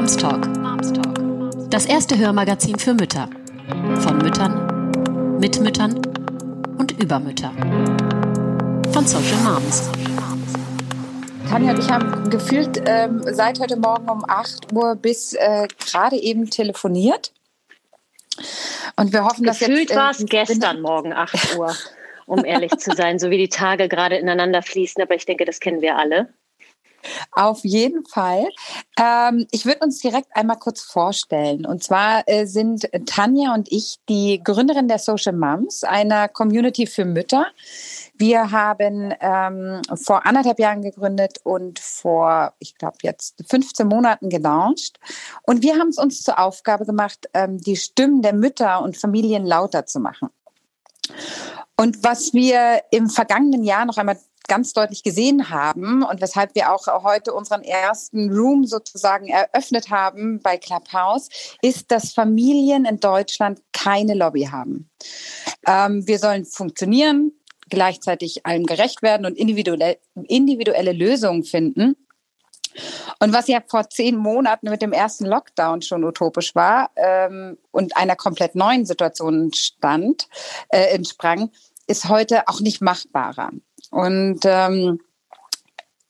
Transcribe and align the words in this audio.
Moms 0.00 0.16
Talk. 0.16 0.48
Das 1.68 1.84
erste 1.84 2.16
Hörmagazin 2.16 2.78
für 2.78 2.94
Mütter. 2.94 3.28
Von 3.98 4.16
Müttern, 4.16 5.38
mit 5.38 5.60
Müttern 5.60 6.00
und 6.78 6.92
über 6.92 7.18
Mütter. 7.20 7.52
Von 8.94 9.06
Social 9.06 9.36
Moms. 9.44 9.90
Tanja 11.50 11.72
und 11.72 11.78
ich 11.80 11.90
haben 11.90 12.30
gefühlt 12.30 12.82
ähm, 12.86 13.22
seit 13.30 13.60
heute 13.60 13.76
Morgen 13.76 14.08
um 14.08 14.24
8 14.26 14.72
Uhr 14.72 14.96
bis 14.96 15.34
äh, 15.34 15.68
gerade 15.78 16.16
eben 16.16 16.48
telefoniert. 16.48 17.34
Und 18.96 19.12
wir 19.12 19.26
hoffen, 19.26 19.44
dass 19.44 19.58
Gefühlt 19.58 19.80
jetzt. 19.80 19.88
Gefühlt 19.90 20.00
war 20.00 20.10
es 20.12 20.24
gestern 20.24 20.80
Morgen 20.80 21.12
8 21.12 21.58
Uhr, 21.58 21.76
um 22.24 22.42
ehrlich 22.46 22.74
zu 22.78 22.96
sein, 22.96 23.18
so 23.18 23.28
wie 23.28 23.36
die 23.36 23.50
Tage 23.50 23.86
gerade 23.86 24.16
ineinander 24.16 24.62
fließen. 24.62 25.02
Aber 25.02 25.14
ich 25.14 25.26
denke, 25.26 25.44
das 25.44 25.60
kennen 25.60 25.82
wir 25.82 25.98
alle. 25.98 26.32
Auf 27.32 27.64
jeden 27.64 28.04
Fall. 28.06 28.46
Ähm, 28.98 29.46
ich 29.50 29.66
würde 29.66 29.80
uns 29.84 29.98
direkt 29.98 30.34
einmal 30.34 30.58
kurz 30.58 30.82
vorstellen. 30.82 31.66
Und 31.66 31.82
zwar 31.82 32.22
äh, 32.26 32.46
sind 32.46 32.88
Tanja 33.06 33.54
und 33.54 33.70
ich 33.70 33.98
die 34.08 34.40
Gründerin 34.42 34.88
der 34.88 34.98
Social 34.98 35.34
Moms, 35.34 35.84
einer 35.84 36.28
Community 36.28 36.86
für 36.86 37.04
Mütter. 37.04 37.46
Wir 38.14 38.50
haben 38.50 39.14
ähm, 39.20 39.80
vor 39.96 40.26
anderthalb 40.26 40.58
Jahren 40.58 40.82
gegründet 40.82 41.38
und 41.44 41.78
vor, 41.78 42.52
ich 42.58 42.76
glaube, 42.76 42.98
jetzt 43.02 43.42
15 43.48 43.86
Monaten 43.86 44.28
gelauncht. 44.28 44.98
Und 45.42 45.62
wir 45.62 45.76
haben 45.76 45.88
es 45.88 45.98
uns 45.98 46.22
zur 46.22 46.38
Aufgabe 46.38 46.84
gemacht, 46.84 47.28
ähm, 47.34 47.58
die 47.58 47.76
Stimmen 47.76 48.22
der 48.22 48.34
Mütter 48.34 48.82
und 48.82 48.96
Familien 48.96 49.46
lauter 49.46 49.86
zu 49.86 50.00
machen. 50.00 50.28
Und 51.76 52.04
was 52.04 52.34
wir 52.34 52.82
im 52.90 53.08
vergangenen 53.08 53.64
Jahr 53.64 53.86
noch 53.86 53.96
einmal 53.96 54.18
ganz 54.50 54.72
deutlich 54.72 55.04
gesehen 55.04 55.50
haben 55.50 56.02
und 56.02 56.20
weshalb 56.20 56.56
wir 56.56 56.74
auch 56.74 56.88
heute 57.04 57.32
unseren 57.32 57.62
ersten 57.62 58.32
Room 58.36 58.66
sozusagen 58.66 59.28
eröffnet 59.28 59.90
haben 59.90 60.40
bei 60.40 60.58
Clubhouse, 60.58 61.28
ist, 61.62 61.92
dass 61.92 62.12
Familien 62.12 62.84
in 62.84 62.98
Deutschland 62.98 63.62
keine 63.72 64.14
Lobby 64.14 64.48
haben. 64.50 64.90
Ähm, 65.68 66.04
wir 66.08 66.18
sollen 66.18 66.44
funktionieren, 66.44 67.30
gleichzeitig 67.68 68.44
allem 68.44 68.66
gerecht 68.66 69.02
werden 69.02 69.24
und 69.24 69.38
individuelle, 69.38 69.98
individuelle 70.26 70.92
Lösungen 70.92 71.44
finden. 71.44 71.94
Und 73.20 73.32
was 73.32 73.46
ja 73.46 73.60
vor 73.64 73.88
zehn 73.88 74.16
Monaten 74.16 74.68
mit 74.68 74.82
dem 74.82 74.92
ersten 74.92 75.26
Lockdown 75.26 75.82
schon 75.82 76.02
utopisch 76.02 76.56
war 76.56 76.90
ähm, 76.96 77.56
und 77.70 77.96
einer 77.96 78.16
komplett 78.16 78.56
neuen 78.56 78.84
Situation 78.84 79.52
stand, 79.52 80.28
äh, 80.70 80.92
entsprang, 80.92 81.50
ist 81.86 82.08
heute 82.08 82.48
auch 82.48 82.60
nicht 82.60 82.80
machbarer. 82.80 83.50
Und 83.90 84.40
ähm, 84.44 85.00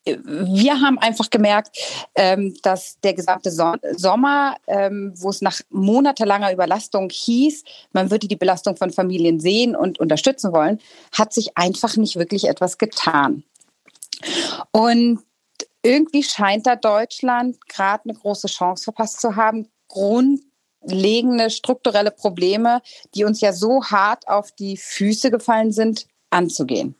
wir 0.05 0.81
haben 0.81 0.99
einfach 0.99 1.31
gemerkt, 1.31 1.77
ähm, 2.15 2.55
dass 2.63 2.99
der 3.01 3.15
gesamte 3.15 3.51
so 3.51 3.75
Sommer, 3.97 4.57
ähm, 4.67 5.13
wo 5.17 5.29
es 5.29 5.43
nach 5.43 5.61
monatelanger 5.71 6.53
Überlastung 6.53 7.11
hieß, 7.11 7.65
man 7.93 8.11
würde 8.11 8.29
die 8.29 8.37
Belastung 8.37 8.77
von 8.77 8.91
Familien 8.91 9.41
sehen 9.41 9.77
und 9.77 10.01
unterstützen 10.01 10.53
wollen, 10.53 10.81
hat 11.13 11.33
sich 11.33 11.57
einfach 11.57 11.97
nicht 11.97 12.17
wirklich 12.17 12.49
etwas 12.49 12.79
getan. 12.79 13.45
Und 14.73 15.21
irgendwie 15.83 16.23
scheint 16.23 16.67
da 16.67 16.77
Deutschland 16.77 17.67
gerade 17.69 18.05
eine 18.05 18.19
große 18.19 18.49
Chance 18.49 18.85
verpasst 18.85 19.21
zu 19.21 19.37
haben, 19.37 19.69
grundlegende 19.89 21.51
strukturelle 21.51 22.11
Probleme, 22.11 22.83
die 23.15 23.25
uns 23.25 23.41
ja 23.41 23.53
so 23.53 23.85
hart 23.85 24.29
auf 24.29 24.53
die 24.53 24.77
Füße 24.77 25.31
gefallen 25.31 25.73
sind, 25.73 26.07
anzugehen. 26.31 26.95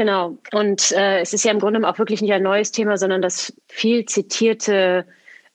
Genau. 0.00 0.38
Und 0.52 0.92
äh, 0.92 1.20
es 1.20 1.34
ist 1.34 1.44
ja 1.44 1.50
im 1.50 1.58
Grunde 1.58 1.86
auch 1.86 1.98
wirklich 1.98 2.22
nicht 2.22 2.32
ein 2.32 2.42
neues 2.42 2.72
Thema, 2.72 2.96
sondern 2.96 3.20
das 3.20 3.52
viel 3.68 4.06
zitierte 4.06 5.04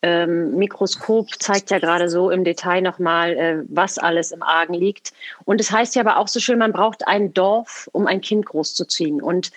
ähm, 0.03 0.55
Mikroskop 0.55 1.41
zeigt 1.41 1.71
ja 1.71 1.79
gerade 1.79 2.09
so 2.09 2.29
im 2.29 2.43
Detail 2.43 2.81
nochmal, 2.81 3.33
äh, 3.35 3.63
was 3.67 3.97
alles 3.97 4.31
im 4.31 4.43
Argen 4.43 4.75
liegt. 4.75 5.13
Und 5.45 5.59
es 5.59 5.71
heißt 5.71 5.95
ja 5.95 6.03
aber 6.03 6.17
auch 6.17 6.27
so 6.27 6.39
schön, 6.39 6.59
man 6.59 6.73
braucht 6.73 7.07
ein 7.07 7.33
Dorf, 7.33 7.89
um 7.91 8.05
ein 8.05 8.21
Kind 8.21 8.45
großzuziehen. 8.45 9.19
Und 9.19 9.49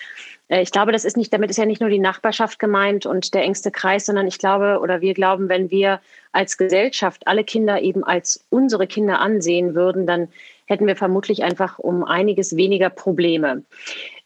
äh, 0.47 0.63
ich 0.63 0.71
glaube, 0.71 0.91
das 0.91 1.05
ist 1.05 1.17
nicht, 1.17 1.31
damit 1.31 1.51
ist 1.51 1.57
ja 1.57 1.67
nicht 1.67 1.81
nur 1.81 1.91
die 1.91 1.99
Nachbarschaft 1.99 2.57
gemeint 2.57 3.05
und 3.05 3.35
der 3.35 3.43
engste 3.43 3.69
Kreis, 3.69 4.07
sondern 4.07 4.25
ich 4.25 4.39
glaube 4.39 4.79
oder 4.81 5.01
wir 5.01 5.13
glauben, 5.13 5.49
wenn 5.49 5.69
wir 5.69 6.01
als 6.31 6.57
Gesellschaft 6.57 7.27
alle 7.27 7.43
Kinder 7.43 7.79
eben 7.83 8.03
als 8.03 8.43
unsere 8.49 8.87
Kinder 8.87 9.19
ansehen 9.19 9.75
würden, 9.75 10.07
dann 10.07 10.29
hätten 10.65 10.87
wir 10.87 10.95
vermutlich 10.95 11.43
einfach 11.43 11.77
um 11.77 12.03
einiges 12.03 12.55
weniger 12.55 12.89
Probleme. 12.89 13.63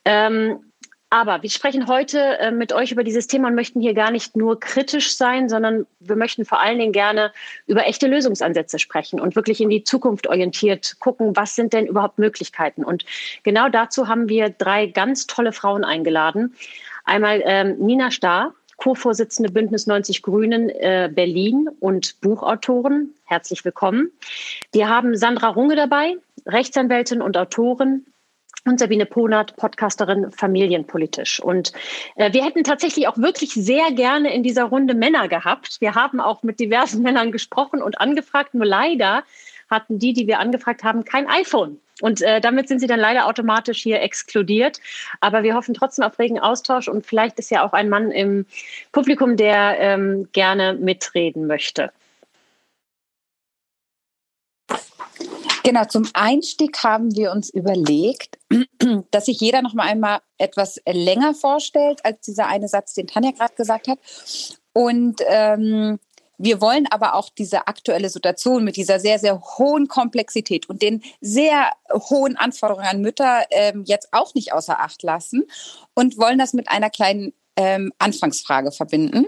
Ähm, 0.05 0.59
aber 1.13 1.43
wir 1.43 1.51
sprechen 1.51 1.85
heute 1.87 2.39
äh, 2.39 2.49
mit 2.49 2.73
euch 2.73 2.91
über 2.91 3.03
dieses 3.03 3.27
Thema 3.27 3.47
und 3.47 3.53
möchten 3.53 3.79
hier 3.79 3.93
gar 3.93 4.09
nicht 4.09 4.35
nur 4.35 4.59
kritisch 4.59 5.15
sein, 5.15 5.47
sondern 5.47 5.85
wir 5.99 6.15
möchten 6.15 6.43
vor 6.43 6.59
allen 6.59 6.79
Dingen 6.79 6.91
gerne 6.91 7.31
über 7.67 7.85
echte 7.85 8.07
Lösungsansätze 8.07 8.79
sprechen 8.79 9.19
und 9.19 9.35
wirklich 9.35 9.61
in 9.61 9.69
die 9.69 9.83
Zukunft 9.83 10.25
orientiert 10.25 10.95
gucken, 10.99 11.35
was 11.35 11.55
sind 11.55 11.71
denn 11.71 11.85
überhaupt 11.85 12.17
Möglichkeiten. 12.17 12.83
Und 12.83 13.05
genau 13.43 13.69
dazu 13.69 14.07
haben 14.07 14.27
wir 14.27 14.49
drei 14.49 14.87
ganz 14.87 15.27
tolle 15.27 15.51
Frauen 15.51 15.83
eingeladen. 15.83 16.55
Einmal 17.03 17.43
ähm, 17.45 17.77
Nina 17.77 18.09
Starr, 18.09 18.55
Co-Vorsitzende 18.77 19.51
Bündnis 19.51 19.85
90 19.85 20.23
Grünen 20.23 20.69
äh, 20.69 21.11
Berlin 21.13 21.69
und 21.79 22.19
Buchautorin. 22.21 23.13
Herzlich 23.25 23.63
willkommen. 23.63 24.11
Wir 24.71 24.89
haben 24.89 25.15
Sandra 25.15 25.49
Runge 25.49 25.75
dabei, 25.75 26.15
Rechtsanwältin 26.47 27.21
und 27.21 27.37
Autorin, 27.37 28.07
und 28.65 28.79
Sabine 28.79 29.05
Ponert, 29.05 29.55
Podcasterin 29.57 30.31
familienpolitisch. 30.31 31.41
Und 31.41 31.73
äh, 32.15 32.31
wir 32.33 32.45
hätten 32.45 32.63
tatsächlich 32.63 33.07
auch 33.07 33.17
wirklich 33.17 33.53
sehr 33.53 33.91
gerne 33.91 34.33
in 34.33 34.43
dieser 34.43 34.65
Runde 34.65 34.93
Männer 34.93 35.27
gehabt. 35.27 35.81
Wir 35.81 35.95
haben 35.95 36.19
auch 36.19 36.43
mit 36.43 36.59
diversen 36.59 37.01
Männern 37.03 37.31
gesprochen 37.31 37.81
und 37.81 37.99
angefragt, 37.99 38.53
nur 38.53 38.65
leider 38.65 39.23
hatten 39.69 39.99
die, 39.99 40.13
die 40.13 40.27
wir 40.27 40.39
angefragt 40.39 40.83
haben, 40.83 41.03
kein 41.03 41.27
iPhone. 41.27 41.79
Und 42.01 42.21
äh, 42.21 42.41
damit 42.41 42.67
sind 42.67 42.79
sie 42.79 42.87
dann 42.87 42.99
leider 42.99 43.27
automatisch 43.27 43.81
hier 43.81 44.01
exkludiert. 44.01 44.79
Aber 45.19 45.43
wir 45.43 45.55
hoffen 45.55 45.73
trotzdem 45.73 46.05
auf 46.05 46.17
regen 46.19 46.39
Austausch 46.39 46.87
und 46.87 47.05
vielleicht 47.05 47.39
ist 47.39 47.51
ja 47.51 47.65
auch 47.65 47.73
ein 47.73 47.89
Mann 47.89 48.11
im 48.11 48.45
Publikum, 48.91 49.37
der 49.37 49.77
ähm, 49.79 50.27
gerne 50.31 50.73
mitreden 50.73 51.47
möchte. 51.47 51.91
Genau, 55.63 55.85
zum 55.85 56.07
Einstieg 56.13 56.83
haben 56.83 57.15
wir 57.15 57.31
uns 57.31 57.49
überlegt, 57.49 58.37
dass 59.11 59.25
sich 59.25 59.39
jeder 59.39 59.61
noch 59.61 59.73
mal 59.73 59.87
einmal 59.87 60.19
etwas 60.37 60.81
länger 60.85 61.33
vorstellt 61.33 62.03
als 62.03 62.19
dieser 62.21 62.47
eine 62.47 62.67
Satz, 62.67 62.93
den 62.93 63.07
Tanja 63.07 63.31
gerade 63.31 63.55
gesagt 63.55 63.87
hat. 63.87 63.97
Und 64.73 65.21
ähm, 65.25 65.99
wir 66.37 66.59
wollen 66.59 66.85
aber 66.89 67.15
auch 67.15 67.29
diese 67.29 67.67
aktuelle 67.67 68.09
Situation 68.09 68.65
mit 68.65 68.75
dieser 68.75 68.99
sehr, 68.99 69.19
sehr 69.19 69.39
hohen 69.39 69.87
Komplexität 69.87 70.67
und 70.67 70.81
den 70.81 71.01
sehr 71.21 71.71
hohen 71.93 72.35
Anforderungen 72.35 72.87
an 72.87 73.01
Mütter 73.01 73.43
ähm, 73.51 73.83
jetzt 73.85 74.09
auch 74.11 74.33
nicht 74.33 74.51
außer 74.51 74.81
Acht 74.81 75.01
lassen 75.01 75.43
und 75.93 76.17
wollen 76.17 76.39
das 76.39 76.51
mit 76.51 76.67
einer 76.67 76.89
kleinen 76.89 77.33
ähm, 77.55 77.93
Anfangsfrage 77.99 78.73
verbinden 78.73 79.27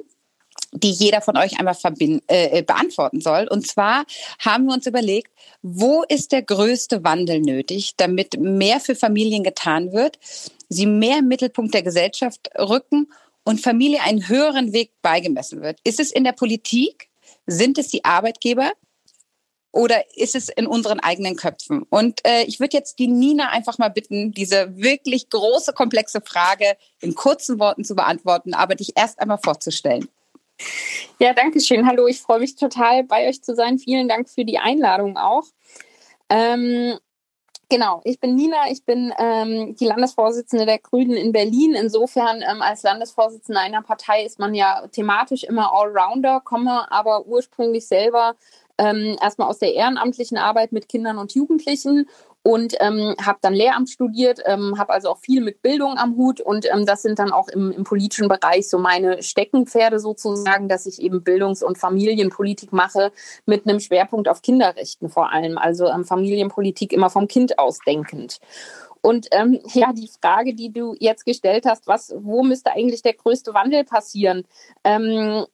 die 0.75 0.91
jeder 0.91 1.21
von 1.21 1.37
euch 1.37 1.59
einmal 1.59 1.75
äh, 2.27 2.63
beantworten 2.63 3.21
soll. 3.21 3.47
Und 3.49 3.67
zwar 3.67 4.05
haben 4.39 4.65
wir 4.65 4.73
uns 4.73 4.85
überlegt, 4.85 5.31
wo 5.61 6.03
ist 6.03 6.31
der 6.31 6.41
größte 6.41 7.03
Wandel 7.03 7.39
nötig, 7.39 7.93
damit 7.97 8.39
mehr 8.39 8.79
für 8.79 8.95
Familien 8.95 9.43
getan 9.43 9.93
wird, 9.93 10.19
sie 10.69 10.85
mehr 10.85 11.19
im 11.19 11.27
Mittelpunkt 11.27 11.73
der 11.73 11.83
Gesellschaft 11.83 12.49
rücken 12.57 13.07
und 13.43 13.61
Familie 13.61 14.01
einen 14.01 14.27
höheren 14.27 14.73
Weg 14.73 14.91
beigemessen 15.01 15.61
wird. 15.61 15.79
Ist 15.83 15.99
es 15.99 16.11
in 16.11 16.23
der 16.23 16.33
Politik? 16.33 17.09
Sind 17.47 17.77
es 17.77 17.89
die 17.89 18.03
Arbeitgeber? 18.03 18.71
Oder 19.71 20.03
ist 20.15 20.35
es 20.35 20.47
in 20.47 20.67
unseren 20.67 21.01
eigenen 21.01 21.35
Köpfen? 21.35 21.83
Und 21.89 22.25
äh, 22.25 22.43
ich 22.43 22.61
würde 22.61 22.77
jetzt 22.77 22.97
die 22.97 23.07
Nina 23.07 23.49
einfach 23.49 23.77
mal 23.77 23.89
bitten, 23.89 24.31
diese 24.31 24.75
wirklich 24.77 25.29
große, 25.29 25.73
komplexe 25.73 26.21
Frage 26.21 26.77
in 27.01 27.13
kurzen 27.13 27.59
Worten 27.59 27.83
zu 27.83 27.93
beantworten, 27.93 28.53
aber 28.53 28.75
dich 28.75 28.93
erst 28.95 29.19
einmal 29.19 29.37
vorzustellen. 29.37 30.07
Ja, 31.19 31.33
danke 31.33 31.59
schön. 31.59 31.87
Hallo, 31.87 32.07
ich 32.07 32.21
freue 32.21 32.39
mich 32.39 32.55
total, 32.55 33.03
bei 33.03 33.27
euch 33.27 33.41
zu 33.43 33.55
sein. 33.55 33.77
Vielen 33.79 34.07
Dank 34.07 34.29
für 34.29 34.45
die 34.45 34.57
Einladung 34.57 35.17
auch. 35.17 35.45
Ähm, 36.29 36.97
Genau, 37.67 38.01
ich 38.03 38.19
bin 38.19 38.35
Nina, 38.35 38.69
ich 38.69 38.85
bin 38.85 39.11
ähm, 39.17 39.75
die 39.75 39.85
Landesvorsitzende 39.85 40.67
der 40.67 40.77
Grünen 40.77 41.17
in 41.17 41.31
Berlin. 41.31 41.73
Insofern 41.73 42.43
ähm, 42.43 42.61
als 42.61 42.83
Landesvorsitzende 42.83 43.59
einer 43.59 43.81
Partei 43.81 44.23
ist 44.23 44.37
man 44.37 44.53
ja 44.53 44.87
thematisch 44.91 45.43
immer 45.43 45.73
Allrounder, 45.73 46.41
komme 46.41 46.91
aber 46.91 47.25
ursprünglich 47.25 47.87
selber 47.87 48.35
ähm, 48.77 49.17
erstmal 49.19 49.49
aus 49.49 49.57
der 49.57 49.73
ehrenamtlichen 49.73 50.37
Arbeit 50.37 50.73
mit 50.73 50.87
Kindern 50.87 51.17
und 51.17 51.33
Jugendlichen 51.33 52.07
und 52.45 52.75
ähm, 52.79 53.15
habe 53.25 53.39
dann 53.41 53.55
Lehramt 53.55 53.89
studiert, 53.89 54.39
ähm, 54.45 54.77
habe 54.77 54.93
also 54.93 55.09
auch 55.09 55.17
viel 55.17 55.41
mit 55.41 55.63
Bildung 55.63 55.97
am 55.97 56.15
Hut 56.15 56.39
und 56.39 56.67
ähm, 56.71 56.85
das 56.85 57.01
sind 57.01 57.17
dann 57.17 57.31
auch 57.31 57.47
im, 57.47 57.71
im 57.71 57.83
politischen 57.83 58.27
Bereich 58.27 58.69
so 58.69 58.77
meine 58.77 59.23
Steckenpferde 59.23 59.97
sozusagen, 59.99 60.69
dass 60.69 60.85
ich 60.85 61.01
eben 61.01 61.23
Bildungs- 61.23 61.63
und 61.63 61.79
Familienpolitik 61.79 62.71
mache 62.71 63.11
mit 63.47 63.67
einem 63.67 63.79
Schwerpunkt 63.79 64.29
auf 64.29 64.43
Kinderrechten 64.43 65.09
vor 65.09 65.31
allem, 65.31 65.57
also 65.57 65.87
ähm, 65.87 66.05
Familienpolitik 66.05 66.93
immer 66.93 67.09
vom 67.09 67.27
Kind 67.27 67.57
aus 67.57 67.79
denkend. 67.79 68.37
Und 69.01 69.27
ähm, 69.31 69.59
ja, 69.73 69.91
die 69.91 70.09
Frage, 70.21 70.53
die 70.53 70.71
du 70.71 70.95
jetzt 70.99 71.25
gestellt 71.25 71.65
hast, 71.65 71.87
was, 71.87 72.13
wo 72.15 72.43
müsste 72.43 72.73
eigentlich 72.73 73.01
der 73.01 73.13
größte 73.13 73.55
Wandel 73.55 73.85
passieren? 73.85 74.45
Ähm, 74.83 75.47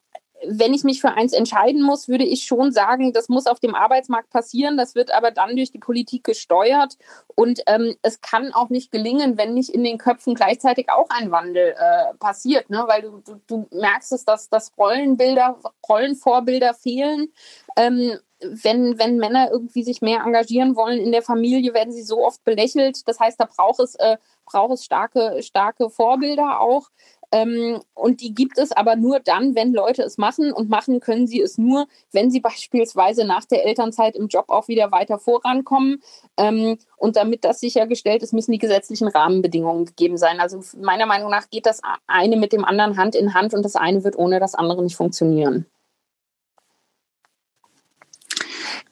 wenn 0.47 0.73
ich 0.73 0.83
mich 0.83 1.01
für 1.01 1.11
eins 1.11 1.33
entscheiden 1.33 1.81
muss, 1.81 2.07
würde 2.07 2.23
ich 2.23 2.43
schon 2.45 2.71
sagen, 2.71 3.13
das 3.13 3.29
muss 3.29 3.47
auf 3.47 3.59
dem 3.59 3.75
Arbeitsmarkt 3.75 4.29
passieren. 4.29 4.77
Das 4.77 4.95
wird 4.95 5.13
aber 5.13 5.31
dann 5.31 5.55
durch 5.55 5.71
die 5.71 5.79
Politik 5.79 6.23
gesteuert. 6.23 6.97
Und 7.35 7.61
ähm, 7.67 7.95
es 8.01 8.21
kann 8.21 8.53
auch 8.53 8.69
nicht 8.69 8.91
gelingen, 8.91 9.37
wenn 9.37 9.53
nicht 9.53 9.69
in 9.69 9.83
den 9.83 9.97
Köpfen 9.97 10.33
gleichzeitig 10.33 10.89
auch 10.89 11.09
ein 11.09 11.31
Wandel 11.31 11.75
äh, 11.77 12.13
passiert. 12.15 12.69
Ne? 12.69 12.83
Weil 12.87 13.03
du, 13.03 13.21
du, 13.25 13.41
du 13.47 13.67
merkst 13.71 14.11
es, 14.13 14.25
dass, 14.25 14.49
dass 14.49 14.71
Rollenbilder, 14.77 15.59
Rollenvorbilder 15.87 16.73
fehlen. 16.73 17.31
Ähm, 17.75 18.17
wenn, 18.43 18.97
wenn 18.97 19.17
Männer 19.17 19.51
irgendwie 19.51 19.83
sich 19.83 20.01
mehr 20.01 20.21
engagieren 20.25 20.75
wollen 20.75 20.99
in 20.99 21.11
der 21.11 21.21
Familie, 21.21 21.73
werden 21.73 21.93
sie 21.93 22.01
so 22.01 22.25
oft 22.25 22.43
belächelt. 22.43 23.07
Das 23.07 23.19
heißt, 23.19 23.39
da 23.39 23.45
braucht 23.45 23.79
es, 23.79 23.95
äh, 23.95 24.17
braucht 24.45 24.73
es 24.73 24.83
starke, 24.83 25.41
starke 25.43 25.89
Vorbilder 25.89 26.59
auch. 26.59 26.89
Ähm, 27.31 27.81
und 27.93 28.21
die 28.21 28.33
gibt 28.33 28.57
es 28.57 28.71
aber 28.71 28.95
nur 28.95 29.19
dann, 29.19 29.55
wenn 29.55 29.73
Leute 29.73 30.03
es 30.03 30.17
machen. 30.17 30.51
Und 30.51 30.69
machen 30.69 30.99
können 30.99 31.27
sie 31.27 31.41
es 31.41 31.57
nur, 31.57 31.87
wenn 32.11 32.29
sie 32.29 32.39
beispielsweise 32.41 33.25
nach 33.25 33.45
der 33.45 33.65
Elternzeit 33.65 34.15
im 34.15 34.27
Job 34.27 34.45
auch 34.49 34.67
wieder 34.67 34.91
weiter 34.91 35.17
vorankommen. 35.17 36.01
Ähm, 36.37 36.77
und 36.97 37.15
damit 37.15 37.43
das 37.43 37.59
sichergestellt 37.59 38.23
ist, 38.23 38.33
müssen 38.33 38.51
die 38.51 38.57
gesetzlichen 38.57 39.07
Rahmenbedingungen 39.07 39.85
gegeben 39.85 40.17
sein. 40.17 40.39
Also 40.39 40.61
meiner 40.79 41.05
Meinung 41.05 41.31
nach 41.31 41.49
geht 41.49 41.65
das 41.65 41.81
eine 42.07 42.37
mit 42.37 42.53
dem 42.53 42.65
anderen 42.65 42.97
Hand 42.97 43.15
in 43.15 43.33
Hand 43.33 43.53
und 43.53 43.63
das 43.63 43.75
eine 43.75 44.03
wird 44.03 44.17
ohne 44.17 44.39
das 44.39 44.55
andere 44.55 44.83
nicht 44.83 44.95
funktionieren. 44.95 45.65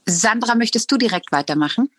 Sandra, 0.05 0.55
möchtest 0.55 0.91
du 0.91 0.97
direkt 0.97 1.31
weitermachen? 1.31 1.89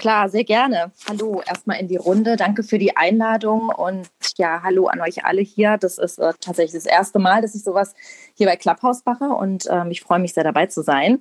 Klar, 0.00 0.30
sehr 0.30 0.44
gerne. 0.44 0.92
Hallo, 1.06 1.42
erstmal 1.46 1.78
in 1.78 1.86
die 1.86 1.98
Runde. 1.98 2.36
Danke 2.36 2.62
für 2.62 2.78
die 2.78 2.96
Einladung 2.96 3.68
und 3.68 4.08
ja, 4.38 4.62
hallo 4.62 4.86
an 4.86 5.02
euch 5.02 5.26
alle 5.26 5.42
hier. 5.42 5.76
Das 5.76 5.98
ist 5.98 6.18
äh, 6.18 6.32
tatsächlich 6.40 6.72
das 6.82 6.90
erste 6.90 7.18
Mal, 7.18 7.42
dass 7.42 7.54
ich 7.54 7.62
sowas 7.62 7.94
hier 8.32 8.46
bei 8.46 8.56
Clubhouse 8.56 9.04
mache 9.04 9.26
und 9.26 9.66
ähm, 9.68 9.90
ich 9.90 10.00
freue 10.00 10.18
mich 10.18 10.32
sehr 10.32 10.42
dabei 10.42 10.64
zu 10.64 10.80
sein. 10.80 11.20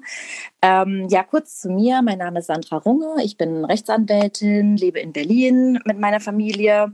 Ähm, 0.61 1.07
ja, 1.09 1.23
kurz 1.23 1.59
zu 1.59 1.69
mir. 1.69 2.01
Mein 2.01 2.19
Name 2.19 2.39
ist 2.39 2.45
Sandra 2.45 2.77
Runge. 2.77 3.21
Ich 3.21 3.35
bin 3.35 3.65
Rechtsanwältin, 3.65 4.77
lebe 4.77 5.01
in 5.01 5.11
Berlin 5.11 5.81
mit 5.83 5.99
meiner 5.99 6.21
Familie 6.21 6.93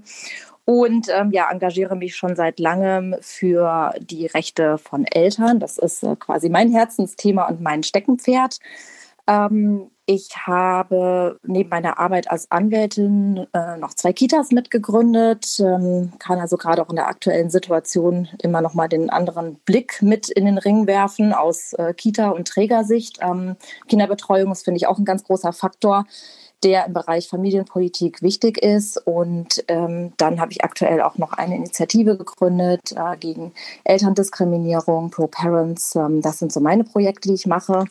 und 0.65 1.07
ähm, 1.09 1.29
ja, 1.33 1.51
engagiere 1.51 1.95
mich 1.95 2.15
schon 2.15 2.35
seit 2.35 2.59
langem 2.59 3.15
für 3.21 3.93
die 3.99 4.25
Rechte 4.25 4.79
von 4.79 5.05
Eltern. 5.05 5.59
Das 5.59 5.77
ist 5.77 6.01
äh, 6.01 6.15
quasi 6.15 6.49
mein 6.49 6.71
Herzensthema 6.71 7.47
und 7.47 7.61
mein 7.61 7.83
Steckenpferd. 7.83 8.57
Ähm, 9.27 9.91
ich 10.07 10.29
habe 10.45 11.39
neben 11.43 11.69
meiner 11.69 11.97
Arbeit 11.97 12.29
als 12.29 12.51
Anwältin 12.51 13.47
äh, 13.53 13.77
noch 13.77 13.95
zwei 13.95 14.13
Kitas 14.13 14.51
mitgegründet, 14.51 15.59
ähm, 15.59 16.13
kann 16.19 16.39
also 16.39 16.57
gerade 16.57 16.83
auch 16.83 16.89
in 16.89 16.95
der 16.95 17.07
aktuellen 17.07 17.49
Situation 17.49 18.27
immer 18.43 18.61
noch 18.61 18.75
mal 18.75 18.87
den 18.87 19.09
anderen 19.09 19.55
Blick 19.65 20.03
mit 20.03 20.29
in 20.29 20.45
den 20.45 20.59
Ring 20.59 20.85
werfen 20.85 21.33
aus 21.33 21.73
äh, 21.73 21.95
Kita- 21.95 22.29
und 22.29 22.47
Trägersicht. 22.47 23.17
Ähm, 23.21 23.55
Kinderbetreuung 23.87 24.51
ist, 24.51 24.63
finde 24.63 24.77
ich, 24.77 24.85
auch 24.85 24.99
ein 24.99 25.05
ganz 25.05 25.23
großer 25.23 25.53
Faktor 25.53 26.05
der 26.63 26.85
im 26.87 26.93
Bereich 26.93 27.27
Familienpolitik 27.27 28.23
wichtig 28.23 28.57
ist. 28.57 28.97
Und 29.05 29.63
ähm, 29.67 30.13
dann 30.17 30.39
habe 30.39 30.51
ich 30.51 30.63
aktuell 30.63 31.01
auch 31.01 31.17
noch 31.17 31.33
eine 31.33 31.55
Initiative 31.55 32.17
gegründet 32.17 32.93
äh, 32.95 33.17
gegen 33.17 33.53
Elterndiskriminierung, 33.83 35.11
Pro 35.11 35.27
Parents. 35.27 35.95
Ähm, 35.95 36.21
das 36.21 36.39
sind 36.39 36.51
so 36.51 36.59
meine 36.59 36.83
Projekte, 36.83 37.29
die 37.29 37.35
ich 37.35 37.45
mache. 37.45 37.85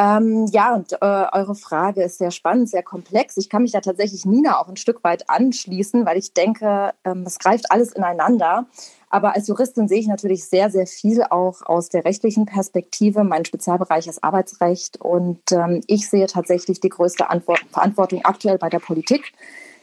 Ähm, 0.00 0.46
ja, 0.46 0.74
und 0.74 0.94
äh, 0.94 0.96
eure 1.02 1.54
Frage 1.54 2.02
ist 2.02 2.16
sehr 2.16 2.30
spannend, 2.30 2.70
sehr 2.70 2.82
komplex. 2.82 3.36
Ich 3.36 3.50
kann 3.50 3.60
mich 3.60 3.72
da 3.72 3.82
tatsächlich 3.82 4.24
Nina 4.24 4.58
auch 4.58 4.66
ein 4.66 4.78
Stück 4.78 5.04
weit 5.04 5.28
anschließen, 5.28 6.06
weil 6.06 6.16
ich 6.16 6.32
denke, 6.32 6.94
ähm, 7.04 7.24
es 7.26 7.38
greift 7.38 7.70
alles 7.70 7.92
ineinander. 7.92 8.66
Aber 9.10 9.34
als 9.34 9.46
Juristin 9.46 9.88
sehe 9.88 9.98
ich 9.98 10.06
natürlich 10.06 10.46
sehr, 10.46 10.70
sehr 10.70 10.86
viel 10.86 11.22
auch 11.24 11.60
aus 11.66 11.90
der 11.90 12.06
rechtlichen 12.06 12.46
Perspektive. 12.46 13.24
Mein 13.24 13.44
Spezialbereich 13.44 14.06
ist 14.06 14.24
Arbeitsrecht 14.24 14.98
und 15.02 15.52
ähm, 15.52 15.82
ich 15.86 16.08
sehe 16.08 16.28
tatsächlich 16.28 16.80
die 16.80 16.88
größte 16.88 17.28
Antwort, 17.28 17.60
Verantwortung 17.70 18.24
aktuell 18.24 18.56
bei 18.56 18.70
der 18.70 18.78
Politik. 18.78 19.34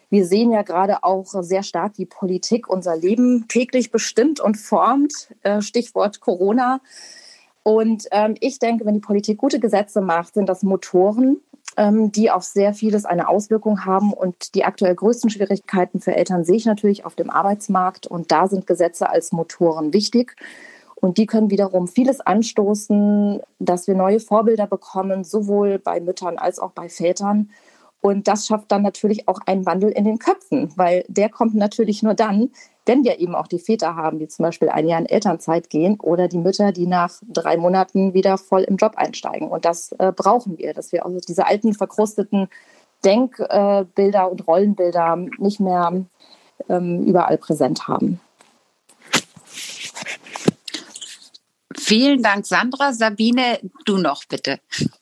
Wir 0.09 0.25
sehen 0.25 0.49
ja 0.49 0.63
gerade 0.63 1.03
auch 1.03 1.27
sehr 1.43 1.61
stark, 1.61 1.99
wie 1.99 2.07
Politik 2.07 2.67
unser 2.69 2.97
Leben 2.97 3.47
täglich 3.49 3.91
bestimmt 3.91 4.39
und 4.39 4.57
formt. 4.57 5.13
Äh, 5.43 5.61
Stichwort 5.61 6.21
Corona. 6.21 6.79
Und 7.67 8.07
ähm, 8.11 8.35
ich 8.39 8.59
denke, 8.59 8.85
wenn 8.85 8.93
die 8.93 9.01
Politik 9.01 9.39
gute 9.39 9.59
Gesetze 9.59 9.99
macht, 9.99 10.35
sind 10.35 10.47
das 10.47 10.63
Motoren, 10.63 11.41
ähm, 11.75 12.13
die 12.13 12.31
auf 12.31 12.43
sehr 12.43 12.73
vieles 12.73 13.03
eine 13.03 13.27
Auswirkung 13.27 13.83
haben. 13.83 14.13
Und 14.13 14.55
die 14.55 14.63
aktuell 14.63 14.95
größten 14.95 15.29
Schwierigkeiten 15.29 15.99
für 15.99 16.15
Eltern 16.15 16.45
sehe 16.45 16.55
ich 16.55 16.65
natürlich 16.65 17.03
auf 17.03 17.15
dem 17.15 17.29
Arbeitsmarkt. 17.29 18.07
Und 18.07 18.31
da 18.31 18.47
sind 18.47 18.67
Gesetze 18.67 19.09
als 19.09 19.33
Motoren 19.33 19.91
wichtig. 19.91 20.37
Und 20.95 21.17
die 21.17 21.25
können 21.25 21.51
wiederum 21.51 21.89
vieles 21.89 22.21
anstoßen, 22.21 23.41
dass 23.59 23.85
wir 23.85 23.95
neue 23.95 24.21
Vorbilder 24.21 24.67
bekommen, 24.67 25.25
sowohl 25.25 25.77
bei 25.77 25.99
Müttern 25.99 26.37
als 26.37 26.59
auch 26.59 26.71
bei 26.71 26.87
Vätern. 26.87 27.49
Und 27.99 28.29
das 28.29 28.47
schafft 28.47 28.71
dann 28.71 28.81
natürlich 28.81 29.27
auch 29.27 29.41
einen 29.45 29.65
Wandel 29.65 29.89
in 29.89 30.05
den 30.05 30.19
Köpfen, 30.19 30.71
weil 30.77 31.03
der 31.09 31.27
kommt 31.27 31.55
natürlich 31.55 32.01
nur 32.01 32.13
dann, 32.13 32.49
wenn 32.87 33.03
wir 33.03 33.19
eben 33.19 33.35
auch 33.35 33.47
die 33.47 33.59
Väter 33.59 33.95
haben, 33.95 34.19
die 34.19 34.27
zum 34.27 34.43
Beispiel 34.43 34.69
ein 34.69 34.87
Jahr 34.87 34.99
in 34.99 35.05
Elternzeit 35.05 35.69
gehen 35.69 35.99
oder 35.99 36.27
die 36.27 36.37
Mütter, 36.37 36.71
die 36.71 36.87
nach 36.87 37.11
drei 37.27 37.57
Monaten 37.57 38.13
wieder 38.13 38.37
voll 38.37 38.63
im 38.63 38.77
Job 38.77 38.93
einsteigen. 38.95 39.49
Und 39.49 39.65
das 39.65 39.91
äh, 39.99 40.11
brauchen 40.15 40.57
wir, 40.57 40.73
dass 40.73 40.91
wir 40.91 41.05
also 41.05 41.19
diese 41.19 41.45
alten, 41.45 41.73
verkrusteten 41.73 42.47
Denkbilder 43.05 44.31
und 44.31 44.47
Rollenbilder 44.47 45.17
nicht 45.37 45.59
mehr 45.59 46.05
ähm, 46.69 47.03
überall 47.03 47.37
präsent 47.37 47.87
haben. 47.87 48.19
Vielen 51.87 52.21
Dank, 52.21 52.45
Sandra. 52.45 52.91
Sabine, 52.91 53.59
du 53.85 53.95
noch 53.95 54.25
bitte. 54.25 54.59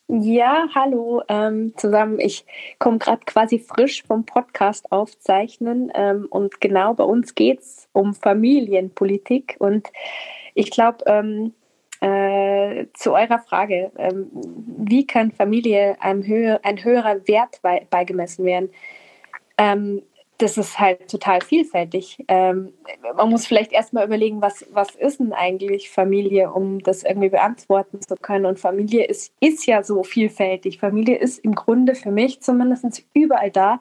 Ja, 0.07 0.67
hallo 0.75 1.23
ähm, 1.27 1.73
zusammen. 1.77 2.19
Ich 2.19 2.45
komme 2.77 2.99
gerade 2.99 3.21
quasi 3.25 3.57
frisch 3.57 4.03
vom 4.03 4.23
Podcast 4.23 4.91
aufzeichnen 4.91 5.91
ähm, 5.95 6.27
und 6.29 6.61
genau 6.61 6.93
bei 6.93 7.03
uns 7.03 7.33
geht 7.33 7.61
es 7.61 7.89
um 7.91 8.13
Familienpolitik 8.13 9.55
und 9.57 9.87
ich 10.53 10.69
glaube, 10.69 11.03
ähm, 11.07 11.55
äh, 12.01 12.85
zu 12.93 13.13
eurer 13.13 13.39
Frage, 13.39 13.91
ähm, 13.97 14.29
wie 14.77 15.07
kann 15.07 15.31
Familie 15.31 15.99
einem 16.01 16.23
höher, 16.23 16.59
ein 16.61 16.83
höherer 16.83 17.27
Wert 17.27 17.61
bei, 17.63 17.87
beigemessen 17.89 18.45
werden? 18.45 18.69
Das 20.37 20.57
ist 20.57 20.79
halt 20.79 21.09
total 21.09 21.39
vielfältig. 21.41 22.23
Ähm, 22.27 22.73
man 23.15 23.29
muss 23.29 23.47
vielleicht 23.47 23.71
erstmal 23.71 24.05
überlegen, 24.05 24.41
was, 24.41 24.65
was 24.71 24.93
ist 24.95 25.19
denn 25.19 25.31
eigentlich 25.31 25.89
Familie, 25.89 26.51
um 26.51 26.79
das 26.79 27.03
irgendwie 27.03 27.29
beantworten 27.29 28.01
zu 28.01 28.15
können. 28.15 28.45
Und 28.45 28.59
Familie 28.59 29.05
ist, 29.05 29.33
ist 29.39 29.65
ja 29.65 29.81
so 29.83 30.03
vielfältig. 30.03 30.79
Familie 30.79 31.15
ist 31.17 31.39
im 31.39 31.55
Grunde 31.55 31.95
für 31.95 32.11
mich 32.11 32.41
zumindest 32.41 33.05
überall 33.13 33.49
da, 33.49 33.79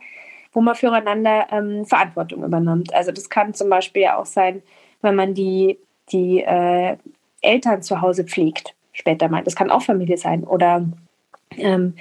wo 0.52 0.60
man 0.60 0.76
füreinander 0.76 1.48
ähm, 1.50 1.84
Verantwortung 1.84 2.44
übernimmt. 2.44 2.94
Also 2.94 3.10
das 3.10 3.28
kann 3.28 3.54
zum 3.54 3.68
Beispiel 3.68 4.02
ja 4.02 4.16
auch 4.16 4.26
sein, 4.26 4.62
wenn 5.02 5.16
man 5.16 5.34
die, 5.34 5.78
die 6.12 6.40
äh, 6.40 6.96
Eltern 7.42 7.82
zu 7.82 8.00
Hause 8.00 8.24
pflegt, 8.24 8.74
später 8.92 9.28
mal. 9.28 9.42
Das 9.42 9.56
kann 9.56 9.70
auch 9.70 9.82
Familie 9.82 10.16
sein. 10.16 10.44
Oder 10.44 10.86
ähm, 11.58 11.94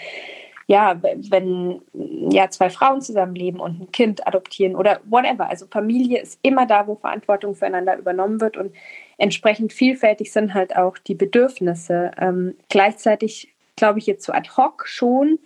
ja, 0.68 1.02
wenn 1.04 1.82
ja 2.30 2.50
zwei 2.50 2.70
Frauen 2.70 3.02
zusammenleben 3.02 3.60
und 3.60 3.82
ein 3.82 3.92
Kind 3.92 4.26
adoptieren 4.26 4.76
oder 4.76 5.02
whatever. 5.06 5.50
Also 5.50 5.66
Familie 5.68 6.22
ist 6.22 6.40
immer 6.42 6.66
da, 6.66 6.88
wo 6.88 6.96
Verantwortung 6.96 7.56
füreinander 7.56 7.98
übernommen 7.98 8.40
wird 8.40 8.58
und 8.58 8.74
entsprechend 9.18 9.74
vielfältig 9.74 10.32
sind 10.32 10.54
halt 10.54 10.76
auch 10.76 10.98
die 10.98 11.16
Bedürfnisse. 11.16 12.12
Ähm, 12.18 12.56
gleichzeitig 12.70 13.54
glaube 13.76 14.00
ich 14.00 14.08
jetzt 14.08 14.26
so 14.26 14.34
ad 14.34 14.50
hoc 14.56 14.88
schon 14.88 15.40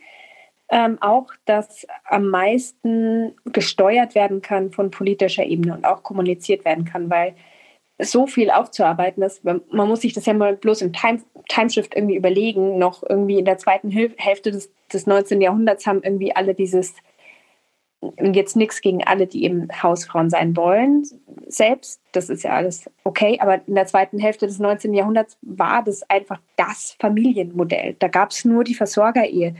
ähm, 0.69 0.97
auch, 1.01 1.27
dass 1.45 1.87
am 2.03 2.29
meisten 2.29 3.33
gesteuert 3.45 4.15
werden 4.15 4.41
kann 4.41 4.71
von 4.71 4.91
politischer 4.91 5.45
Ebene 5.45 5.73
und 5.73 5.85
auch 5.85 6.03
kommuniziert 6.03 6.65
werden 6.65 6.85
kann, 6.85 7.09
weil 7.09 7.35
so 7.99 8.27
viel 8.27 8.51
aufzuarbeiten 8.51 9.23
ist. 9.23 9.43
Man 9.43 9.61
muss 9.71 10.01
sich 10.01 10.13
das 10.13 10.25
ja 10.25 10.33
mal 10.33 10.55
bloß 10.55 10.81
im 10.81 10.93
Time, 10.93 11.23
Timeshift 11.47 11.95
irgendwie 11.95 12.15
überlegen. 12.15 12.77
Noch 12.77 13.01
irgendwie 13.01 13.39
in 13.39 13.45
der 13.45 13.57
zweiten 13.57 13.89
Hälfte 13.89 14.51
des, 14.51 14.71
des 14.93 15.07
19. 15.07 15.41
Jahrhunderts 15.41 15.85
haben 15.85 16.01
irgendwie 16.03 16.35
alle 16.35 16.53
dieses, 16.53 16.93
und 17.99 18.35
jetzt 18.35 18.55
nichts 18.55 18.81
gegen 18.81 19.03
alle, 19.03 19.27
die 19.27 19.43
eben 19.43 19.67
Hausfrauen 19.81 20.29
sein 20.29 20.55
wollen, 20.55 21.03
selbst. 21.47 21.99
Das 22.11 22.29
ist 22.29 22.43
ja 22.43 22.51
alles 22.51 22.89
okay. 23.03 23.39
Aber 23.39 23.67
in 23.67 23.73
der 23.75 23.87
zweiten 23.87 24.19
Hälfte 24.19 24.47
des 24.47 24.59
19. 24.59 24.93
Jahrhunderts 24.93 25.37
war 25.41 25.83
das 25.83 26.09
einfach 26.09 26.39
das 26.55 26.95
Familienmodell. 26.99 27.95
Da 27.99 28.07
gab 28.07 28.31
es 28.31 28.45
nur 28.45 28.63
die 28.63 28.75
Versorgerehe. 28.75 29.55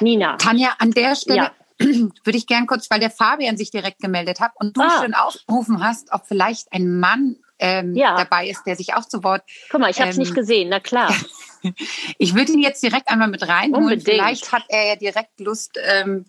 Nina. 0.00 0.38
Tanja, 0.38 0.70
an 0.78 0.92
der 0.92 1.14
Stelle. 1.16 1.36
Ja 1.36 1.52
würde 1.78 2.38
ich 2.38 2.46
gern 2.46 2.66
kurz, 2.66 2.90
weil 2.90 3.00
der 3.00 3.10
Fabian 3.10 3.56
sich 3.56 3.70
direkt 3.70 4.00
gemeldet 4.00 4.40
hat 4.40 4.52
und 4.54 4.76
du 4.76 4.82
ah. 4.82 5.00
schön 5.00 5.14
aufgerufen 5.14 5.82
hast, 5.82 6.12
ob 6.12 6.26
vielleicht 6.26 6.72
ein 6.72 6.98
Mann 6.98 7.36
ähm, 7.58 7.94
ja. 7.94 8.16
dabei 8.16 8.48
ist, 8.48 8.64
der 8.66 8.76
sich 8.76 8.94
auch 8.94 9.04
zu 9.04 9.22
Wort. 9.24 9.42
Guck 9.70 9.80
mal, 9.80 9.90
ich 9.90 10.00
habe 10.00 10.10
es 10.10 10.16
ähm, 10.16 10.22
nicht 10.22 10.34
gesehen, 10.34 10.68
na 10.68 10.80
klar. 10.80 11.14
ich 12.18 12.34
würde 12.34 12.52
ihn 12.52 12.60
jetzt 12.60 12.82
direkt 12.82 13.08
einmal 13.08 13.28
mit 13.28 13.46
reinholen. 13.46 13.84
Unbedingt. 13.84 14.04
Vielleicht 14.04 14.52
hat 14.52 14.64
er 14.68 14.86
ja 14.88 14.96
direkt 14.96 15.40
Lust, 15.40 15.78
ähm, 15.82 16.26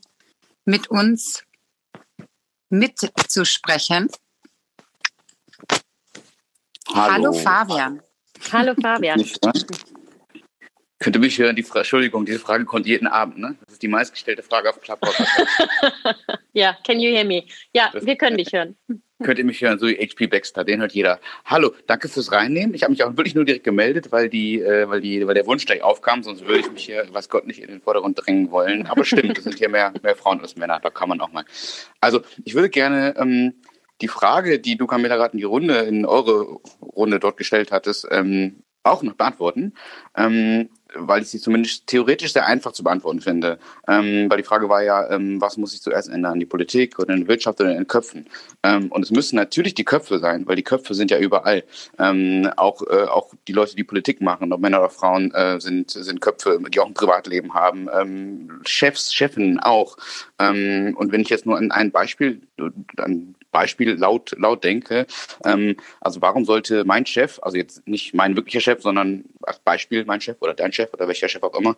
mit 0.66 0.90
uns 0.90 1.44
mitzusprechen. 2.70 4.10
Hallo, 6.94 7.12
Hallo 7.12 7.34
Fabian. 7.34 8.02
Hallo 8.52 8.74
Fabian. 8.80 9.24
Könnt 11.00 11.16
ihr 11.16 11.20
mich 11.20 11.38
hören? 11.38 11.56
Die 11.56 11.64
Fra 11.64 11.80
Entschuldigung, 11.80 12.26
diese 12.26 12.40
Frage 12.40 12.66
kommt 12.66 12.88
jeden 12.88 13.06
Abend, 13.06 13.38
ne? 13.38 13.56
Das 13.66 13.74
ist 13.74 13.84
die 13.84 13.88
meistgestellte 13.88 14.42
Frage 14.42 14.70
auf 14.70 14.82
Clubhouse. 14.82 15.16
ja, 16.54 16.76
can 16.84 17.00
you 17.00 17.12
hear 17.12 17.24
me? 17.24 17.44
Ja, 17.72 17.92
das 17.94 18.06
wir 18.06 18.16
können 18.16 18.38
dich 18.38 18.52
hören. 18.52 18.76
Könnt 19.24 19.40
ihr 19.40 19.46
mich 19.46 19.62
hören, 19.62 19.80
so 19.80 19.88
wie 19.88 19.96
HP 19.96 20.28
Baxter, 20.28 20.64
den 20.64 20.80
hört 20.80 20.92
jeder. 20.92 21.20
Hallo, 21.44 21.74
danke 21.88 22.08
fürs 22.08 22.32
Reinnehmen. 22.32 22.76
Ich 22.76 22.84
habe 22.84 22.92
mich 22.92 23.04
auch 23.04 23.18
wirklich 23.18 23.34
nur 23.34 23.46
direkt 23.46 23.64
gemeldet, 23.64 24.12
weil 24.12 24.30
die, 24.30 24.62
äh, 24.62 24.88
weil 24.90 25.02
die, 25.02 25.26
weil 25.26 25.34
der 25.34 25.48
Wunsch 25.48 25.66
gleich 25.66 25.82
aufkam, 25.82 26.22
sonst 26.22 26.46
würde 26.46 26.60
ich 26.60 26.72
mich 26.72 26.86
hier, 26.86 27.08
was 27.12 27.28
Gott, 27.28 27.48
nicht 27.48 27.60
in 27.60 27.68
den 27.68 27.82
Vordergrund 27.82 28.20
drängen 28.24 28.52
wollen. 28.52 28.86
Aber 28.86 29.06
stimmt, 29.06 29.36
es 29.40 29.44
sind 29.44 29.58
hier 29.58 29.70
mehr, 29.70 29.92
mehr 30.04 30.16
Frauen 30.16 30.40
als 30.40 30.56
Männer, 30.56 30.80
da 30.80 30.92
kann 30.92 31.10
man 31.10 31.20
auch 31.20 31.32
mal. 31.32 31.46
Also, 32.00 32.22
ich 32.46 32.54
würde 32.54 32.70
gerne 32.70 33.16
ähm, 33.18 33.56
die 34.02 34.08
Frage, 34.08 34.60
die 34.60 34.78
du, 34.78 34.86
Camilla, 34.86 35.16
gerade 35.16 35.34
in 35.34 35.40
die 35.40 35.46
Runde, 35.46 35.80
in 35.80 36.06
eure 36.06 36.60
Runde 36.82 37.20
dort 37.20 37.38
gestellt 37.38 37.72
hattest, 37.72 38.08
ähm, 38.12 38.64
auch 38.92 39.04
noch 39.04 39.14
beantworten. 39.14 39.74
Ähm, 40.16 40.70
weil 40.94 41.22
ich 41.22 41.30
sie 41.30 41.40
zumindest 41.40 41.88
theoretisch 41.88 42.34
sehr 42.34 42.46
einfach 42.46 42.72
zu 42.72 42.84
beantworten 42.84 43.22
finde. 43.22 43.60
Ähm, 43.88 44.30
weil 44.30 44.38
die 44.38 44.44
Frage 44.44 44.70
war 44.70 44.84
ja, 44.84 45.10
ähm, 45.10 45.42
was 45.42 45.58
muss 45.58 45.72
sich 45.72 45.82
zuerst 45.82 46.10
ändern, 46.10 46.40
die 46.40 46.46
Politik 46.46 47.00
oder 47.00 47.14
in 47.14 47.22
der 47.22 47.28
Wirtschaft 47.28 47.60
oder 47.60 47.72
in 47.72 47.78
den 47.78 47.88
Köpfen? 47.88 48.28
Ähm, 48.64 48.92
und 48.92 49.04
es 49.04 49.12
müssen 49.12 49.36
natürlich 49.36 49.74
die 49.74 49.84
Köpfe 49.84 50.20
sein, 50.20 50.48
weil 50.48 50.56
die 50.56 50.64
Köpfe 50.64 50.94
sind 50.94 51.12
ja 51.12 51.20
überall. 51.20 51.64
Ähm, 52.00 52.50
auch, 52.56 52.82
äh, 52.84 53.04
auch 53.04 53.34
die 53.48 53.54
Leute, 53.54 53.76
die 53.76 53.84
Politik 53.84 54.22
machen, 54.22 54.52
ob 54.54 54.62
Männer 54.62 54.80
oder 54.80 54.90
Frauen, 54.90 55.32
äh, 55.34 55.60
sind, 55.60 55.92
sind 55.92 56.22
Köpfe, 56.22 56.60
die 56.70 56.80
auch 56.80 56.88
ein 56.88 56.94
Privatleben 56.94 57.54
haben. 57.54 57.88
Ähm, 57.94 58.62
Chefs, 58.66 59.14
Chefinnen 59.14 59.60
auch. 59.60 59.98
Und 60.40 61.12
wenn 61.12 61.22
ich 61.22 61.30
jetzt 61.30 61.46
nur 61.46 61.58
an 61.58 61.72
ein 61.72 61.92
Beispiel, 61.92 62.42
ein 62.98 63.36
Beispiel 63.52 63.94
laut, 63.94 64.36
laut 64.38 64.64
denke, 64.64 65.08
ähm, 65.46 65.78
also 66.02 66.22
warum 66.22 66.46
sollte 66.46 66.86
mein 66.86 67.06
Chef, 67.06 67.40
also 67.42 67.58
jetzt 67.58 67.88
nicht 67.88 68.14
mein 68.14 68.36
wirklicher 68.36 68.62
Chef, 68.62 68.82
sondern 68.82 69.26
als 69.48 69.60
Beispiel 69.60 70.06
mein 70.06 70.22
Chef 70.22 70.38
oder 70.40 70.54
dein 70.54 70.74
Chef 70.74 70.94
oder 70.94 71.08
welcher 71.08 71.30
Chef 71.30 71.44
auch 71.44 71.58
immer, 71.58 71.76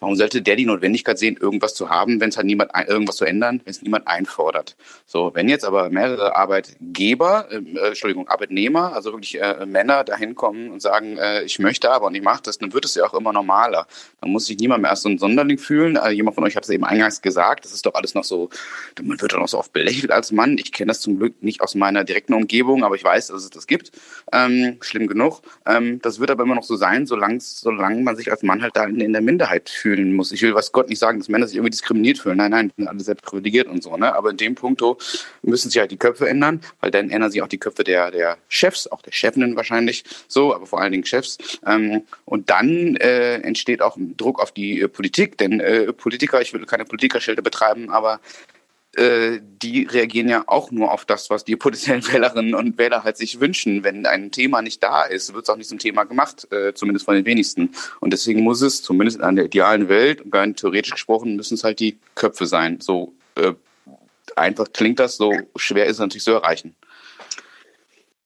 warum 0.00 0.16
sollte 0.16 0.42
der 0.42 0.56
die 0.56 0.66
Notwendigkeit 0.66 1.18
sehen, 1.18 1.36
irgendwas 1.40 1.74
zu 1.74 1.90
haben, 1.90 2.20
wenn 2.20 2.30
es 2.30 2.36
halt 2.36 2.46
niemand 2.46 2.70
irgendwas 2.86 3.16
zu 3.16 3.24
ändern, 3.24 3.60
wenn 3.64 3.70
es 3.70 3.82
niemand 3.82 4.06
einfordert? 4.06 4.76
So, 5.06 5.32
wenn 5.34 5.48
jetzt 5.48 5.64
aber 5.64 5.90
mehrere 5.90 6.36
Arbeitgeber, 6.36 7.48
ähm, 7.50 7.76
äh, 7.76 7.88
Entschuldigung, 7.88 8.28
Arbeitnehmer, 8.28 8.92
also 8.94 9.12
wirklich 9.12 9.40
äh, 9.40 9.66
Männer 9.66 10.04
dahin 10.04 10.34
kommen 10.34 10.70
und 10.70 10.80
sagen, 10.80 11.16
äh, 11.16 11.42
ich 11.42 11.58
möchte 11.58 11.90
aber 11.90 12.06
und 12.06 12.14
ich 12.14 12.22
mache 12.22 12.42
das, 12.42 12.58
dann 12.58 12.72
wird 12.72 12.84
es 12.84 12.94
ja 12.94 13.04
auch 13.04 13.14
immer 13.14 13.32
normaler. 13.32 13.86
Dann 14.20 14.30
muss 14.30 14.46
sich 14.46 14.58
niemand 14.58 14.82
mehr 14.82 14.90
erst 14.90 15.02
so 15.02 15.08
ein 15.08 15.18
Sonderling 15.18 15.58
fühlen. 15.58 15.96
Äh, 15.96 16.10
jemand 16.10 16.34
von 16.34 16.44
euch 16.44 16.56
hat 16.56 16.64
es 16.64 16.70
eben 16.70 16.84
eingangs 16.84 17.22
gesagt, 17.22 17.64
das 17.64 17.72
ist 17.72 17.86
doch 17.86 17.94
alles 17.94 18.14
noch 18.14 18.24
so, 18.24 18.50
man 19.02 19.20
wird 19.20 19.32
doch 19.32 19.38
noch 19.38 19.48
so 19.48 19.58
oft 19.58 19.72
belächelt 19.72 20.10
als 20.10 20.32
Mann. 20.32 20.58
Ich 20.58 20.72
kenne 20.72 20.88
das 20.88 21.00
zum 21.00 21.18
Glück 21.18 21.42
nicht 21.42 21.60
aus 21.60 21.74
meiner 21.74 22.04
direkten 22.04 22.34
Umgebung, 22.34 22.84
aber 22.84 22.94
ich 22.94 23.04
weiß, 23.04 23.28
dass 23.28 23.42
es 23.42 23.50
das 23.50 23.66
gibt. 23.66 23.92
Ähm, 24.32 24.78
schlimm 24.80 25.06
genug. 25.06 25.42
Ähm, 25.66 26.00
das 26.02 26.20
wird 26.20 26.30
aber 26.30 26.44
immer 26.44 26.54
noch 26.54 26.62
so 26.62 26.76
sein, 26.76 27.06
solange, 27.08 27.40
solange 27.40 28.02
man 28.02 28.16
sich 28.16 28.30
als 28.30 28.42
Mann 28.42 28.62
halt 28.62 28.76
da 28.76 28.84
in, 28.84 29.12
der 29.12 29.22
Minderheit 29.22 29.68
fühlen 29.68 30.12
muss. 30.12 30.32
Ich 30.32 30.42
will 30.42 30.54
was 30.54 30.72
Gott 30.72 30.88
nicht 30.88 30.98
sagen, 30.98 31.18
dass 31.18 31.28
Männer 31.28 31.46
sich 31.46 31.56
irgendwie 31.56 31.70
diskriminiert 31.70 32.18
fühlen. 32.18 32.36
Nein, 32.36 32.50
nein, 32.50 32.72
sind 32.76 32.88
alle 32.88 33.00
sehr 33.00 33.14
privilegiert 33.16 33.66
und 33.66 33.82
so. 33.82 33.96
Ne? 33.96 34.14
Aber 34.14 34.30
in 34.30 34.36
dem 34.36 34.54
Punkt 34.54 34.82
müssen 35.42 35.70
sich 35.70 35.80
halt 35.80 35.90
die 35.90 35.96
Köpfe 35.96 36.28
ändern, 36.28 36.60
weil 36.80 36.90
dann 36.90 37.10
ändern 37.10 37.30
sich 37.30 37.42
auch 37.42 37.48
die 37.48 37.58
Köpfe 37.58 37.82
der, 37.84 38.10
der 38.10 38.38
Chefs, 38.48 38.86
auch 38.86 39.02
der 39.02 39.12
Chefinnen 39.12 39.56
wahrscheinlich 39.56 40.04
so, 40.28 40.54
aber 40.54 40.66
vor 40.66 40.80
allen 40.80 40.92
Dingen 40.92 41.04
Chefs. 41.04 41.38
Ähm, 41.66 42.02
und 42.24 42.50
dann 42.50 42.96
äh, 42.96 43.36
entsteht 43.36 43.82
auch 43.82 43.96
Druck 44.16 44.40
auf 44.40 44.52
die 44.52 44.82
äh, 44.82 44.88
Politik, 44.88 45.38
denn 45.38 45.60
äh, 45.60 45.92
Politiker, 45.92 46.40
ich 46.40 46.52
will 46.52 46.64
keine 46.66 46.84
Politikerschilder 46.84 47.42
betreiben, 47.42 47.90
aber 47.90 48.20
äh, 48.98 49.40
die 49.42 49.84
reagieren 49.84 50.28
ja 50.28 50.44
auch 50.46 50.70
nur 50.70 50.92
auf 50.92 51.04
das, 51.04 51.30
was 51.30 51.44
die 51.44 51.56
potenziellen 51.56 52.06
Wählerinnen 52.12 52.54
und 52.54 52.78
Wähler 52.78 53.04
halt 53.04 53.16
sich 53.16 53.40
wünschen. 53.40 53.84
Wenn 53.84 54.06
ein 54.06 54.30
Thema 54.30 54.60
nicht 54.60 54.82
da 54.82 55.04
ist, 55.04 55.32
wird 55.34 55.44
es 55.44 55.50
auch 55.50 55.56
nicht 55.56 55.68
zum 55.68 55.78
Thema 55.78 56.04
gemacht, 56.04 56.48
äh, 56.52 56.74
zumindest 56.74 57.04
von 57.04 57.14
den 57.14 57.24
wenigsten. 57.24 57.70
Und 58.00 58.12
deswegen 58.12 58.42
muss 58.42 58.60
es, 58.60 58.82
zumindest 58.82 59.20
in 59.20 59.36
der 59.36 59.46
idealen 59.46 59.88
Welt, 59.88 60.22
und 60.22 60.34
rein 60.34 60.56
theoretisch 60.56 60.92
gesprochen, 60.92 61.36
müssen 61.36 61.54
es 61.54 61.64
halt 61.64 61.80
die 61.80 61.98
Köpfe 62.14 62.46
sein. 62.46 62.80
So 62.80 63.14
äh, 63.36 63.54
einfach 64.36 64.66
klingt 64.72 64.98
das, 64.98 65.16
so 65.16 65.32
schwer 65.56 65.86
ist 65.86 65.92
es 65.92 66.00
natürlich 66.00 66.24
zu 66.24 66.32
erreichen. 66.32 66.74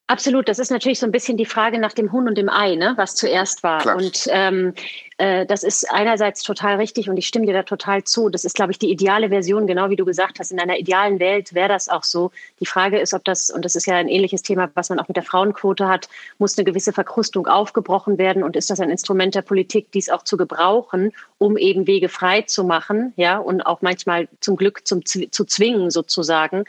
Absolut, 0.09 0.49
das 0.49 0.59
ist 0.59 0.71
natürlich 0.71 0.99
so 0.99 1.07
ein 1.07 1.12
bisschen 1.12 1.38
die 1.38 1.47
Frage 1.47 1.79
nach 1.79 1.93
dem 1.93 2.12
Huhn 2.12 2.29
und 2.29 2.37
dem 2.37 2.50
Ei, 2.50 2.75
ne? 2.75 2.93
was 2.97 3.14
zuerst 3.14 3.62
war. 3.62 3.81
Klar. 3.81 3.97
Und 3.97 4.26
ähm, 4.31 4.75
äh, 5.19 5.47
das 5.47 5.62
ist 5.62 5.90
einerseits 5.90 6.42
total 6.42 6.76
richtig 6.76 7.09
und 7.09 7.16
ich 7.16 7.26
stimme 7.26 7.47
dir 7.47 7.52
da 7.52 7.62
total 7.62 8.04
zu. 8.04 8.28
Das 8.28 8.45
ist, 8.45 8.54
glaube 8.54 8.73
ich, 8.73 8.78
die 8.78 8.90
ideale 8.90 9.28
Version, 9.28 9.66
genau 9.66 9.90
wie 9.90 9.97
du 9.97 10.04
gesagt 10.04 10.38
hast. 10.38 10.52
In 10.52 10.61
einer 10.61 10.78
idealen 10.78 11.21
Welt 11.21 11.54
wäre 11.54 11.69
das 11.69 11.88
auch 11.88 12.04
so. 12.04 12.31
Die 12.61 12.66
Frage 12.66 12.99
ist, 12.99 13.14
ob 13.14 13.25
das, 13.25 13.50
und 13.50 13.64
das 13.64 13.75
ist 13.75 13.87
ja 13.87 13.97
ein 13.97 14.09
ähnliches 14.09 14.42
Thema, 14.42 14.71
was 14.75 14.88
man 14.88 14.99
auch 14.99 15.09
mit 15.09 15.16
der 15.16 15.25
Frauenquote 15.25 15.88
hat, 15.88 16.09
muss 16.38 16.57
eine 16.57 16.64
gewisse 16.64 16.92
Verkrustung 16.92 17.47
aufgebrochen 17.47 18.19
werden 18.19 18.42
und 18.42 18.57
ist 18.57 18.71
das 18.71 18.81
ein 18.81 18.90
Instrument 18.90 19.35
der 19.35 19.42
Politik, 19.42 19.92
dies 19.92 20.09
auch 20.09 20.23
zu 20.23 20.37
gebrauchen, 20.37 21.12
um 21.38 21.57
eben 21.57 21.87
Wege 21.87 22.09
frei 22.09 22.42
zu 22.42 22.64
machen, 22.64 23.12
ja, 23.16 23.38
und 23.38 23.62
auch 23.62 23.83
manchmal 23.83 24.28
zum 24.40 24.57
Glück 24.57 24.87
zum, 24.87 25.04
zu 25.04 25.45
zwingen 25.45 25.90
sozusagen. 25.90 26.64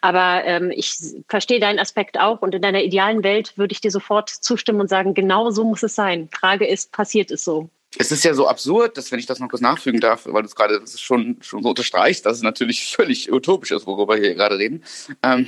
Aber 0.00 0.44
ähm, 0.44 0.70
ich 0.74 0.96
verstehe 1.28 1.60
deinen 1.60 1.78
Aspekt 1.78 2.18
auch 2.18 2.42
und 2.42 2.54
in 2.54 2.62
deiner 2.62 2.82
idealen 2.82 3.22
Welt 3.22 3.56
würde 3.56 3.72
ich 3.72 3.80
dir 3.80 3.90
sofort 3.90 4.28
zustimmen 4.28 4.80
und 4.80 4.88
sagen, 4.88 5.14
genau 5.14 5.50
so 5.50 5.64
muss 5.64 5.82
es 5.82 5.94
sein. 5.94 6.28
Frage 6.32 6.66
ist, 6.66 6.92
passiert 6.92 7.30
es 7.30 7.44
so? 7.44 7.68
Es 7.98 8.12
ist 8.12 8.24
ja 8.24 8.34
so 8.34 8.48
absurd, 8.48 8.96
dass 8.96 9.10
wenn 9.12 9.18
ich 9.18 9.26
das 9.26 9.38
noch 9.38 9.48
kurz 9.48 9.62
nachfügen 9.62 10.00
darf, 10.00 10.26
weil 10.26 10.42
du 10.42 10.48
es 10.48 10.54
gerade 10.54 10.82
schon, 10.96 11.38
schon 11.40 11.62
so 11.62 11.70
unterstreichst, 11.70 12.26
dass 12.26 12.36
es 12.36 12.42
natürlich 12.42 12.94
völlig 12.96 13.32
utopisch 13.32 13.70
ist, 13.70 13.86
worüber 13.86 14.14
wir 14.14 14.22
hier 14.22 14.34
gerade 14.34 14.58
reden. 14.58 14.84
Ähm, 15.22 15.46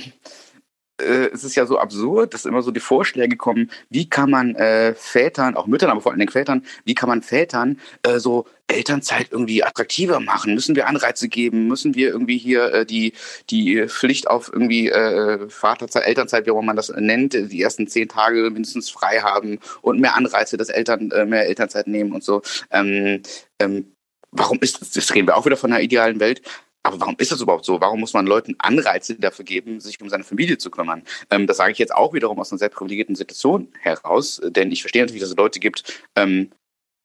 äh, 0.99 1.29
es 1.33 1.43
ist 1.43 1.55
ja 1.55 1.65
so 1.65 1.79
absurd, 1.79 2.33
dass 2.33 2.45
immer 2.45 2.61
so 2.61 2.71
die 2.71 2.79
Vorschläge 2.79 3.37
kommen, 3.37 3.71
wie 3.89 4.09
kann 4.09 4.29
man 4.29 4.55
äh, 4.55 4.93
Vätern, 4.95 5.55
auch 5.55 5.67
Müttern, 5.67 5.89
aber 5.89 6.01
vor 6.01 6.11
allen 6.11 6.19
Dingen 6.19 6.31
Vätern, 6.31 6.65
wie 6.85 6.95
kann 6.95 7.09
man 7.09 7.21
Vätern 7.21 7.79
äh, 8.03 8.19
so 8.19 8.45
Elternzeit 8.67 9.27
irgendwie 9.31 9.63
attraktiver 9.63 10.19
machen? 10.19 10.53
Müssen 10.53 10.75
wir 10.75 10.87
Anreize 10.87 11.27
geben? 11.27 11.67
Müssen 11.67 11.95
wir 11.95 12.09
irgendwie 12.09 12.37
hier 12.37 12.73
äh, 12.73 12.85
die, 12.85 13.13
die 13.49 13.87
Pflicht 13.87 14.29
auf 14.29 14.51
irgendwie 14.51 14.89
äh, 14.89 15.49
Vaterzeit, 15.49 16.05
Elternzeit, 16.05 16.45
wie 16.45 16.51
auch 16.51 16.61
man 16.61 16.75
das 16.75 16.89
nennt, 16.89 17.33
die 17.33 17.61
ersten 17.61 17.87
zehn 17.87 18.07
Tage 18.07 18.49
mindestens 18.49 18.89
frei 18.89 19.19
haben 19.19 19.59
und 19.81 19.99
mehr 19.99 20.15
Anreize, 20.15 20.57
dass 20.57 20.69
Eltern 20.69 21.11
äh, 21.11 21.25
mehr 21.25 21.47
Elternzeit 21.47 21.87
nehmen 21.87 22.13
und 22.13 22.23
so. 22.23 22.41
Ähm, 22.71 23.21
ähm, 23.59 23.93
warum 24.31 24.59
ist 24.61 24.81
das? 24.81 24.91
Das 24.91 25.13
reden 25.13 25.27
wir 25.27 25.37
auch 25.37 25.45
wieder 25.45 25.57
von 25.57 25.71
einer 25.71 25.81
idealen 25.81 26.19
Welt. 26.19 26.41
Aber 26.83 26.99
warum 27.01 27.15
ist 27.17 27.31
das 27.31 27.41
überhaupt 27.41 27.65
so? 27.65 27.81
Warum 27.81 27.99
muss 27.99 28.13
man 28.13 28.25
Leuten 28.25 28.55
Anreize 28.59 29.15
dafür 29.15 29.45
geben, 29.45 29.79
sich 29.79 29.99
um 30.01 30.09
seine 30.09 30.23
Familie 30.23 30.57
zu 30.57 30.71
kümmern? 30.71 31.03
Ähm, 31.29 31.45
das 31.45 31.57
sage 31.57 31.71
ich 31.71 31.77
jetzt 31.77 31.93
auch 31.93 32.13
wiederum 32.13 32.39
aus 32.39 32.51
einer 32.51 32.59
sehr 32.59 32.69
privilegierten 32.69 33.15
Situation 33.15 33.67
heraus, 33.79 34.41
denn 34.43 34.71
ich 34.71 34.81
verstehe 34.81 35.01
natürlich, 35.01 35.21
dass 35.21 35.31
es 35.31 35.35
Leute 35.37 35.59
gibt, 35.59 36.01
ähm, 36.15 36.51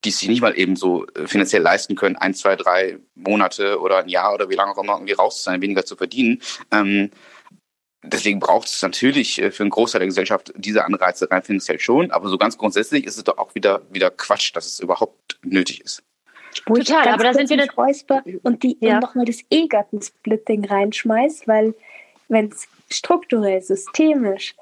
die 0.05 0.11
sich 0.11 0.29
nicht 0.29 0.43
mal 0.43 0.57
eben 0.59 0.77
so 0.77 1.07
äh, 1.15 1.27
finanziell 1.27 1.63
leisten 1.63 1.97
können, 1.97 2.17
ein, 2.17 2.35
zwei, 2.35 2.57
drei 2.57 2.99
Monate 3.15 3.81
oder 3.81 3.99
ein 3.99 4.09
Jahr 4.09 4.35
oder 4.35 4.49
wie 4.51 4.55
lange 4.55 4.73
auch 4.73 4.83
immer 4.83 4.95
irgendwie 4.95 5.15
raus 5.15 5.39
zu 5.39 5.43
sein, 5.45 5.63
weniger 5.63 5.85
zu 5.85 5.97
verdienen. 5.97 6.41
Ähm, 6.71 7.11
deswegen 8.03 8.39
braucht 8.39 8.69
es 8.69 8.83
natürlich 8.83 9.41
äh, 9.41 9.51
für 9.51 9.63
einen 9.63 9.71
Großteil 9.71 10.01
der 10.01 10.09
Gesellschaft 10.09 10.53
diese 10.57 10.85
Anreize 10.85 11.31
rein 11.31 11.43
finanziell 11.43 11.81
schon, 11.81 12.11
aber 12.11 12.29
so 12.29 12.39
ganz 12.39 12.59
grundsätzlich 12.59 13.07
ist 13.07 13.17
es 13.17 13.25
doch 13.25 13.39
auch 13.39 13.55
wieder, 13.55 13.83
wieder 13.91 14.11
Quatsch, 14.11 14.55
dass 14.55 14.67
es 14.67 14.81
überhaupt 14.81 15.39
nötig 15.43 15.81
ist. 15.81 16.03
Wo 16.67 16.75
Total, 16.75 17.09
aber 17.09 17.25
da 17.25 17.35
sind 17.35 17.51
wir 17.51 17.57
nicht 17.57 17.77
Räusper 17.77 18.23
und 18.43 18.63
die 18.63 18.77
ja. 18.81 19.01
nochmal 19.01 19.25
das 19.25 19.41
E-Gattensplitting 19.51 20.65
reinschmeißt, 20.65 21.47
weil 21.49 21.75
wenn 22.29 22.49
es 22.49 22.69
strukturell, 22.91 23.61
systemisch 23.61 24.55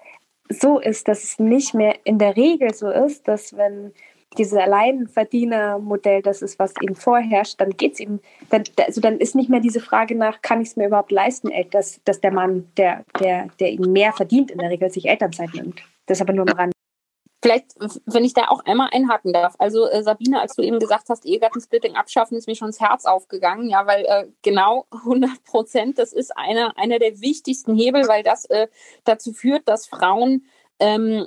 so 0.49 0.79
ist, 0.79 1.09
dass 1.09 1.25
es 1.25 1.39
nicht 1.39 1.75
mehr 1.75 1.97
in 2.05 2.19
der 2.19 2.37
Regel 2.37 2.75
so 2.75 2.91
ist, 2.91 3.27
dass 3.29 3.57
wenn 3.57 3.93
dieses 4.39 4.59
Alleinverdienermodell, 4.59 6.23
das 6.23 6.43
ist, 6.43 6.59
was 6.59 6.73
eben 6.81 6.95
vorherrscht, 6.95 7.61
dann 7.61 7.71
geht 7.71 7.95
es 7.95 8.01
eben, 8.01 8.21
dann, 8.51 8.65
also 8.87 9.01
dann 9.01 9.19
ist 9.19 9.35
nicht 9.35 9.51
mehr 9.51 9.61
diese 9.61 9.81
Frage 9.81 10.15
nach, 10.15 10.41
kann 10.43 10.61
ich 10.61 10.69
es 10.69 10.77
mir 10.77 10.87
überhaupt 10.87 11.13
leisten, 11.13 11.51
dass, 11.71 12.01
dass 12.05 12.21
der 12.21 12.33
Mann, 12.33 12.69
der, 12.77 13.05
der, 13.21 13.49
der 13.61 13.73
eben 13.73 13.93
mehr 13.93 14.13
verdient, 14.13 14.51
in 14.51 14.59
der 14.59 14.71
Regel 14.71 14.91
sich 14.91 15.09
Elternzeit 15.09 15.53
nimmt. 15.55 15.83
Das 16.07 16.19
ist 16.19 16.23
aber 16.23 16.33
nur 16.33 16.49
am 16.49 16.57
Rand. 16.57 16.72
Vielleicht, 17.43 17.75
wenn 18.07 18.25
ich 18.25 18.35
da 18.35 18.49
auch 18.49 18.65
einmal 18.65 18.91
einhaken 18.93 19.33
darf. 19.33 19.57
Also 19.59 19.89
äh, 19.89 20.05
Sabine, 20.05 20.41
als 20.41 20.55
du 20.55 20.63
eben 20.63 20.79
gesagt 20.79 21.09
hast, 21.09 21.27
Ehegattensplitting 21.27 21.97
abschaffen, 21.97 22.37
ist 22.39 22.47
mir 22.47 22.55
schon 22.55 22.69
ins 22.69 22.81
Herz 22.81 23.05
aufgegangen. 23.05 23.69
Ja, 23.69 23.85
weil 23.87 24.05
äh, 24.05 24.29
genau 24.43 24.87
100 24.93 25.43
Prozent, 25.43 25.99
das 25.99 26.13
ist 26.13 26.37
einer, 26.37 26.79
einer 26.79 27.01
der 27.01 27.21
wichtigsten 27.21 27.75
Hebel, 27.75 28.07
weil 28.07 28.23
das 28.23 28.45
äh, 28.45 28.69
dazu 29.03 29.33
führt, 29.33 29.67
dass 29.67 29.89
Frauen 29.89 30.47
ähm, 30.79 31.27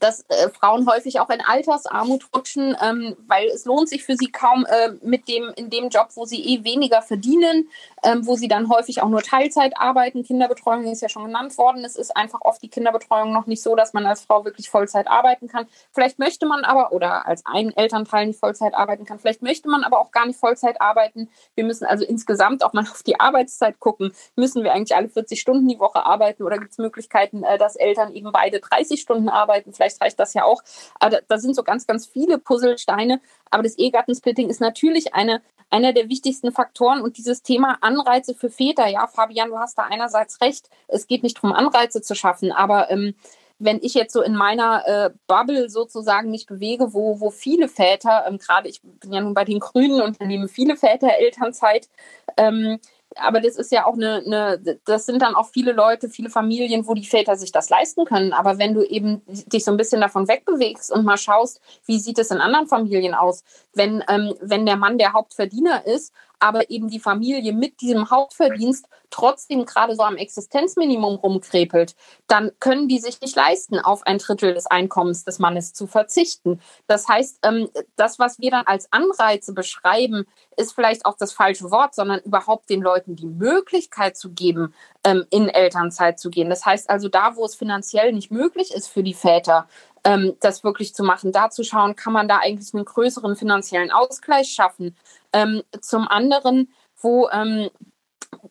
dass 0.00 0.20
äh, 0.28 0.50
Frauen 0.50 0.86
häufig 0.88 1.18
auch 1.18 1.30
in 1.30 1.40
Altersarmut 1.40 2.26
rutschen, 2.34 2.76
ähm, 2.80 3.16
weil 3.26 3.46
es 3.46 3.64
lohnt 3.64 3.88
sich 3.88 4.04
für 4.04 4.16
sie 4.16 4.30
kaum 4.30 4.66
äh, 4.66 4.90
mit 5.02 5.28
dem 5.28 5.50
in 5.56 5.70
dem 5.70 5.88
Job, 5.88 6.08
wo 6.14 6.26
sie 6.26 6.42
eh 6.44 6.64
weniger 6.64 7.00
verdienen, 7.00 7.68
ähm, 8.04 8.26
wo 8.26 8.36
sie 8.36 8.48
dann 8.48 8.68
häufig 8.68 9.00
auch 9.00 9.08
nur 9.08 9.22
Teilzeit 9.22 9.78
arbeiten. 9.78 10.24
Kinderbetreuung 10.24 10.84
ist 10.84 11.00
ja 11.00 11.08
schon 11.08 11.24
genannt 11.24 11.56
worden. 11.56 11.84
Es 11.84 11.96
ist 11.96 12.14
einfach 12.16 12.40
oft 12.42 12.62
die 12.62 12.68
Kinderbetreuung 12.68 13.32
noch 13.32 13.46
nicht 13.46 13.62
so, 13.62 13.74
dass 13.76 13.94
man 13.94 14.04
als 14.04 14.22
Frau 14.22 14.44
wirklich 14.44 14.68
Vollzeit 14.68 15.08
arbeiten 15.08 15.48
kann. 15.48 15.66
Vielleicht 15.92 16.18
möchte 16.18 16.44
man 16.44 16.64
aber 16.64 16.92
oder 16.92 17.26
als 17.26 17.46
ein 17.46 17.74
Elternteil 17.74 18.26
nicht 18.26 18.38
Vollzeit 18.38 18.74
arbeiten 18.74 19.06
kann. 19.06 19.18
Vielleicht 19.18 19.42
möchte 19.42 19.70
man 19.70 19.84
aber 19.84 20.00
auch 20.00 20.10
gar 20.10 20.26
nicht 20.26 20.38
Vollzeit 20.38 20.82
arbeiten. 20.82 21.30
Wir 21.54 21.64
müssen 21.64 21.86
also 21.86 22.04
insgesamt 22.04 22.62
auch 22.62 22.74
mal 22.74 22.82
auf 22.82 23.02
die 23.02 23.18
Arbeitszeit 23.18 23.80
gucken. 23.80 24.12
Müssen 24.36 24.64
wir 24.64 24.72
eigentlich 24.72 24.96
alle 24.96 25.08
40 25.08 25.40
Stunden 25.40 25.66
die 25.66 25.78
Woche 25.78 26.04
arbeiten 26.04 26.42
oder 26.42 26.58
gibt 26.58 26.72
es 26.72 26.78
Möglichkeiten, 26.78 27.42
äh, 27.42 27.56
dass 27.56 27.74
Eltern 27.74 28.14
eben 28.14 28.32
beide 28.32 28.60
30 28.60 29.00
Stunden 29.00 29.30
arbeiten? 29.30 29.72
Vielleicht 29.78 30.00
reicht 30.00 30.20
das 30.20 30.34
ja 30.34 30.44
auch. 30.44 30.62
Aber 31.00 31.10
da, 31.10 31.18
da 31.26 31.38
sind 31.38 31.56
so 31.56 31.62
ganz, 31.62 31.86
ganz 31.86 32.06
viele 32.06 32.38
Puzzlesteine. 32.38 33.20
Aber 33.50 33.62
das 33.62 33.78
Ehegattensplitting 33.78 34.50
ist 34.50 34.60
natürlich 34.60 35.14
eine, 35.14 35.40
einer 35.70 35.92
der 35.92 36.08
wichtigsten 36.08 36.52
Faktoren 36.52 37.00
und 37.00 37.16
dieses 37.16 37.42
Thema 37.42 37.78
Anreize 37.80 38.34
für 38.34 38.50
Väter, 38.50 38.86
ja, 38.86 39.06
Fabian, 39.06 39.50
du 39.50 39.58
hast 39.58 39.78
da 39.78 39.82
einerseits 39.82 40.40
recht, 40.40 40.68
es 40.88 41.06
geht 41.06 41.22
nicht 41.22 41.36
darum, 41.36 41.52
Anreize 41.52 42.00
zu 42.02 42.14
schaffen, 42.14 42.52
aber 42.52 42.90
ähm, 42.90 43.14
wenn 43.58 43.80
ich 43.82 43.94
jetzt 43.94 44.12
so 44.12 44.22
in 44.22 44.34
meiner 44.34 44.86
äh, 44.86 45.10
Bubble 45.26 45.68
sozusagen 45.68 46.30
mich 46.30 46.46
bewege, 46.46 46.94
wo, 46.94 47.20
wo 47.20 47.30
viele 47.30 47.68
Väter, 47.68 48.24
ähm, 48.26 48.38
gerade 48.38 48.68
ich 48.68 48.80
bin 48.82 49.12
ja 49.12 49.20
nun 49.20 49.34
bei 49.34 49.44
den 49.44 49.58
Grünen 49.58 50.00
und 50.00 50.20
nehmen 50.20 50.48
viele 50.48 50.76
Väter 50.76 51.10
Elternzeit, 51.18 51.88
ähm, 52.36 52.78
aber 53.20 53.40
das 53.40 53.56
ist 53.56 53.72
ja 53.72 53.86
auch 53.86 53.94
eine, 53.94 54.22
eine, 54.24 54.78
das 54.84 55.06
sind 55.06 55.22
dann 55.22 55.34
auch 55.34 55.48
viele 55.48 55.72
Leute, 55.72 56.08
viele 56.08 56.30
Familien, 56.30 56.86
wo 56.86 56.94
die 56.94 57.06
Väter 57.06 57.36
sich 57.36 57.52
das 57.52 57.70
leisten 57.70 58.04
können. 58.04 58.32
Aber 58.32 58.58
wenn 58.58 58.74
du 58.74 58.82
eben 58.82 59.22
dich 59.26 59.64
so 59.64 59.70
ein 59.70 59.76
bisschen 59.76 60.00
davon 60.00 60.28
wegbewegst 60.28 60.92
und 60.92 61.04
mal 61.04 61.18
schaust, 61.18 61.60
wie 61.86 61.98
sieht 61.98 62.18
es 62.18 62.30
in 62.30 62.38
anderen 62.38 62.66
Familien 62.66 63.14
aus, 63.14 63.44
wenn, 63.74 64.02
ähm, 64.08 64.34
wenn 64.40 64.66
der 64.66 64.76
Mann 64.76 64.98
der 64.98 65.12
Hauptverdiener 65.12 65.86
ist 65.86 66.12
aber 66.38 66.70
eben 66.70 66.88
die 66.88 67.00
Familie 67.00 67.52
mit 67.52 67.80
diesem 67.80 68.10
Hauptverdienst 68.10 68.86
trotzdem 69.10 69.64
gerade 69.64 69.94
so 69.94 70.02
am 70.02 70.16
Existenzminimum 70.16 71.16
rumkrepelt, 71.16 71.94
dann 72.26 72.52
können 72.60 72.88
die 72.88 72.98
sich 72.98 73.20
nicht 73.20 73.36
leisten, 73.36 73.78
auf 73.78 74.06
ein 74.06 74.18
Drittel 74.18 74.54
des 74.54 74.66
Einkommens 74.66 75.24
des 75.24 75.38
Mannes 75.38 75.72
zu 75.72 75.86
verzichten. 75.86 76.60
Das 76.86 77.08
heißt, 77.08 77.38
ähm, 77.42 77.68
das, 77.96 78.18
was 78.18 78.38
wir 78.38 78.50
dann 78.50 78.66
als 78.66 78.92
Anreize 78.92 79.54
beschreiben, 79.54 80.26
ist 80.56 80.74
vielleicht 80.74 81.06
auch 81.06 81.16
das 81.16 81.32
falsche 81.32 81.70
Wort, 81.70 81.94
sondern 81.94 82.20
überhaupt 82.20 82.68
den 82.68 82.82
Leuten 82.82 83.16
die 83.16 83.26
Möglichkeit 83.26 84.16
zu 84.16 84.30
geben, 84.30 84.74
ähm, 85.04 85.24
in 85.30 85.48
Elternzeit 85.48 86.18
zu 86.18 86.30
gehen. 86.30 86.50
Das 86.50 86.66
heißt 86.66 86.90
also, 86.90 87.08
da, 87.08 87.36
wo 87.36 87.44
es 87.44 87.54
finanziell 87.54 88.12
nicht 88.12 88.30
möglich 88.30 88.72
ist 88.72 88.88
für 88.88 89.02
die 89.02 89.14
Väter, 89.14 89.68
ähm, 90.04 90.36
das 90.40 90.64
wirklich 90.64 90.94
zu 90.94 91.02
machen, 91.02 91.32
da 91.32 91.50
zu 91.50 91.64
schauen, 91.64 91.96
kann 91.96 92.12
man 92.12 92.28
da 92.28 92.38
eigentlich 92.38 92.72
einen 92.74 92.84
größeren 92.84 93.36
finanziellen 93.36 93.90
Ausgleich 93.90 94.48
schaffen. 94.48 94.96
Ähm, 95.32 95.62
zum 95.80 96.08
anderen, 96.08 96.72
wo, 97.00 97.28
ähm, 97.30 97.70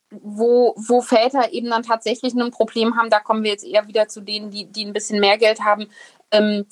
wo, 0.10 0.74
wo 0.78 1.02
Väter 1.02 1.54
eben 1.54 1.70
dann 1.70 1.84
tatsächlich 1.84 2.34
ein 2.34 2.52
Problem 2.52 2.96
haben, 2.98 3.10
da 3.10 3.20
kommen 3.20 3.44
wir 3.44 3.52
jetzt 3.52 3.66
eher 3.66 3.88
wieder 3.88 4.08
zu 4.08 4.22
denen, 4.22 4.52
die, 4.52 4.66
die 4.66 4.86
ein 4.86 4.94
bisschen 4.94 5.20
mehr 5.20 5.38
Geld 5.38 5.62
haben, 5.62 5.88
ähm, 6.32 6.66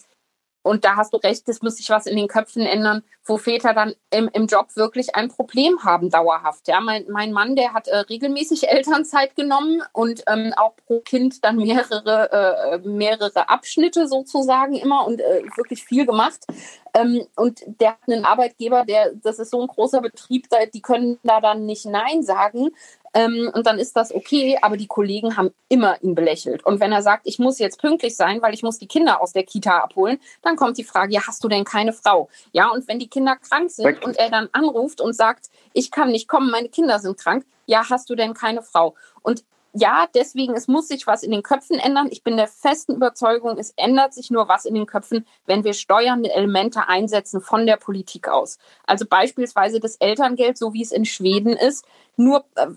und 0.66 0.84
da 0.84 0.96
hast 0.96 1.14
du 1.14 1.18
recht, 1.18 1.48
es 1.48 1.62
muss 1.62 1.76
sich 1.76 1.92
was 1.92 2.08
in 2.08 2.18
den 2.18 2.28
Köpfen 2.28 2.64
ändern, 2.64 3.04
wo 3.24 3.38
Väter 3.38 3.76
dann 3.76 3.94
im, 4.10 4.32
im 4.34 4.48
Job 4.48 4.76
wirklich 4.76 5.16
ein 5.16 5.30
Problem 5.30 5.84
haben, 5.84 6.10
dauerhaft. 6.10 6.68
Ja, 6.68 6.82
mein, 6.82 7.06
mein 7.08 7.34
Mann, 7.34 7.56
der 7.56 7.74
hat 7.74 7.88
äh, 7.88 7.98
regelmäßig 7.98 8.68
Elternzeit 8.68 9.36
genommen 9.36 9.84
und 9.94 10.24
ähm, 10.26 10.54
auch 10.58 10.76
pro 10.76 11.02
Kind 11.02 11.46
dann 11.46 11.58
mehrere, 11.58 12.32
äh, 12.32 12.78
mehrere 12.80 13.48
Abschnitte 13.48 14.08
sozusagen 14.08 14.74
immer 14.74 15.06
und 15.06 15.22
äh, 15.22 15.44
wirklich 15.56 15.84
viel 15.84 16.08
gemacht. 16.08 16.48
Ähm, 16.96 17.28
und 17.36 17.62
der 17.80 17.90
hat 17.90 18.00
einen 18.08 18.26
Arbeitgeber, 18.26 18.86
der, 18.86 19.12
das 19.14 19.38
ist 19.38 19.52
so 19.52 19.62
ein 19.62 19.68
großer 19.68 20.02
Betrieb, 20.02 20.48
die 20.74 20.82
können 20.82 21.20
da 21.24 21.42
dann 21.42 21.66
nicht 21.66 21.86
Nein 21.86 22.24
sagen. 22.24 22.70
Ähm, 23.14 23.52
und 23.54 23.68
dann 23.68 23.80
ist 23.80 23.96
das 23.96 24.14
okay, 24.14 24.58
aber 24.62 24.78
die 24.78 24.88
Kollegen 24.88 25.38
haben 25.38 25.52
immer 25.70 26.02
ihn 26.02 26.16
belächelt. 26.16 26.66
Und 26.66 26.80
wenn 26.80 26.92
er 26.92 27.02
sagt, 27.02 27.28
ich 27.28 27.38
muss 27.38 27.60
jetzt 27.60 27.80
pünktlich 27.80 28.16
sein, 28.16 28.42
weil 28.42 28.54
ich 28.54 28.64
muss 28.64 28.78
die 28.78 28.88
Kinder 28.88 29.22
aus 29.22 29.34
der 29.34 29.44
Kita 29.44 29.80
abholen, 29.80 30.20
dann 30.42 30.56
kommt 30.56 30.78
die 30.78 30.84
Frage, 30.84 31.14
ja, 31.14 31.22
hast 31.28 31.44
du 31.44 31.50
denn 31.50 31.66
keine 31.66 31.94
Frau? 31.94 32.30
Ja, 32.54 32.70
und 32.70 32.88
wenn 32.88 33.00
die 33.00 33.10
Kinder 33.10 33.36
krank 33.36 33.72
sind 33.72 33.86
Weg. 33.86 34.06
und 34.06 34.18
er 34.18 34.30
dann 34.30 34.50
anruft 34.54 35.02
und 35.02 35.14
sagt, 35.14 35.50
ich 35.74 35.92
kann 35.92 36.12
nicht 36.12 36.28
kommen, 36.28 36.50
meine 36.50 36.70
Kinder 36.70 37.00
sind 37.00 37.18
krank, 37.18 37.46
ja, 37.66 37.90
hast 37.90 38.10
du 38.10 38.16
denn 38.16 38.34
keine 38.34 38.62
Frau? 38.62 38.96
Und 39.22 39.44
ja, 39.78 40.08
deswegen, 40.16 40.54
es 40.54 40.70
muss 40.70 40.88
sich 40.88 41.06
was 41.06 41.22
in 41.22 41.32
den 41.32 41.44
Köpfen 41.44 41.80
ändern. 41.80 42.08
Ich 42.10 42.24
bin 42.24 42.38
der 42.38 42.48
festen 42.48 42.96
Überzeugung, 42.96 43.58
es 43.58 43.72
ändert 43.76 44.14
sich 44.14 44.32
nur 44.32 44.48
was 44.48 44.64
in 44.64 44.74
den 44.74 44.86
Köpfen, 44.86 45.28
wenn 45.46 45.66
wir 45.66 45.74
steuernde 45.74 46.32
Elemente 46.32 46.88
einsetzen 46.88 47.42
von 47.42 47.66
der 47.66 47.76
Politik 47.76 48.30
aus. 48.30 48.58
Also 48.88 49.06
beispielsweise 49.06 49.82
das 49.82 49.98
Elterngeld, 49.98 50.58
so 50.58 50.74
wie 50.74 50.82
es 50.82 50.94
in 50.94 51.04
Schweden 51.04 51.58
ist, 51.58 51.86
nur 52.18 52.46
äh, 52.56 52.68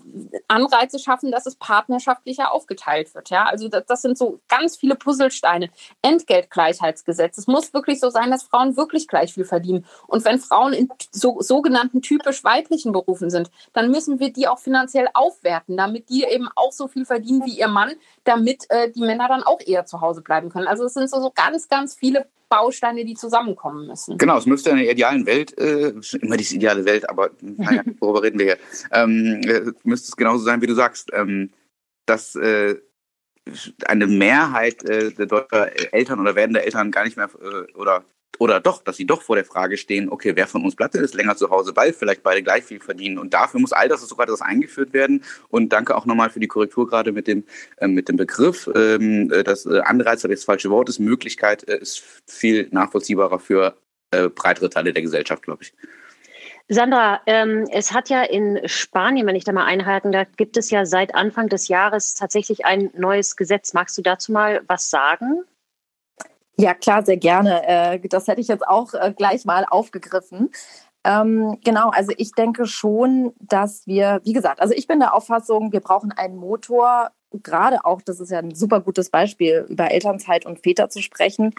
Anreize 0.47 0.99
schaffen, 0.99 1.31
dass 1.31 1.45
es 1.45 1.55
partnerschaftlicher 1.55 2.51
aufgeteilt 2.51 3.13
wird. 3.15 3.29
Ja, 3.29 3.45
also 3.45 3.67
das, 3.67 3.85
das 3.85 4.01
sind 4.01 4.17
so 4.17 4.39
ganz 4.47 4.77
viele 4.77 4.95
Puzzlesteine. 4.95 5.69
Entgeltgleichheitsgesetz. 6.01 7.37
Es 7.37 7.47
muss 7.47 7.73
wirklich 7.73 7.99
so 7.99 8.09
sein, 8.09 8.31
dass 8.31 8.43
Frauen 8.43 8.77
wirklich 8.77 9.07
gleich 9.07 9.33
viel 9.33 9.45
verdienen. 9.45 9.85
Und 10.07 10.25
wenn 10.25 10.39
Frauen 10.39 10.73
in 10.73 10.89
so, 11.11 11.41
sogenannten 11.41 12.01
typisch 12.01 12.43
weiblichen 12.43 12.91
Berufen 12.91 13.29
sind, 13.29 13.49
dann 13.73 13.91
müssen 13.91 14.19
wir 14.19 14.31
die 14.31 14.47
auch 14.47 14.59
finanziell 14.59 15.07
aufwerten, 15.13 15.77
damit 15.77 16.09
die 16.09 16.23
eben 16.23 16.49
auch 16.55 16.71
so 16.71 16.87
viel 16.87 17.05
verdienen 17.05 17.45
wie 17.45 17.57
ihr 17.57 17.67
Mann, 17.67 17.93
damit 18.23 18.69
äh, 18.69 18.91
die 18.91 19.01
Männer 19.01 19.27
dann 19.27 19.43
auch 19.43 19.59
eher 19.65 19.85
zu 19.85 20.01
Hause 20.01 20.21
bleiben 20.21 20.49
können. 20.49 20.67
Also 20.67 20.85
es 20.85 20.93
sind 20.93 21.09
so, 21.09 21.21
so 21.21 21.31
ganz, 21.31 21.67
ganz 21.69 21.95
viele 21.95 22.27
Bausteine, 22.49 23.05
die 23.05 23.13
zusammenkommen 23.13 23.87
müssen. 23.87 24.17
Genau, 24.17 24.37
es 24.37 24.45
müsste 24.45 24.71
in 24.71 24.77
der 24.77 24.91
idealen 24.91 25.25
Welt, 25.25 25.57
äh, 25.57 25.93
immer 26.19 26.37
diese 26.37 26.55
ideale 26.55 26.85
Welt, 26.85 27.09
aber 27.09 27.29
naja, 27.41 27.83
worüber 27.99 28.23
reden 28.23 28.39
wir 28.39 28.45
hier? 28.45 28.57
Ähm, 28.91 29.41
äh, 29.45 29.71
müsste 29.83 30.09
es 30.09 30.17
genauso 30.17 30.43
sein, 30.43 30.61
wie 30.61 30.67
du 30.67 30.73
sagst, 30.73 31.11
ähm, 31.13 31.51
dass 32.05 32.35
äh, 32.35 32.75
eine 33.85 34.07
Mehrheit 34.07 34.83
äh, 34.83 35.11
der 35.11 35.25
deutscher 35.27 35.93
Eltern 35.93 36.19
oder 36.19 36.35
werdender 36.35 36.63
Eltern 36.63 36.91
gar 36.91 37.05
nicht 37.05 37.17
mehr 37.17 37.29
äh, 37.41 37.71
oder 37.73 38.03
oder 38.39 38.59
doch, 38.61 38.81
dass 38.81 38.97
sie 38.97 39.05
doch 39.05 39.21
vor 39.21 39.35
der 39.35 39.45
Frage 39.45 39.77
stehen, 39.77 40.09
okay, 40.09 40.35
wer 40.35 40.47
von 40.47 40.63
uns 40.63 40.75
bleibt 40.75 40.93
denn 40.93 41.01
jetzt 41.01 41.13
länger 41.13 41.35
zu 41.35 41.49
Hause, 41.49 41.75
weil 41.75 41.93
vielleicht 41.93 42.23
beide 42.23 42.41
gleich 42.41 42.63
viel 42.63 42.79
verdienen. 42.79 43.19
Und 43.19 43.33
dafür 43.33 43.59
muss 43.59 43.73
all 43.73 43.89
das 43.89 44.01
sogar 44.01 44.25
das 44.25 44.41
eingeführt 44.41 44.93
werden. 44.93 45.23
Und 45.49 45.73
danke 45.73 45.95
auch 45.95 46.05
nochmal 46.05 46.29
für 46.29 46.39
die 46.39 46.47
Korrektur 46.47 46.87
gerade 46.87 47.11
mit 47.11 47.27
dem, 47.27 47.43
äh, 47.77 47.87
mit 47.87 48.07
dem 48.07 48.15
Begriff. 48.15 48.69
Ähm, 48.73 49.31
äh, 49.31 49.43
das 49.43 49.65
äh, 49.65 49.81
Anreiz, 49.81 50.21
das 50.21 50.43
falsche 50.45 50.69
Wort 50.69 50.87
ist, 50.87 50.99
Möglichkeit 50.99 51.67
äh, 51.67 51.79
ist 51.79 52.01
viel 52.25 52.69
nachvollziehbarer 52.71 53.39
für 53.39 53.75
äh, 54.11 54.29
breitere 54.29 54.69
Teile 54.69 54.93
der 54.93 55.03
Gesellschaft, 55.03 55.43
glaube 55.43 55.63
ich. 55.63 55.73
Sandra, 56.69 57.19
ähm, 57.25 57.67
es 57.71 57.91
hat 57.91 58.09
ja 58.09 58.21
in 58.21 58.61
Spanien, 58.65 59.25
wenn 59.27 59.35
ich 59.35 59.43
da 59.43 59.51
mal 59.51 59.65
einhaken, 59.65 60.11
da 60.11 60.23
gibt 60.23 60.55
es 60.55 60.69
ja 60.69 60.85
seit 60.85 61.15
Anfang 61.15 61.49
des 61.49 61.67
Jahres 61.67 62.13
tatsächlich 62.13 62.63
ein 62.63 62.91
neues 62.95 63.35
Gesetz. 63.35 63.73
Magst 63.73 63.97
du 63.97 64.01
dazu 64.01 64.31
mal 64.31 64.61
was 64.67 64.89
sagen? 64.89 65.43
Ja, 66.59 66.73
klar, 66.73 67.05
sehr 67.05 67.15
gerne. 67.15 67.65
Äh, 67.65 67.99
das 68.09 68.27
hätte 68.27 68.41
ich 68.41 68.49
jetzt 68.49 68.67
auch 68.67 68.93
äh, 68.93 69.13
gleich 69.15 69.45
mal 69.45 69.65
aufgegriffen. 69.69 70.51
Ähm, 71.05 71.57
genau, 71.63 71.89
also 71.91 72.11
ich 72.17 72.33
denke 72.33 72.65
schon, 72.65 73.31
dass 73.39 73.87
wir, 73.87 74.19
wie 74.25 74.33
gesagt, 74.33 74.59
also 74.59 74.73
ich 74.73 74.85
bin 74.85 74.99
der 74.99 75.13
Auffassung, 75.13 75.71
wir 75.71 75.79
brauchen 75.79 76.11
einen 76.11 76.35
Motor, 76.35 77.11
gerade 77.31 77.85
auch, 77.85 78.01
das 78.01 78.19
ist 78.19 78.29
ja 78.29 78.39
ein 78.39 78.53
super 78.53 78.81
gutes 78.81 79.09
Beispiel, 79.09 79.67
über 79.69 79.89
Elternzeit 79.89 80.45
und 80.45 80.59
Väter 80.59 80.89
zu 80.89 81.01
sprechen 81.01 81.55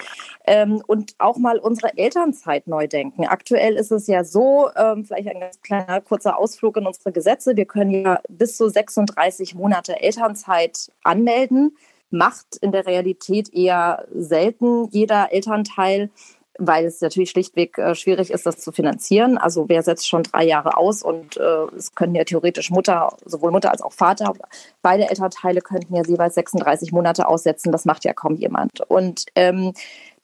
ähm, 0.46 0.82
und 0.86 1.14
auch 1.16 1.38
mal 1.38 1.58
unsere 1.58 1.96
Elternzeit 1.96 2.66
neu 2.66 2.86
denken. 2.86 3.24
Aktuell 3.24 3.76
ist 3.76 3.92
es 3.92 4.06
ja 4.06 4.22
so, 4.22 4.68
ähm, 4.76 5.06
vielleicht 5.06 5.28
ein 5.28 5.40
ganz 5.40 5.62
kleiner 5.62 6.02
kurzer 6.02 6.36
Ausflug 6.36 6.76
in 6.76 6.86
unsere 6.86 7.10
Gesetze, 7.10 7.56
wir 7.56 7.64
können 7.64 7.92
ja 7.92 8.20
bis 8.28 8.58
zu 8.58 8.68
36 8.68 9.54
Monate 9.54 9.98
Elternzeit 10.02 10.92
anmelden 11.02 11.74
macht 12.10 12.56
in 12.60 12.72
der 12.72 12.86
Realität 12.86 13.52
eher 13.52 14.06
selten 14.12 14.88
jeder 14.90 15.32
Elternteil, 15.32 16.10
weil 16.58 16.84
es 16.84 17.00
natürlich 17.00 17.30
schlichtweg 17.30 17.78
äh, 17.78 17.94
schwierig 17.94 18.30
ist, 18.30 18.44
das 18.44 18.58
zu 18.58 18.70
finanzieren. 18.70 19.38
Also 19.38 19.68
wer 19.68 19.82
setzt 19.82 20.08
schon 20.08 20.24
drei 20.24 20.44
Jahre 20.44 20.76
aus 20.76 21.02
und 21.02 21.36
äh, 21.38 21.64
es 21.76 21.94
können 21.94 22.14
ja 22.14 22.24
theoretisch 22.24 22.70
Mutter, 22.70 23.16
sowohl 23.24 23.50
Mutter 23.50 23.70
als 23.70 23.80
auch 23.80 23.92
Vater, 23.92 24.34
beide 24.82 25.08
Elternteile 25.08 25.62
könnten 25.62 25.94
ja 25.94 26.02
jeweils 26.04 26.34
36 26.34 26.92
Monate 26.92 27.26
aussetzen. 27.26 27.72
Das 27.72 27.86
macht 27.86 28.04
ja 28.04 28.12
kaum 28.12 28.34
jemand. 28.34 28.80
Und 28.88 29.24
ähm, 29.34 29.72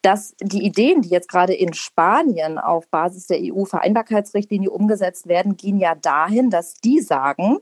dass 0.02 0.36
die 0.40 0.64
Ideen, 0.64 1.02
die 1.02 1.08
jetzt 1.08 1.28
gerade 1.28 1.54
in 1.54 1.72
Spanien 1.72 2.58
auf 2.58 2.86
Basis 2.88 3.26
der 3.26 3.38
EU-Vereinbarkeitsrichtlinie 3.40 4.70
umgesetzt 4.70 5.26
werden, 5.26 5.56
gehen 5.56 5.78
ja 5.78 5.94
dahin, 5.94 6.50
dass 6.50 6.74
die 6.74 7.00
sagen, 7.00 7.58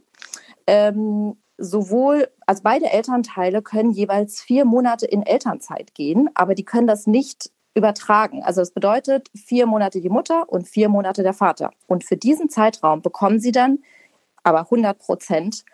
ähm, 0.66 1.37
sowohl, 1.64 2.29
also 2.46 2.62
beide 2.62 2.90
Elternteile 2.90 3.62
können 3.62 3.90
jeweils 3.90 4.40
vier 4.40 4.64
Monate 4.64 5.07
in 5.07 5.24
Elternzeit 5.24 5.94
gehen, 5.94 6.31
aber 6.35 6.55
die 6.55 6.64
können 6.64 6.87
das 6.87 7.07
nicht 7.07 7.50
übertragen. 7.74 8.42
Also 8.42 8.61
es 8.61 8.70
bedeutet 8.70 9.29
vier 9.35 9.66
Monate 9.66 10.00
die 10.00 10.09
Mutter 10.09 10.48
und 10.48 10.68
vier 10.68 10.88
Monate 10.88 11.22
der 11.22 11.33
Vater. 11.33 11.72
Und 11.87 12.05
für 12.05 12.16
diesen 12.16 12.48
Zeitraum 12.48 13.03
bekommen 13.03 13.40
sie 13.40 13.53
dann 13.53 13.81
aber 14.42 14.61
100 14.61 14.98
Prozent 14.98 15.64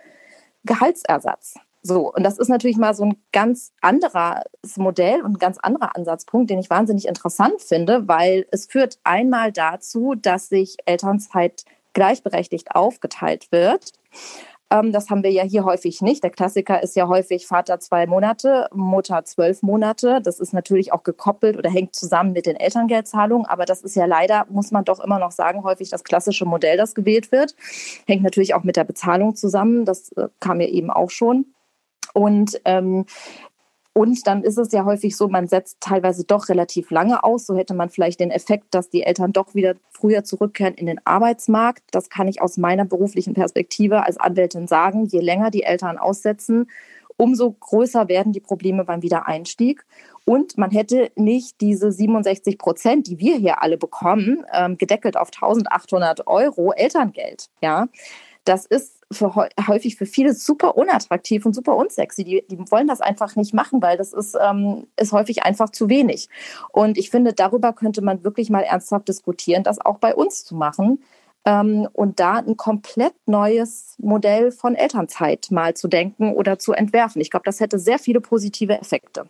Gehaltsersatz. 0.65 1.55
So, 1.83 2.13
und 2.13 2.23
das 2.25 2.39
ist 2.39 2.49
natürlich 2.49 2.77
mal 2.77 2.95
so 2.95 3.05
ein 3.05 3.17
ganz 3.33 3.73
anderes 3.81 4.77
Modell 4.77 5.23
und 5.23 5.33
ein 5.33 5.39
ganz 5.39 5.59
anderer 5.59 5.97
Ansatzpunkt, 5.97 6.51
den 6.51 6.59
ich 6.59 6.69
wahnsinnig 6.69 7.09
interessant 7.09 7.63
finde, 7.63 8.07
weil 8.07 8.47
es 8.51 8.67
führt 8.67 8.99
einmal 9.03 9.51
dazu, 9.51 10.15
dass 10.15 10.49
sich 10.49 10.77
Elternzeit 10.85 11.65
gleichberechtigt 11.95 12.75
aufgeteilt 12.75 13.51
wird. 13.51 13.93
Ähm, 14.71 14.93
das 14.93 15.11
haben 15.11 15.23
wir 15.23 15.31
ja 15.31 15.43
hier 15.43 15.65
häufig 15.65 16.01
nicht. 16.01 16.23
Der 16.23 16.31
Klassiker 16.31 16.83
ist 16.83 16.97
ja 16.97 17.09
häufig 17.09 17.47
Vater 17.47 17.81
zwei 17.81 18.07
Monate, 18.07 18.69
Mutter 18.73 19.25
zwölf 19.25 19.63
Monate. 19.63 20.21
Das 20.23 20.39
ist 20.39 20.53
natürlich 20.53 20.93
auch 20.93 21.03
gekoppelt 21.03 21.57
oder 21.57 21.71
hängt 21.71 21.95
zusammen 21.97 22.33
mit 22.33 22.47
den 22.47 22.57
Elterngeldzahlungen. 22.57 23.47
Aber 23.47 23.65
das 23.65 23.83
ist 23.83 23.97
ja 23.97 24.07
leider, 24.07 24.47
muss 24.49 24.71
man 24.71 24.85
doch 24.85 25.01
immer 25.01 25.19
noch 25.19 25.33
sagen, 25.33 25.65
häufig 25.65 25.91
das 25.91 26.05
klassische 26.05 26.45
Modell, 26.45 26.77
das 26.77 26.95
gewählt 26.95 27.33
wird. 27.33 27.57
Hängt 28.07 28.23
natürlich 28.23 28.55
auch 28.55 28.63
mit 28.63 28.77
der 28.77 28.85
Bezahlung 28.85 29.35
zusammen. 29.35 29.85
Das 29.85 30.13
äh, 30.13 30.29
kam 30.39 30.61
ja 30.61 30.69
eben 30.69 30.91
auch 30.91 31.11
schon. 31.11 31.47
Und 32.13 32.61
ähm, 32.65 33.07
und 33.93 34.27
dann 34.27 34.45
ist 34.45 34.57
es 34.57 34.71
ja 34.73 34.85
häufig 34.85 35.17
so, 35.17 35.29
man 35.29 35.49
setzt 35.49 35.79
teilweise 35.81 36.25
doch 36.25 36.49
relativ 36.49 36.91
lange 36.91 37.25
aus. 37.25 37.47
So 37.47 37.57
hätte 37.57 37.75
man 37.75 37.91
vielleicht 37.91 38.21
den 38.21 38.31
Effekt, 38.31 38.67
dass 38.71 38.89
die 38.89 39.03
Eltern 39.03 39.33
doch 39.33 39.55
wieder 39.55 39.75
früher 39.91 40.23
zurückkehren 40.23 40.75
in 40.75 40.87
den 40.87 41.05
Arbeitsmarkt. 41.05 41.83
Das 41.91 42.09
kann 42.09 42.29
ich 42.29 42.41
aus 42.41 42.57
meiner 42.57 42.85
beruflichen 42.85 43.35
Perspektive 43.35 44.05
als 44.05 44.17
Anwältin 44.17 44.69
sagen. 44.69 45.07
Je 45.07 45.21
länger 45.21 45.51
die 45.51 45.65
Eltern 45.65 45.99
aussetzen, 45.99 46.71
umso 47.17 47.51
größer 47.51 48.09
werden 48.09 48.33
die 48.33 48.41
Probleme 48.41 48.85
beim 48.85 49.03
Wiedereinstieg. 49.03 49.85
Und 50.25 50.57
man 50.57 50.71
hätte 50.71 51.11
nicht 51.17 51.61
diese 51.61 51.91
67 51.91 52.59
Prozent, 52.59 53.09
die 53.09 53.19
wir 53.19 53.37
hier 53.37 53.61
alle 53.61 53.77
bekommen, 53.77 54.45
ähm, 54.53 54.79
gedeckelt 54.79 55.17
auf 55.17 55.29
1800 55.29 56.29
Euro 56.29 56.73
Elterngeld. 56.73 57.49
Ja, 57.61 57.89
das 58.45 58.67
ist 58.67 59.00
für, 59.13 59.35
häufig 59.35 59.97
für 59.97 60.07
viele 60.07 60.35
super 60.35 60.77
unattraktiv 60.77 61.45
und 61.45 61.55
super 61.55 61.77
unsexy. 61.77 62.25
Die, 62.25 62.45
die 62.49 62.59
wollen 62.71 62.87
das 62.87 63.01
einfach 63.01 63.37
nicht 63.37 63.55
machen, 63.55 63.83
weil 63.83 63.97
das 63.97 64.13
ist, 64.13 64.37
ähm, 64.41 64.87
ist 64.97 65.13
häufig 65.13 65.43
einfach 65.43 65.71
zu 65.71 65.89
wenig. 65.89 66.29
Und 66.73 66.97
ich 66.97 67.11
finde, 67.11 67.33
darüber 67.33 67.73
könnte 67.73 68.03
man 68.03 68.25
wirklich 68.25 68.51
mal 68.51 68.63
ernsthaft 68.63 69.09
diskutieren, 69.09 69.63
das 69.63 69.81
auch 69.81 69.99
bei 69.99 70.15
uns 70.15 70.45
zu 70.45 70.55
machen. 70.55 71.03
Ähm, 71.45 71.89
und 71.93 72.21
da 72.21 72.35
ein 72.35 72.57
komplett 72.57 73.15
neues 73.27 73.97
Modell 73.99 74.53
von 74.53 74.75
Elternzeit 74.75 75.49
mal 75.51 75.75
zu 75.75 75.89
denken 75.89 76.35
oder 76.35 76.59
zu 76.59 76.73
entwerfen. 76.73 77.21
Ich 77.21 77.31
glaube, 77.31 77.45
das 77.45 77.61
hätte 77.61 77.79
sehr 77.79 77.99
viele 77.99 78.21
positive 78.21 78.79
Effekte. 78.79 79.29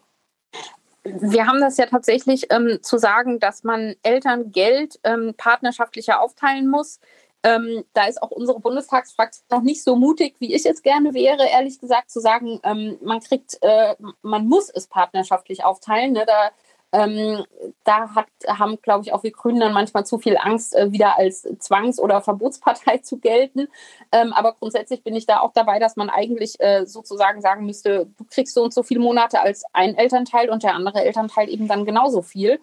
Wir 1.04 1.46
haben 1.46 1.60
das 1.60 1.78
ja 1.78 1.86
tatsächlich 1.86 2.48
ähm, 2.50 2.78
zu 2.82 2.98
sagen, 2.98 3.40
dass 3.40 3.64
man 3.64 3.94
Elterngeld 4.02 5.00
ähm, 5.04 5.32
partnerschaftlicher 5.36 6.20
aufteilen 6.20 6.68
muss. 6.68 7.00
Ähm, 7.42 7.84
da 7.94 8.04
ist 8.04 8.22
auch 8.22 8.30
unsere 8.30 8.60
Bundestagsfraktion 8.60 9.46
noch 9.50 9.62
nicht 9.62 9.82
so 9.82 9.96
mutig, 9.96 10.34
wie 10.40 10.54
ich 10.54 10.66
es 10.66 10.82
gerne 10.82 11.14
wäre, 11.14 11.48
ehrlich 11.48 11.80
gesagt, 11.80 12.10
zu 12.10 12.20
sagen, 12.20 12.60
ähm, 12.64 12.98
man 13.02 13.20
kriegt, 13.20 13.58
äh, 13.62 13.94
man 14.22 14.46
muss 14.46 14.68
es 14.68 14.86
partnerschaftlich 14.86 15.64
aufteilen. 15.64 16.12
Ne? 16.12 16.26
Da, 16.26 16.50
ähm, 16.92 17.44
da 17.84 18.14
hat, 18.14 18.26
haben, 18.46 18.78
glaube 18.82 19.04
ich, 19.04 19.14
auch 19.14 19.22
wir 19.22 19.30
Grünen 19.30 19.60
dann 19.60 19.72
manchmal 19.72 20.04
zu 20.04 20.18
viel 20.18 20.36
Angst, 20.36 20.74
äh, 20.74 20.92
wieder 20.92 21.18
als 21.18 21.44
Zwangs- 21.60 21.98
oder 21.98 22.20
Verbotspartei 22.20 22.98
zu 23.02 23.18
gelten. 23.18 23.68
Ähm, 24.12 24.34
aber 24.34 24.52
grundsätzlich 24.52 25.02
bin 25.02 25.14
ich 25.14 25.24
da 25.24 25.40
auch 25.40 25.52
dabei, 25.52 25.78
dass 25.78 25.96
man 25.96 26.10
eigentlich 26.10 26.60
äh, 26.60 26.84
sozusagen 26.84 27.40
sagen 27.40 27.64
müsste, 27.64 28.06
du 28.18 28.24
kriegst 28.24 28.54
so 28.54 28.62
und 28.64 28.74
so 28.74 28.82
viele 28.82 29.00
Monate 29.00 29.40
als 29.40 29.64
ein 29.72 29.94
Elternteil 29.96 30.50
und 30.50 30.62
der 30.62 30.74
andere 30.74 31.04
Elternteil 31.04 31.48
eben 31.48 31.68
dann 31.68 31.86
genauso 31.86 32.20
viel. 32.20 32.60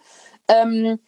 Ähm, 0.48 1.00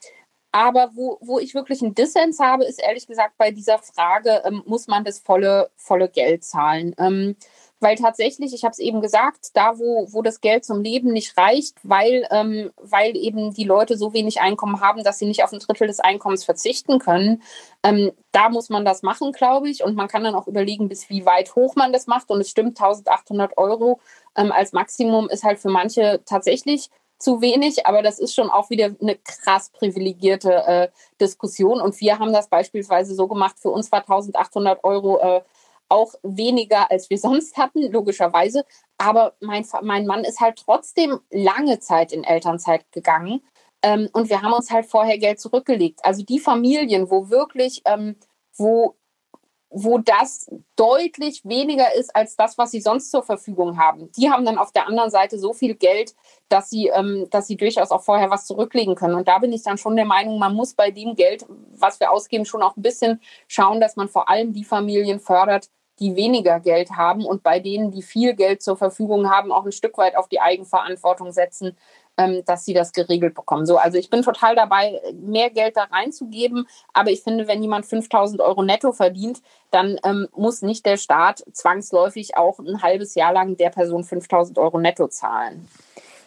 aber 0.51 0.91
wo, 0.95 1.17
wo 1.21 1.39
ich 1.39 1.53
wirklich 1.53 1.81
einen 1.81 1.95
Dissens 1.95 2.39
habe, 2.39 2.65
ist 2.65 2.81
ehrlich 2.81 3.07
gesagt 3.07 3.37
bei 3.37 3.51
dieser 3.51 3.77
Frage, 3.79 4.41
ähm, 4.45 4.63
muss 4.65 4.87
man 4.87 5.03
das 5.03 5.19
volle, 5.19 5.69
volle 5.75 6.09
Geld 6.09 6.43
zahlen? 6.43 6.95
Ähm, 6.97 7.35
weil 7.79 7.95
tatsächlich, 7.95 8.53
ich 8.53 8.63
habe 8.63 8.73
es 8.73 8.79
eben 8.79 9.01
gesagt, 9.01 9.51
da 9.53 9.79
wo, 9.79 10.07
wo 10.11 10.21
das 10.21 10.41
Geld 10.41 10.65
zum 10.65 10.81
Leben 10.81 11.11
nicht 11.11 11.37
reicht, 11.37 11.77
weil, 11.83 12.27
ähm, 12.29 12.71
weil 12.77 13.15
eben 13.15 13.53
die 13.53 13.63
Leute 13.63 13.97
so 13.97 14.13
wenig 14.13 14.41
Einkommen 14.41 14.81
haben, 14.81 15.03
dass 15.03 15.19
sie 15.19 15.25
nicht 15.25 15.43
auf 15.43 15.53
ein 15.53 15.59
Drittel 15.59 15.87
des 15.87 15.99
Einkommens 16.01 16.43
verzichten 16.43 16.99
können, 16.99 17.41
ähm, 17.83 18.11
da 18.31 18.49
muss 18.49 18.69
man 18.69 18.83
das 18.83 19.01
machen, 19.01 19.31
glaube 19.31 19.69
ich. 19.69 19.83
Und 19.83 19.95
man 19.95 20.09
kann 20.09 20.23
dann 20.23 20.35
auch 20.35 20.47
überlegen, 20.47 20.89
bis 20.89 21.09
wie 21.09 21.25
weit 21.25 21.55
hoch 21.55 21.75
man 21.75 21.93
das 21.93 22.07
macht. 22.07 22.29
Und 22.29 22.41
es 22.41 22.49
stimmt, 22.49 22.79
1800 22.81 23.57
Euro 23.57 23.99
ähm, 24.35 24.51
als 24.51 24.73
Maximum 24.73 25.29
ist 25.29 25.43
halt 25.43 25.59
für 25.59 25.69
manche 25.69 26.21
tatsächlich 26.25 26.89
zu 27.19 27.41
wenig, 27.41 27.85
aber 27.85 28.01
das 28.01 28.17
ist 28.17 28.33
schon 28.33 28.49
auch 28.49 28.69
wieder 28.69 28.95
eine 29.01 29.15
krass 29.17 29.69
privilegierte 29.71 30.53
äh, 30.65 30.87
Diskussion. 31.19 31.81
Und 31.81 31.99
wir 31.99 32.17
haben 32.17 32.33
das 32.33 32.47
beispielsweise 32.47 33.13
so 33.13 33.27
gemacht, 33.27 33.57
für 33.59 33.69
uns 33.69 33.91
war 33.91 33.99
1800 33.99 34.83
Euro 34.83 35.19
äh, 35.19 35.41
auch 35.89 36.13
weniger, 36.23 36.89
als 36.89 37.09
wir 37.09 37.17
sonst 37.19 37.57
hatten, 37.57 37.91
logischerweise. 37.91 38.65
Aber 38.97 39.33
mein, 39.41 39.65
mein 39.81 40.07
Mann 40.07 40.23
ist 40.23 40.39
halt 40.39 40.63
trotzdem 40.65 41.19
lange 41.29 41.79
Zeit 41.79 42.13
in 42.13 42.23
Elternzeit 42.23 42.89
gegangen. 42.91 43.41
Ähm, 43.81 44.09
und 44.13 44.29
wir 44.29 44.41
haben 44.41 44.53
uns 44.53 44.71
halt 44.71 44.85
vorher 44.85 45.17
Geld 45.17 45.39
zurückgelegt. 45.39 45.99
Also 46.03 46.23
die 46.23 46.39
Familien, 46.39 47.09
wo 47.09 47.29
wirklich, 47.29 47.81
ähm, 47.85 48.15
wo 48.55 48.95
wo 49.69 49.99
das 49.99 50.49
deutlich 50.75 51.45
weniger 51.45 51.93
ist 51.93 52.15
als 52.15 52.35
das, 52.35 52.57
was 52.57 52.71
sie 52.71 52.81
sonst 52.81 53.11
zur 53.11 53.21
Verfügung 53.21 53.77
haben. 53.77 54.11
Die 54.17 54.31
haben 54.31 54.45
dann 54.45 54.57
auf 54.57 54.71
der 54.71 54.87
anderen 54.87 55.11
Seite 55.11 55.37
so 55.37 55.53
viel 55.53 55.75
Geld, 55.75 56.15
dass 56.49 56.69
sie, 56.69 56.87
ähm, 56.87 57.27
dass 57.29 57.47
sie 57.47 57.55
durchaus 57.55 57.91
auch 57.91 58.01
vorher 58.01 58.31
was 58.31 58.47
zurücklegen 58.47 58.95
können. 58.95 59.15
Und 59.15 59.27
da 59.27 59.37
bin 59.37 59.53
ich 59.53 59.63
dann 59.63 59.77
schon 59.77 59.95
der 59.95 60.05
Meinung, 60.05 60.39
man 60.39 60.55
muss 60.55 60.73
bei 60.73 60.89
dem 60.89 61.15
Geld, 61.15 61.45
was 61.75 61.99
wir 61.99 62.11
ausgeben, 62.11 62.45
schon 62.45 62.63
auch 62.63 62.75
ein 62.77 62.81
bisschen 62.81 63.21
schauen, 63.47 63.79
dass 63.79 63.95
man 63.95 64.09
vor 64.09 64.29
allem 64.29 64.53
die 64.53 64.63
Familien 64.63 65.19
fördert, 65.19 65.69
die 65.99 66.15
weniger 66.15 66.59
Geld 66.59 66.91
haben 66.91 67.25
und 67.25 67.43
bei 67.43 67.59
denen, 67.59 67.91
die 67.91 68.01
viel 68.01 68.33
Geld 68.33 68.61
zur 68.61 68.77
Verfügung 68.77 69.29
haben, 69.29 69.51
auch 69.51 69.65
ein 69.65 69.71
Stück 69.71 69.97
weit 69.97 70.15
auf 70.15 70.29
die 70.29 70.39
Eigenverantwortung 70.39 71.31
setzen, 71.31 71.77
dass 72.45 72.65
sie 72.65 72.73
das 72.73 72.91
geregelt 72.91 73.35
bekommen. 73.35 73.65
So, 73.65 73.77
also 73.77 73.97
ich 73.97 74.09
bin 74.09 74.21
total 74.21 74.55
dabei, 74.55 75.01
mehr 75.13 75.49
Geld 75.49 75.77
da 75.77 75.83
reinzugeben. 75.83 76.67
Aber 76.93 77.11
ich 77.11 77.21
finde, 77.23 77.47
wenn 77.47 77.61
jemand 77.61 77.85
5000 77.85 78.41
Euro 78.41 78.63
netto 78.63 78.91
verdient, 78.91 79.41
dann 79.71 79.97
ähm, 80.03 80.27
muss 80.35 80.61
nicht 80.61 80.85
der 80.85 80.97
Staat 80.97 81.43
zwangsläufig 81.51 82.37
auch 82.37 82.59
ein 82.59 82.81
halbes 82.81 83.15
Jahr 83.15 83.33
lang 83.33 83.57
der 83.57 83.69
Person 83.69 84.03
5000 84.03 84.57
Euro 84.57 84.79
netto 84.79 85.07
zahlen. 85.07 85.67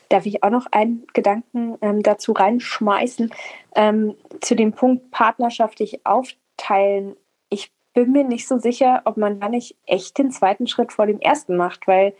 Darf 0.09 0.27
ich 0.27 0.43
auch 0.43 0.51
noch 0.51 0.67
einen 0.71 1.07
Gedanken 1.15 1.79
ähm, 1.81 2.03
dazu 2.03 2.33
reinschmeißen? 2.33 3.33
Ähm, 3.75 4.15
zu 4.41 4.55
dem 4.55 4.73
Punkt 4.73 5.11
partnerschaftlich 5.11 6.07
aufteilen. 6.07 7.17
Ich 7.49 7.73
bin 7.95 8.13
mir 8.13 8.25
nicht 8.25 8.47
so 8.47 8.59
sicher, 8.59 9.03
ob 9.07 9.17
man 9.17 9.41
da 9.41 9.49
nicht 9.49 9.77
echt 9.87 10.19
den 10.19 10.31
zweiten 10.31 10.67
Schritt 10.67 10.93
vor 10.93 11.07
dem 11.07 11.21
ersten 11.21 11.57
macht, 11.57 11.87
weil 11.87 12.15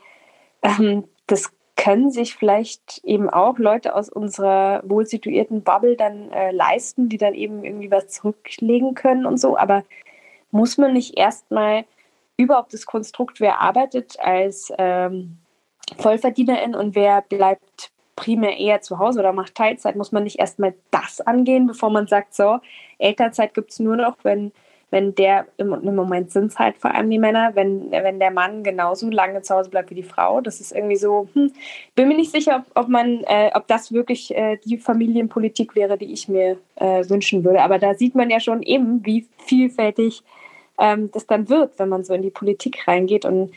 ähm, 0.63 1.05
das 1.27 1.53
können 1.77 2.11
sich 2.11 2.35
vielleicht 2.35 3.01
eben 3.05 3.31
auch 3.31 3.59
Leute 3.59 3.95
aus 3.95 4.09
unserer 4.09 4.83
wohlsituierten 4.85 5.63
Bubble 5.63 5.97
dann 5.97 6.31
äh, 6.31 6.53
leisten, 6.53 7.09
die 7.09 7.17
dann 7.17 7.35
eben 7.35 7.65
irgendwie 7.65 7.91
was 7.91 8.09
zurücklegen 8.09 8.95
können 8.95 9.27
und 9.27 9.39
so. 9.39 9.57
Aber 9.57 9.85
muss 10.51 10.79
man 10.79 10.93
nicht 10.93 11.19
erstmal 11.19 11.85
überhaupt 12.37 12.73
das 12.75 12.87
Konstrukt, 12.87 13.41
wer 13.41 13.61
arbeitet 13.61 14.19
als 14.21 14.73
ähm, 14.79 15.39
Vollverdienerin 15.99 16.75
und 16.75 16.95
wer 16.95 17.23
bleibt 17.23 17.91
primär 18.17 18.59
eher 18.59 18.83
zu 18.83 18.99
Hause 18.99 19.21
oder 19.21 19.33
macht 19.33 19.55
Teilzeit, 19.55 19.97
muss 19.97 20.13
man 20.13 20.25
nicht 20.25 20.39
erstmal 20.39 20.75
das 20.91 21.21
angehen, 21.21 21.67
bevor 21.67 21.91
man 21.91 22.07
sagt, 22.07 22.35
so, 22.35 22.61
Elternzeit 22.99 23.55
gibt 23.55 23.73
es 23.73 23.81
nur 23.81 23.97
noch, 23.97 24.17
wenn 24.23 24.53
wenn 24.93 25.15
der, 25.15 25.47
im, 25.57 25.73
im 25.73 25.97
Moment 25.97 26.31
sind 26.31 26.53
es 26.53 26.59
halt 26.59 26.77
vor 26.77 26.95
allem 26.95 27.09
die 27.09 27.19
Männer, 27.19 27.53
wenn, 27.55 27.91
wenn 27.91 28.21
der 28.21 28.31
Mann 28.31 28.63
genauso 28.63 29.09
lange 29.09 29.41
zu 29.41 29.55
Hause 29.55 29.71
bleibt 29.71 29.91
wie 29.91 29.95
die 29.95 30.03
Frau. 30.03 30.43
Das 30.43 30.61
ist 30.61 30.71
irgendwie 30.71 30.97
so, 30.97 31.29
hm, 31.33 31.51
bin 31.95 32.09
mir 32.09 32.17
nicht 32.17 32.31
sicher, 32.31 32.63
ob, 32.75 32.85
ob 32.85 32.89
man, 32.89 33.25
äh, 33.25 33.51
ob 33.55 33.67
das 33.69 33.93
wirklich 33.93 34.37
äh, 34.37 34.59
die 34.59 34.77
Familienpolitik 34.77 35.75
wäre, 35.75 35.97
die 35.97 36.13
ich 36.13 36.29
mir 36.29 36.59
äh, 36.77 37.09
wünschen 37.09 37.43
würde. 37.43 37.63
Aber 37.63 37.79
da 37.79 37.95
sieht 37.95 38.15
man 38.15 38.29
ja 38.29 38.39
schon 38.39 38.63
eben, 38.63 39.05
wie 39.07 39.27
vielfältig 39.39 40.23
ähm, 40.79 41.11
das 41.11 41.27
dann 41.27 41.49
wird, 41.49 41.79
wenn 41.79 41.89
man 41.89 42.05
so 42.05 42.13
in 42.13 42.23
die 42.23 42.31
Politik 42.31 42.87
reingeht 42.87 43.25
und 43.25 43.51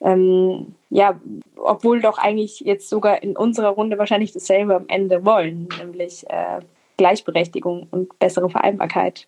ähm, 0.00 0.76
ja, 0.90 1.20
obwohl 1.56 2.00
doch 2.00 2.18
eigentlich 2.18 2.60
jetzt 2.60 2.88
sogar 2.88 3.20
in 3.24 3.36
unserer 3.36 3.70
Runde 3.70 3.98
wahrscheinlich 3.98 4.32
dasselbe 4.32 4.76
am 4.76 4.84
Ende 4.86 5.24
wollen, 5.24 5.68
nämlich 5.80 6.24
äh, 6.30 6.60
Gleichberechtigung 6.98 7.88
und 7.90 8.16
bessere 8.20 8.48
Vereinbarkeit. 8.48 9.26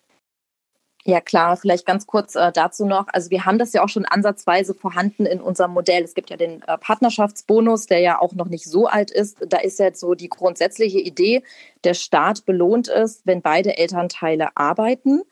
Ja 1.03 1.19
klar, 1.19 1.57
vielleicht 1.57 1.87
ganz 1.87 2.05
kurz 2.05 2.35
äh, 2.35 2.51
dazu 2.51 2.85
noch. 2.85 3.07
Also 3.11 3.31
wir 3.31 3.45
haben 3.45 3.57
das 3.57 3.73
ja 3.73 3.83
auch 3.83 3.89
schon 3.89 4.05
ansatzweise 4.05 4.75
vorhanden 4.75 5.25
in 5.25 5.41
unserem 5.41 5.71
Modell. 5.71 6.03
Es 6.03 6.13
gibt 6.13 6.29
ja 6.29 6.37
den 6.37 6.61
äh, 6.61 6.77
Partnerschaftsbonus, 6.77 7.87
der 7.87 7.99
ja 7.99 8.21
auch 8.21 8.33
noch 8.33 8.47
nicht 8.47 8.65
so 8.65 8.85
alt 8.85 9.09
ist. 9.09 9.37
Da 9.47 9.57
ist 9.57 9.79
jetzt 9.79 9.99
so 9.99 10.13
die 10.13 10.29
grundsätzliche 10.29 10.99
Idee, 10.99 11.41
der 11.83 11.95
Staat 11.95 12.45
belohnt 12.45 12.87
es, 12.87 13.21
wenn 13.25 13.41
beide 13.41 13.77
Elternteile 13.77 14.49
arbeiten 14.55 15.23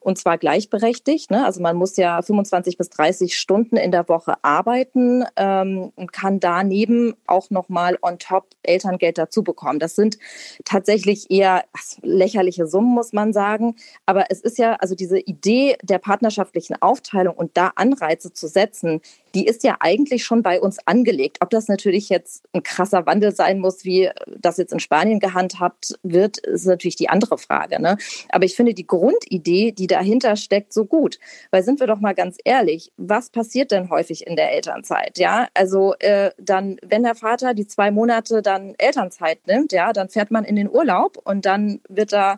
und 0.00 0.16
zwar 0.18 0.38
gleichberechtigt. 0.38 1.30
Ne? 1.30 1.44
Also 1.44 1.60
man 1.60 1.76
muss 1.76 1.96
ja 1.96 2.20
25 2.20 2.78
bis 2.78 2.88
30 2.88 3.36
Stunden 3.36 3.76
in 3.76 3.92
der 3.92 4.08
Woche 4.08 4.34
arbeiten 4.42 5.24
ähm, 5.36 5.92
und 5.94 6.12
kann 6.12 6.40
daneben 6.40 7.14
auch 7.26 7.50
nochmal 7.50 7.98
on 8.00 8.18
top 8.18 8.46
Elterngeld 8.62 9.18
dazu 9.18 9.44
bekommen. 9.44 9.78
Das 9.78 9.94
sind 9.94 10.18
tatsächlich 10.64 11.30
eher 11.30 11.64
lächerliche 12.02 12.66
Summen, 12.66 12.94
muss 12.94 13.12
man 13.12 13.32
sagen. 13.34 13.76
Aber 14.06 14.30
es 14.30 14.40
ist 14.40 14.58
ja, 14.58 14.74
also 14.74 14.94
diese 14.94 15.18
Idee 15.18 15.76
der 15.82 15.98
partnerschaftlichen 15.98 16.80
Aufteilung 16.80 17.34
und 17.34 17.56
da 17.56 17.72
Anreize 17.76 18.32
zu 18.32 18.48
setzen, 18.48 19.02
die 19.34 19.46
ist 19.46 19.64
ja 19.64 19.76
eigentlich 19.80 20.24
schon 20.24 20.42
bei 20.42 20.60
uns 20.60 20.78
angelegt. 20.86 21.38
Ob 21.40 21.50
das 21.50 21.68
natürlich 21.68 22.08
jetzt 22.08 22.44
ein 22.52 22.62
krasser 22.62 23.06
Wandel 23.06 23.34
sein 23.34 23.58
muss, 23.60 23.84
wie 23.84 24.10
das 24.38 24.56
jetzt 24.56 24.72
in 24.72 24.80
Spanien 24.80 25.20
gehandhabt 25.20 25.98
wird, 26.02 26.38
ist 26.38 26.66
natürlich 26.66 26.96
die 26.96 27.08
andere 27.08 27.38
Frage. 27.38 27.80
Ne? 27.80 27.96
Aber 28.30 28.44
ich 28.44 28.56
finde 28.56 28.74
die 28.74 28.86
Grundidee, 28.86 29.72
die 29.72 29.86
dahinter 29.86 30.36
steckt, 30.36 30.72
so 30.72 30.84
gut. 30.84 31.18
Weil 31.50 31.62
sind 31.62 31.80
wir 31.80 31.86
doch 31.86 32.00
mal 32.00 32.14
ganz 32.14 32.36
ehrlich, 32.44 32.92
was 32.96 33.30
passiert 33.30 33.70
denn 33.70 33.90
häufig 33.90 34.26
in 34.26 34.36
der 34.36 34.52
Elternzeit? 34.52 35.18
Ja, 35.18 35.48
also 35.54 35.94
äh, 35.98 36.30
dann, 36.38 36.76
wenn 36.82 37.02
der 37.02 37.14
Vater 37.14 37.54
die 37.54 37.66
zwei 37.66 37.90
Monate 37.90 38.42
dann 38.42 38.74
Elternzeit 38.78 39.46
nimmt, 39.46 39.72
ja, 39.72 39.92
dann 39.92 40.08
fährt 40.08 40.30
man 40.30 40.44
in 40.44 40.56
den 40.56 40.70
Urlaub 40.70 41.18
und 41.22 41.46
dann 41.46 41.80
wird 41.88 42.12
da 42.12 42.36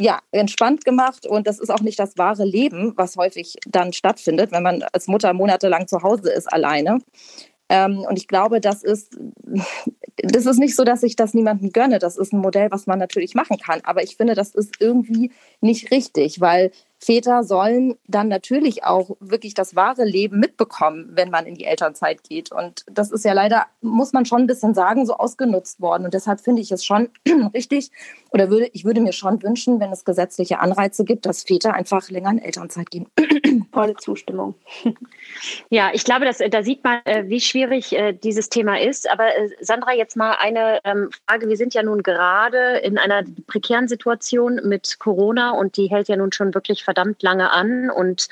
ja, 0.00 0.20
entspannt 0.32 0.84
gemacht 0.84 1.26
und 1.26 1.46
das 1.46 1.58
ist 1.58 1.70
auch 1.70 1.80
nicht 1.80 1.98
das 1.98 2.16
wahre 2.16 2.44
Leben, 2.44 2.94
was 2.96 3.16
häufig 3.16 3.56
dann 3.66 3.92
stattfindet, 3.92 4.50
wenn 4.50 4.62
man 4.62 4.82
als 4.92 5.06
Mutter 5.06 5.32
monatelang 5.32 5.86
zu 5.86 6.02
Hause 6.02 6.32
ist 6.32 6.52
alleine. 6.52 6.98
Ähm, 7.68 8.00
und 8.00 8.18
ich 8.18 8.26
glaube, 8.26 8.60
das 8.60 8.82
ist, 8.82 9.16
das 10.16 10.46
ist 10.46 10.58
nicht 10.58 10.74
so, 10.74 10.82
dass 10.82 11.04
ich 11.04 11.14
das 11.14 11.34
niemandem 11.34 11.70
gönne. 11.70 12.00
Das 12.00 12.16
ist 12.16 12.32
ein 12.32 12.40
Modell, 12.40 12.70
was 12.70 12.86
man 12.86 12.98
natürlich 12.98 13.34
machen 13.34 13.58
kann. 13.58 13.80
Aber 13.84 14.02
ich 14.02 14.16
finde, 14.16 14.34
das 14.34 14.54
ist 14.54 14.74
irgendwie 14.80 15.30
nicht 15.60 15.92
richtig, 15.92 16.40
weil 16.40 16.72
Väter 17.02 17.44
sollen 17.44 17.96
dann 18.06 18.28
natürlich 18.28 18.84
auch 18.84 19.16
wirklich 19.20 19.54
das 19.54 19.74
wahre 19.74 20.04
Leben 20.04 20.38
mitbekommen, 20.38 21.10
wenn 21.12 21.30
man 21.30 21.46
in 21.46 21.54
die 21.54 21.64
Elternzeit 21.64 22.22
geht. 22.22 22.52
Und 22.52 22.84
das 22.90 23.10
ist 23.10 23.24
ja 23.24 23.32
leider, 23.32 23.66
muss 23.80 24.12
man 24.12 24.26
schon 24.26 24.42
ein 24.42 24.46
bisschen 24.46 24.74
sagen, 24.74 25.06
so 25.06 25.14
ausgenutzt 25.14 25.80
worden. 25.80 26.04
Und 26.04 26.12
deshalb 26.12 26.40
finde 26.40 26.60
ich 26.60 26.70
es 26.70 26.84
schon 26.84 27.08
richtig 27.54 27.90
oder 28.32 28.50
würde, 28.50 28.68
ich 28.72 28.84
würde 28.84 29.00
mir 29.00 29.12
schon 29.12 29.42
wünschen, 29.42 29.80
wenn 29.80 29.92
es 29.92 30.04
gesetzliche 30.04 30.60
Anreize 30.60 31.04
gibt, 31.04 31.24
dass 31.24 31.42
Väter 31.42 31.72
einfach 31.72 32.10
länger 32.10 32.32
in 32.32 32.38
Elternzeit 32.38 32.90
gehen. 32.90 33.06
Volle 33.72 33.96
Zustimmung. 33.96 34.54
Ja, 35.68 35.90
ich 35.92 36.04
glaube, 36.04 36.24
dass, 36.24 36.38
da 36.38 36.62
sieht 36.62 36.82
man, 36.82 37.00
äh, 37.04 37.28
wie 37.28 37.40
schwierig 37.40 37.96
äh, 37.96 38.12
dieses 38.12 38.48
Thema 38.48 38.80
ist. 38.80 39.08
Aber 39.08 39.28
äh, 39.28 39.48
Sandra, 39.60 39.94
jetzt 39.94 40.16
mal 40.16 40.34
eine 40.38 40.80
ähm, 40.84 41.10
Frage. 41.26 41.48
Wir 41.48 41.56
sind 41.56 41.72
ja 41.72 41.82
nun 41.82 42.02
gerade 42.02 42.78
in 42.78 42.98
einer 42.98 43.22
prekären 43.46 43.86
Situation 43.86 44.60
mit 44.64 44.98
Corona 44.98 45.52
und 45.52 45.76
die 45.76 45.86
hält 45.86 46.08
ja 46.08 46.16
nun 46.16 46.32
schon 46.32 46.52
wirklich 46.54 46.82
verdammt 46.90 47.22
lange 47.22 47.50
an. 47.52 47.88
Und 47.88 48.28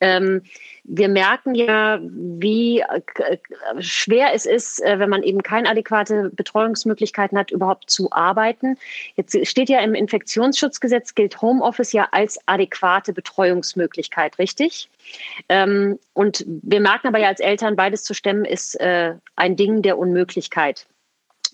ähm, 0.00 0.42
wir 0.84 1.08
merken 1.08 1.54
ja, 1.54 2.00
wie 2.02 2.80
äh, 2.80 3.36
schwer 3.78 4.32
es 4.32 4.46
ist, 4.46 4.82
äh, 4.82 4.98
wenn 4.98 5.10
man 5.10 5.22
eben 5.22 5.42
keine 5.42 5.68
adäquate 5.68 6.30
Betreuungsmöglichkeiten 6.34 7.36
hat, 7.36 7.50
überhaupt 7.50 7.90
zu 7.90 8.10
arbeiten. 8.10 8.78
Jetzt 9.16 9.46
steht 9.46 9.68
ja 9.68 9.80
im 9.80 9.94
Infektionsschutzgesetz, 9.94 11.14
gilt 11.14 11.42
Homeoffice 11.42 11.92
ja 11.92 12.08
als 12.10 12.38
adäquate 12.46 13.12
Betreuungsmöglichkeit, 13.12 14.38
richtig? 14.38 14.88
Ähm, 15.50 15.98
und 16.14 16.46
wir 16.46 16.80
merken 16.80 17.08
aber 17.08 17.18
ja 17.18 17.28
als 17.28 17.40
Eltern, 17.40 17.76
beides 17.76 18.04
zu 18.04 18.14
stemmen 18.14 18.46
ist 18.46 18.80
äh, 18.80 19.14
ein 19.36 19.56
Ding 19.56 19.82
der 19.82 19.98
Unmöglichkeit. 19.98 20.86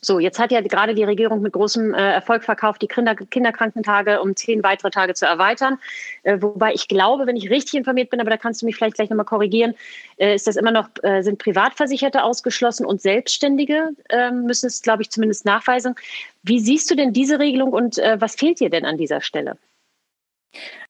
So, 0.02 0.18
jetzt 0.18 0.38
hat 0.38 0.52
ja 0.52 0.60
gerade 0.60 0.94
die 0.94 1.04
Regierung 1.04 1.40
mit 1.42 1.52
großem 1.52 1.94
äh, 1.94 2.12
Erfolg 2.12 2.44
verkauft, 2.44 2.82
die 2.82 2.86
Kinder 2.86 3.14
Kinderkrankentage 3.14 4.20
um 4.20 4.36
zehn 4.36 4.62
weitere 4.62 4.90
Tage 4.90 5.14
zu 5.14 5.26
erweitern. 5.26 5.78
Äh, 6.22 6.38
wobei 6.40 6.72
ich 6.74 6.88
glaube, 6.88 7.26
wenn 7.26 7.36
ich 7.36 7.50
richtig 7.50 7.74
informiert 7.74 8.10
bin, 8.10 8.20
aber 8.20 8.30
da 8.30 8.36
kannst 8.36 8.62
du 8.62 8.66
mich 8.66 8.76
vielleicht 8.76 8.96
gleich 8.96 9.10
nochmal 9.10 9.26
korrigieren, 9.26 9.74
äh, 10.18 10.34
ist 10.34 10.46
das 10.46 10.56
immer 10.56 10.70
noch, 10.70 10.88
äh, 11.02 11.22
sind 11.22 11.38
Privatversicherte 11.38 12.22
ausgeschlossen 12.22 12.84
und 12.84 13.00
Selbstständige 13.00 13.90
ähm, 14.10 14.44
müssen 14.44 14.66
es, 14.66 14.82
glaube 14.82 15.02
ich, 15.02 15.10
zumindest 15.10 15.44
nachweisen. 15.44 15.94
Wie 16.42 16.60
siehst 16.60 16.90
du 16.90 16.94
denn 16.94 17.12
diese 17.12 17.38
Regelung 17.38 17.72
und 17.72 17.98
äh, 17.98 18.20
was 18.20 18.36
fehlt 18.36 18.60
dir 18.60 18.70
denn 18.70 18.84
an 18.84 18.96
dieser 18.96 19.20
Stelle? 19.20 19.56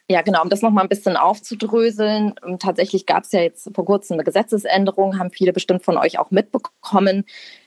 Ja, 0.08 0.22
genau, 0.22 0.42
um 0.42 0.48
das 0.48 0.62
nochmal 0.62 0.84
ein 0.84 0.88
bisschen 0.88 1.16
aufzudröseln. 1.16 2.34
Ähm, 2.46 2.60
tatsächlich 2.60 3.06
gab 3.06 3.24
es 3.24 3.32
ja 3.32 3.40
jetzt 3.40 3.68
vor 3.74 3.84
kurzem 3.84 4.14
eine 4.14 4.24
Gesetzesänderung, 4.24 5.18
haben 5.18 5.32
viele 5.32 5.52
bestimmt 5.52 5.84
von 5.84 5.96
euch 5.96 6.18
auch 6.20 6.30
mitbekommen, 6.30 7.24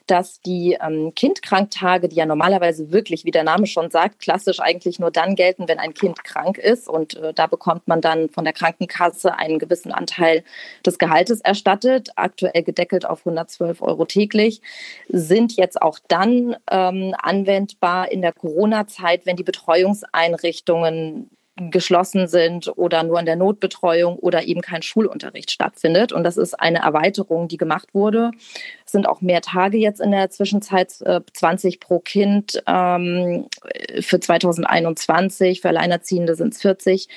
dass 0.09 0.41
die 0.41 0.75
ähm, 0.81 1.13
Kindkranktage, 1.15 2.09
die 2.09 2.15
ja 2.15 2.25
normalerweise 2.25 2.91
wirklich, 2.91 3.25
wie 3.25 3.31
der 3.31 3.43
Name 3.43 3.67
schon 3.67 3.91
sagt, 3.91 4.19
klassisch 4.19 4.59
eigentlich 4.59 4.97
nur 4.97 5.11
dann 5.11 5.35
gelten, 5.35 5.67
wenn 5.67 5.77
ein 5.77 5.93
Kind 5.93 6.23
krank 6.23 6.57
ist. 6.57 6.89
Und 6.89 7.15
äh, 7.15 7.33
da 7.33 7.45
bekommt 7.45 7.87
man 7.87 8.01
dann 8.01 8.29
von 8.29 8.43
der 8.43 8.53
Krankenkasse 8.53 9.37
einen 9.37 9.59
gewissen 9.59 9.91
Anteil 9.91 10.43
des 10.85 10.97
Gehaltes 10.97 11.41
erstattet, 11.41 12.09
aktuell 12.15 12.63
gedeckelt 12.63 13.05
auf 13.05 13.19
112 13.19 13.81
Euro 13.81 14.05
täglich, 14.05 14.61
sind 15.09 15.55
jetzt 15.55 15.81
auch 15.81 15.99
dann 16.07 16.55
ähm, 16.71 17.13
anwendbar 17.21 18.11
in 18.11 18.21
der 18.21 18.33
Corona-Zeit, 18.33 19.25
wenn 19.25 19.35
die 19.35 19.43
Betreuungseinrichtungen 19.43 21.29
geschlossen 21.69 22.27
sind 22.27 22.71
oder 22.77 23.03
nur 23.03 23.19
in 23.19 23.25
der 23.25 23.35
Notbetreuung 23.35 24.15
oder 24.17 24.43
eben 24.43 24.61
kein 24.61 24.81
Schulunterricht 24.81 25.51
stattfindet. 25.51 26.11
Und 26.11 26.23
das 26.23 26.37
ist 26.37 26.59
eine 26.59 26.79
Erweiterung, 26.79 27.47
die 27.47 27.57
gemacht 27.57 27.93
wurde. 27.93 28.31
Es 28.85 28.91
sind 28.91 29.07
auch 29.07 29.21
mehr 29.21 29.41
Tage 29.41 29.77
jetzt 29.77 30.01
in 30.01 30.11
der 30.11 30.29
Zwischenzeit, 30.29 31.01
äh, 31.01 31.21
20 31.33 31.79
pro 31.79 31.99
Kind 31.99 32.63
ähm, 32.67 33.47
für 33.99 34.19
2021. 34.19 35.61
Für 35.61 35.69
Alleinerziehende 35.69 36.35
sind 36.35 36.53
es 36.53 36.61
40. 36.61 37.07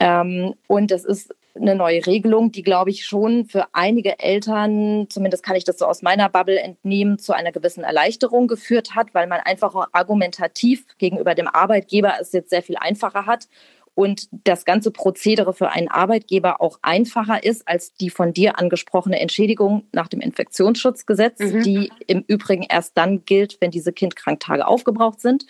Ähm, 0.00 0.54
und 0.66 0.90
es 0.90 1.04
ist 1.04 1.34
eine 1.54 1.74
neue 1.74 2.04
Regelung, 2.06 2.50
die, 2.50 2.62
glaube 2.62 2.90
ich, 2.90 3.04
schon 3.04 3.44
für 3.46 3.66
einige 3.72 4.18
Eltern, 4.18 5.06
zumindest 5.08 5.44
kann 5.44 5.56
ich 5.56 5.64
das 5.64 5.78
so 5.78 5.86
aus 5.86 6.02
meiner 6.02 6.28
Bubble 6.28 6.58
entnehmen, 6.58 7.18
zu 7.18 7.32
einer 7.32 7.52
gewissen 7.52 7.84
Erleichterung 7.84 8.48
geführt 8.48 8.94
hat, 8.94 9.14
weil 9.14 9.26
man 9.26 9.40
einfach 9.40 9.74
argumentativ 9.92 10.84
gegenüber 10.98 11.34
dem 11.34 11.46
Arbeitgeber 11.46 12.14
es 12.20 12.32
jetzt 12.32 12.50
sehr 12.50 12.62
viel 12.62 12.76
einfacher 12.76 13.26
hat 13.26 13.48
und 13.94 14.28
das 14.44 14.64
ganze 14.64 14.90
Prozedere 14.90 15.52
für 15.52 15.70
einen 15.70 15.88
Arbeitgeber 15.88 16.60
auch 16.60 16.78
einfacher 16.82 17.44
ist 17.44 17.66
als 17.68 17.94
die 17.94 18.10
von 18.10 18.32
dir 18.32 18.58
angesprochene 18.58 19.20
Entschädigung 19.20 19.84
nach 19.92 20.08
dem 20.08 20.20
Infektionsschutzgesetz, 20.20 21.38
mhm. 21.38 21.62
die 21.62 21.92
im 22.06 22.24
Übrigen 22.26 22.64
erst 22.68 22.96
dann 22.96 23.24
gilt, 23.24 23.58
wenn 23.60 23.70
diese 23.70 23.92
Kindkranktage 23.92 24.66
aufgebraucht 24.66 25.20
sind. 25.20 25.46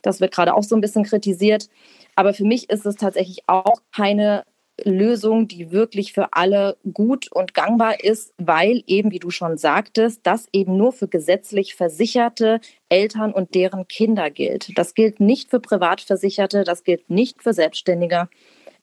Das 0.00 0.20
wird 0.20 0.32
gerade 0.32 0.54
auch 0.54 0.62
so 0.62 0.74
ein 0.74 0.80
bisschen 0.80 1.04
kritisiert. 1.04 1.68
Aber 2.14 2.34
für 2.34 2.44
mich 2.44 2.70
ist 2.70 2.86
es 2.86 2.96
tatsächlich 2.96 3.42
auch 3.46 3.82
keine 3.94 4.44
Lösung, 4.84 5.48
die 5.48 5.70
wirklich 5.70 6.12
für 6.12 6.32
alle 6.32 6.76
gut 6.92 7.30
und 7.32 7.54
gangbar 7.54 8.02
ist, 8.02 8.32
weil 8.38 8.82
eben, 8.86 9.10
wie 9.10 9.18
du 9.18 9.30
schon 9.30 9.58
sagtest, 9.58 10.20
das 10.24 10.48
eben 10.52 10.76
nur 10.76 10.92
für 10.92 11.08
gesetzlich 11.08 11.74
versicherte 11.74 12.60
Eltern 12.88 13.32
und 13.32 13.54
deren 13.54 13.88
Kinder 13.88 14.30
gilt. 14.30 14.76
Das 14.76 14.94
gilt 14.94 15.20
nicht 15.20 15.50
für 15.50 15.60
Privatversicherte, 15.60 16.64
das 16.64 16.84
gilt 16.84 17.10
nicht 17.10 17.42
für 17.42 17.54
Selbstständige. 17.54 18.28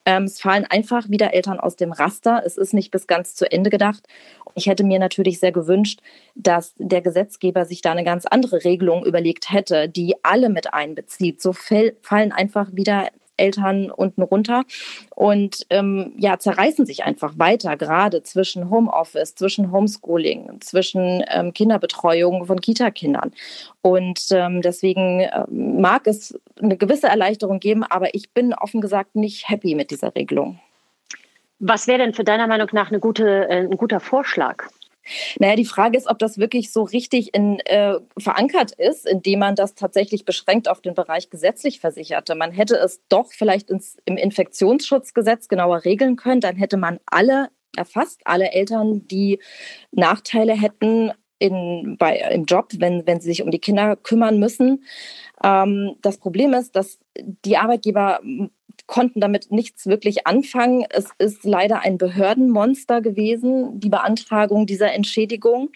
Ähm, 0.05 0.23
es 0.23 0.41
fallen 0.41 0.65
einfach 0.65 1.09
wieder 1.09 1.33
Eltern 1.33 1.59
aus 1.59 1.75
dem 1.75 1.91
Raster. 1.91 2.41
Es 2.45 2.57
ist 2.57 2.73
nicht 2.73 2.89
bis 2.91 3.05
ganz 3.05 3.35
zu 3.35 3.51
Ende 3.51 3.69
gedacht. 3.69 4.03
Ich 4.55 4.67
hätte 4.67 4.83
mir 4.83 4.97
natürlich 4.97 5.39
sehr 5.39 5.51
gewünscht, 5.51 5.99
dass 6.35 6.73
der 6.77 7.01
Gesetzgeber 7.01 7.65
sich 7.65 7.81
da 7.81 7.91
eine 7.91 8.03
ganz 8.03 8.25
andere 8.25 8.63
Regelung 8.63 9.05
überlegt 9.05 9.51
hätte, 9.51 9.87
die 9.89 10.15
alle 10.23 10.49
mit 10.49 10.73
einbezieht. 10.73 11.41
So 11.41 11.53
fallen 11.53 12.31
einfach 12.31 12.69
wieder 12.71 13.09
Eltern 13.39 13.89
unten 13.89 14.21
runter 14.21 14.63
und 15.15 15.65
ähm, 15.69 16.13
ja, 16.17 16.37
zerreißen 16.37 16.85
sich 16.85 17.03
einfach 17.03 17.33
weiter, 17.37 17.77
gerade 17.77 18.21
zwischen 18.23 18.69
Homeoffice, 18.69 19.35
zwischen 19.35 19.71
Homeschooling, 19.71 20.61
zwischen 20.61 21.23
ähm, 21.29 21.53
Kinderbetreuung 21.53 22.45
von 22.45 22.61
Kitakindern. 22.61 23.31
Und 23.81 24.27
ähm, 24.31 24.61
deswegen 24.61 25.21
äh, 25.21 25.45
mag 25.49 26.05
es 26.05 26.37
eine 26.61 26.77
gewisse 26.77 27.07
Erleichterung 27.07 27.59
geben, 27.59 27.83
aber 27.83 28.13
ich 28.13 28.31
bin 28.31 28.53
offen 28.53 28.81
gesagt 28.81 29.15
nicht 29.15 29.49
happy 29.49 29.75
mit 29.75 29.91
dieser 29.91 30.15
Regelung. 30.15 30.59
Was 31.59 31.87
wäre 31.87 31.99
denn 31.99 32.13
für 32.13 32.23
deiner 32.23 32.47
Meinung 32.47 32.69
nach 32.71 32.89
eine 32.89 32.99
gute, 32.99 33.49
äh, 33.49 33.59
ein 33.59 33.77
guter 33.77 33.99
Vorschlag? 33.99 34.67
Naja, 35.39 35.55
die 35.55 35.65
Frage 35.65 35.97
ist, 35.97 36.07
ob 36.07 36.19
das 36.19 36.37
wirklich 36.37 36.71
so 36.71 36.83
richtig 36.83 37.33
in, 37.33 37.59
äh, 37.61 37.95
verankert 38.17 38.71
ist, 38.71 39.05
indem 39.07 39.39
man 39.39 39.55
das 39.55 39.75
tatsächlich 39.75 40.25
beschränkt 40.25 40.69
auf 40.69 40.81
den 40.81 40.93
Bereich 40.93 41.29
gesetzlich 41.29 41.79
Versicherte. 41.79 42.35
Man 42.35 42.51
hätte 42.51 42.75
es 42.75 43.01
doch 43.09 43.31
vielleicht 43.31 43.69
ins, 43.69 43.97
im 44.05 44.17
Infektionsschutzgesetz 44.17 45.47
genauer 45.47 45.85
regeln 45.85 46.15
können. 46.15 46.41
Dann 46.41 46.55
hätte 46.55 46.77
man 46.77 46.99
alle 47.05 47.49
erfasst, 47.75 48.21
alle 48.25 48.51
Eltern, 48.51 49.07
die 49.07 49.39
Nachteile 49.91 50.53
hätten 50.53 51.11
in, 51.39 51.95
bei, 51.97 52.17
im 52.17 52.45
Job, 52.45 52.71
wenn, 52.77 53.07
wenn 53.07 53.21
sie 53.21 53.29
sich 53.29 53.41
um 53.41 53.51
die 53.51 53.59
Kinder 53.59 53.95
kümmern 53.95 54.39
müssen. 54.39 54.83
Ähm, 55.43 55.95
das 56.01 56.17
Problem 56.17 56.53
ist, 56.53 56.75
dass 56.75 56.99
die 57.17 57.57
Arbeitgeber 57.57 58.19
konnten 58.89 59.21
damit 59.21 59.51
nichts 59.51 59.85
wirklich 59.85 60.25
anfangen. 60.25 60.83
Es 60.89 61.11
ist 61.19 61.43
leider 61.43 61.81
ein 61.81 61.99
Behördenmonster 61.99 63.01
gewesen, 63.01 63.79
die 63.79 63.89
Beantragung 63.89 64.65
dieser 64.65 64.91
Entschädigung. 64.91 65.69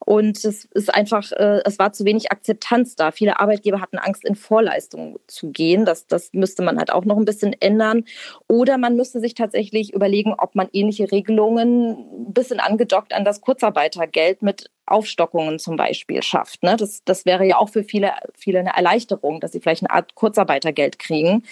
Und 0.00 0.44
es 0.44 0.64
ist 0.64 0.92
einfach, 0.92 1.30
äh, 1.30 1.60
es 1.64 1.78
war 1.78 1.92
zu 1.92 2.04
wenig 2.04 2.32
Akzeptanz 2.32 2.96
da. 2.96 3.12
Viele 3.12 3.38
Arbeitgeber 3.38 3.80
hatten 3.80 3.98
Angst, 3.98 4.24
in 4.24 4.34
Vorleistungen 4.34 5.20
zu 5.28 5.52
gehen. 5.52 5.84
Das, 5.84 6.08
das 6.08 6.32
müsste 6.32 6.64
man 6.64 6.78
halt 6.78 6.92
auch 6.92 7.04
noch 7.04 7.16
ein 7.16 7.24
bisschen 7.24 7.54
ändern. 7.60 8.04
Oder 8.48 8.76
man 8.76 8.96
müsste 8.96 9.20
sich 9.20 9.34
tatsächlich 9.34 9.94
überlegen, 9.94 10.34
ob 10.36 10.56
man 10.56 10.68
ähnliche 10.72 11.12
Regelungen 11.12 12.26
ein 12.26 12.32
bisschen 12.32 12.58
angedockt 12.58 13.12
an 13.12 13.24
das 13.24 13.40
Kurzarbeitergeld 13.40 14.42
mit 14.42 14.68
Aufstockungen 14.90 15.58
zum 15.58 15.76
Beispiel 15.76 16.22
schafft. 16.22 16.62
Ne? 16.62 16.76
Das, 16.76 17.02
das 17.04 17.24
wäre 17.24 17.46
ja 17.46 17.58
auch 17.58 17.68
für 17.68 17.84
viele, 17.84 18.12
viele 18.34 18.60
eine 18.60 18.74
Erleichterung, 18.74 19.40
dass 19.40 19.52
sie 19.52 19.60
vielleicht 19.60 19.82
eine 19.82 19.90
Art 19.90 20.14
Kurzarbeitergeld 20.14 20.98
kriegen. 20.98 21.44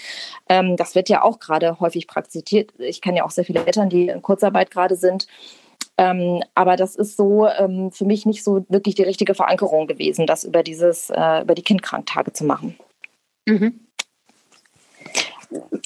Ähm, 0.48 0.76
das 0.76 0.94
wird 0.94 1.08
ja 1.08 1.22
auch 1.22 1.38
gerade 1.38 1.80
häufig 1.80 2.06
praktiziert. 2.06 2.72
Ich 2.78 3.00
kenne 3.00 3.18
ja 3.18 3.24
auch 3.24 3.30
sehr 3.30 3.44
viele 3.44 3.64
Eltern, 3.64 3.88
die 3.88 4.08
in 4.08 4.22
Kurzarbeit 4.22 4.70
gerade 4.70 4.96
sind. 4.96 5.26
Ähm, 5.98 6.42
aber 6.54 6.76
das 6.76 6.94
ist 6.94 7.16
so 7.16 7.46
ähm, 7.46 7.90
für 7.90 8.04
mich 8.04 8.26
nicht 8.26 8.44
so 8.44 8.66
wirklich 8.68 8.94
die 8.94 9.02
richtige 9.02 9.34
Verankerung 9.34 9.86
gewesen, 9.86 10.26
das 10.26 10.44
über 10.44 10.62
dieses, 10.62 11.10
äh, 11.10 11.42
über 11.42 11.54
die 11.54 11.62
Kindkranktage 11.62 12.32
zu 12.32 12.44
machen. 12.44 12.76
Mhm. 13.46 13.86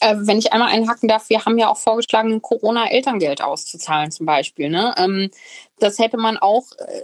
Äh, 0.01 0.17
wenn 0.21 0.39
ich 0.39 0.53
einmal 0.53 0.71
einhaken 0.71 1.09
darf, 1.09 1.29
wir 1.29 1.45
haben 1.45 1.59
ja 1.59 1.69
auch 1.69 1.77
vorgeschlagen, 1.77 2.43
Corona-Elterngeld 2.43 3.43
auszuzahlen 3.43 4.11
zum 4.11 4.27
Beispiel. 4.27 4.71
Ne? 4.71 4.95
Ähm, 4.97 5.31
das 5.79 5.99
hätte 5.99 6.17
man 6.17 6.39
auch 6.39 6.65
äh, 6.79 7.03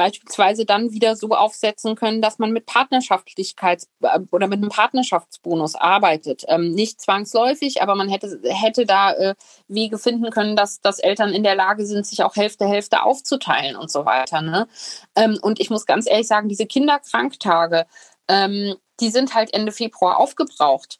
beispielsweise 0.00 0.64
dann 0.64 0.92
wieder 0.92 1.14
so 1.14 1.28
aufsetzen 1.28 1.94
können, 1.94 2.22
dass 2.22 2.38
man 2.38 2.52
mit 2.52 2.66
Partnerschaftlichkeits- 2.66 3.86
äh, 4.00 4.20
oder 4.30 4.48
mit 4.48 4.56
einem 4.56 4.70
Partnerschaftsbonus 4.70 5.74
arbeitet. 5.74 6.44
Ähm, 6.48 6.72
nicht 6.72 7.02
zwangsläufig, 7.02 7.82
aber 7.82 7.94
man 7.94 8.08
hätte, 8.08 8.40
hätte 8.44 8.86
da 8.86 9.12
äh, 9.12 9.34
Wege 9.68 9.98
finden 9.98 10.30
können, 10.30 10.56
dass, 10.56 10.80
dass 10.80 11.00
Eltern 11.00 11.34
in 11.34 11.42
der 11.42 11.54
Lage 11.54 11.84
sind, 11.84 12.06
sich 12.06 12.22
auch 12.22 12.34
Hälfte, 12.34 12.66
Hälfte 12.66 13.02
aufzuteilen 13.02 13.76
und 13.76 13.90
so 13.90 14.06
weiter. 14.06 14.40
Ne? 14.40 14.68
Ähm, 15.16 15.38
und 15.42 15.60
ich 15.60 15.68
muss 15.68 15.84
ganz 15.84 16.08
ehrlich 16.08 16.28
sagen, 16.28 16.48
diese 16.48 16.64
Kinderkranktage, 16.64 17.84
ähm, 18.26 18.76
die 19.00 19.10
sind 19.10 19.34
halt 19.34 19.52
Ende 19.52 19.72
Februar 19.72 20.18
aufgebraucht 20.18 20.98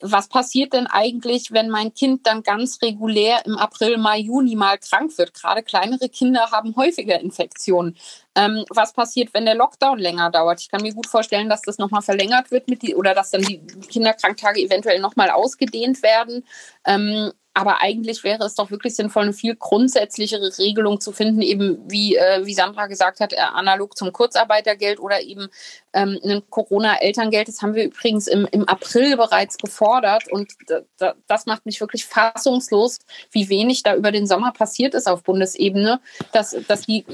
was 0.00 0.28
passiert 0.28 0.72
denn 0.72 0.86
eigentlich, 0.86 1.52
wenn 1.52 1.68
mein 1.68 1.94
Kind 1.94 2.26
dann 2.26 2.42
ganz 2.42 2.80
regulär 2.82 3.44
im 3.44 3.56
April, 3.56 3.98
Mai, 3.98 4.18
Juni 4.18 4.56
mal 4.56 4.78
krank 4.78 5.16
wird? 5.18 5.34
Gerade 5.34 5.62
kleinere 5.62 6.08
Kinder 6.08 6.50
haben 6.50 6.74
häufiger 6.76 7.20
Infektionen. 7.20 7.96
Ähm, 8.34 8.64
was 8.70 8.92
passiert, 8.92 9.34
wenn 9.34 9.44
der 9.44 9.54
Lockdown 9.54 9.98
länger 9.98 10.30
dauert? 10.30 10.60
Ich 10.60 10.70
kann 10.70 10.82
mir 10.82 10.94
gut 10.94 11.06
vorstellen, 11.06 11.48
dass 11.48 11.62
das 11.62 11.78
nochmal 11.78 12.02
verlängert 12.02 12.50
wird 12.50 12.68
mit 12.68 12.82
die, 12.82 12.94
oder 12.94 13.14
dass 13.14 13.30
dann 13.30 13.42
die 13.42 13.60
Kinderkranktage 13.88 14.60
eventuell 14.60 15.00
nochmal 15.00 15.30
ausgedehnt 15.30 16.02
werden. 16.02 16.44
Ähm, 16.86 17.32
aber 17.60 17.82
eigentlich 17.82 18.24
wäre 18.24 18.44
es 18.44 18.54
doch 18.54 18.70
wirklich 18.70 18.96
sinnvoll, 18.96 19.24
eine 19.24 19.32
viel 19.34 19.54
grundsätzlichere 19.54 20.56
Regelung 20.56 20.98
zu 20.98 21.12
finden, 21.12 21.42
eben 21.42 21.78
wie, 21.90 22.16
äh, 22.16 22.46
wie 22.46 22.54
Sandra 22.54 22.86
gesagt 22.86 23.20
hat, 23.20 23.34
äh, 23.34 23.36
analog 23.36 23.98
zum 23.98 24.14
Kurzarbeitergeld 24.14 24.98
oder 24.98 25.20
eben 25.20 25.48
ähm, 25.92 26.18
ein 26.24 26.42
Corona-Elterngeld. 26.48 27.48
Das 27.48 27.60
haben 27.60 27.74
wir 27.74 27.84
übrigens 27.84 28.28
im, 28.28 28.48
im 28.50 28.66
April 28.66 29.18
bereits 29.18 29.58
gefordert 29.58 30.32
und 30.32 30.52
da, 30.68 30.80
da, 30.96 31.14
das 31.26 31.44
macht 31.44 31.66
mich 31.66 31.82
wirklich 31.82 32.06
fassungslos, 32.06 33.00
wie 33.30 33.50
wenig 33.50 33.82
da 33.82 33.94
über 33.94 34.10
den 34.10 34.26
Sommer 34.26 34.52
passiert 34.52 34.94
ist 34.94 35.06
auf 35.06 35.22
Bundesebene, 35.22 36.00
dass, 36.32 36.56
dass 36.66 36.86
die 36.86 37.04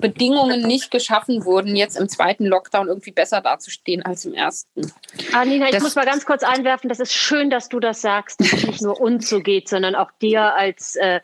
Bedingungen 0.00 0.62
nicht 0.62 0.90
geschaffen 0.90 1.44
wurden, 1.44 1.76
jetzt 1.76 1.96
im 1.96 2.08
zweiten 2.08 2.46
Lockdown 2.46 2.88
irgendwie 2.88 3.12
besser 3.12 3.40
dazustehen 3.40 4.02
als 4.02 4.24
im 4.24 4.34
ersten. 4.34 4.92
Ah, 5.32 5.44
Nina, 5.44 5.66
ich 5.66 5.72
das 5.72 5.82
muss 5.82 5.94
mal 5.94 6.04
ganz 6.04 6.24
kurz 6.24 6.42
einwerfen, 6.42 6.88
das 6.88 7.00
ist 7.00 7.12
schön, 7.12 7.50
dass 7.50 7.68
du 7.68 7.80
das 7.80 8.00
sagst, 8.00 8.40
dass 8.40 8.52
es 8.52 8.66
nicht 8.66 8.82
nur 8.82 9.00
uns 9.00 9.28
so 9.28 9.40
geht, 9.40 9.68
sondern 9.68 9.94
auch 9.94 10.10
dir 10.20 10.54
als 10.54 10.96
äh, 10.96 11.20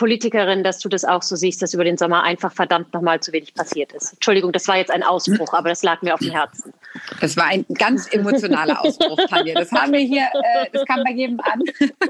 Politikerin, 0.00 0.64
dass 0.64 0.78
du 0.78 0.88
das 0.88 1.04
auch 1.04 1.20
so 1.20 1.36
siehst, 1.36 1.60
dass 1.60 1.74
über 1.74 1.84
den 1.84 1.98
Sommer 1.98 2.22
einfach 2.22 2.54
verdammt 2.54 2.94
nochmal 2.94 3.20
zu 3.20 3.34
wenig 3.34 3.52
passiert 3.52 3.92
ist. 3.92 4.14
Entschuldigung, 4.14 4.50
das 4.50 4.66
war 4.66 4.78
jetzt 4.78 4.90
ein 4.90 5.02
Ausbruch, 5.02 5.52
aber 5.52 5.68
das 5.68 5.82
lag 5.82 6.00
mir 6.00 6.14
auf 6.14 6.20
dem 6.20 6.30
Herzen. 6.30 6.72
Das 7.20 7.36
war 7.36 7.44
ein 7.44 7.66
ganz 7.74 8.10
emotionaler 8.10 8.80
Ausbruch, 8.80 9.18
Tanja. 9.28 9.52
Das 9.52 9.70
haben 9.72 9.92
wir 9.92 10.00
hier, 10.00 10.22
äh, 10.22 10.70
das 10.72 10.86
kam 10.86 11.04
bei 11.04 11.12
jedem 11.12 11.38
an. 11.40 11.62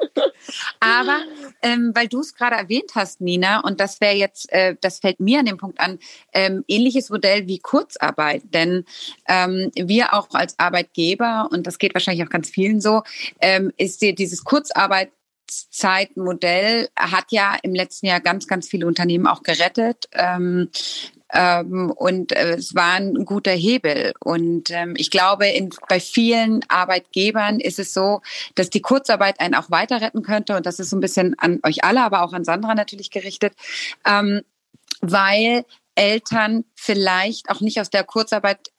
aber 0.78 1.18
ähm, 1.62 1.90
weil 1.92 2.06
du 2.06 2.20
es 2.20 2.32
gerade 2.36 2.54
erwähnt 2.54 2.92
hast, 2.94 3.20
Nina, 3.20 3.58
und 3.58 3.80
das 3.80 4.00
wäre 4.00 4.14
jetzt, 4.14 4.52
äh, 4.52 4.76
das 4.80 5.00
fällt 5.00 5.18
mir 5.18 5.40
an 5.40 5.46
dem 5.46 5.56
Punkt 5.56 5.80
an, 5.80 5.98
ähm, 6.32 6.64
ähnliches 6.68 7.10
Modell 7.10 7.48
wie 7.48 7.58
Kurzarbeit. 7.58 8.42
Denn 8.54 8.84
ähm, 9.26 9.72
wir 9.74 10.14
auch 10.14 10.28
als 10.30 10.56
Arbeitgeber, 10.60 11.48
und 11.50 11.66
das 11.66 11.80
geht 11.80 11.92
wahrscheinlich 11.92 12.24
auch 12.24 12.30
ganz 12.30 12.50
vielen 12.50 12.80
so, 12.80 13.02
ähm, 13.40 13.72
ist 13.78 14.00
dir 14.00 14.14
dieses 14.14 14.44
Kurzarbeit 14.44 15.10
Zeitmodell 15.50 16.88
hat 16.96 17.26
ja 17.30 17.56
im 17.62 17.74
letzten 17.74 18.06
Jahr 18.06 18.20
ganz, 18.20 18.46
ganz 18.46 18.68
viele 18.68 18.86
Unternehmen 18.86 19.26
auch 19.26 19.42
gerettet. 19.42 20.08
Ähm, 20.12 20.70
ähm, 21.32 21.90
und 21.90 22.32
äh, 22.32 22.54
es 22.54 22.74
war 22.74 22.94
ein 22.94 23.24
guter 23.24 23.52
Hebel. 23.52 24.12
Und 24.20 24.70
ähm, 24.70 24.94
ich 24.96 25.10
glaube, 25.10 25.46
in, 25.46 25.70
bei 25.88 26.00
vielen 26.00 26.60
Arbeitgebern 26.68 27.60
ist 27.60 27.78
es 27.78 27.92
so, 27.94 28.20
dass 28.54 28.70
die 28.70 28.80
Kurzarbeit 28.80 29.40
einen 29.40 29.54
auch 29.54 29.70
weiter 29.70 30.00
retten 30.00 30.22
könnte. 30.22 30.56
Und 30.56 30.66
das 30.66 30.80
ist 30.80 30.90
so 30.90 30.96
ein 30.96 31.00
bisschen 31.00 31.38
an 31.38 31.60
euch 31.62 31.84
alle, 31.84 32.02
aber 32.02 32.22
auch 32.22 32.32
an 32.32 32.44
Sandra 32.44 32.74
natürlich 32.74 33.10
gerichtet, 33.10 33.52
ähm, 34.04 34.42
weil 35.00 35.64
Eltern 35.94 36.64
vielleicht 36.74 37.50
auch 37.50 37.60
nicht 37.60 37.80
aus 37.80 37.90
der 37.90 38.04
Kurzarbeit 38.04 38.69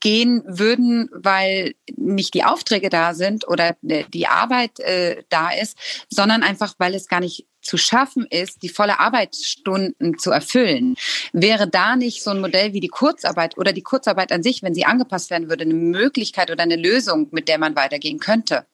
gehen 0.00 0.42
würden, 0.46 1.08
weil 1.12 1.74
nicht 1.96 2.34
die 2.34 2.44
Aufträge 2.44 2.88
da 2.88 3.14
sind 3.14 3.46
oder 3.46 3.76
die 3.82 4.26
Arbeit 4.26 4.80
äh, 4.80 5.22
da 5.28 5.50
ist, 5.50 5.78
sondern 6.08 6.42
einfach, 6.42 6.74
weil 6.78 6.94
es 6.94 7.08
gar 7.08 7.20
nicht 7.20 7.46
zu 7.60 7.76
schaffen 7.76 8.26
ist, 8.28 8.62
die 8.62 8.68
volle 8.68 9.00
Arbeitsstunden 9.00 10.18
zu 10.18 10.30
erfüllen. 10.30 10.96
Wäre 11.32 11.68
da 11.68 11.96
nicht 11.96 12.22
so 12.22 12.30
ein 12.30 12.40
Modell 12.40 12.72
wie 12.72 12.80
die 12.80 12.88
Kurzarbeit 12.88 13.56
oder 13.56 13.72
die 13.72 13.82
Kurzarbeit 13.82 14.32
an 14.32 14.42
sich, 14.42 14.62
wenn 14.62 14.74
sie 14.74 14.84
angepasst 14.84 15.30
werden 15.30 15.48
würde, 15.48 15.64
eine 15.64 15.74
Möglichkeit 15.74 16.50
oder 16.50 16.62
eine 16.62 16.76
Lösung, 16.76 17.28
mit 17.30 17.48
der 17.48 17.58
man 17.58 17.74
weitergehen 17.74 18.18
könnte? 18.18 18.66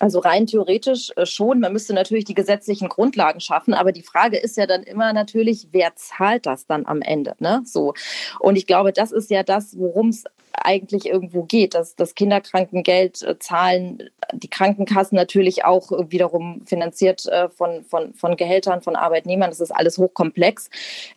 Also 0.00 0.18
rein 0.18 0.46
theoretisch 0.46 1.12
äh, 1.16 1.26
schon. 1.26 1.60
Man 1.60 1.72
müsste 1.72 1.94
natürlich 1.94 2.24
die 2.24 2.34
gesetzlichen 2.34 2.88
Grundlagen 2.88 3.40
schaffen, 3.40 3.74
aber 3.74 3.92
die 3.92 4.02
Frage 4.02 4.38
ist 4.38 4.56
ja 4.56 4.66
dann 4.66 4.82
immer 4.82 5.12
natürlich, 5.12 5.68
wer 5.72 5.94
zahlt 5.94 6.46
das 6.46 6.66
dann 6.66 6.86
am 6.86 7.02
Ende? 7.02 7.36
Ne? 7.38 7.62
So. 7.64 7.94
Und 8.40 8.56
ich 8.56 8.66
glaube, 8.66 8.92
das 8.92 9.12
ist 9.12 9.30
ja 9.30 9.42
das, 9.42 9.78
worum 9.78 10.08
es 10.08 10.24
eigentlich 10.52 11.06
irgendwo 11.06 11.44
geht, 11.44 11.74
dass 11.74 11.96
das 11.96 12.14
Kinderkrankengeld 12.14 13.22
äh, 13.22 13.38
zahlen 13.38 14.10
die 14.32 14.48
Krankenkassen 14.48 15.16
natürlich 15.16 15.64
auch 15.64 15.90
wiederum 16.10 16.62
finanziert 16.66 17.26
äh, 17.26 17.48
von, 17.48 17.84
von, 17.84 18.14
von 18.14 18.36
Gehältern 18.36 18.80
von 18.80 18.96
Arbeitnehmern. 18.96 19.50
Das 19.50 19.60
ist 19.60 19.70
alles 19.70 19.98
hochkomplex. 19.98 20.70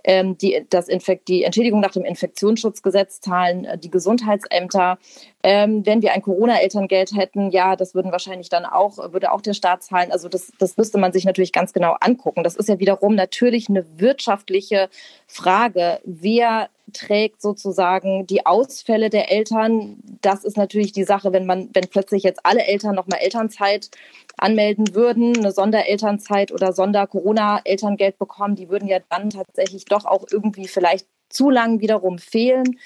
Ähm, 0.04 0.38
die, 0.38 0.66
das 0.70 0.88
Infekt, 0.88 1.28
die 1.28 1.44
Entschädigung 1.44 1.80
nach 1.80 1.92
dem 1.92 2.06
Infektionsschutzgesetz 2.06 3.22
zahlen 3.22 3.68
die 3.80 3.92
Gesundheitsämter. 3.92 4.98
Ähm, 5.44 5.86
wenn 5.86 6.02
wir 6.02 6.14
ein 6.14 6.22
Corona-Elterngeld 6.22 7.16
hätten, 7.16 7.52
ja, 7.52 7.76
das 7.76 7.94
würden 7.94 8.14
wahrscheinlich 8.14 8.48
dann 8.48 8.66
auch, 8.66 8.98
würde 9.12 9.32
auch 9.32 9.42
der 9.42 9.54
Staat 9.54 9.84
zahlen. 9.84 10.12
Also 10.12 10.30
das, 10.30 10.54
das 10.58 10.78
müsste 10.78 10.98
man 10.98 11.12
sich 11.12 11.26
natürlich 11.26 11.52
ganz 11.52 11.74
genau 11.74 11.98
angucken. 12.00 12.44
Das 12.44 12.56
ist 12.56 12.70
ja 12.70 12.80
wiederum 12.80 13.14
natürlich 13.14 13.68
eine 13.68 13.86
wirtschaftliche 14.00 14.90
Frage. 15.28 16.00
Wer 16.06 16.70
trägt 16.92 17.42
sozusagen 17.42 18.28
die 18.28 18.46
Ausfälle 18.46 19.10
der 19.10 19.32
Eltern. 19.32 19.98
Das 20.22 20.44
ist 20.44 20.58
natürlich 20.58 20.92
die 20.92 21.04
Sache, 21.04 21.34
wenn 21.34 21.46
man, 21.46 21.70
wenn 21.74 21.88
plötzlich 21.90 22.24
jetzt 22.24 22.42
alle 22.44 22.66
Eltern 22.66 22.96
nochmal 22.96 23.20
Elternzeit 23.20 23.90
anmelden 24.38 24.94
würden, 24.94 25.38
eine 25.38 25.52
Sonderelternzeit 25.52 26.52
oder 26.52 26.74
Sonder-Corona-Elterngeld 26.74 28.18
bekommen, 28.18 28.56
die 28.56 28.70
würden 28.70 28.88
ja 28.88 29.00
dann 29.10 29.30
tatsächlich 29.30 29.86
doch 29.86 30.06
auch 30.06 30.26
irgendwie 30.32 30.68
vielleicht 30.68 31.08
zu 31.30 31.50
lang 31.50 31.80
wiederum 31.80 32.20
fehlen 32.20 32.78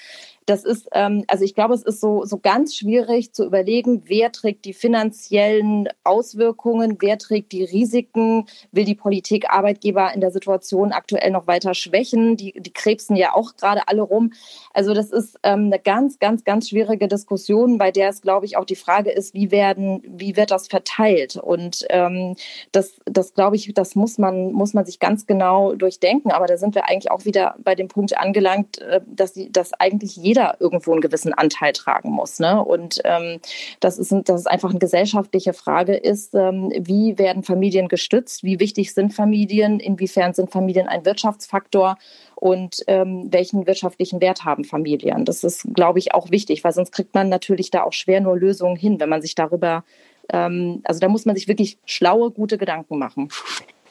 das 0.48 0.64
ist, 0.64 0.88
ähm, 0.92 1.24
also 1.28 1.44
ich 1.44 1.54
glaube, 1.54 1.74
es 1.74 1.82
ist 1.82 2.00
so, 2.00 2.24
so 2.24 2.38
ganz 2.38 2.74
schwierig 2.74 3.34
zu 3.34 3.44
überlegen, 3.44 4.04
wer 4.06 4.32
trägt 4.32 4.64
die 4.64 4.72
finanziellen 4.72 5.90
Auswirkungen, 6.04 6.96
wer 7.00 7.18
trägt 7.18 7.52
die 7.52 7.64
Risiken, 7.64 8.46
will 8.72 8.84
die 8.84 8.94
Politik 8.94 9.50
Arbeitgeber 9.50 10.10
in 10.14 10.22
der 10.22 10.30
Situation 10.30 10.92
aktuell 10.92 11.32
noch 11.32 11.46
weiter 11.46 11.74
schwächen, 11.74 12.38
die, 12.38 12.54
die 12.56 12.72
krebsen 12.72 13.14
ja 13.14 13.34
auch 13.34 13.56
gerade 13.56 13.88
alle 13.88 14.00
rum. 14.00 14.32
Also 14.72 14.94
das 14.94 15.10
ist 15.10 15.38
ähm, 15.42 15.66
eine 15.66 15.78
ganz, 15.78 16.18
ganz, 16.18 16.44
ganz 16.44 16.70
schwierige 16.70 17.08
Diskussion, 17.08 17.76
bei 17.76 17.90
der 17.90 18.08
es, 18.08 18.22
glaube 18.22 18.46
ich, 18.46 18.56
auch 18.56 18.64
die 18.64 18.76
Frage 18.76 19.10
ist, 19.10 19.34
wie 19.34 19.50
werden, 19.50 20.02
wie 20.06 20.34
wird 20.34 20.50
das 20.50 20.66
verteilt? 20.66 21.36
Und 21.36 21.84
ähm, 21.90 22.36
das, 22.72 22.98
das 23.04 23.34
glaube 23.34 23.56
ich, 23.56 23.74
das 23.74 23.94
muss 23.94 24.16
man, 24.16 24.52
muss 24.52 24.72
man 24.72 24.86
sich 24.86 24.98
ganz 24.98 25.26
genau 25.26 25.74
durchdenken. 25.74 26.32
Aber 26.32 26.46
da 26.46 26.56
sind 26.56 26.74
wir 26.74 26.88
eigentlich 26.88 27.10
auch 27.10 27.26
wieder 27.26 27.54
bei 27.58 27.74
dem 27.74 27.88
Punkt 27.88 28.16
angelangt, 28.16 28.78
äh, 28.78 29.02
dass, 29.06 29.34
die, 29.34 29.52
dass 29.52 29.74
eigentlich 29.74 30.16
jeder 30.16 30.37
jeder 30.38 30.56
irgendwo 30.60 30.92
einen 30.92 31.00
gewissen 31.00 31.34
Anteil 31.34 31.72
tragen 31.72 32.10
muss. 32.10 32.38
Ne? 32.38 32.62
Und 32.62 33.00
ähm, 33.04 33.40
das, 33.80 33.98
ist, 33.98 34.12
dass 34.12 34.40
es 34.40 34.46
einfach 34.46 34.70
eine 34.70 34.78
gesellschaftliche 34.78 35.52
Frage 35.52 35.96
ist, 35.96 36.34
ähm, 36.34 36.72
wie 36.78 37.18
werden 37.18 37.42
Familien 37.42 37.88
gestützt, 37.88 38.44
wie 38.44 38.60
wichtig 38.60 38.94
sind 38.94 39.12
Familien, 39.12 39.80
inwiefern 39.80 40.34
sind 40.34 40.50
Familien 40.50 40.86
ein 40.86 41.04
Wirtschaftsfaktor 41.04 41.98
und 42.36 42.84
ähm, 42.86 43.28
welchen 43.30 43.66
wirtschaftlichen 43.66 44.20
Wert 44.20 44.44
haben 44.44 44.64
Familien. 44.64 45.24
Das 45.24 45.42
ist, 45.42 45.66
glaube 45.74 45.98
ich, 45.98 46.14
auch 46.14 46.30
wichtig, 46.30 46.62
weil 46.62 46.72
sonst 46.72 46.92
kriegt 46.92 47.14
man 47.14 47.28
natürlich 47.28 47.70
da 47.70 47.82
auch 47.82 47.92
schwer 47.92 48.20
nur 48.20 48.38
Lösungen 48.38 48.76
hin, 48.76 49.00
wenn 49.00 49.08
man 49.08 49.22
sich 49.22 49.34
darüber 49.34 49.84
ähm, 50.30 50.82
also 50.84 51.00
da 51.00 51.08
muss 51.08 51.24
man 51.24 51.36
sich 51.36 51.48
wirklich 51.48 51.78
schlaue, 51.86 52.30
gute 52.30 52.58
Gedanken 52.58 52.98
machen. 52.98 53.30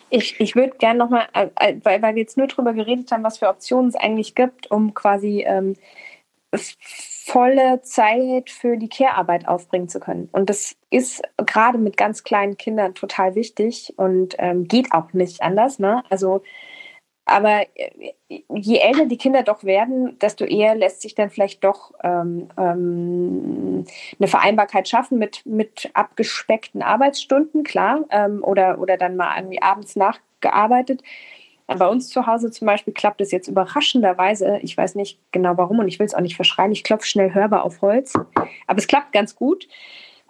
Ich, 0.09 0.39
ich 0.39 0.55
würde 0.55 0.77
gerne 0.77 0.99
nochmal, 0.99 1.27
äh, 1.33 1.47
äh, 1.59 1.75
weil, 1.83 2.01
weil 2.01 2.15
wir 2.15 2.21
jetzt 2.21 2.37
nur 2.37 2.47
darüber 2.47 2.73
geredet 2.73 3.11
haben, 3.11 3.23
was 3.23 3.39
für 3.39 3.49
Optionen 3.49 3.89
es 3.89 3.95
eigentlich 3.95 4.35
gibt, 4.35 4.71
um 4.71 4.93
quasi 4.93 5.43
ähm, 5.45 5.75
volle 6.53 7.81
Zeit 7.81 8.49
für 8.49 8.77
die 8.77 8.89
Care-Arbeit 8.89 9.47
aufbringen 9.47 9.89
zu 9.89 9.99
können. 9.99 10.29
Und 10.31 10.49
das 10.49 10.75
ist 10.89 11.21
gerade 11.45 11.77
mit 11.77 11.97
ganz 11.97 12.23
kleinen 12.23 12.57
Kindern 12.57 12.95
total 12.95 13.35
wichtig 13.35 13.93
und 13.97 14.35
ähm, 14.39 14.67
geht 14.67 14.93
auch 14.93 15.13
nicht 15.13 15.41
anders. 15.41 15.79
Ne? 15.79 16.03
Also 16.09 16.41
aber 17.27 17.65
äh, 17.75 18.13
je 18.49 18.77
älter 18.77 19.05
die 19.05 19.17
Kinder 19.17 19.43
doch 19.43 19.65
werden, 19.65 20.17
desto 20.19 20.45
eher 20.45 20.75
lässt 20.75 21.01
sich 21.01 21.13
dann 21.13 21.29
vielleicht 21.29 21.63
doch 21.63 21.91
ähm, 22.01 22.47
ähm, 22.57 23.85
eine 24.17 24.27
Vereinbarkeit 24.27 24.87
schaffen 24.87 25.19
mit, 25.19 25.45
mit 25.45 25.89
abgespeckten 25.93 26.81
Arbeitsstunden, 26.81 27.63
klar, 27.63 28.05
ähm, 28.11 28.43
oder, 28.43 28.79
oder 28.79 28.95
dann 28.95 29.17
mal 29.17 29.37
irgendwie 29.37 29.61
abends 29.61 29.97
nachgearbeitet. 29.97 31.03
Bei 31.67 31.87
uns 31.87 32.07
zu 32.09 32.25
Hause 32.25 32.49
zum 32.49 32.65
Beispiel 32.65 32.93
klappt 32.93 33.19
es 33.19 33.31
jetzt 33.31 33.49
überraschenderweise. 33.49 34.59
Ich 34.61 34.77
weiß 34.77 34.95
nicht 34.95 35.19
genau 35.31 35.57
warum 35.57 35.79
und 35.79 35.87
ich 35.89 35.99
will 35.99 36.05
es 36.05 36.15
auch 36.15 36.21
nicht 36.21 36.37
verschreien. 36.37 36.71
Ich 36.71 36.83
klopfe 36.83 37.05
schnell 37.05 37.33
hörbar 37.33 37.63
auf 37.63 37.81
Holz. 37.81 38.13
Aber 38.67 38.79
es 38.79 38.87
klappt 38.87 39.11
ganz 39.11 39.35
gut. 39.35 39.67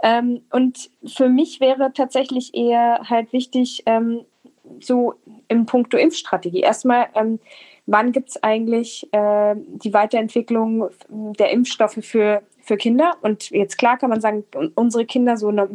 Ähm, 0.04 0.42
und 0.52 0.90
für 1.06 1.30
mich 1.30 1.60
wäre 1.60 1.92
tatsächlich 1.94 2.56
eher 2.56 3.02
halt 3.10 3.34
wichtig, 3.34 3.84
ähm, 3.86 4.22
so 4.80 5.14
im 5.48 5.66
Punkto 5.66 5.98
Impfstrategie. 5.98 6.62
Erstmal, 6.62 7.08
ähm, 7.16 7.40
wann 7.86 8.12
gibt 8.12 8.30
es 8.30 8.44
eigentlich 8.44 9.08
äh, 9.14 9.56
die 9.56 9.94
Weiterentwicklung 9.94 10.90
der 11.10 11.52
Impfstoffe 11.52 12.00
für, 12.02 12.42
für 12.62 12.78
Kinder? 12.78 13.16
Und 13.22 13.50
jetzt 13.52 13.78
klar 13.78 13.98
kann 13.98 14.10
man 14.10 14.22
sagen, 14.22 14.44
unsere 14.76 15.06
Kinder, 15.06 15.38
so 15.38 15.50
eine, 15.50 15.70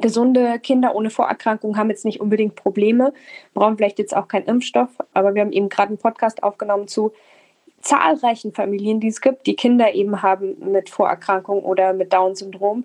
gesunde 0.00 0.58
Kinder 0.58 0.94
ohne 0.94 1.10
Vorerkrankungen 1.10 1.76
haben 1.76 1.90
jetzt 1.90 2.04
nicht 2.04 2.20
unbedingt 2.20 2.54
Probleme, 2.54 3.12
brauchen 3.52 3.76
vielleicht 3.76 3.98
jetzt 3.98 4.16
auch 4.16 4.28
keinen 4.28 4.46
Impfstoff, 4.46 4.90
aber 5.12 5.34
wir 5.34 5.42
haben 5.42 5.52
eben 5.52 5.68
gerade 5.68 5.88
einen 5.88 5.98
Podcast 5.98 6.42
aufgenommen 6.42 6.88
zu 6.88 7.12
zahlreichen 7.80 8.52
Familien, 8.52 9.00
die 9.00 9.08
es 9.08 9.20
gibt, 9.20 9.46
die 9.46 9.56
Kinder 9.56 9.94
eben 9.94 10.22
haben 10.22 10.72
mit 10.72 10.88
Vorerkrankungen 10.88 11.64
oder 11.64 11.92
mit 11.92 12.12
Down-Syndrom 12.12 12.84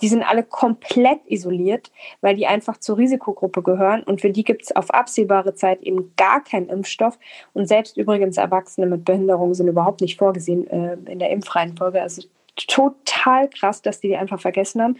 die 0.00 0.08
sind 0.08 0.22
alle 0.22 0.44
komplett 0.44 1.20
isoliert, 1.26 1.90
weil 2.20 2.36
die 2.36 2.46
einfach 2.46 2.78
zur 2.78 2.98
Risikogruppe 2.98 3.62
gehören 3.62 4.02
und 4.02 4.20
für 4.20 4.30
die 4.30 4.44
gibt 4.44 4.62
es 4.62 4.76
auf 4.76 4.90
absehbare 4.90 5.54
Zeit 5.54 5.82
eben 5.82 6.12
gar 6.16 6.42
keinen 6.42 6.68
Impfstoff 6.68 7.18
und 7.52 7.66
selbst 7.66 7.96
übrigens 7.96 8.36
Erwachsene 8.36 8.86
mit 8.86 9.04
Behinderung 9.04 9.54
sind 9.54 9.68
überhaupt 9.68 10.00
nicht 10.00 10.18
vorgesehen 10.18 10.68
äh, 10.68 10.96
in 11.10 11.18
der 11.18 11.30
Impfreihenfolge. 11.30 12.00
Also 12.00 12.22
total 12.56 13.48
krass, 13.48 13.82
dass 13.82 14.00
die 14.00 14.08
die 14.08 14.16
einfach 14.16 14.40
vergessen 14.40 14.82
haben. 14.82 14.96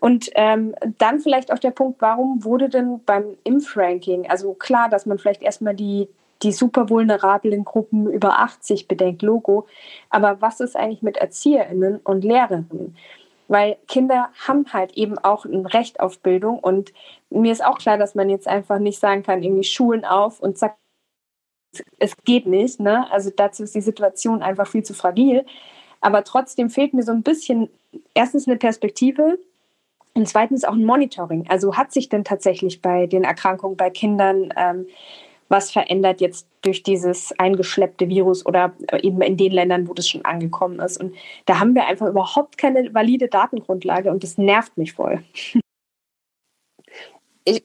Und 0.00 0.30
ähm, 0.34 0.74
dann 0.98 1.20
vielleicht 1.20 1.52
auch 1.52 1.58
der 1.58 1.70
Punkt, 1.70 2.00
warum 2.00 2.44
wurde 2.44 2.68
denn 2.68 3.00
beim 3.04 3.36
Impfranking, 3.44 4.28
also 4.30 4.54
klar, 4.54 4.88
dass 4.88 5.06
man 5.06 5.18
vielleicht 5.18 5.42
erstmal 5.42 5.74
die, 5.74 6.08
die 6.42 6.52
super 6.52 6.88
vulnerablen 6.88 7.64
Gruppen 7.64 8.10
über 8.10 8.38
80 8.38 8.86
bedenkt, 8.86 9.22
Logo, 9.22 9.66
aber 10.08 10.40
was 10.40 10.60
ist 10.60 10.76
eigentlich 10.76 11.02
mit 11.02 11.16
ErzieherInnen 11.16 12.00
und 12.04 12.24
Lehrerinnen? 12.24 12.96
weil 13.48 13.78
Kinder 13.88 14.30
haben 14.46 14.66
halt 14.72 14.92
eben 14.92 15.18
auch 15.18 15.46
ein 15.46 15.66
Recht 15.66 16.00
auf 16.00 16.20
Bildung 16.20 16.58
und 16.58 16.92
mir 17.30 17.50
ist 17.50 17.64
auch 17.64 17.78
klar, 17.78 17.98
dass 17.98 18.14
man 18.14 18.28
jetzt 18.28 18.46
einfach 18.46 18.78
nicht 18.78 19.00
sagen 19.00 19.22
kann, 19.22 19.42
irgendwie 19.42 19.64
Schulen 19.64 20.04
auf 20.04 20.40
und 20.40 20.58
zack, 20.58 20.76
es 21.98 22.16
geht 22.24 22.46
nicht, 22.46 22.80
ne? 22.80 23.10
Also 23.10 23.30
dazu 23.34 23.62
ist 23.64 23.74
die 23.74 23.80
Situation 23.80 24.42
einfach 24.42 24.66
viel 24.66 24.84
zu 24.84 24.94
fragil. 24.94 25.44
Aber 26.00 26.24
trotzdem 26.24 26.70
fehlt 26.70 26.94
mir 26.94 27.02
so 27.02 27.12
ein 27.12 27.22
bisschen 27.22 27.68
erstens 28.14 28.46
eine 28.46 28.56
Perspektive 28.56 29.38
und 30.18 30.26
zweitens 30.26 30.64
auch 30.64 30.74
ein 30.74 30.84
Monitoring. 30.84 31.46
Also 31.48 31.76
hat 31.76 31.92
sich 31.92 32.08
denn 32.08 32.24
tatsächlich 32.24 32.82
bei 32.82 33.06
den 33.06 33.24
Erkrankungen 33.24 33.76
bei 33.76 33.90
Kindern 33.90 34.52
ähm, 34.56 34.86
was 35.48 35.70
verändert 35.70 36.20
jetzt 36.20 36.46
durch 36.62 36.82
dieses 36.82 37.32
eingeschleppte 37.38 38.08
Virus 38.08 38.44
oder 38.44 38.74
eben 39.02 39.20
in 39.22 39.36
den 39.36 39.52
Ländern, 39.52 39.88
wo 39.88 39.94
das 39.94 40.08
schon 40.08 40.24
angekommen 40.24 40.78
ist. 40.80 40.98
Und 40.98 41.14
da 41.46 41.58
haben 41.58 41.74
wir 41.74 41.86
einfach 41.86 42.06
überhaupt 42.06 42.58
keine 42.58 42.92
valide 42.92 43.28
Datengrundlage 43.28 44.10
und 44.10 44.22
das 44.22 44.38
nervt 44.38 44.76
mich 44.76 44.92
voll. 44.92 45.22
ich 47.44 47.64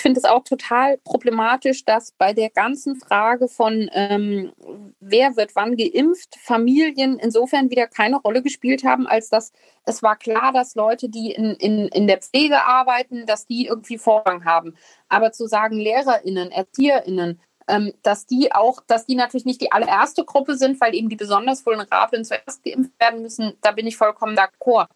finde 0.00 0.18
es 0.18 0.24
auch 0.24 0.44
total 0.44 0.98
problematisch, 0.98 1.84
dass 1.84 2.12
bei 2.12 2.32
der 2.32 2.50
ganzen 2.50 2.96
Frage 2.96 3.48
von 3.48 3.88
ähm, 3.92 4.52
wer 5.00 5.36
wird 5.36 5.54
wann 5.54 5.76
geimpft, 5.76 6.36
Familien 6.40 7.18
insofern 7.18 7.70
wieder 7.70 7.86
keine 7.86 8.16
Rolle 8.16 8.42
gespielt 8.42 8.84
haben, 8.84 9.06
als 9.06 9.28
dass 9.28 9.52
es 9.84 10.02
war 10.02 10.16
klar, 10.16 10.52
dass 10.52 10.74
Leute, 10.74 11.08
die 11.08 11.32
in, 11.32 11.54
in, 11.54 11.88
in 11.88 12.06
der 12.06 12.18
Pflege 12.18 12.62
arbeiten, 12.64 13.26
dass 13.26 13.46
die 13.46 13.66
irgendwie 13.66 13.98
Vorrang 13.98 14.44
haben. 14.44 14.76
Aber 15.08 15.32
zu 15.32 15.46
sagen, 15.46 15.78
LehrerInnen, 15.78 16.50
ErzieherInnen, 16.50 17.40
ähm, 17.68 17.92
dass 18.02 18.26
die 18.26 18.52
auch, 18.52 18.80
dass 18.86 19.06
die 19.06 19.14
natürlich 19.14 19.46
nicht 19.46 19.60
die 19.60 19.72
allererste 19.72 20.24
Gruppe 20.24 20.56
sind, 20.56 20.80
weil 20.80 20.94
eben 20.94 21.08
die 21.08 21.16
besonders 21.16 21.64
Vulnerablen 21.64 22.24
zuerst 22.24 22.62
geimpft 22.64 22.92
werden 22.98 23.22
müssen, 23.22 23.54
da 23.60 23.72
bin 23.72 23.86
ich 23.86 23.96
vollkommen 23.96 24.36
d'accord 24.36 24.88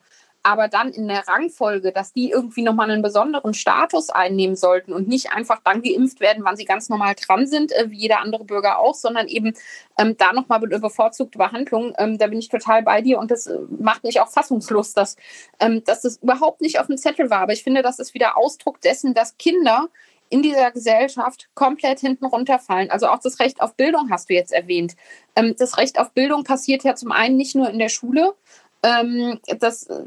aber 0.43 0.69
dann 0.69 0.91
in 0.91 1.09
der 1.09 1.27
Rangfolge, 1.29 1.93
dass 1.93 2.13
die 2.13 2.31
irgendwie 2.31 2.63
nochmal 2.63 2.91
einen 2.91 3.03
besonderen 3.03 3.55
Status 3.55 4.11
einnehmen 4.11 4.57
sollten 4.57 4.93
und 4.93 5.07
nicht 5.09 5.33
einfach 5.33 5.61
dann 5.65 5.83
geimpft 5.83 6.21
werden, 6.21 6.45
wann 6.45 6.57
sie 6.57 6.65
ganz 6.65 6.89
normal 6.89 7.15
dran 7.15 7.47
sind, 7.47 7.73
äh, 7.73 7.91
wie 7.91 7.99
jeder 7.99 8.21
andere 8.21 8.45
Bürger 8.45 8.79
auch, 8.79 8.95
sondern 8.95 9.29
eben 9.29 9.55
ähm, 9.99 10.17
da 10.17 10.33
nochmal 10.33 10.63
eine 10.63 10.81
bevorzugte 10.81 11.39
Behandlung. 11.39 11.95
Ähm, 11.99 12.19
da 12.19 12.27
bin 12.27 12.39
ich 12.39 12.49
total 12.49 12.83
bei 12.83 13.03
dir 13.03 13.19
und 13.19 13.31
das 13.31 13.47
äh, 13.47 13.59
macht 13.79 14.03
mich 14.05 14.21
auch 14.21 14.29
fassungslos, 14.29 14.95
dass, 14.95 15.17
ähm, 15.61 15.85
dass 15.85 16.03
das 16.03 16.17
überhaupt 16.17 16.61
nicht 16.61 16.81
auf 16.81 16.87
dem 16.87 16.99
Zettel 16.99 17.31
war. 17.31 17.41
Aber 17.41 17.53
ich 17.53 17.63
finde, 17.63 17.83
das 17.83 17.99
ist 17.99 18.15
wieder 18.15 18.37
Ausdruck 18.37 18.81
dessen, 18.81 19.15
dass 19.15 19.37
Kinder 19.39 19.89
in 20.33 20.41
dieser 20.41 20.71
Gesellschaft 20.71 21.51
komplett 21.55 22.01
hinten 22.01 22.25
runterfallen. 22.25 22.91
Also 22.91 23.09
auch 23.09 23.19
das 23.19 23.39
Recht 23.39 23.61
auf 23.61 23.75
Bildung 23.75 24.09
hast 24.11 24.31
du 24.31 24.35
jetzt 24.35 24.51
erwähnt. 24.51 24.97
Ähm, 25.37 25.55
das 25.59 25.77
Recht 25.77 25.99
auf 25.99 26.13
Bildung 26.13 26.43
passiert 26.43 26.85
ja 26.85 26.95
zum 26.95 27.13
einen 27.13 27.37
nicht 27.37 27.55
nur 27.55 27.69
in 27.69 27.79
der 27.79 27.91
Schule, 27.91 28.35
ähm, 28.83 29.41
das, 29.59 29.87
äh, 29.87 30.05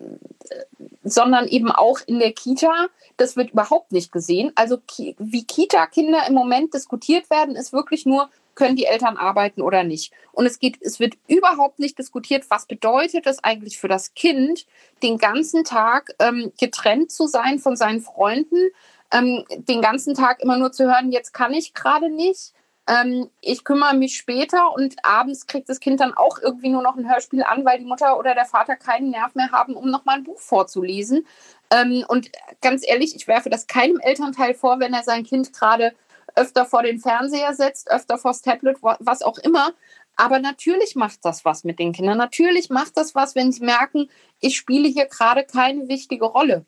sondern 1.03 1.47
eben 1.47 1.71
auch 1.71 1.99
in 2.05 2.19
der 2.19 2.33
Kita. 2.33 2.87
Das 3.17 3.37
wird 3.37 3.51
überhaupt 3.51 3.91
nicht 3.91 4.11
gesehen. 4.11 4.51
Also 4.55 4.77
wie 5.17 5.45
Kita-Kinder 5.45 6.27
im 6.27 6.33
Moment 6.33 6.73
diskutiert 6.73 7.29
werden, 7.29 7.55
ist 7.55 7.73
wirklich 7.73 8.05
nur, 8.05 8.29
können 8.55 8.75
die 8.75 8.85
Eltern 8.85 9.17
arbeiten 9.17 9.61
oder 9.61 9.83
nicht. 9.83 10.11
Und 10.31 10.45
es 10.45 10.59
geht, 10.59 10.81
es 10.81 10.99
wird 10.99 11.15
überhaupt 11.27 11.79
nicht 11.79 11.99
diskutiert, 11.99 12.45
was 12.49 12.65
bedeutet 12.65 13.27
es 13.27 13.43
eigentlich 13.43 13.77
für 13.77 13.89
das 13.89 14.13
Kind, 14.13 14.65
den 15.03 15.17
ganzen 15.17 15.63
Tag 15.63 16.15
ähm, 16.19 16.51
getrennt 16.59 17.11
zu 17.11 17.27
sein 17.27 17.59
von 17.59 17.75
seinen 17.75 18.01
Freunden, 18.01 18.69
ähm, 19.11 19.45
den 19.49 19.81
ganzen 19.81 20.15
Tag 20.15 20.41
immer 20.41 20.57
nur 20.57 20.71
zu 20.71 20.85
hören, 20.85 21.11
jetzt 21.11 21.33
kann 21.33 21.53
ich 21.53 21.73
gerade 21.73 22.09
nicht 22.09 22.53
ähm, 22.87 23.29
ich 23.41 23.63
kümmere 23.63 23.95
mich 23.95 24.15
später 24.15 24.73
und 24.73 24.95
abends 25.03 25.47
kriegt 25.47 25.69
das 25.69 25.79
Kind 25.79 25.99
dann 25.99 26.13
auch 26.13 26.37
irgendwie 26.39 26.69
nur 26.69 26.83
noch 26.83 26.95
ein 26.95 27.09
Hörspiel 27.09 27.43
an, 27.43 27.65
weil 27.65 27.79
die 27.79 27.85
Mutter 27.85 28.19
oder 28.19 28.35
der 28.35 28.45
Vater 28.45 28.75
keinen 28.75 29.09
Nerv 29.09 29.33
mehr 29.33 29.51
haben, 29.51 29.75
um 29.75 29.89
nochmal 29.89 30.17
ein 30.17 30.23
Buch 30.23 30.39
vorzulesen. 30.39 31.25
Ähm, 31.71 32.05
und 32.07 32.31
ganz 32.61 32.87
ehrlich, 32.87 33.15
ich 33.15 33.27
werfe 33.27 33.49
das 33.49 33.67
keinem 33.67 33.99
Elternteil 33.99 34.53
vor, 34.53 34.79
wenn 34.79 34.93
er 34.93 35.03
sein 35.03 35.23
Kind 35.23 35.51
gerade 35.53 35.93
öfter 36.35 36.65
vor 36.65 36.83
den 36.83 36.99
Fernseher 36.99 37.53
setzt, 37.53 37.89
öfter 37.89 38.17
vors 38.17 38.41
Tablet, 38.41 38.77
was 38.81 39.21
auch 39.23 39.37
immer. 39.39 39.73
Aber 40.15 40.39
natürlich 40.39 40.95
macht 40.95 41.19
das 41.23 41.43
was 41.43 41.63
mit 41.63 41.79
den 41.79 41.91
Kindern. 41.91 42.17
Natürlich 42.17 42.69
macht 42.69 42.97
das 42.97 43.15
was, 43.15 43.35
wenn 43.35 43.51
sie 43.51 43.65
merken, 43.65 44.09
ich 44.39 44.55
spiele 44.55 44.87
hier 44.87 45.07
gerade 45.07 45.43
keine 45.43 45.87
wichtige 45.87 46.25
Rolle. 46.25 46.65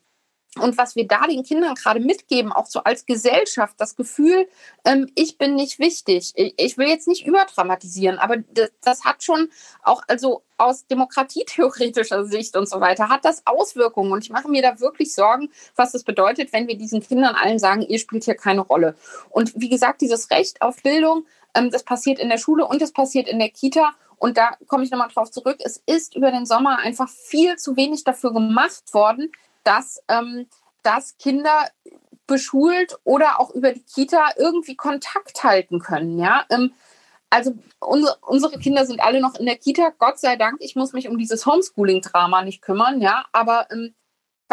Und 0.60 0.78
was 0.78 0.96
wir 0.96 1.06
da 1.06 1.26
den 1.26 1.42
Kindern 1.42 1.74
gerade 1.74 2.00
mitgeben, 2.00 2.52
auch 2.52 2.66
so 2.66 2.80
als 2.80 3.06
Gesellschaft, 3.06 3.74
das 3.78 3.96
Gefühl, 3.96 4.48
ähm, 4.84 5.10
ich 5.14 5.38
bin 5.38 5.54
nicht 5.54 5.78
wichtig. 5.78 6.32
Ich, 6.34 6.78
will 6.78 6.88
jetzt 6.88 7.08
nicht 7.08 7.26
überdramatisieren, 7.26 8.18
aber 8.18 8.38
das, 8.52 8.70
das, 8.82 9.04
hat 9.04 9.22
schon 9.22 9.50
auch, 9.82 10.02
also 10.08 10.42
aus 10.56 10.86
demokratietheoretischer 10.86 12.24
Sicht 12.24 12.56
und 12.56 12.68
so 12.68 12.80
weiter, 12.80 13.08
hat 13.08 13.24
das 13.24 13.46
Auswirkungen. 13.46 14.12
Und 14.12 14.24
ich 14.24 14.30
mache 14.30 14.48
mir 14.48 14.62
da 14.62 14.80
wirklich 14.80 15.14
Sorgen, 15.14 15.50
was 15.76 15.92
das 15.92 16.04
bedeutet, 16.04 16.52
wenn 16.52 16.68
wir 16.68 16.76
diesen 16.76 17.00
Kindern 17.00 17.34
allen 17.34 17.58
sagen, 17.58 17.82
ihr 17.82 17.98
spielt 17.98 18.24
hier 18.24 18.34
keine 18.34 18.60
Rolle. 18.60 18.96
Und 19.30 19.52
wie 19.56 19.68
gesagt, 19.68 20.00
dieses 20.00 20.30
Recht 20.30 20.62
auf 20.62 20.82
Bildung, 20.82 21.24
ähm, 21.54 21.70
das 21.70 21.84
passiert 21.84 22.18
in 22.18 22.28
der 22.28 22.38
Schule 22.38 22.66
und 22.66 22.82
das 22.82 22.92
passiert 22.92 23.28
in 23.28 23.38
der 23.38 23.50
Kita. 23.50 23.92
Und 24.18 24.36
da 24.36 24.56
komme 24.66 24.84
ich 24.84 24.90
nochmal 24.90 25.08
drauf 25.08 25.30
zurück. 25.30 25.58
Es 25.60 25.82
ist 25.86 26.16
über 26.16 26.30
den 26.30 26.44
Sommer 26.44 26.78
einfach 26.78 27.08
viel 27.08 27.56
zu 27.56 27.76
wenig 27.76 28.04
dafür 28.04 28.32
gemacht 28.32 28.92
worden, 28.92 29.30
dass, 29.64 30.02
ähm, 30.08 30.46
dass 30.82 31.16
Kinder 31.18 31.68
beschult 32.26 32.98
oder 33.04 33.40
auch 33.40 33.50
über 33.50 33.72
die 33.72 33.82
Kita 33.82 34.30
irgendwie 34.36 34.76
Kontakt 34.76 35.42
halten 35.42 35.80
können. 35.80 36.18
Ja, 36.18 36.44
ähm, 36.50 36.72
also 37.30 37.54
unsere, 37.80 38.16
unsere 38.22 38.58
Kinder 38.58 38.86
sind 38.86 39.00
alle 39.00 39.20
noch 39.20 39.34
in 39.34 39.46
der 39.46 39.56
Kita, 39.56 39.92
Gott 39.98 40.18
sei 40.18 40.36
Dank. 40.36 40.58
Ich 40.60 40.76
muss 40.76 40.92
mich 40.92 41.08
um 41.08 41.18
dieses 41.18 41.44
Homeschooling-Drama 41.46 42.42
nicht 42.42 42.62
kümmern, 42.62 43.00
ja, 43.00 43.26
aber 43.32 43.66
ähm, 43.70 43.94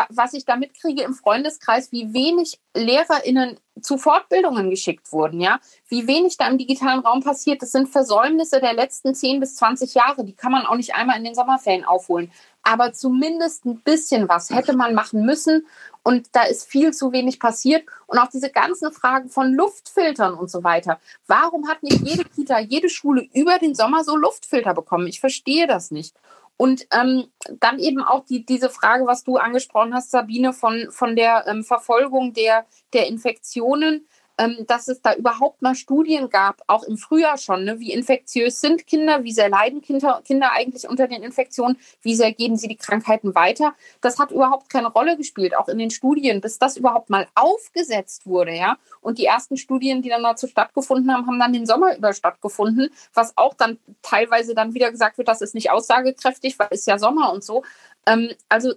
was 0.10 0.34
ich 0.34 0.46
da 0.46 0.56
mitkriege 0.56 1.04
im 1.04 1.14
Freundeskreis, 1.14 1.92
wie 1.92 2.14
wenig 2.14 2.60
LehrerInnen 2.74 3.60
zu 3.82 3.98
Fortbildungen 3.98 4.70
geschickt 4.70 5.12
wurden, 5.12 5.42
ja, 5.42 5.60
wie 5.90 6.08
wenig 6.08 6.38
da 6.38 6.48
im 6.48 6.58
digitalen 6.58 7.00
Raum 7.00 7.22
passiert. 7.22 7.62
Das 7.62 7.72
sind 7.72 7.90
Versäumnisse 7.90 8.60
der 8.62 8.74
letzten 8.74 9.14
10 9.14 9.40
bis 9.40 9.56
20 9.56 9.94
Jahre. 9.94 10.24
Die 10.24 10.34
kann 10.34 10.52
man 10.52 10.66
auch 10.66 10.76
nicht 10.76 10.96
einmal 10.96 11.18
in 11.18 11.24
den 11.24 11.36
Sommerferien 11.36 11.86
aufholen. 11.86 12.32
Aber 12.64 12.94
zumindest 12.94 13.66
ein 13.66 13.82
bisschen 13.82 14.28
was 14.28 14.50
hätte 14.50 14.76
man 14.76 14.96
machen 14.96 15.26
müssen. 15.26 15.68
Und 16.04 16.30
da 16.32 16.44
ist 16.44 16.68
viel 16.68 16.94
zu 16.94 17.12
wenig 17.12 17.40
passiert. 17.40 17.86
Und 18.08 18.18
auch 18.18 18.30
diese 18.30 18.50
ganzen 18.50 18.92
Fragen 18.92 19.30
von 19.30 19.54
Luftfiltern 19.54 20.34
und 20.34 20.50
so 20.50 20.64
weiter. 20.64 21.00
Warum 21.28 21.68
hat 21.68 21.84
nicht 21.84 22.02
jede 22.02 22.24
Kita, 22.24 22.60
jede 22.60 22.90
Schule 22.90 23.28
über 23.34 23.60
den 23.60 23.76
Sommer 23.76 24.04
so 24.04 24.16
Luftfilter 24.16 24.74
bekommen? 24.74 25.08
Ich 25.08 25.20
verstehe 25.20 25.68
das 25.68 25.92
nicht. 25.92 26.16
Und 26.58 26.88
ähm, 26.92 27.26
dann 27.60 27.80
eben 27.80 28.02
auch 28.02 28.26
die, 28.26 28.46
diese 28.46 28.70
Frage, 28.70 29.06
was 29.06 29.24
du 29.24 29.38
angesprochen 29.38 29.94
hast, 29.94 30.12
Sabine, 30.12 30.54
von, 30.54 30.88
von 30.90 31.16
der 31.16 31.46
ähm, 31.48 31.64
Verfolgung 31.64 32.34
der, 32.34 32.66
der 32.94 33.08
Infektionen 33.08 34.08
dass 34.68 34.88
es 34.88 35.02
da 35.02 35.14
überhaupt 35.14 35.62
mal 35.62 35.76
Studien 35.76 36.30
gab, 36.30 36.62
auch 36.68 36.84
im 36.84 36.98
Frühjahr 36.98 37.38
schon, 37.38 37.64
ne? 37.64 37.80
wie 37.80 37.94
infektiös 37.94 38.60
sind 38.60 38.86
Kinder, 38.86 39.24
wie 39.24 39.32
sehr 39.32 39.50
leiden 39.50 39.82
Kinder, 39.82 40.22
Kinder 40.26 40.52
eigentlich 40.52 40.88
unter 40.90 41.08
den 41.08 41.24
Infektionen, 41.24 41.78
wie 42.02 42.16
sehr 42.16 42.34
geben 42.34 42.58
sie 42.58 42.68
die 42.68 42.76
Krankheiten 42.76 43.34
weiter. 43.34 43.74
Das 44.02 44.20
hat 44.20 44.32
überhaupt 44.32 44.70
keine 44.70 44.88
Rolle 44.88 45.16
gespielt, 45.16 45.56
auch 45.56 45.70
in 45.70 45.78
den 45.78 45.90
Studien, 45.90 46.42
bis 46.42 46.60
das 46.60 46.76
überhaupt 46.76 47.10
mal 47.10 47.28
aufgesetzt 47.36 48.26
wurde, 48.26 48.54
ja. 48.54 48.78
Und 49.02 49.20
die 49.20 49.26
ersten 49.26 49.56
Studien, 49.56 50.02
die 50.02 50.10
dann 50.10 50.24
dazu 50.24 50.48
stattgefunden 50.48 51.14
haben, 51.14 51.28
haben 51.28 51.40
dann 51.40 51.54
den 51.54 51.66
Sommer 51.66 51.96
über 51.96 52.14
stattgefunden, 52.14 52.90
was 53.14 53.38
auch 53.38 53.54
dann 53.54 53.78
teilweise 54.02 54.54
dann 54.54 54.74
wieder 54.74 54.92
gesagt 54.92 55.18
wird, 55.18 55.28
das 55.28 55.42
ist 55.42 55.56
nicht 55.56 55.72
aussagekräftig, 55.72 56.60
weil 56.60 56.68
es 56.72 56.86
ja 56.86 56.98
Sommer 56.98 57.32
und 57.32 57.44
so. 57.44 57.64
Ähm, 58.06 58.32
also 58.50 58.74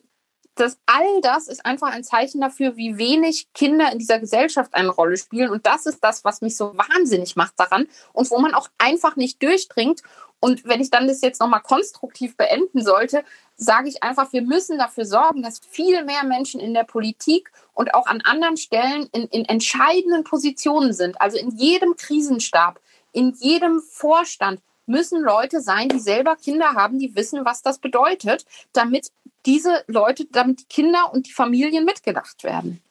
das, 0.61 0.78
all 0.86 1.20
das 1.20 1.48
ist 1.48 1.64
einfach 1.64 1.92
ein 1.92 2.04
Zeichen 2.04 2.40
dafür, 2.40 2.76
wie 2.76 2.98
wenig 2.98 3.48
Kinder 3.54 3.92
in 3.92 3.98
dieser 3.98 4.18
Gesellschaft 4.18 4.74
eine 4.74 4.90
Rolle 4.90 5.16
spielen. 5.16 5.50
Und 5.50 5.66
das 5.66 5.86
ist 5.86 6.02
das, 6.02 6.24
was 6.24 6.40
mich 6.40 6.56
so 6.56 6.76
wahnsinnig 6.76 7.36
macht 7.36 7.54
daran 7.59 7.86
und 8.12 8.30
wo 8.30 8.38
man 8.38 8.54
auch 8.54 8.68
einfach 8.78 9.16
nicht 9.16 9.42
durchdringt. 9.42 10.02
Und 10.40 10.64
wenn 10.64 10.80
ich 10.80 10.90
dann 10.90 11.09
das 11.09 11.20
jetzt 11.20 11.40
nochmal 11.40 11.62
konstruktiv 11.62 12.36
beenden 12.36 12.82
sollte, 12.82 13.24
sage 13.56 13.88
ich 13.88 14.02
einfach, 14.02 14.32
wir 14.32 14.42
müssen 14.42 14.78
dafür 14.78 15.04
sorgen, 15.04 15.42
dass 15.42 15.61
viel 15.68 16.04
mehr 16.04 16.24
Menschen 16.24 16.61
in 16.61 16.74
der 16.74 16.84
Politik 16.84 17.50
und 17.74 17.94
auch 17.94 18.06
an 18.06 18.20
anderen 18.22 18.56
Stellen 18.56 19.09
in, 19.12 19.24
in 19.28 19.44
entscheidenden 19.44 20.24
Positionen 20.24 20.92
sind. 20.92 21.20
Also 21.20 21.38
in 21.38 21.50
jedem 21.56 21.96
Krisenstab, 21.96 22.80
in 23.12 23.34
jedem 23.34 23.80
Vorstand 23.80 24.61
müssen 24.89 25.22
Leute 25.22 25.61
sein, 25.61 25.89
die 25.89 26.01
selber 26.01 26.36
Kinder 26.36 26.74
haben, 26.74 26.99
die 26.99 27.14
wissen, 27.14 27.45
was 27.45 27.62
das 27.62 27.78
bedeutet, 27.78 28.45
damit 28.72 29.11
diese 29.47 29.84
Leute, 29.86 30.26
damit 30.30 30.61
die 30.61 30.66
Kinder 30.66 31.12
und 31.12 31.26
die 31.26 31.32
Familien 31.32 31.84
mitgedacht 31.84 32.45
werden. 32.45 32.82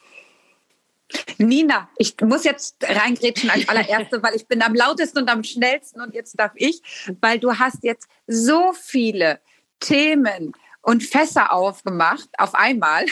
Nina, 1.37 1.89
ich 1.97 2.15
muss 2.21 2.43
jetzt 2.43 2.77
reingrätschen 2.83 3.49
als 3.49 3.69
allererste, 3.69 4.21
weil 4.23 4.35
ich 4.35 4.47
bin 4.47 4.61
am 4.61 4.75
lautesten 4.75 5.19
und 5.19 5.29
am 5.29 5.43
schnellsten 5.43 6.01
und 6.01 6.13
jetzt 6.13 6.37
darf 6.39 6.51
ich, 6.55 6.81
weil 7.21 7.39
du 7.39 7.57
hast 7.57 7.83
jetzt 7.83 8.07
so 8.27 8.73
viele 8.73 9.39
Themen 9.79 10.53
und 10.87 11.03
Fässer 11.03 11.51
aufgemacht 11.51 12.29
auf 12.37 12.55
einmal, 12.55 13.05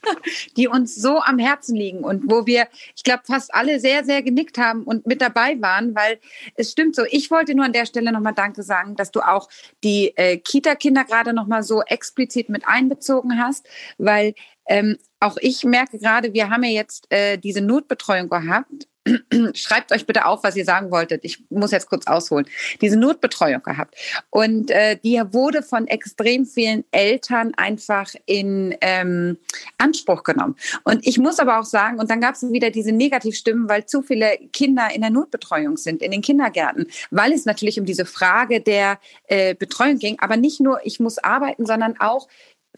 die 0.56 0.68
uns 0.68 0.94
so 0.94 1.18
am 1.18 1.40
Herzen 1.40 1.74
liegen 1.74 2.04
und 2.04 2.30
wo 2.30 2.46
wir, 2.46 2.68
ich 2.94 3.02
glaube, 3.02 3.24
fast 3.26 3.52
alle 3.52 3.80
sehr, 3.80 4.04
sehr 4.04 4.22
genickt 4.22 4.58
haben 4.58 4.84
und 4.84 5.08
mit 5.08 5.20
dabei 5.20 5.60
waren, 5.60 5.96
weil 5.96 6.20
es 6.54 6.70
stimmt 6.70 6.94
so. 6.94 7.02
Ich 7.10 7.32
wollte 7.32 7.56
nur 7.56 7.64
an 7.64 7.72
der 7.72 7.84
Stelle 7.84 8.12
nochmal 8.12 8.34
Danke 8.34 8.62
sagen, 8.62 8.94
dass 8.94 9.10
du 9.10 9.22
auch 9.22 9.48
die 9.82 10.16
äh, 10.16 10.36
Kita-Kinder 10.36 11.02
gerade 11.02 11.32
nochmal 11.32 11.64
so 11.64 11.82
explizit 11.82 12.48
mit 12.48 12.68
einbezogen 12.68 13.42
hast, 13.42 13.66
weil 13.98 14.34
ähm, 14.68 14.96
auch 15.18 15.36
ich 15.40 15.64
merke 15.64 15.98
gerade, 15.98 16.32
wir 16.32 16.48
haben 16.48 16.62
ja 16.62 16.70
jetzt 16.70 17.10
äh, 17.10 17.38
diese 17.38 17.60
Notbetreuung 17.60 18.28
gehabt 18.28 18.86
schreibt 19.54 19.92
euch 19.92 20.06
bitte 20.06 20.26
auf, 20.26 20.42
was 20.42 20.56
ihr 20.56 20.64
sagen 20.64 20.90
wolltet. 20.90 21.24
Ich 21.24 21.42
muss 21.50 21.70
jetzt 21.70 21.88
kurz 21.88 22.06
ausholen. 22.06 22.46
Diese 22.80 22.98
Notbetreuung 22.98 23.62
gehabt. 23.62 23.94
Und 24.30 24.70
äh, 24.70 24.98
die 25.02 25.20
wurde 25.30 25.62
von 25.62 25.86
extrem 25.86 26.46
vielen 26.46 26.84
Eltern 26.90 27.54
einfach 27.56 28.12
in 28.26 28.74
ähm, 28.80 29.38
Anspruch 29.78 30.22
genommen. 30.22 30.56
Und 30.84 31.06
ich 31.06 31.18
muss 31.18 31.38
aber 31.38 31.60
auch 31.60 31.64
sagen, 31.64 31.98
und 31.98 32.10
dann 32.10 32.20
gab 32.20 32.34
es 32.34 32.42
wieder 32.50 32.70
diese 32.70 32.92
Negativstimmen, 32.92 33.68
weil 33.68 33.86
zu 33.86 34.02
viele 34.02 34.38
Kinder 34.52 34.88
in 34.94 35.00
der 35.00 35.10
Notbetreuung 35.10 35.76
sind, 35.76 36.02
in 36.02 36.10
den 36.10 36.22
Kindergärten, 36.22 36.86
weil 37.10 37.32
es 37.32 37.44
natürlich 37.44 37.78
um 37.78 37.86
diese 37.86 38.06
Frage 38.06 38.60
der 38.60 38.98
äh, 39.28 39.54
Betreuung 39.54 39.98
ging. 39.98 40.18
Aber 40.20 40.36
nicht 40.36 40.60
nur, 40.60 40.80
ich 40.84 41.00
muss 41.00 41.18
arbeiten, 41.18 41.66
sondern 41.66 41.98
auch, 42.00 42.28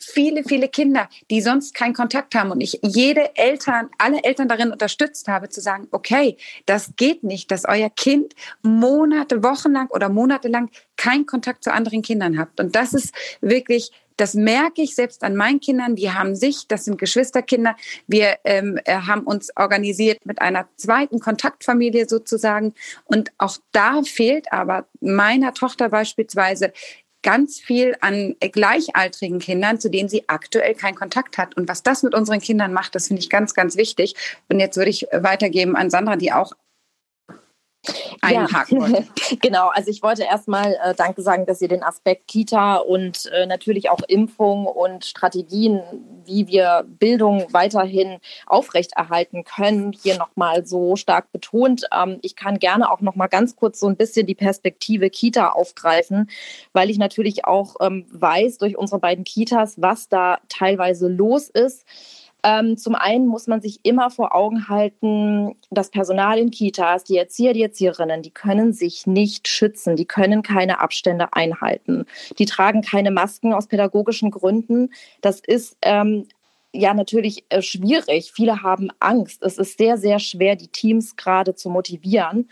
viele, 0.01 0.45
viele 0.45 0.69
Kinder, 0.69 1.09
die 1.31 1.41
sonst 1.41 1.75
keinen 1.75 1.95
Kontakt 1.95 2.35
haben 2.35 2.51
und 2.51 2.61
ich 2.61 2.81
jede 2.83 3.37
Eltern, 3.37 3.91
alle 3.99 4.23
Eltern 4.25 4.49
darin 4.49 4.73
unterstützt 4.73 5.29
habe, 5.29 5.49
zu 5.49 5.61
sagen, 5.61 5.89
okay, 5.91 6.37
das 6.67 6.93
geht 6.97 7.25
nicht, 7.25 7.51
dass 7.51 7.65
euer 7.67 7.91
Kind 7.91 8.35
Monate, 8.63 9.43
Wochenlang 9.43 9.89
oder 9.89 10.09
monatelang 10.09 10.71
keinen 10.97 11.27
Kontakt 11.27 11.65
zu 11.65 11.73
anderen 11.73 12.03
Kindern 12.03 12.39
habt. 12.39 12.61
Und 12.61 12.75
das 12.75 12.95
ist 12.95 13.15
wirklich 13.41 13.93
das 14.19 14.35
merke 14.35 14.83
ich 14.83 14.95
selbst 14.95 15.23
an 15.23 15.37
meinen 15.37 15.61
Kindern. 15.61 15.95
Die 15.95 16.11
haben 16.11 16.35
sich, 16.35 16.67
das 16.67 16.85
sind 16.85 16.99
Geschwisterkinder. 16.99 17.77
Wir 18.09 18.37
ähm, 18.45 18.79
äh, 18.85 18.97
haben 18.97 19.23
uns 19.23 19.51
organisiert 19.57 20.27
mit 20.27 20.43
einer 20.43 20.69
zweiten 20.77 21.21
Kontaktfamilie 21.21 22.09
sozusagen. 22.09 22.75
Und 23.05 23.31
auch 23.39 23.59
da 23.73 24.03
fehlt 24.03 24.53
aber 24.53 24.89
meiner 25.01 25.55
Tochter 25.55 25.89
beispielsweise 25.89 26.73
ganz 27.29 27.61
viel 27.61 27.95
an 28.01 28.37
gleichaltrigen 28.41 29.39
Kindern, 29.39 29.79
zu 29.79 29.91
denen 29.91 30.09
sie 30.09 30.25
aktuell 30.29 30.75
keinen 30.75 30.95
Kontakt 30.95 31.37
hat. 31.37 31.59
Und 31.59 31.69
was 31.69 31.83
das 31.83 32.03
mit 32.03 32.15
unseren 32.15 32.41
Kindern 32.41 32.73
macht, 32.73 32.95
das 32.95 33.09
finde 33.09 33.21
ich 33.21 33.29
ganz, 33.29 33.53
ganz 33.53 33.77
wichtig. 33.77 34.15
Und 34.49 34.61
jetzt 34.61 34.79
würde 34.79 34.89
ich 34.89 35.07
weitergeben 35.13 35.77
an 35.77 35.91
Sandra, 35.91 36.17
die 36.17 36.33
auch 36.33 36.53
einhaken 38.21 38.95
ja. 38.95 39.03
genau, 39.41 39.69
also 39.69 39.91
ich 39.91 40.03
wollte 40.03 40.25
erstmal 40.25 40.79
äh, 40.83 40.95
Danke 40.95 41.23
sagen, 41.23 41.47
dass 41.47 41.61
ihr 41.61 41.69
den 41.69 41.83
Aspekt 41.83 42.29
Kita 42.29 42.77
und 42.77 43.27
äh, 43.27 43.47
natürlich 43.47 43.91
auch 43.91 44.01
Impfung 44.07 44.67
und 44.67 45.05
Strategien, 45.05 45.83
wie 46.25 46.47
wir 46.47 46.85
Bildung 46.87 47.47
weiterhin 47.51 48.19
aufrechterhalten 48.47 49.45
können, 49.45 49.93
hier 49.93 50.19
nochmal 50.19 50.67
so 50.67 50.97
stark 50.97 51.33
betont. 51.33 51.87
Ähm, 51.93 52.19
ich 52.23 52.37
kann 52.37 52.59
gerne 52.59 52.91
auch 52.91 53.01
nochmal 53.01 53.29
ganz 53.29 53.57
kurz 53.57 53.81
so 53.81 53.87
ein 53.87 53.97
bisschen 53.97 54.27
die 54.27 54.35
Perspektive 54.35 55.11
Kita 55.11 55.51
aufgreifen, 55.51 56.31
weil 56.73 56.91
ich 56.91 56.99
natürlich 56.99 57.45
auch 57.45 57.77
ähm, 57.81 58.07
weiß 58.11 58.59
durch 58.59 58.77
unsere 58.77 59.01
beiden 59.01 59.25
Kitas, 59.25 59.81
was 59.81 60.09
da 60.09 60.39
teilweise 60.49 61.09
los 61.09 61.49
ist. 61.49 61.85
Ähm, 62.45 62.77
zum 62.77 62.95
einen 62.95 63.27
muss 63.27 63.49
man 63.49 63.61
sich 63.61 63.81
immer 63.83 64.11
vor 64.11 64.35
Augen 64.35 64.69
halten, 64.69 65.57
das 65.71 65.91
Personal 65.91 66.39
in 66.39 66.51
Kitas, 66.51 67.03
die 67.03 67.17
Erzieher, 67.17 67.53
die 67.53 67.63
Erzieherinnen, 67.63 68.23
die 68.23 68.31
können 68.31 68.73
sich 68.73 69.07
nicht 69.07 69.49
schützen, 69.49 69.97
die 69.97 70.05
können 70.05 70.43
keine 70.43 70.81
Abstände 70.81 71.33
einhalten, 71.33 72.07
die 72.39 72.47
tragen 72.47 72.83
keine 72.83 73.11
Masken 73.11 73.53
aus 73.53 73.67
pädagogischen 73.67 74.31
Gründen. 74.31 74.91
Das 75.21 75.41
ist 75.41 75.77
ähm, 75.83 76.27
ja 76.73 76.95
natürlich 76.95 77.45
äh, 77.49 77.61
schwierig. 77.61 78.33
Viele 78.33 78.63
haben 78.63 78.91
Angst. 79.01 79.43
Es 79.43 79.59
ist 79.59 79.79
sehr, 79.79 79.97
sehr 79.97 80.21
schwer, 80.21 80.55
die 80.55 80.69
Teams 80.69 81.17
gerade 81.17 81.55
zu 81.55 81.71
motivieren. 81.71 82.49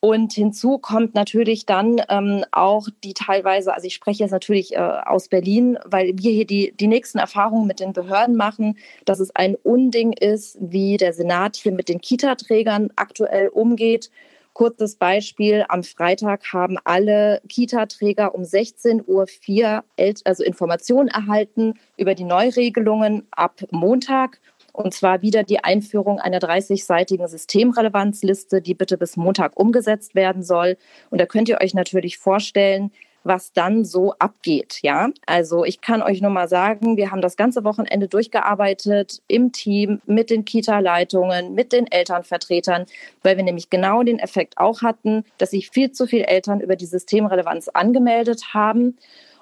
Und 0.00 0.32
hinzu 0.32 0.78
kommt 0.78 1.16
natürlich 1.16 1.66
dann 1.66 2.00
ähm, 2.08 2.44
auch 2.52 2.86
die 3.02 3.14
teilweise, 3.14 3.74
also 3.74 3.86
ich 3.86 3.94
spreche 3.94 4.22
jetzt 4.22 4.30
natürlich 4.30 4.74
äh, 4.74 4.78
aus 4.78 5.28
Berlin, 5.28 5.76
weil 5.84 6.12
wir 6.14 6.30
hier 6.30 6.46
die, 6.46 6.72
die 6.72 6.86
nächsten 6.86 7.18
Erfahrungen 7.18 7.66
mit 7.66 7.80
den 7.80 7.92
Behörden 7.92 8.36
machen, 8.36 8.78
dass 9.04 9.18
es 9.18 9.34
ein 9.34 9.56
Unding 9.56 10.12
ist, 10.12 10.56
wie 10.60 10.98
der 10.98 11.12
Senat 11.12 11.56
hier 11.56 11.72
mit 11.72 11.88
den 11.88 12.00
Kita-Trägern 12.00 12.90
aktuell 12.94 13.48
umgeht. 13.48 14.10
Kurzes 14.52 14.96
Beispiel, 14.96 15.64
am 15.68 15.82
Freitag 15.82 16.52
haben 16.52 16.78
alle 16.84 17.40
Kita-Träger 17.48 18.34
um 18.34 18.42
16.04 18.42 19.02
Uhr 19.06 19.84
also 20.24 20.44
Informationen 20.44 21.08
erhalten 21.08 21.74
über 21.96 22.14
die 22.14 22.24
Neuregelungen 22.24 23.26
ab 23.32 23.60
Montag 23.70 24.40
und 24.78 24.94
zwar 24.94 25.22
wieder 25.22 25.42
die 25.42 25.64
Einführung 25.64 26.20
einer 26.20 26.38
30-seitigen 26.38 27.26
Systemrelevanzliste, 27.26 28.62
die 28.62 28.74
bitte 28.74 28.96
bis 28.96 29.16
Montag 29.16 29.58
umgesetzt 29.58 30.14
werden 30.14 30.44
soll. 30.44 30.76
Und 31.10 31.20
da 31.20 31.26
könnt 31.26 31.48
ihr 31.48 31.60
euch 31.60 31.74
natürlich 31.74 32.16
vorstellen, 32.16 32.92
was 33.24 33.52
dann 33.52 33.84
so 33.84 34.14
abgeht. 34.20 34.78
Ja, 34.82 35.10
also 35.26 35.64
ich 35.64 35.80
kann 35.80 36.00
euch 36.00 36.22
nur 36.22 36.30
mal 36.30 36.48
sagen, 36.48 36.96
wir 36.96 37.10
haben 37.10 37.20
das 37.20 37.36
ganze 37.36 37.64
Wochenende 37.64 38.06
durchgearbeitet 38.06 39.20
im 39.26 39.50
Team 39.50 40.00
mit 40.06 40.30
den 40.30 40.44
Kita-Leitungen, 40.44 41.54
mit 41.54 41.72
den 41.72 41.90
Elternvertretern, 41.90 42.86
weil 43.24 43.36
wir 43.36 43.42
nämlich 43.42 43.70
genau 43.70 44.04
den 44.04 44.20
Effekt 44.20 44.58
auch 44.58 44.82
hatten, 44.82 45.24
dass 45.38 45.50
sich 45.50 45.70
viel 45.70 45.90
zu 45.90 46.06
viele 46.06 46.28
Eltern 46.28 46.60
über 46.60 46.76
die 46.76 46.86
Systemrelevanz 46.86 47.66
angemeldet 47.66 48.54
haben 48.54 48.96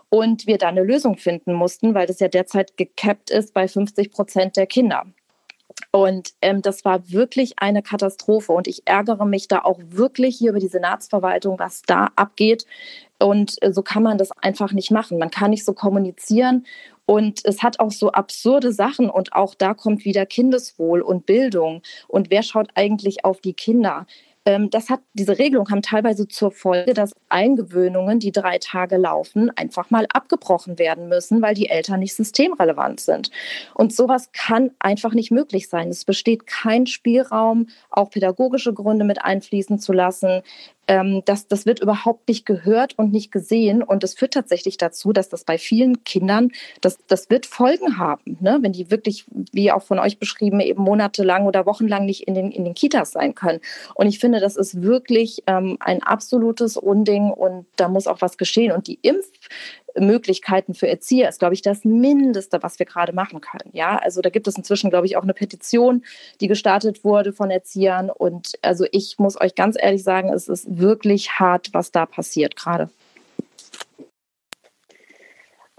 und 0.08 0.46
wir 0.46 0.56
da 0.56 0.68
eine 0.68 0.82
Lösung 0.82 1.18
finden 1.18 1.52
mussten, 1.52 1.92
weil 1.92 2.06
das 2.06 2.20
ja 2.20 2.28
derzeit 2.28 2.78
gekappt 2.78 3.30
ist 3.30 3.52
bei 3.52 3.68
50 3.68 4.10
Prozent 4.10 4.56
der 4.56 4.66
Kinder. 4.66 5.04
Und 5.96 6.34
ähm, 6.42 6.60
das 6.60 6.84
war 6.84 7.10
wirklich 7.10 7.54
eine 7.56 7.80
Katastrophe. 7.80 8.52
Und 8.52 8.68
ich 8.68 8.82
ärgere 8.84 9.24
mich 9.24 9.48
da 9.48 9.60
auch 9.60 9.80
wirklich 9.82 10.36
hier 10.36 10.50
über 10.50 10.58
die 10.58 10.68
Senatsverwaltung, 10.68 11.58
was 11.58 11.80
da 11.86 12.10
abgeht. 12.16 12.66
Und 13.18 13.56
äh, 13.62 13.72
so 13.72 13.80
kann 13.80 14.02
man 14.02 14.18
das 14.18 14.30
einfach 14.42 14.72
nicht 14.72 14.90
machen. 14.90 15.16
Man 15.16 15.30
kann 15.30 15.52
nicht 15.52 15.64
so 15.64 15.72
kommunizieren. 15.72 16.66
Und 17.06 17.42
es 17.46 17.62
hat 17.62 17.80
auch 17.80 17.92
so 17.92 18.12
absurde 18.12 18.72
Sachen. 18.72 19.08
Und 19.08 19.32
auch 19.32 19.54
da 19.54 19.72
kommt 19.72 20.04
wieder 20.04 20.26
Kindeswohl 20.26 21.00
und 21.00 21.24
Bildung. 21.24 21.80
Und 22.08 22.30
wer 22.30 22.42
schaut 22.42 22.68
eigentlich 22.74 23.24
auf 23.24 23.40
die 23.40 23.54
Kinder? 23.54 24.06
Ähm, 24.44 24.68
das 24.68 24.90
hat, 24.90 25.00
diese 25.14 25.38
Regelung 25.38 25.70
haben 25.70 25.80
teilweise 25.80 26.28
zur 26.28 26.50
Folge, 26.50 26.92
dass 26.92 27.14
Eingewöhnungen, 27.28 28.20
die 28.20 28.32
drei 28.32 28.58
Tage 28.58 28.96
laufen, 28.96 29.50
einfach 29.56 29.90
mal 29.90 30.06
abgebrochen 30.12 30.78
werden 30.78 31.08
müssen, 31.08 31.42
weil 31.42 31.54
die 31.54 31.68
Eltern 31.68 32.00
nicht 32.00 32.14
systemrelevant 32.14 33.00
sind. 33.00 33.30
Und 33.74 33.94
sowas 33.94 34.30
kann 34.32 34.70
einfach 34.78 35.12
nicht 35.12 35.30
möglich 35.30 35.68
sein. 35.68 35.88
Es 35.88 36.04
besteht 36.04 36.46
kein 36.46 36.86
Spielraum, 36.86 37.68
auch 37.90 38.10
pädagogische 38.10 38.72
Gründe 38.72 39.04
mit 39.04 39.24
einfließen 39.24 39.78
zu 39.78 39.92
lassen 39.92 40.42
ähm, 40.88 41.22
das, 41.24 41.48
das 41.48 41.66
wird 41.66 41.80
überhaupt 41.80 42.28
nicht 42.28 42.46
gehört 42.46 42.98
und 42.98 43.12
nicht 43.12 43.32
gesehen. 43.32 43.82
Und 43.82 44.02
das 44.02 44.14
führt 44.14 44.34
tatsächlich 44.34 44.76
dazu, 44.76 45.12
dass 45.12 45.28
das 45.28 45.44
bei 45.44 45.58
vielen 45.58 46.04
Kindern, 46.04 46.50
das, 46.80 46.98
das 47.06 47.30
wird 47.30 47.46
Folgen 47.46 47.98
haben, 47.98 48.38
ne? 48.40 48.58
wenn 48.60 48.72
die 48.72 48.90
wirklich, 48.90 49.24
wie 49.52 49.72
auch 49.72 49.82
von 49.82 49.98
euch 49.98 50.18
beschrieben, 50.18 50.60
eben 50.60 50.82
monatelang 50.82 51.46
oder 51.46 51.66
wochenlang 51.66 52.06
nicht 52.06 52.26
in 52.28 52.34
den, 52.34 52.50
in 52.50 52.64
den 52.64 52.74
Kitas 52.74 53.12
sein 53.12 53.34
können. 53.34 53.60
Und 53.94 54.06
ich 54.06 54.18
finde, 54.18 54.40
das 54.40 54.56
ist 54.56 54.82
wirklich 54.82 55.42
ähm, 55.46 55.76
ein 55.80 56.02
absolutes 56.02 56.76
Unding 56.76 57.15
und 57.30 57.66
da 57.76 57.88
muss 57.88 58.06
auch 58.06 58.20
was 58.20 58.38
geschehen. 58.38 58.72
Und 58.72 58.86
die 58.86 58.98
Impf 59.02 59.26
Möglichkeiten 59.98 60.74
für 60.74 60.88
Erzieher 60.88 61.28
ist, 61.28 61.38
glaube 61.38 61.54
ich, 61.54 61.62
das 61.62 61.84
Mindeste, 61.84 62.62
was 62.62 62.78
wir 62.78 62.86
gerade 62.86 63.12
machen 63.12 63.40
können. 63.40 63.70
Ja, 63.72 63.96
also 63.96 64.20
da 64.20 64.30
gibt 64.30 64.46
es 64.46 64.56
inzwischen, 64.56 64.90
glaube 64.90 65.06
ich, 65.06 65.16
auch 65.16 65.22
eine 65.22 65.34
Petition, 65.34 66.04
die 66.40 66.48
gestartet 66.48 67.04
wurde 67.04 67.32
von 67.32 67.50
Erziehern. 67.50 68.10
Und 68.10 68.52
also 68.62 68.84
ich 68.92 69.16
muss 69.18 69.40
euch 69.40 69.54
ganz 69.54 69.76
ehrlich 69.80 70.02
sagen, 70.02 70.32
es 70.32 70.48
ist 70.48 70.78
wirklich 70.78 71.38
hart, 71.38 71.72
was 71.72 71.90
da 71.90 72.06
passiert 72.06 72.56
gerade. 72.56 72.90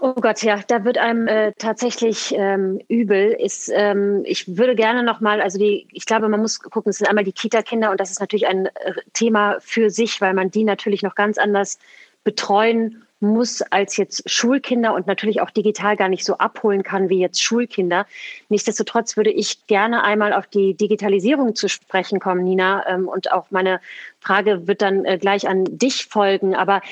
Oh 0.00 0.14
Gott, 0.14 0.44
ja, 0.44 0.60
da 0.68 0.84
wird 0.84 0.96
einem 0.96 1.26
äh, 1.26 1.52
tatsächlich 1.58 2.32
ähm, 2.36 2.80
übel. 2.86 3.32
Ist, 3.32 3.68
ähm, 3.74 4.22
ich 4.24 4.56
würde 4.56 4.76
gerne 4.76 5.02
nochmal, 5.02 5.40
also 5.40 5.58
die, 5.58 5.88
ich 5.92 6.06
glaube, 6.06 6.28
man 6.28 6.40
muss 6.40 6.60
gucken, 6.60 6.90
es 6.90 6.98
sind 6.98 7.08
einmal 7.08 7.24
die 7.24 7.32
Kita-Kinder 7.32 7.90
und 7.90 7.98
das 7.98 8.12
ist 8.12 8.20
natürlich 8.20 8.46
ein 8.46 8.66
äh, 8.66 8.92
Thema 9.12 9.56
für 9.58 9.90
sich, 9.90 10.20
weil 10.20 10.34
man 10.34 10.52
die 10.52 10.62
natürlich 10.62 11.02
noch 11.02 11.16
ganz 11.16 11.36
anders 11.36 11.80
betreuen 12.22 13.02
muss 13.20 13.62
als 13.62 13.96
jetzt 13.96 14.30
Schulkinder 14.30 14.94
und 14.94 15.08
natürlich 15.08 15.40
auch 15.40 15.50
digital 15.50 15.96
gar 15.96 16.08
nicht 16.08 16.24
so 16.24 16.38
abholen 16.38 16.84
kann 16.84 17.08
wie 17.08 17.18
jetzt 17.18 17.42
Schulkinder. 17.42 18.06
Nichtsdestotrotz 18.48 19.16
würde 19.16 19.30
ich 19.30 19.66
gerne 19.66 20.04
einmal 20.04 20.32
auf 20.32 20.46
die 20.46 20.74
Digitalisierung 20.74 21.56
zu 21.56 21.68
sprechen 21.68 22.20
kommen, 22.20 22.44
Nina. 22.44 22.86
Ähm, 22.86 23.08
und 23.08 23.32
auch 23.32 23.50
meine 23.50 23.80
Frage 24.20 24.68
wird 24.68 24.82
dann 24.82 25.04
äh, 25.04 25.18
gleich 25.18 25.48
an 25.48 25.64
dich 25.64 26.06
folgen. 26.06 26.54
Aber 26.54 26.82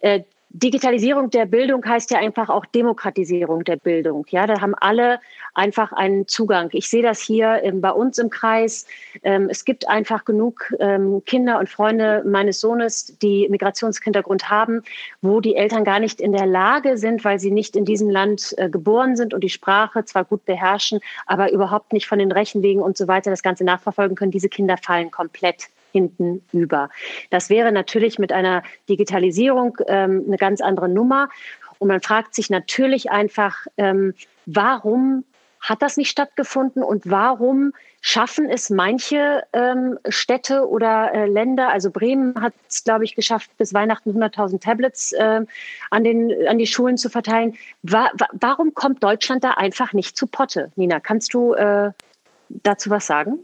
äh, 0.00 0.22
Digitalisierung 0.58 1.28
der 1.28 1.44
Bildung 1.44 1.84
heißt 1.84 2.10
ja 2.10 2.18
einfach 2.18 2.48
auch 2.48 2.64
Demokratisierung 2.64 3.64
der 3.64 3.76
Bildung. 3.76 4.24
Ja, 4.30 4.46
da 4.46 4.62
haben 4.62 4.74
alle 4.74 5.20
einfach 5.52 5.92
einen 5.92 6.26
Zugang. 6.28 6.70
Ich 6.72 6.88
sehe 6.88 7.02
das 7.02 7.20
hier 7.20 7.60
ähm, 7.62 7.82
bei 7.82 7.90
uns 7.90 8.16
im 8.16 8.30
Kreis. 8.30 8.86
Ähm, 9.22 9.48
es 9.50 9.66
gibt 9.66 9.86
einfach 9.86 10.24
genug 10.24 10.72
ähm, 10.78 11.22
Kinder 11.26 11.58
und 11.58 11.68
Freunde 11.68 12.22
meines 12.24 12.60
Sohnes, 12.60 13.18
die 13.18 13.46
Migrationshintergrund 13.50 14.48
haben, 14.48 14.82
wo 15.20 15.40
die 15.40 15.56
Eltern 15.56 15.84
gar 15.84 16.00
nicht 16.00 16.22
in 16.22 16.32
der 16.32 16.46
Lage 16.46 16.96
sind, 16.96 17.22
weil 17.22 17.38
sie 17.38 17.50
nicht 17.50 17.76
in 17.76 17.84
diesem 17.84 18.08
Land 18.08 18.54
äh, 18.56 18.70
geboren 18.70 19.14
sind 19.14 19.34
und 19.34 19.44
die 19.44 19.50
Sprache 19.50 20.06
zwar 20.06 20.24
gut 20.24 20.46
beherrschen, 20.46 21.00
aber 21.26 21.52
überhaupt 21.52 21.92
nicht 21.92 22.06
von 22.06 22.18
den 22.18 22.32
Rechenwegen 22.32 22.80
und 22.80 22.96
so 22.96 23.08
weiter 23.08 23.28
das 23.28 23.42
Ganze 23.42 23.64
nachverfolgen 23.64 24.16
können. 24.16 24.30
Diese 24.30 24.48
Kinder 24.48 24.78
fallen 24.78 25.10
komplett 25.10 25.68
hinten 25.96 26.42
über. 26.52 26.90
Das 27.30 27.48
wäre 27.48 27.72
natürlich 27.72 28.18
mit 28.18 28.32
einer 28.32 28.62
Digitalisierung 28.88 29.78
ähm, 29.86 30.24
eine 30.26 30.36
ganz 30.36 30.60
andere 30.60 30.88
Nummer. 30.88 31.28
Und 31.78 31.88
man 31.88 32.00
fragt 32.00 32.34
sich 32.34 32.50
natürlich 32.50 33.10
einfach, 33.10 33.66
ähm, 33.76 34.14
warum 34.46 35.24
hat 35.60 35.82
das 35.82 35.96
nicht 35.96 36.10
stattgefunden 36.10 36.82
und 36.82 37.10
warum 37.10 37.72
schaffen 38.00 38.48
es 38.48 38.70
manche 38.70 39.42
ähm, 39.52 39.98
Städte 40.08 40.68
oder 40.68 41.12
äh, 41.12 41.26
Länder, 41.26 41.70
also 41.70 41.90
Bremen 41.90 42.40
hat 42.40 42.52
es, 42.68 42.84
glaube 42.84 43.04
ich, 43.04 43.16
geschafft, 43.16 43.50
bis 43.58 43.74
Weihnachten 43.74 44.10
100.000 44.10 44.60
Tablets 44.60 45.12
äh, 45.12 45.40
an, 45.90 46.04
den, 46.04 46.32
an 46.46 46.58
die 46.58 46.68
Schulen 46.68 46.98
zu 46.98 47.10
verteilen. 47.10 47.56
Wa 47.82 48.10
wa 48.14 48.26
warum 48.32 48.74
kommt 48.74 49.02
Deutschland 49.02 49.42
da 49.42 49.52
einfach 49.52 49.92
nicht 49.92 50.16
zu 50.16 50.28
Potte? 50.28 50.70
Nina, 50.76 51.00
kannst 51.00 51.34
du 51.34 51.54
äh, 51.54 51.90
dazu 52.48 52.90
was 52.90 53.06
sagen? 53.06 53.40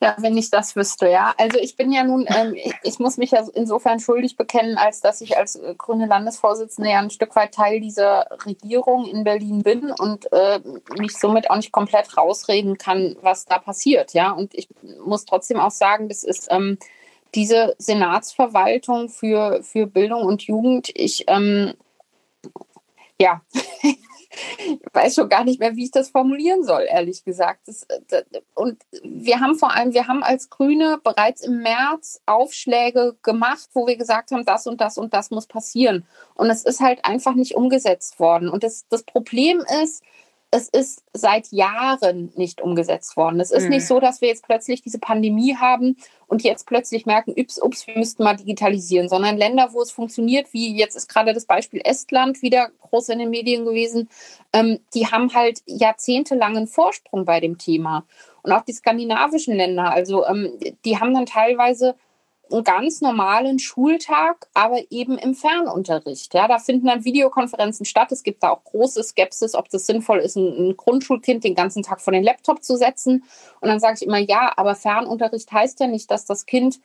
Ja, 0.00 0.14
wenn 0.18 0.36
ich 0.36 0.50
das 0.50 0.76
wüsste, 0.76 1.08
ja. 1.08 1.34
Also 1.38 1.58
ich 1.58 1.74
bin 1.74 1.90
ja 1.90 2.04
nun, 2.04 2.24
ähm, 2.28 2.54
ich, 2.54 2.72
ich, 2.84 2.98
muss 3.00 3.16
mich 3.16 3.32
ja 3.32 3.44
insofern 3.54 3.98
schuldig 3.98 4.36
bekennen, 4.36 4.78
als 4.78 5.00
dass 5.00 5.20
ich 5.20 5.36
als 5.36 5.56
äh, 5.56 5.74
grüne 5.76 6.06
Landesvorsitzende 6.06 6.90
ja 6.90 7.00
ein 7.00 7.10
Stück 7.10 7.34
weit 7.34 7.52
Teil 7.52 7.80
dieser 7.80 8.28
Regierung 8.46 9.06
in 9.06 9.24
Berlin 9.24 9.64
bin 9.64 9.90
und 9.90 10.30
äh, 10.32 10.60
mich 10.98 11.16
somit 11.16 11.50
auch 11.50 11.56
nicht 11.56 11.72
komplett 11.72 12.16
rausreden 12.16 12.78
kann, 12.78 13.16
was 13.22 13.46
da 13.46 13.58
passiert, 13.58 14.14
ja. 14.14 14.30
Und 14.30 14.54
ich 14.54 14.68
muss 15.04 15.24
trotzdem 15.24 15.58
auch 15.58 15.72
sagen, 15.72 16.08
das 16.08 16.22
ist 16.22 16.46
ähm, 16.50 16.78
diese 17.34 17.74
Senatsverwaltung 17.78 19.08
für, 19.08 19.64
für 19.64 19.88
Bildung 19.88 20.22
und 20.22 20.42
Jugend, 20.42 20.90
ich 20.94 21.24
ähm, 21.26 21.74
ja, 23.20 23.42
ich 24.58 24.78
weiß 24.92 25.14
schon 25.14 25.28
gar 25.28 25.44
nicht 25.44 25.60
mehr, 25.60 25.76
wie 25.76 25.84
ich 25.84 25.90
das 25.90 26.10
formulieren 26.10 26.64
soll, 26.64 26.86
ehrlich 26.88 27.24
gesagt. 27.24 27.66
Das, 27.66 27.86
das, 28.08 28.24
und 28.54 28.82
wir 29.02 29.40
haben 29.40 29.56
vor 29.56 29.74
allem, 29.74 29.92
wir 29.92 30.08
haben 30.08 30.22
als 30.22 30.50
Grüne 30.50 30.98
bereits 31.02 31.42
im 31.42 31.62
März 31.62 32.20
Aufschläge 32.26 33.16
gemacht, 33.22 33.68
wo 33.72 33.86
wir 33.86 33.96
gesagt 33.96 34.30
haben, 34.30 34.44
das 34.44 34.66
und 34.66 34.80
das 34.80 34.98
und 34.98 35.14
das 35.14 35.30
muss 35.30 35.46
passieren. 35.46 36.06
Und 36.34 36.50
es 36.50 36.64
ist 36.64 36.80
halt 36.80 37.04
einfach 37.04 37.34
nicht 37.34 37.54
umgesetzt 37.54 38.20
worden. 38.20 38.48
Und 38.48 38.62
das, 38.62 38.86
das 38.88 39.02
Problem 39.02 39.62
ist, 39.82 40.02
es 40.50 40.68
ist 40.68 41.02
seit 41.12 41.52
Jahren 41.52 42.32
nicht 42.34 42.62
umgesetzt 42.62 43.16
worden. 43.16 43.38
Es 43.38 43.50
ist 43.50 43.64
mhm. 43.64 43.70
nicht 43.70 43.86
so, 43.86 44.00
dass 44.00 44.22
wir 44.22 44.28
jetzt 44.28 44.44
plötzlich 44.46 44.80
diese 44.80 44.98
Pandemie 44.98 45.56
haben 45.56 45.96
und 46.26 46.42
jetzt 46.42 46.66
plötzlich 46.66 47.04
merken, 47.04 47.34
ups, 47.36 47.60
ups, 47.60 47.86
wir 47.86 47.98
müssten 47.98 48.24
mal 48.24 48.36
digitalisieren, 48.36 49.10
sondern 49.10 49.36
Länder, 49.36 49.70
wo 49.72 49.82
es 49.82 49.90
funktioniert, 49.90 50.52
wie 50.54 50.74
jetzt 50.74 50.96
ist 50.96 51.08
gerade 51.08 51.34
das 51.34 51.44
Beispiel 51.44 51.82
Estland 51.84 52.40
wieder 52.40 52.70
groß 52.80 53.10
in 53.10 53.18
den 53.18 53.30
Medien 53.30 53.66
gewesen, 53.66 54.08
ähm, 54.54 54.78
die 54.94 55.06
haben 55.06 55.34
halt 55.34 55.60
jahrzehntelangen 55.66 56.66
Vorsprung 56.66 57.26
bei 57.26 57.40
dem 57.40 57.58
Thema. 57.58 58.04
Und 58.42 58.52
auch 58.52 58.62
die 58.62 58.72
skandinavischen 58.72 59.54
Länder, 59.54 59.90
also 59.90 60.24
ähm, 60.26 60.58
die 60.84 60.98
haben 60.98 61.12
dann 61.12 61.26
teilweise 61.26 61.94
einen 62.50 62.64
ganz 62.64 63.00
normalen 63.00 63.58
Schultag, 63.58 64.48
aber 64.54 64.80
eben 64.90 65.18
im 65.18 65.34
Fernunterricht. 65.34 66.34
Ja, 66.34 66.48
da 66.48 66.58
finden 66.58 66.86
dann 66.86 67.04
Videokonferenzen 67.04 67.86
statt. 67.86 68.12
Es 68.12 68.22
gibt 68.22 68.42
da 68.42 68.50
auch 68.50 68.64
große 68.64 69.02
Skepsis, 69.02 69.54
ob 69.54 69.68
das 69.70 69.86
sinnvoll 69.86 70.18
ist, 70.18 70.36
ein, 70.36 70.70
ein 70.70 70.76
Grundschulkind 70.76 71.44
den 71.44 71.54
ganzen 71.54 71.82
Tag 71.82 72.00
vor 72.00 72.12
den 72.12 72.24
Laptop 72.24 72.62
zu 72.64 72.76
setzen. 72.76 73.24
Und 73.60 73.68
dann 73.68 73.80
sage 73.80 73.96
ich 74.00 74.06
immer, 74.06 74.18
ja, 74.18 74.52
aber 74.56 74.74
Fernunterricht 74.74 75.50
heißt 75.52 75.80
ja 75.80 75.86
nicht, 75.86 76.10
dass 76.10 76.24
das 76.24 76.46
Kind 76.46 76.80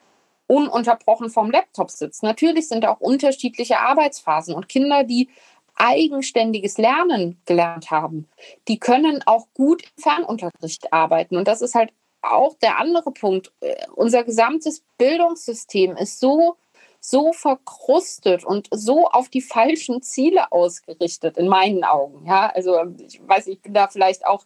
ununterbrochen 0.47 1.29
vorm 1.29 1.51
Laptop 1.51 1.89
sitzt. 1.91 2.23
Natürlich 2.23 2.67
sind 2.67 2.83
da 2.83 2.91
auch 2.91 2.99
unterschiedliche 2.99 3.79
Arbeitsphasen 3.79 4.53
und 4.53 4.69
Kinder, 4.69 5.03
die 5.03 5.29
eigenständiges 5.75 6.77
Lernen 6.77 7.41
gelernt 7.45 7.91
haben, 7.91 8.27
die 8.67 8.79
können 8.79 9.23
auch 9.25 9.47
gut 9.53 9.83
im 9.83 10.03
Fernunterricht 10.03 10.93
arbeiten. 10.93 11.37
Und 11.37 11.47
das 11.47 11.61
ist 11.61 11.75
halt 11.75 11.91
auch 12.23 12.55
der 12.55 12.79
andere 12.79 13.11
Punkt. 13.11 13.51
Äh, 13.59 13.75
unser 13.95 14.23
gesamtes 14.23 14.83
Bildungssystem 14.97 15.95
ist 15.97 16.19
so, 16.19 16.55
so 16.99 17.33
verkrustet 17.33 18.45
und 18.45 18.69
so 18.71 19.07
auf 19.07 19.29
die 19.29 19.41
falschen 19.41 20.01
Ziele 20.01 20.51
ausgerichtet, 20.51 21.37
in 21.37 21.47
meinen 21.47 21.83
Augen. 21.83 22.25
Ja, 22.25 22.51
also 22.53 22.77
ich 23.05 23.21
weiß, 23.27 23.47
ich 23.47 23.61
bin 23.61 23.73
da 23.73 23.87
vielleicht 23.87 24.25
auch 24.25 24.45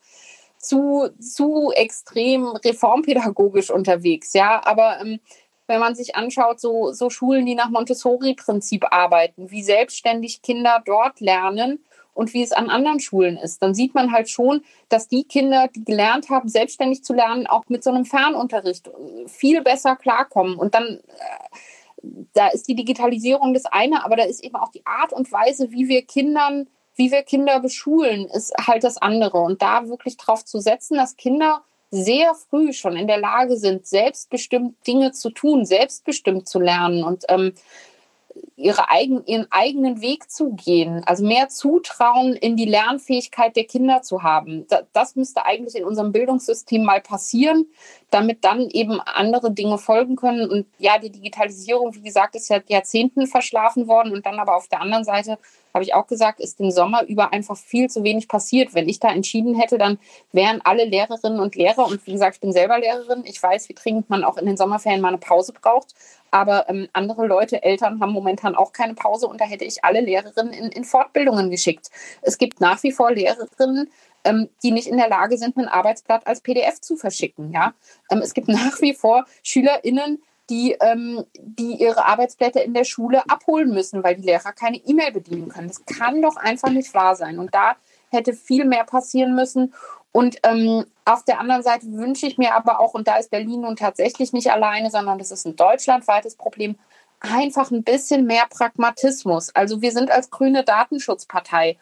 zu, 0.58 1.10
zu 1.20 1.72
extrem 1.76 2.48
reformpädagogisch 2.48 3.70
unterwegs. 3.70 4.34
Ja, 4.34 4.62
aber 4.66 5.00
ähm, 5.02 5.20
wenn 5.68 5.80
man 5.80 5.96
sich 5.96 6.16
anschaut, 6.16 6.60
so, 6.60 6.94
so 6.94 7.10
Schulen, 7.10 7.46
die 7.46 7.56
nach 7.56 7.70
Montessori-Prinzip 7.70 8.86
arbeiten, 8.92 9.52
wie 9.52 9.64
selbstständig 9.64 10.42
Kinder 10.42 10.82
dort 10.86 11.20
lernen, 11.20 11.84
und 12.18 12.34
wie 12.34 12.42
es 12.42 12.52
an 12.52 12.70
anderen 12.70 13.00
Schulen 13.00 13.38
ist, 13.38 13.62
dann 13.62 13.76
sieht 13.76 13.94
man 13.94 14.12
halt 14.12 14.30
schon, 14.30 14.64
dass 14.90 15.08
die 15.08 15.24
Kinder, 15.24 15.68
die 15.74 15.86
gelernt 15.86 16.30
haben, 16.30 16.50
selbstständig 16.50 17.04
zu 17.04 17.14
lernen, 17.14 17.46
auch 17.46 17.64
mit 17.68 17.84
so 17.84 17.92
einem 17.92 18.06
Fernunterricht 18.06 18.90
viel 19.28 19.62
besser 19.62 19.96
klarkommen. 19.96 20.56
Und 20.56 20.74
dann, 20.74 21.00
äh, 21.00 22.18
da 22.34 22.48
ist 22.48 22.68
die 22.68 22.76
Digitalisierung 22.76 23.54
das 23.54 23.66
eine, 23.66 24.04
aber 24.04 24.16
da 24.16 24.24
ist 24.24 24.44
eben 24.44 24.56
auch 24.56 24.72
die 24.72 24.86
Art 24.86 25.14
und 25.14 25.32
Weise, 25.32 25.72
wie 25.72 25.88
wir 25.88 26.02
Kindern, 26.06 26.68
wie 26.96 27.12
wir 27.12 27.22
Kinder 27.22 27.60
beschulen, 27.60 28.28
ist 28.28 28.52
halt 28.66 28.84
das 28.84 28.98
andere. 28.98 29.38
Und 29.38 29.62
da 29.62 29.88
wirklich 29.88 30.18
drauf 30.18 30.44
zu 30.44 30.60
setzen, 30.60 30.98
dass 30.98 31.18
Kinder 31.18 31.62
sehr 31.92 32.34
früh 32.34 32.74
schon 32.74 32.98
in 32.98 33.08
der 33.08 33.20
Lage 33.20 33.58
sind, 33.58 33.86
selbstbestimmt 33.86 34.76
Dinge 34.88 35.12
zu 35.12 35.30
tun, 35.30 35.66
selbstbestimmt 35.66 36.48
zu 36.48 36.60
lernen. 36.60 37.04
Und 37.04 37.26
ähm, 37.30 37.54
ihre 38.58 38.90
eigen, 38.90 39.24
ihren 39.26 39.48
eigenen 39.52 40.02
Weg 40.02 40.32
zu 40.32 40.54
gehen, 40.54 41.04
also 41.06 41.24
mehr 41.24 41.48
Zutrauen 41.48 42.34
in 42.34 42.58
die 42.58 42.66
Lernfähigkeit 42.66 43.56
der 43.56 43.66
Kinder 43.66 44.02
zu 44.02 44.24
haben. 44.24 44.66
das 44.94 45.16
müsste 45.16 45.46
eigentlich 45.46 45.76
in 45.76 45.86
unserem 45.86 46.12
Bildungssystem 46.12 46.84
mal 46.84 47.00
passieren, 47.00 47.68
damit 48.10 48.44
dann 48.44 48.68
eben 48.72 49.00
andere 49.00 49.52
Dinge 49.52 49.78
folgen 49.78 50.16
können. 50.16 50.50
Und 50.50 50.66
ja, 50.80 50.98
die 50.98 51.12
Digitalisierung, 51.12 51.94
wie 51.94 52.02
gesagt, 52.02 52.36
ist 52.36 52.50
ja 52.50 52.60
Jahrzehnten 52.68 53.28
verschlafen 53.28 53.88
worden 53.88 54.12
und 54.12 54.26
dann 54.26 54.40
aber 54.40 54.56
auf 54.56 54.68
der 54.68 54.82
anderen 54.82 55.04
Seite 55.04 55.38
habe 55.78 55.84
ich 55.84 55.94
auch 55.94 56.08
gesagt, 56.08 56.40
ist 56.40 56.60
den 56.60 56.72
Sommer 56.72 57.04
über 57.08 57.34
einfach 57.34 57.56
viel 57.56 57.88
zu 57.88 58.04
wenig 58.04 58.28
passiert. 58.28 58.74
Wenn 58.74 58.90
ich 58.90 59.00
da 59.00 59.10
entschieden 59.10 59.54
hätte, 59.54 59.78
dann 59.78 60.00
wären 60.32 60.60
alle 60.64 60.86
Lehrerinnen 60.86 61.40
und 61.40 61.56
Lehrer, 61.56 61.86
und 61.86 62.06
wie 62.08 62.14
gesagt, 62.14 62.38
ich 62.38 62.42
bin 62.42 62.52
selber 62.52 62.80
Lehrerin, 62.80 63.24
ich 63.26 63.42
weiß, 63.42 63.70
wie 63.70 63.76
dringend 63.76 64.10
man 64.10 64.24
auch 64.24 64.38
in 64.38 64.48
den 64.48 64.58
Sommerferien 64.58 65.02
mal 65.02 65.10
eine 65.10 65.20
Pause 65.20 65.54
braucht. 65.54 65.94
Aber 66.32 66.68
ähm, 66.68 66.90
andere 66.94 67.28
Leute, 67.28 67.62
Eltern 67.62 68.02
haben 68.02 68.12
momentan 68.12 68.56
auch 68.56 68.74
keine 68.74 68.96
Pause 68.96 69.28
und 69.28 69.40
da 69.40 69.46
hätte 69.46 69.66
ich 69.66 69.84
alle 69.84 70.02
Lehrerinnen 70.02 70.52
in, 70.52 70.70
in 70.70 70.84
Fortbildungen 70.84 71.52
geschickt. 71.52 71.92
Es 72.24 72.40
gibt 72.40 72.60
nach 72.60 72.82
wie 72.82 72.92
vor 72.92 73.12
Lehrerinnen, 73.12 73.92
ähm, 74.24 74.50
die 74.64 74.72
nicht 74.72 74.88
in 74.88 74.98
der 74.98 75.10
Lage 75.10 75.38
sind, 75.38 75.58
ein 75.58 75.68
Arbeitsblatt 75.68 76.26
als 76.26 76.42
PDF 76.42 76.82
zu 76.82 76.98
verschicken. 76.98 77.52
Ja? 77.52 77.76
Ähm, 78.10 78.20
es 78.24 78.34
gibt 78.34 78.48
nach 78.48 78.82
wie 78.82 78.96
vor 78.96 79.26
SchülerInnen, 79.44 80.24
die, 80.50 80.74
ähm, 80.80 81.26
die 81.38 81.76
ihre 81.76 82.06
Arbeitsblätter 82.06 82.64
in 82.64 82.74
der 82.74 82.84
Schule 82.84 83.24
abholen 83.30 83.70
müssen, 83.70 84.04
weil 84.04 84.16
die 84.16 84.26
Lehrer 84.26 84.54
keine 84.54 84.78
E-Mail 84.78 85.12
bedienen 85.12 85.50
können. 85.50 85.68
Das 85.68 85.86
kann 85.86 86.22
doch 86.22 86.38
einfach 86.38 86.70
nicht 86.70 86.94
wahr 86.94 87.16
sein. 87.16 87.40
Und 87.40 87.54
da 87.54 87.76
hätte 88.10 88.34
viel 88.34 88.66
mehr 88.66 88.86
passieren 88.86 89.36
müssen. 89.36 89.74
Und 90.12 90.38
ähm, 90.44 90.86
auf 91.06 91.24
der 91.24 91.40
anderen 91.40 91.64
Seite 91.64 91.86
wünsche 91.92 92.26
ich 92.28 92.38
mir 92.38 92.56
aber 92.56 92.80
auch, 92.80 92.94
und 92.94 93.08
da 93.08 93.18
ist 93.18 93.30
Berlin 93.30 93.62
nun 93.62 93.76
tatsächlich 93.76 94.34
nicht 94.34 94.52
alleine, 94.52 94.90
sondern 94.90 95.20
das 95.20 95.32
ist 95.32 95.46
ein 95.46 95.56
deutschlandweites 95.56 96.36
Problem, 96.36 96.78
einfach 97.20 97.72
ein 97.72 97.84
bisschen 97.84 98.26
mehr 98.26 98.46
Pragmatismus. 98.50 99.54
Also 99.56 99.82
wir 99.82 99.92
sind 99.92 100.12
als 100.12 100.30
grüne 100.30 100.64
Datenschutzpartei 100.64 101.78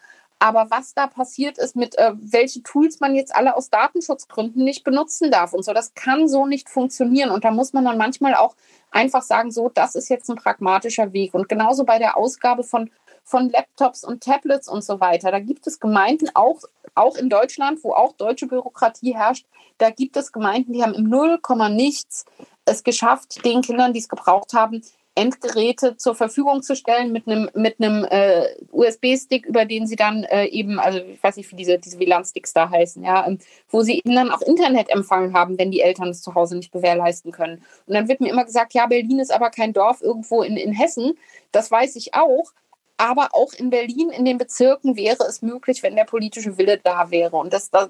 aber 0.45 0.69
was 0.69 0.93
da 0.93 1.07
passiert 1.07 1.57
ist 1.57 1.75
mit, 1.75 1.97
äh, 1.97 2.11
welche 2.17 2.61
Tools 2.61 2.99
man 2.99 3.15
jetzt 3.15 3.35
alle 3.35 3.55
aus 3.55 3.71
Datenschutzgründen 3.71 4.63
nicht 4.63 4.83
benutzen 4.83 5.31
darf 5.31 5.53
und 5.53 5.65
so, 5.65 5.73
das 5.73 5.95
kann 5.95 6.27
so 6.27 6.45
nicht 6.45 6.69
funktionieren. 6.69 7.31
Und 7.31 7.43
da 7.43 7.49
muss 7.49 7.73
man 7.73 7.83
dann 7.83 7.97
manchmal 7.97 8.35
auch 8.35 8.55
einfach 8.91 9.23
sagen, 9.23 9.49
so, 9.49 9.69
das 9.69 9.95
ist 9.95 10.07
jetzt 10.07 10.29
ein 10.29 10.35
pragmatischer 10.35 11.13
Weg. 11.13 11.33
Und 11.33 11.49
genauso 11.49 11.83
bei 11.83 11.97
der 11.97 12.15
Ausgabe 12.15 12.63
von, 12.63 12.91
von 13.23 13.49
Laptops 13.49 14.03
und 14.03 14.21
Tablets 14.21 14.67
und 14.67 14.83
so 14.83 14.99
weiter. 14.99 15.31
Da 15.31 15.39
gibt 15.39 15.65
es 15.65 15.79
Gemeinden, 15.79 16.29
auch, 16.35 16.61
auch 16.93 17.15
in 17.17 17.27
Deutschland, 17.27 17.83
wo 17.83 17.93
auch 17.93 18.13
deutsche 18.13 18.45
Bürokratie 18.45 19.15
herrscht, 19.15 19.47
da 19.79 19.89
gibt 19.89 20.15
es 20.15 20.31
Gemeinden, 20.31 20.73
die 20.73 20.83
haben 20.83 20.93
im 20.93 21.05
Null 21.05 21.39
nichts 21.71 22.25
es 22.65 22.83
geschafft, 22.83 23.43
den 23.43 23.63
Kindern, 23.63 23.93
die 23.93 23.99
es 23.99 24.09
gebraucht 24.09 24.53
haben, 24.53 24.83
Endgeräte 25.15 25.95
zur 25.95 26.13
Verfügung 26.13 26.61
zu 26.61 26.75
stellen 26.75 27.13
mit 27.13 27.25
einem 27.27 27.49
mit 27.53 27.79
einem 27.79 28.03
äh, 28.03 28.47
USB-Stick, 28.71 29.45
über 29.45 29.63
den 29.63 29.87
sie 29.87 29.95
dann 29.95 30.25
äh, 30.25 30.45
eben, 30.47 30.77
also 30.77 30.99
ich 30.99 31.23
weiß 31.23 31.37
nicht, 31.37 31.49
wie 31.51 31.55
diese, 31.55 31.79
diese 31.79 31.99
WLAN-Sticks 31.99 32.53
da 32.53 32.69
heißen, 32.69 33.01
ja, 33.01 33.25
ähm, 33.25 33.39
wo 33.69 33.81
sie 33.81 33.99
eben 33.99 34.13
dann 34.13 34.29
auch 34.29 34.41
Internetempfang 34.41 35.33
haben, 35.33 35.57
wenn 35.57 35.71
die 35.71 35.79
Eltern 35.79 36.09
es 36.09 36.21
zu 36.21 36.35
Hause 36.35 36.57
nicht 36.57 36.73
gewährleisten 36.73 37.31
können. 37.31 37.63
Und 37.87 37.93
dann 37.93 38.09
wird 38.09 38.19
mir 38.19 38.29
immer 38.29 38.43
gesagt, 38.43 38.73
ja, 38.73 38.87
Berlin 38.87 39.19
ist 39.19 39.33
aber 39.33 39.49
kein 39.49 39.71
Dorf 39.71 40.01
irgendwo 40.01 40.43
in, 40.43 40.57
in 40.57 40.73
Hessen. 40.73 41.17
Das 41.53 41.71
weiß 41.71 41.95
ich 41.95 42.13
auch. 42.13 42.51
Aber 42.97 43.29
auch 43.31 43.53
in 43.53 43.69
Berlin, 43.69 44.09
in 44.09 44.25
den 44.25 44.37
Bezirken, 44.37 44.95
wäre 44.95 45.23
es 45.25 45.41
möglich, 45.41 45.83
wenn 45.83 45.95
der 45.95 46.05
politische 46.05 46.57
Wille 46.57 46.79
da 46.81 47.11
wäre. 47.11 47.35
Und 47.37 47.53
das, 47.53 47.69
da, 47.69 47.89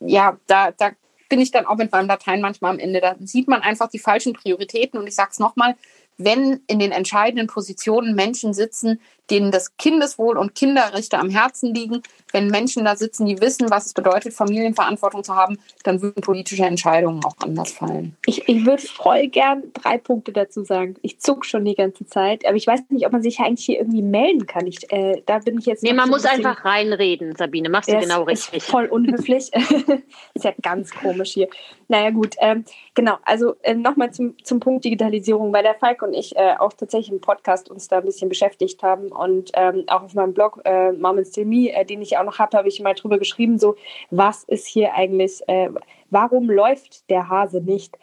ja, 0.00 0.38
da, 0.46 0.70
da 0.72 0.90
bin 1.28 1.40
ich 1.40 1.50
dann 1.50 1.66
auch 1.66 1.76
mit 1.76 1.92
meinem 1.92 2.08
Latein 2.08 2.40
manchmal 2.40 2.72
am 2.72 2.78
Ende. 2.78 3.00
Da 3.00 3.16
sieht 3.20 3.48
man 3.48 3.62
einfach 3.62 3.88
die 3.88 3.98
falschen 3.98 4.32
Prioritäten. 4.32 4.98
Und 4.98 5.06
ich 5.06 5.14
sage 5.14 5.30
es 5.32 5.38
nochmal, 5.38 5.76
wenn 6.18 6.60
in 6.66 6.78
den 6.78 6.92
entscheidenden 6.92 7.46
Positionen 7.46 8.14
Menschen 8.14 8.54
sitzen, 8.54 9.00
denen 9.30 9.50
das 9.50 9.76
Kindeswohl 9.76 10.38
und 10.38 10.54
Kinderrechte 10.54 11.18
am 11.18 11.30
Herzen 11.30 11.74
liegen, 11.74 12.02
wenn 12.36 12.48
Menschen 12.48 12.84
da 12.84 12.96
sitzen, 12.96 13.24
die 13.24 13.40
wissen, 13.40 13.70
was 13.70 13.86
es 13.86 13.94
bedeutet, 13.94 14.34
Familienverantwortung 14.34 15.24
zu 15.24 15.34
haben, 15.34 15.58
dann 15.84 16.02
würden 16.02 16.20
politische 16.20 16.64
Entscheidungen 16.64 17.24
auch 17.24 17.34
anders 17.42 17.72
fallen. 17.72 18.14
Ich, 18.26 18.46
ich 18.46 18.66
würde 18.66 18.82
voll 18.82 19.28
gern 19.28 19.62
drei 19.72 19.96
Punkte 19.96 20.32
dazu 20.32 20.62
sagen. 20.64 20.96
Ich 21.00 21.18
zuck 21.18 21.46
schon 21.46 21.64
die 21.64 21.74
ganze 21.74 22.04
Zeit, 22.06 22.46
aber 22.46 22.56
ich 22.56 22.66
weiß 22.66 22.80
nicht, 22.90 23.06
ob 23.06 23.12
man 23.12 23.22
sich 23.22 23.40
eigentlich 23.40 23.64
hier 23.64 23.78
irgendwie 23.78 24.02
melden 24.02 24.46
kann. 24.46 24.66
Ich, 24.66 24.92
äh, 24.92 25.22
da 25.24 25.38
bin 25.38 25.58
ich 25.58 25.64
jetzt. 25.64 25.82
Nee, 25.82 25.94
man 25.94 26.10
muss 26.10 26.26
einfach 26.26 26.62
reinreden, 26.64 27.34
Sabine. 27.36 27.70
Machst 27.70 27.90
du 27.90 27.98
genau 27.98 28.24
richtig. 28.24 28.58
Ist 28.58 28.68
voll 28.68 28.86
unhöflich. 28.86 29.50
ist 30.34 30.44
ja 30.44 30.52
ganz 30.60 30.90
komisch 30.90 31.32
hier. 31.32 31.48
Naja, 31.88 32.10
gut. 32.10 32.34
Ähm, 32.38 32.64
genau, 32.94 33.16
also 33.24 33.54
äh, 33.62 33.74
nochmal 33.74 34.12
zum, 34.12 34.34
zum 34.44 34.60
Punkt 34.60 34.84
Digitalisierung, 34.84 35.52
weil 35.52 35.62
der 35.62 35.74
Falk 35.74 36.02
und 36.02 36.12
ich 36.12 36.36
äh, 36.36 36.54
auch 36.58 36.72
tatsächlich 36.72 37.12
im 37.12 37.20
Podcast 37.20 37.70
uns 37.70 37.88
da 37.88 37.98
ein 37.98 38.04
bisschen 38.04 38.28
beschäftigt 38.28 38.82
haben 38.82 39.08
und 39.08 39.52
ähm, 39.54 39.84
auch 39.86 40.02
auf 40.02 40.14
meinem 40.14 40.34
Blog 40.34 40.60
äh, 40.64 40.92
Mom 40.92 41.18
and 41.18 41.26
Still 41.26 41.46
Me, 41.46 41.72
äh, 41.72 41.84
den 41.84 42.02
ich 42.02 42.18
auch 42.18 42.24
noch 42.26 42.38
habe, 42.38 42.56
habe 42.58 42.68
ich 42.68 42.80
mal 42.80 42.94
drüber 42.94 43.18
geschrieben, 43.18 43.58
so 43.58 43.76
was 44.10 44.44
ist 44.44 44.66
hier 44.66 44.94
eigentlich, 44.94 45.40
äh, 45.48 45.70
warum 46.10 46.50
läuft 46.50 47.08
der 47.10 47.28
Hase 47.28 47.60
nicht? 47.60 47.96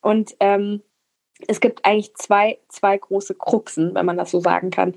Und 0.00 0.36
ähm, 0.40 0.82
es 1.48 1.60
gibt 1.60 1.84
eigentlich 1.84 2.14
zwei, 2.14 2.58
zwei 2.68 2.98
große 2.98 3.34
Kruxen, 3.34 3.94
wenn 3.94 4.06
man 4.06 4.16
das 4.16 4.30
so 4.30 4.40
sagen 4.40 4.70
kann. 4.70 4.94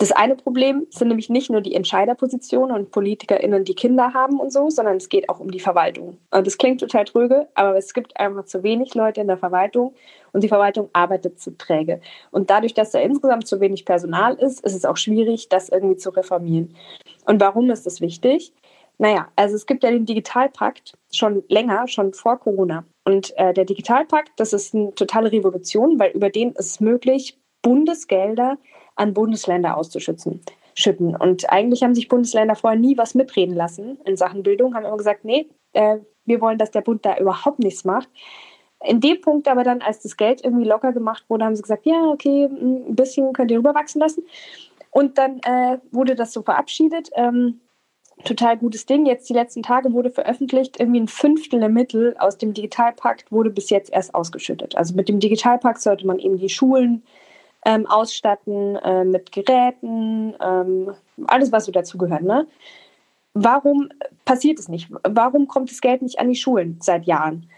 Das 0.00 0.12
eine 0.12 0.34
Problem 0.34 0.86
sind 0.88 1.08
nämlich 1.08 1.28
nicht 1.28 1.50
nur 1.50 1.60
die 1.60 1.74
Entscheiderpositionen 1.74 2.74
und 2.74 2.90
PolitikerInnen, 2.90 3.64
die 3.64 3.74
Kinder 3.74 4.14
haben 4.14 4.40
und 4.40 4.50
so, 4.50 4.70
sondern 4.70 4.96
es 4.96 5.10
geht 5.10 5.28
auch 5.28 5.40
um 5.40 5.50
die 5.50 5.60
Verwaltung. 5.60 6.16
Und 6.30 6.46
das 6.46 6.56
klingt 6.56 6.80
total 6.80 7.04
tröge, 7.04 7.48
aber 7.54 7.76
es 7.76 7.92
gibt 7.92 8.18
einfach 8.18 8.46
zu 8.46 8.62
wenig 8.62 8.94
Leute 8.94 9.20
in 9.20 9.26
der 9.26 9.36
Verwaltung 9.36 9.94
und 10.32 10.42
die 10.42 10.48
Verwaltung 10.48 10.88
arbeitet 10.94 11.38
zu 11.38 11.54
träge. 11.58 12.00
Und 12.30 12.48
dadurch, 12.48 12.72
dass 12.72 12.92
da 12.92 12.98
insgesamt 12.98 13.46
zu 13.46 13.60
wenig 13.60 13.84
Personal 13.84 14.36
ist, 14.36 14.64
ist 14.64 14.74
es 14.74 14.86
auch 14.86 14.96
schwierig, 14.96 15.50
das 15.50 15.68
irgendwie 15.68 15.98
zu 15.98 16.08
reformieren. 16.08 16.74
Und 17.26 17.40
warum 17.40 17.70
ist 17.70 17.86
das 17.86 18.00
wichtig? 18.00 18.52
Naja, 18.98 19.28
also 19.34 19.56
es 19.56 19.66
gibt 19.66 19.82
ja 19.82 19.90
den 19.90 20.04
Digitalpakt 20.04 20.98
schon 21.10 21.42
länger, 21.48 21.88
schon 21.88 22.12
vor 22.12 22.38
Corona. 22.38 22.84
Und 23.04 23.32
äh, 23.38 23.54
der 23.54 23.64
Digitalpakt, 23.64 24.32
das 24.36 24.52
ist 24.52 24.74
eine 24.74 24.94
totale 24.94 25.32
Revolution, 25.32 25.98
weil 25.98 26.10
über 26.10 26.28
den 26.28 26.50
ist 26.52 26.66
es 26.66 26.80
möglich, 26.80 27.38
Bundesgelder 27.62 28.58
an 28.96 29.14
Bundesländer 29.14 29.76
auszuschütten. 29.76 30.42
Schütten. 30.74 31.16
Und 31.16 31.50
eigentlich 31.50 31.82
haben 31.82 31.94
sich 31.94 32.08
Bundesländer 32.08 32.54
vorher 32.54 32.78
nie 32.78 32.96
was 32.96 33.14
mitreden 33.14 33.54
lassen 33.54 33.98
in 34.04 34.16
Sachen 34.16 34.42
Bildung, 34.42 34.74
haben 34.74 34.84
immer 34.84 34.96
gesagt, 34.96 35.24
nee, 35.24 35.48
äh, 35.72 35.98
wir 36.26 36.40
wollen, 36.40 36.58
dass 36.58 36.70
der 36.70 36.82
Bund 36.82 37.04
da 37.04 37.16
überhaupt 37.18 37.58
nichts 37.58 37.84
macht. 37.84 38.08
In 38.84 39.00
dem 39.00 39.20
Punkt 39.20 39.46
aber 39.48 39.62
dann, 39.62 39.82
als 39.82 40.00
das 40.00 40.16
Geld 40.16 40.42
irgendwie 40.42 40.64
locker 40.64 40.92
gemacht 40.92 41.24
wurde, 41.28 41.44
haben 41.44 41.56
sie 41.56 41.62
gesagt, 41.62 41.84
ja, 41.84 42.02
okay, 42.06 42.44
ein 42.44 42.94
bisschen 42.94 43.32
könnt 43.32 43.50
ihr 43.50 43.58
rüberwachsen 43.58 44.00
lassen. 44.00 44.22
Und 44.90 45.18
dann 45.18 45.40
äh, 45.40 45.78
wurde 45.92 46.14
das 46.14 46.32
so 46.32 46.42
verabschiedet. 46.42 47.10
Ähm, 47.14 47.60
total 48.24 48.58
gutes 48.58 48.86
Ding. 48.86 49.06
Jetzt 49.06 49.28
die 49.28 49.34
letzten 49.34 49.62
Tage 49.62 49.92
wurde 49.92 50.10
veröffentlicht, 50.10 50.78
irgendwie 50.78 51.00
ein 51.00 51.08
Fünftel 51.08 51.60
der 51.60 51.68
Mittel 51.68 52.16
aus 52.18 52.38
dem 52.38 52.54
Digitalpakt 52.54 53.30
wurde 53.32 53.50
bis 53.50 53.70
jetzt 53.70 53.92
erst 53.92 54.14
ausgeschüttet. 54.14 54.76
Also 54.76 54.94
mit 54.94 55.08
dem 55.08 55.20
Digitalpakt 55.20 55.80
sollte 55.80 56.06
man 56.06 56.18
eben 56.18 56.36
die 56.38 56.48
Schulen 56.48 57.02
ähm, 57.64 57.86
ausstatten 57.86 58.76
äh, 58.76 59.04
mit 59.04 59.32
Geräten, 59.32 60.34
ähm, 60.40 60.94
alles, 61.26 61.52
was 61.52 61.66
so 61.66 61.72
dazugehört. 61.72 62.22
Ne? 62.22 62.46
Warum 63.34 63.90
passiert 64.24 64.58
es 64.58 64.68
nicht? 64.68 64.88
Warum 65.02 65.46
kommt 65.46 65.70
das 65.70 65.80
Geld 65.80 66.02
nicht 66.02 66.18
an 66.18 66.28
die 66.28 66.36
Schulen 66.36 66.78
seit 66.80 67.04
Jahren? 67.04 67.48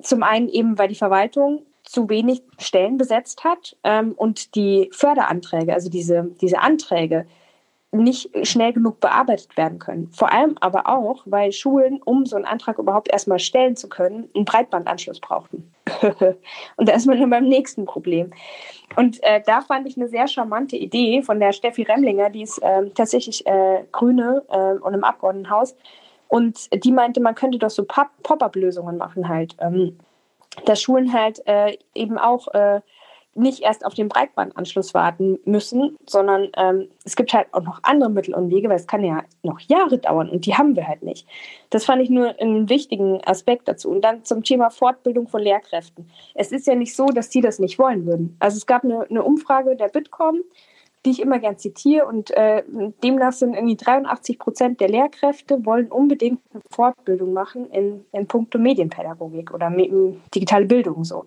Zum 0.00 0.22
einen 0.22 0.48
eben, 0.48 0.78
weil 0.78 0.88
die 0.88 0.94
Verwaltung 0.94 1.62
zu 1.84 2.08
wenig 2.08 2.42
Stellen 2.58 2.96
besetzt 2.96 3.44
hat 3.44 3.76
ähm, 3.84 4.12
und 4.12 4.54
die 4.54 4.90
Förderanträge, 4.92 5.72
also 5.72 5.90
diese, 5.90 6.30
diese 6.40 6.58
Anträge, 6.58 7.26
nicht 7.92 8.30
schnell 8.46 8.72
genug 8.72 9.00
bearbeitet 9.00 9.56
werden 9.56 9.78
können. 9.78 10.08
Vor 10.12 10.32
allem 10.32 10.56
aber 10.60 10.88
auch, 10.88 11.22
weil 11.26 11.52
Schulen, 11.52 12.00
um 12.04 12.26
so 12.26 12.36
einen 12.36 12.44
Antrag 12.44 12.78
überhaupt 12.78 13.12
erstmal 13.12 13.38
stellen 13.38 13.76
zu 13.76 13.88
können, 13.88 14.28
einen 14.34 14.44
Breitbandanschluss 14.44 15.20
brauchten. 15.20 15.72
und 16.76 16.88
da 16.88 16.94
ist 16.94 17.06
man 17.06 17.20
dann 17.20 17.30
beim 17.30 17.44
nächsten 17.44 17.84
Problem. 17.84 18.32
Und 18.96 19.22
äh, 19.22 19.42
da 19.46 19.60
fand 19.60 19.86
ich 19.86 19.96
eine 19.96 20.08
sehr 20.08 20.26
charmante 20.26 20.76
Idee 20.76 21.22
von 21.22 21.38
der 21.38 21.52
Steffi 21.52 21.82
Remlinger, 21.82 22.30
die 22.30 22.42
ist 22.42 22.58
äh, 22.58 22.90
tatsächlich 22.90 23.46
äh, 23.46 23.84
Grüne 23.92 24.42
äh, 24.50 24.78
und 24.80 24.94
im 24.94 25.04
Abgeordnetenhaus. 25.04 25.76
Und 26.28 26.68
die 26.84 26.90
meinte, 26.90 27.20
man 27.20 27.34
könnte 27.36 27.58
doch 27.58 27.70
so 27.70 27.84
Pop-up-Lösungen 27.84 28.96
machen 28.96 29.28
halt. 29.28 29.56
Ähm, 29.60 29.98
dass 30.64 30.80
Schulen 30.80 31.12
halt 31.12 31.46
äh, 31.46 31.76
eben 31.94 32.18
auch 32.18 32.48
äh, 32.54 32.80
nicht 33.36 33.62
erst 33.62 33.84
auf 33.84 33.94
den 33.94 34.08
Breitbandanschluss 34.08 34.94
warten 34.94 35.38
müssen, 35.44 35.96
sondern 36.06 36.50
ähm, 36.56 36.88
es 37.04 37.16
gibt 37.16 37.32
halt 37.32 37.48
auch 37.52 37.62
noch 37.62 37.80
andere 37.82 38.10
Mittel 38.10 38.34
und 38.34 38.50
Wege, 38.50 38.68
weil 38.68 38.76
es 38.76 38.86
kann 38.86 39.04
ja 39.04 39.24
noch 39.42 39.60
Jahre 39.60 39.98
dauern 39.98 40.30
und 40.30 40.46
die 40.46 40.54
haben 40.54 40.76
wir 40.76 40.86
halt 40.86 41.02
nicht. 41.02 41.26
Das 41.70 41.84
fand 41.84 42.02
ich 42.02 42.10
nur 42.10 42.38
einen 42.40 42.68
wichtigen 42.68 43.22
Aspekt 43.24 43.68
dazu. 43.68 43.90
Und 43.90 44.02
dann 44.02 44.24
zum 44.24 44.42
Thema 44.42 44.70
Fortbildung 44.70 45.28
von 45.28 45.42
Lehrkräften. 45.42 46.08
Es 46.34 46.52
ist 46.52 46.66
ja 46.66 46.74
nicht 46.74 46.94
so, 46.94 47.06
dass 47.06 47.28
die 47.28 47.40
das 47.40 47.58
nicht 47.58 47.78
wollen 47.78 48.06
würden. 48.06 48.36
Also 48.38 48.56
es 48.56 48.66
gab 48.66 48.84
eine, 48.84 49.06
eine 49.08 49.22
Umfrage 49.22 49.76
der 49.76 49.88
Bitkom, 49.88 50.42
die 51.04 51.10
ich 51.10 51.20
immer 51.20 51.38
gern 51.38 51.58
zitiere 51.58 52.06
und 52.06 52.30
äh, 52.30 52.62
demnach 53.02 53.32
sind 53.32 53.54
irgendwie 53.54 53.76
83 53.76 54.38
Prozent 54.38 54.80
der 54.80 54.88
Lehrkräfte 54.88 55.64
wollen 55.64 55.88
unbedingt 55.88 56.40
eine 56.52 56.62
Fortbildung 56.70 57.32
machen 57.32 57.70
in, 57.70 58.04
in 58.12 58.26
puncto 58.26 58.58
Medienpädagogik 58.58 59.52
oder 59.52 59.70
digitale 60.34 60.66
Bildung 60.66 61.04
so. 61.04 61.26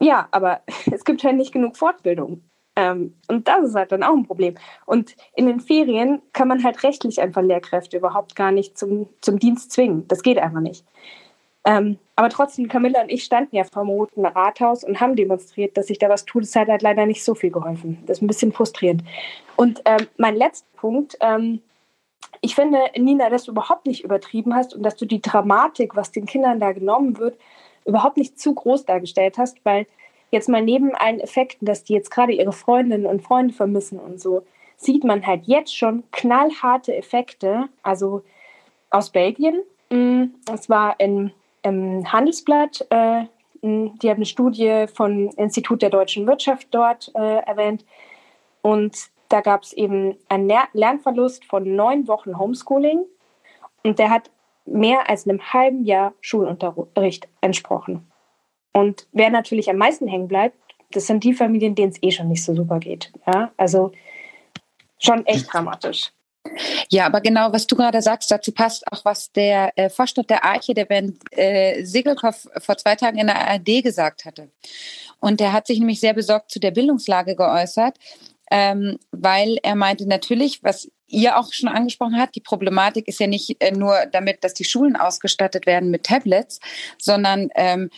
Ja, 0.00 0.28
aber 0.30 0.60
es 0.92 1.04
gibt 1.04 1.24
halt 1.24 1.36
nicht 1.36 1.52
genug 1.52 1.76
Fortbildung. 1.76 2.42
Ähm, 2.78 3.14
und 3.28 3.48
das 3.48 3.68
ist 3.68 3.74
halt 3.74 3.90
dann 3.90 4.02
auch 4.02 4.14
ein 4.14 4.26
Problem. 4.26 4.54
Und 4.84 5.16
in 5.34 5.46
den 5.46 5.60
Ferien 5.60 6.20
kann 6.34 6.48
man 6.48 6.62
halt 6.62 6.82
rechtlich 6.82 7.20
einfach 7.22 7.40
Lehrkräfte 7.40 7.96
überhaupt 7.96 8.36
gar 8.36 8.52
nicht 8.52 8.76
zum, 8.76 9.08
zum 9.22 9.38
Dienst 9.38 9.72
zwingen. 9.72 10.06
Das 10.08 10.22
geht 10.22 10.38
einfach 10.38 10.60
nicht. 10.60 10.84
Ähm, 11.66 11.98
aber 12.14 12.30
trotzdem, 12.30 12.68
Camilla 12.68 13.02
und 13.02 13.10
ich 13.10 13.24
standen 13.24 13.56
ja 13.56 13.64
vor 13.64 13.82
dem 13.82 13.90
Roten 13.90 14.24
Rathaus 14.24 14.84
und 14.84 15.00
haben 15.00 15.16
demonstriert, 15.16 15.76
dass 15.76 15.88
sich 15.88 15.98
da 15.98 16.08
was 16.08 16.24
tut. 16.24 16.44
Es 16.44 16.54
hat 16.54 16.68
halt 16.68 16.82
leider 16.82 17.04
nicht 17.06 17.24
so 17.24 17.34
viel 17.34 17.50
geholfen. 17.50 18.02
Das 18.06 18.18
ist 18.18 18.22
ein 18.22 18.28
bisschen 18.28 18.52
frustrierend. 18.52 19.02
Und 19.56 19.82
ähm, 19.84 20.06
mein 20.16 20.36
letzter 20.36 20.68
Punkt, 20.76 21.18
ähm, 21.20 21.60
ich 22.40 22.54
finde, 22.54 22.78
Nina, 22.96 23.30
dass 23.30 23.44
du 23.44 23.50
überhaupt 23.50 23.86
nicht 23.86 24.04
übertrieben 24.04 24.54
hast 24.54 24.74
und 24.74 24.84
dass 24.84 24.96
du 24.96 25.06
die 25.06 25.20
Dramatik, 25.20 25.96
was 25.96 26.12
den 26.12 26.26
Kindern 26.26 26.60
da 26.60 26.70
genommen 26.70 27.18
wird, 27.18 27.36
überhaupt 27.84 28.16
nicht 28.16 28.38
zu 28.38 28.54
groß 28.54 28.84
dargestellt 28.84 29.36
hast, 29.36 29.58
weil 29.64 29.86
jetzt 30.30 30.48
mal 30.48 30.62
neben 30.62 30.94
allen 30.94 31.20
Effekten, 31.20 31.66
dass 31.66 31.82
die 31.82 31.94
jetzt 31.94 32.10
gerade 32.10 32.32
ihre 32.32 32.52
Freundinnen 32.52 33.06
und 33.06 33.22
Freunde 33.22 33.54
vermissen 33.54 33.98
und 33.98 34.20
so, 34.20 34.42
sieht 34.76 35.02
man 35.02 35.26
halt 35.26 35.46
jetzt 35.46 35.76
schon 35.76 36.04
knallharte 36.12 36.94
Effekte. 36.94 37.68
Also 37.82 38.22
aus 38.90 39.10
Belgien. 39.10 39.62
Mm, 39.90 40.24
es 40.52 40.68
war 40.68 40.98
in, 41.00 41.32
im 41.66 42.10
Handelsblatt. 42.12 42.86
Äh, 42.90 43.24
die 43.62 44.08
haben 44.08 44.16
eine 44.16 44.26
Studie 44.26 44.86
vom 44.92 45.28
Institut 45.36 45.82
der 45.82 45.90
deutschen 45.90 46.26
Wirtschaft 46.26 46.68
dort 46.70 47.10
äh, 47.14 47.38
erwähnt. 47.40 47.84
Und 48.62 48.96
da 49.28 49.40
gab 49.40 49.64
es 49.64 49.72
eben 49.72 50.16
einen 50.28 50.50
Lernverlust 50.72 51.44
von 51.44 51.74
neun 51.74 52.06
Wochen 52.06 52.38
Homeschooling. 52.38 53.04
Und 53.82 53.98
der 53.98 54.10
hat 54.10 54.30
mehr 54.64 55.08
als 55.08 55.26
einem 55.26 55.40
halben 55.52 55.84
Jahr 55.84 56.12
Schulunterricht 56.20 57.28
entsprochen. 57.40 58.10
Und 58.72 59.08
wer 59.12 59.30
natürlich 59.30 59.70
am 59.70 59.76
meisten 59.76 60.06
hängen 60.06 60.28
bleibt, 60.28 60.56
das 60.92 61.06
sind 61.06 61.24
die 61.24 61.34
Familien, 61.34 61.74
denen 61.74 61.92
es 61.92 62.02
eh 62.02 62.10
schon 62.10 62.28
nicht 62.28 62.44
so 62.44 62.54
super 62.54 62.78
geht. 62.78 63.12
Ja, 63.26 63.50
also 63.56 63.92
schon 64.98 65.26
echt 65.26 65.52
dramatisch. 65.52 66.12
Ja, 66.88 67.06
aber 67.06 67.20
genau, 67.20 67.52
was 67.52 67.66
du 67.66 67.76
gerade 67.76 68.02
sagst, 68.02 68.30
dazu 68.30 68.52
passt 68.52 68.90
auch, 68.92 69.04
was 69.04 69.32
der 69.32 69.72
äh, 69.76 69.90
Vorstand 69.90 70.30
der 70.30 70.44
Arche, 70.44 70.74
der 70.74 70.84
Ben 70.84 71.18
äh, 71.30 71.84
Segelkopf, 71.84 72.46
vor 72.58 72.76
zwei 72.76 72.96
Tagen 72.96 73.18
in 73.18 73.26
der 73.26 73.48
ARD 73.48 73.82
gesagt 73.82 74.24
hatte. 74.24 74.50
Und 75.20 75.40
der 75.40 75.52
hat 75.52 75.66
sich 75.66 75.78
nämlich 75.78 76.00
sehr 76.00 76.14
besorgt 76.14 76.50
zu 76.50 76.60
der 76.60 76.70
Bildungslage 76.70 77.36
geäußert 77.36 77.98
ähm, 78.50 78.98
weil 79.10 79.58
er 79.62 79.74
meinte, 79.74 80.08
natürlich, 80.08 80.62
was 80.62 80.88
ihr 81.08 81.38
auch 81.38 81.52
schon 81.52 81.68
angesprochen 81.68 82.18
habt, 82.18 82.34
die 82.34 82.40
Problematik 82.40 83.08
ist 83.08 83.20
ja 83.20 83.26
nicht 83.26 83.56
äh, 83.60 83.72
nur 83.72 83.94
damit, 84.12 84.42
dass 84.44 84.54
die 84.54 84.64
Schulen 84.64 84.96
ausgestattet 84.96 85.66
werden 85.66 85.90
mit 85.90 86.04
Tablets, 86.04 86.60
sondern 86.98 87.48
ähm, 87.54 87.90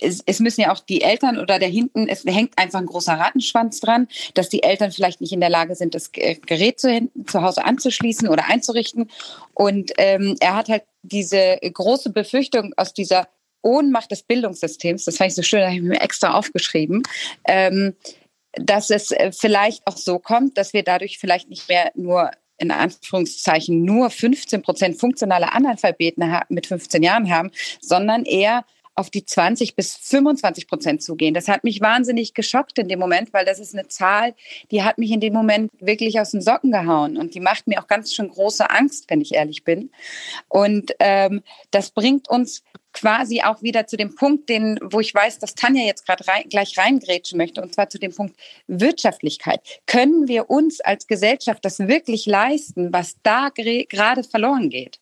es, 0.00 0.22
es 0.26 0.40
müssen 0.40 0.62
ja 0.62 0.72
auch 0.72 0.80
die 0.80 1.02
Eltern 1.02 1.38
oder 1.38 1.58
da 1.58 1.66
hinten, 1.66 2.08
es 2.08 2.24
hängt 2.24 2.58
einfach 2.58 2.80
ein 2.80 2.86
großer 2.86 3.14
Rattenschwanz 3.14 3.80
dran, 3.80 4.08
dass 4.34 4.48
die 4.48 4.62
Eltern 4.62 4.92
vielleicht 4.92 5.20
nicht 5.20 5.32
in 5.32 5.40
der 5.40 5.50
Lage 5.50 5.76
sind, 5.76 5.94
das 5.94 6.12
Gerät 6.12 6.80
zu, 6.80 7.08
zu 7.26 7.42
Hause 7.42 7.64
anzuschließen 7.64 8.28
oder 8.28 8.46
einzurichten. 8.48 9.10
Und 9.52 9.92
ähm, 9.98 10.36
er 10.40 10.56
hat 10.56 10.68
halt 10.68 10.82
diese 11.02 11.58
große 11.60 12.10
Befürchtung 12.10 12.72
aus 12.76 12.92
dieser 12.92 13.28
Ohnmacht 13.62 14.10
des 14.10 14.22
Bildungssystems, 14.22 15.04
das 15.04 15.16
fand 15.16 15.30
ich 15.30 15.36
so 15.36 15.42
schön, 15.42 15.60
da 15.60 15.66
habe 15.66 15.76
ich 15.76 15.82
mir 15.82 16.00
extra 16.00 16.34
aufgeschrieben, 16.34 17.02
ähm, 17.46 17.94
dass 18.52 18.90
es 18.90 19.10
äh, 19.10 19.32
vielleicht 19.32 19.86
auch 19.86 19.96
so 19.96 20.18
kommt, 20.18 20.58
dass 20.58 20.72
wir 20.72 20.82
dadurch 20.82 21.18
vielleicht 21.18 21.48
nicht 21.48 21.68
mehr 21.68 21.90
nur 21.94 22.30
in 22.58 22.70
Anführungszeichen 22.70 23.82
nur 23.84 24.10
15 24.10 24.62
Prozent 24.62 25.00
funktionale 25.00 25.52
Analphabeten 25.52 26.24
mit 26.50 26.66
15 26.66 27.02
Jahren 27.02 27.28
haben, 27.28 27.50
sondern 27.80 28.24
eher 28.24 28.64
auf 28.94 29.10
die 29.10 29.24
20 29.24 29.74
bis 29.74 29.96
25 29.96 30.68
Prozent 30.68 31.02
zugehen. 31.02 31.34
Das 31.34 31.48
hat 31.48 31.64
mich 31.64 31.80
wahnsinnig 31.80 32.34
geschockt 32.34 32.78
in 32.78 32.88
dem 32.88 32.98
Moment, 32.98 33.32
weil 33.32 33.44
das 33.44 33.58
ist 33.58 33.74
eine 33.74 33.88
Zahl, 33.88 34.34
die 34.70 34.82
hat 34.82 34.98
mich 34.98 35.10
in 35.10 35.20
dem 35.20 35.32
Moment 35.32 35.70
wirklich 35.80 36.20
aus 36.20 36.30
den 36.30 36.40
Socken 36.40 36.70
gehauen 36.70 37.16
und 37.16 37.34
die 37.34 37.40
macht 37.40 37.66
mir 37.66 37.80
auch 37.80 37.86
ganz 37.86 38.12
schön 38.14 38.28
große 38.28 38.70
Angst, 38.70 39.06
wenn 39.08 39.20
ich 39.20 39.34
ehrlich 39.34 39.64
bin. 39.64 39.90
Und 40.48 40.92
ähm, 41.00 41.42
das 41.70 41.90
bringt 41.90 42.28
uns 42.28 42.62
quasi 42.94 43.42
auch 43.42 43.60
wieder 43.60 43.86
zu 43.86 43.96
dem 43.96 44.14
Punkt, 44.14 44.48
den, 44.48 44.78
wo 44.80 45.00
ich 45.00 45.12
weiß, 45.12 45.40
dass 45.40 45.54
Tanja 45.54 45.82
jetzt 45.84 46.06
gerade 46.06 46.26
rein, 46.28 46.44
gleich 46.48 46.78
reingrätschen 46.78 47.36
möchte, 47.36 47.60
und 47.60 47.74
zwar 47.74 47.90
zu 47.90 47.98
dem 47.98 48.14
Punkt 48.14 48.36
Wirtschaftlichkeit. 48.68 49.60
Können 49.86 50.28
wir 50.28 50.48
uns 50.48 50.80
als 50.80 51.06
Gesellschaft 51.06 51.64
das 51.64 51.80
wirklich 51.80 52.24
leisten, 52.26 52.92
was 52.92 53.16
da 53.22 53.48
gerade 53.50 54.22
verloren 54.22 54.70
geht? 54.70 55.00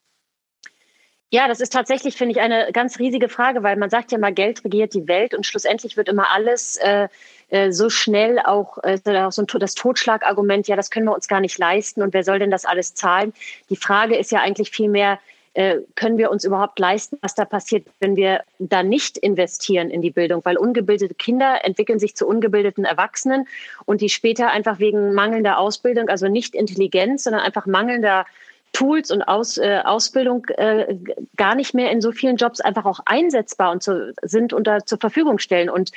Ja, 1.35 1.49
das 1.49 1.61
ist 1.61 1.72
tatsächlich, 1.72 2.14
finde 2.14 2.33
ich, 2.33 2.43
eine 2.43 2.70
ganz 2.74 2.99
riesige 2.99 3.30
Frage, 3.30 3.62
weil 3.62 3.76
man 3.76 3.89
sagt 3.89 4.12
ja 4.12 4.18
mal, 4.18 4.35
Geld 4.35 4.62
regiert 4.66 4.93
die 4.93 5.09
Welt 5.09 5.33
und 5.33 5.47
schlussendlich 5.47 5.97
wird 5.97 6.11
immer 6.11 6.30
alles 6.30 6.76
äh, 6.76 7.09
äh 7.49 7.72
so 7.72 7.89
schnell 7.89 8.39
auch, 8.39 8.76
äh, 8.85 8.99
so 9.30 9.41
ein, 9.41 9.47
das 9.59 9.74
Totschlagargument, 9.74 10.68
ja, 10.68 10.76
das 10.76 10.91
können 10.91 11.07
wir 11.07 11.14
uns 11.14 11.28
gar 11.28 11.41
nicht 11.41 11.57
leisten 11.57 12.03
und 12.03 12.12
wer 12.12 12.22
soll 12.22 12.39
denn 12.39 12.51
das 12.51 12.66
alles 12.66 12.93
zahlen? 12.93 13.33
Die 13.70 13.76
Frage 13.76 14.14
ist 14.14 14.30
ja 14.30 14.41
eigentlich 14.41 14.72
vielmehr, 14.72 15.18
äh, 15.55 15.78
können 15.95 16.18
wir 16.18 16.30
uns 16.30 16.45
überhaupt 16.45 16.78
leisten, 16.78 17.16
was 17.22 17.35
da 17.35 17.47
passiert, 17.47 17.87
wenn 17.99 18.14
wir 18.14 18.43
da 18.59 18.83
nicht 18.83 19.16
investieren 19.16 19.89
in 19.89 20.03
die 20.03 20.11
Bildung, 20.11 20.45
weil 20.45 20.59
ungebildete 20.59 21.14
Kinder 21.14 21.64
entwickeln 21.64 21.99
sich 21.99 22.14
zu 22.14 22.26
ungebildeten 22.26 22.85
Erwachsenen 22.85 23.49
und 23.87 24.03
die 24.03 24.11
später 24.11 24.51
einfach 24.51 24.80
wegen 24.80 25.14
mangelnder 25.14 25.57
Ausbildung, 25.57 26.11
also 26.11 26.28
nicht 26.28 26.55
Intelligenz, 26.55 27.24
sondern 27.24 27.41
einfach 27.41 27.64
mangelnder 27.64 28.26
Tools 28.72 29.10
und 29.10 29.22
Aus, 29.22 29.58
äh, 29.58 29.80
Ausbildung 29.84 30.46
äh, 30.56 30.96
gar 31.36 31.54
nicht 31.54 31.74
mehr 31.74 31.90
in 31.90 32.00
so 32.00 32.12
vielen 32.12 32.36
Jobs 32.36 32.60
einfach 32.60 32.86
auch 32.86 33.00
einsetzbar 33.04 33.70
und 33.70 33.82
zu, 33.82 34.14
sind 34.22 34.52
und 34.52 34.66
da 34.66 34.84
zur 34.84 34.98
Verfügung 34.98 35.38
stellen. 35.38 35.68
Und 35.68 35.92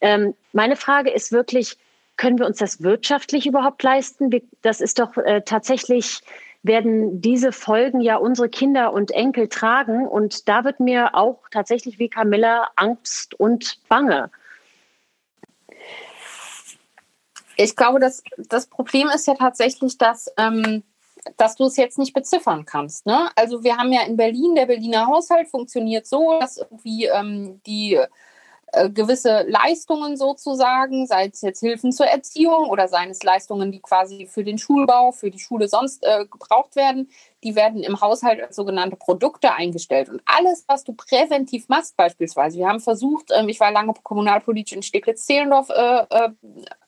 ähm, 0.00 0.34
meine 0.52 0.76
Frage 0.76 1.10
ist 1.10 1.32
wirklich, 1.32 1.76
können 2.16 2.38
wir 2.38 2.46
uns 2.46 2.58
das 2.58 2.82
wirtschaftlich 2.82 3.46
überhaupt 3.46 3.82
leisten? 3.82 4.30
Das 4.62 4.80
ist 4.80 4.98
doch 4.98 5.16
äh, 5.16 5.42
tatsächlich 5.42 6.20
werden 6.66 7.20
diese 7.20 7.52
Folgen 7.52 8.00
ja 8.00 8.16
unsere 8.16 8.48
Kinder 8.48 8.92
und 8.92 9.10
Enkel 9.12 9.48
tragen. 9.48 10.08
Und 10.08 10.48
da 10.48 10.64
wird 10.64 10.80
mir 10.80 11.14
auch 11.14 11.42
tatsächlich 11.50 11.98
wie 11.98 12.08
Camilla 12.08 12.68
Angst 12.76 13.38
und 13.38 13.78
Bange. 13.88 14.30
Ich 17.56 17.76
glaube, 17.76 18.00
dass 18.00 18.22
das 18.36 18.66
Problem 18.66 19.08
ist 19.14 19.26
ja 19.26 19.34
tatsächlich, 19.34 19.96
dass, 19.96 20.30
ähm, 20.36 20.82
dass 21.36 21.56
du 21.56 21.64
es 21.64 21.76
jetzt 21.76 21.98
nicht 21.98 22.14
beziffern 22.14 22.64
kannst. 22.64 23.06
Ne? 23.06 23.28
Also 23.36 23.62
wir 23.64 23.76
haben 23.76 23.92
ja 23.92 24.02
in 24.02 24.16
Berlin, 24.16 24.54
der 24.54 24.66
Berliner 24.66 25.06
Haushalt 25.06 25.48
funktioniert 25.48 26.06
so, 26.06 26.38
dass 26.40 26.58
irgendwie 26.58 27.06
ähm, 27.06 27.60
die 27.66 27.98
äh, 28.72 28.90
gewisse 28.90 29.44
Leistungen 29.48 30.16
sozusagen, 30.16 31.06
sei 31.06 31.30
es 31.32 31.40
jetzt 31.40 31.60
Hilfen 31.60 31.92
zur 31.92 32.06
Erziehung 32.06 32.68
oder 32.68 32.88
seien 32.88 33.10
es 33.10 33.22
Leistungen, 33.22 33.70
die 33.70 33.80
quasi 33.80 34.26
für 34.26 34.42
den 34.42 34.58
Schulbau, 34.58 35.12
für 35.12 35.30
die 35.30 35.38
Schule 35.38 35.68
sonst 35.68 36.04
äh, 36.04 36.26
gebraucht 36.26 36.74
werden, 36.74 37.08
die 37.44 37.54
werden 37.54 37.84
im 37.84 38.00
Haushalt 38.00 38.42
als 38.42 38.56
sogenannte 38.56 38.96
Produkte 38.96 39.54
eingestellt. 39.54 40.08
Und 40.08 40.20
alles, 40.26 40.64
was 40.66 40.82
du 40.82 40.94
präventiv 40.94 41.68
machst, 41.68 41.96
beispielsweise, 41.96 42.58
wir 42.58 42.66
haben 42.66 42.80
versucht, 42.80 43.30
ähm, 43.32 43.48
ich 43.48 43.60
war 43.60 43.70
lange 43.70 43.94
kommunalpolitisch 44.02 44.76
in 44.76 44.82
Steglitz-Zehlendorf 44.82 45.70
äh, 45.70 46.04
äh, 46.10 46.30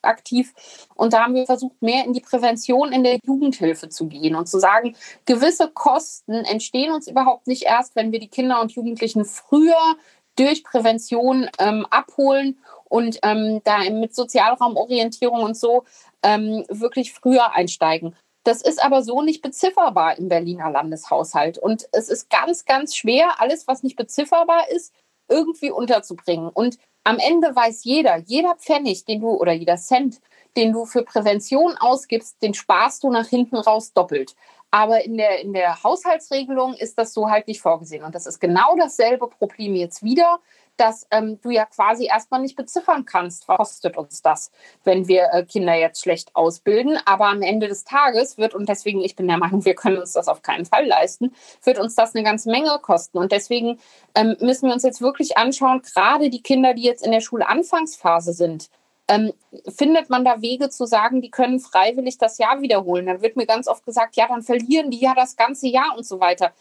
aktiv 0.01 0.53
und 0.95 1.13
da 1.13 1.23
haben 1.23 1.35
wir 1.35 1.45
versucht, 1.45 1.81
mehr 1.81 2.03
in 2.03 2.11
die 2.11 2.19
Prävention 2.19 2.91
in 2.91 3.03
der 3.05 3.19
Jugendhilfe 3.23 3.87
zu 3.87 4.07
gehen 4.07 4.35
und 4.35 4.49
zu 4.49 4.59
sagen, 4.59 4.97
gewisse 5.25 5.69
Kosten 5.69 6.33
entstehen 6.33 6.91
uns 6.91 7.07
überhaupt 7.07 7.47
nicht 7.47 7.63
erst, 7.63 7.95
wenn 7.95 8.11
wir 8.11 8.19
die 8.19 8.27
Kinder 8.27 8.59
und 8.59 8.73
Jugendlichen 8.73 9.23
früher 9.23 9.95
durch 10.39 10.63
Prävention 10.63 11.49
ähm, 11.59 11.85
abholen 11.89 12.59
und 12.85 13.19
ähm, 13.23 13.61
da 13.63 13.89
mit 13.89 14.15
Sozialraumorientierung 14.15 15.43
und 15.43 15.57
so 15.57 15.83
ähm, 16.23 16.65
wirklich 16.69 17.13
früher 17.13 17.53
einsteigen. 17.53 18.15
Das 18.43 18.61
ist 18.61 18.81
aber 18.83 19.03
so 19.03 19.21
nicht 19.21 19.41
bezifferbar 19.41 20.17
im 20.17 20.29
Berliner 20.29 20.71
Landeshaushalt. 20.71 21.57
Und 21.57 21.87
es 21.91 22.09
ist 22.09 22.29
ganz, 22.29 22.65
ganz 22.65 22.95
schwer, 22.95 23.39
alles, 23.39 23.67
was 23.67 23.83
nicht 23.83 23.97
bezifferbar 23.97 24.69
ist, 24.69 24.93
irgendwie 25.27 25.71
unterzubringen. 25.71 26.49
Und 26.49 26.77
am 27.03 27.19
Ende 27.19 27.55
weiß 27.55 27.83
jeder, 27.83 28.17
jeder 28.17 28.55
Pfennig, 28.55 29.05
den 29.05 29.21
du 29.21 29.29
oder 29.29 29.51
jeder 29.51 29.77
Cent, 29.77 30.19
den 30.57 30.71
du 30.71 30.85
für 30.85 31.03
Prävention 31.03 31.75
ausgibst, 31.77 32.41
den 32.41 32.53
sparst 32.53 33.03
du 33.03 33.11
nach 33.11 33.27
hinten 33.27 33.57
raus 33.57 33.93
doppelt. 33.93 34.35
Aber 34.71 35.03
in 35.03 35.17
der, 35.17 35.39
in 35.39 35.53
der 35.53 35.83
Haushaltsregelung 35.83 36.75
ist 36.75 36.97
das 36.97 37.13
so 37.13 37.29
halt 37.29 37.47
nicht 37.47 37.61
vorgesehen. 37.61 38.03
Und 38.03 38.13
das 38.13 38.27
ist 38.27 38.39
genau 38.39 38.75
dasselbe 38.77 39.27
Problem 39.27 39.75
jetzt 39.75 40.03
wieder, 40.03 40.39
dass 40.79 41.07
ähm, 41.11 41.39
du 41.41 41.49
ja 41.49 41.65
quasi 41.65 42.05
erstmal 42.05 42.41
nicht 42.41 42.55
beziffern 42.55 43.05
kannst, 43.05 43.47
was 43.47 43.57
kostet 43.57 43.97
uns 43.97 44.21
das, 44.21 44.51
wenn 44.83 45.07
wir 45.07 45.29
äh, 45.33 45.43
Kinder 45.43 45.73
jetzt 45.73 46.01
schlecht 46.01 46.35
ausbilden. 46.35 46.97
Aber 47.05 47.27
am 47.27 47.41
Ende 47.41 47.67
des 47.67 47.83
Tages 47.83 48.37
wird, 48.37 48.53
und 48.55 48.69
deswegen, 48.69 49.01
ich 49.01 49.15
bin 49.15 49.27
der 49.27 49.37
Meinung, 49.37 49.65
wir 49.65 49.75
können 49.75 49.97
uns 49.97 50.13
das 50.13 50.27
auf 50.27 50.41
keinen 50.41 50.65
Fall 50.65 50.85
leisten, 50.85 51.33
wird 51.63 51.79
uns 51.79 51.95
das 51.95 52.15
eine 52.15 52.23
ganze 52.23 52.49
Menge 52.49 52.79
kosten. 52.81 53.17
Und 53.17 53.31
deswegen 53.31 53.79
ähm, 54.15 54.37
müssen 54.39 54.67
wir 54.67 54.73
uns 54.73 54.83
jetzt 54.83 55.01
wirklich 55.01 55.37
anschauen, 55.37 55.81
gerade 55.81 56.29
die 56.29 56.41
Kinder, 56.41 56.73
die 56.73 56.83
jetzt 56.83 57.05
in 57.05 57.11
der 57.11 57.21
Schulanfangsphase 57.21 58.33
sind, 58.33 58.69
ähm, 59.09 59.33
findet 59.67 60.09
man 60.09 60.23
da 60.23 60.41
Wege 60.41 60.69
zu 60.69 60.85
sagen, 60.85 61.21
die 61.21 61.31
können 61.31 61.59
freiwillig 61.59 62.17
das 62.19 62.37
Jahr 62.37 62.61
wiederholen? 62.61 63.07
Dann 63.07 63.21
wird 63.21 63.35
mir 63.35 63.47
ganz 63.47 63.67
oft 63.67 63.83
gesagt, 63.83 64.15
ja, 64.15 64.27
dann 64.27 64.43
verlieren 64.43 64.91
die 64.91 64.99
ja 64.99 65.15
das 65.15 65.35
ganze 65.35 65.67
Jahr 65.67 65.97
und 65.97 66.05
so 66.05 66.19
weiter. 66.19 66.53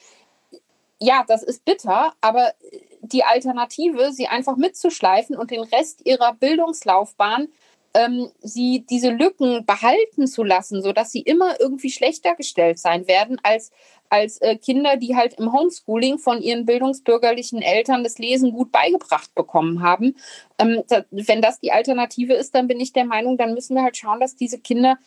Ja, 0.99 1.25
das 1.29 1.43
ist 1.43 1.65
bitter, 1.65 2.15
aber 2.21 2.55
die 3.03 3.23
Alternative, 3.23 4.13
sie 4.13 4.27
einfach 4.27 4.57
mitzuschleifen 4.57 5.37
und 5.37 5.51
den 5.51 5.63
Rest 5.63 6.05
ihrer 6.05 6.33
Bildungslaufbahn 6.35 7.49
ähm, 7.95 8.31
sie 8.41 8.85
diese 8.89 9.11
Lücken 9.11 9.65
behalten 9.65 10.27
zu 10.27 10.45
lassen, 10.45 10.83
sodass 10.83 11.11
sie 11.13 11.21
immer 11.21 11.61
irgendwie 11.61 11.91
schlechter 11.91 12.35
gestellt 12.35 12.79
sein 12.79 13.09
werden 13.09 13.39
als, 13.43 13.71
als 14.09 14.39
äh, 14.41 14.57
Kinder, 14.57 14.97
die 14.97 15.17
halt 15.17 15.35
im 15.35 15.53
Homeschooling 15.53 16.19
von 16.19 16.43
ihren 16.43 16.67
bildungsbürgerlichen 16.67 17.63
Eltern 17.63 18.05
das 18.05 18.19
Lesen 18.19 18.53
gut 18.53 18.73
beigebracht 18.73 19.35
bekommen 19.35 19.83
haben. 19.83 20.17
Ähm, 20.59 20.83
da, 20.89 21.05
wenn 21.11 21.43
das 21.43 21.61
die 21.61 21.73
Alternative 21.73 22.35
ist, 22.35 22.55
dann 22.55 22.69
bin 22.69 22.81
ich 22.81 22.93
der 22.93 23.05
Meinung, 23.05 23.37
dann 23.37 23.55
müssen 23.55 23.75
wir 23.75 23.83
halt 23.83 23.97
schauen, 23.97 24.21
dass 24.21 24.37
diese 24.37 24.59
Kinder 24.59 24.99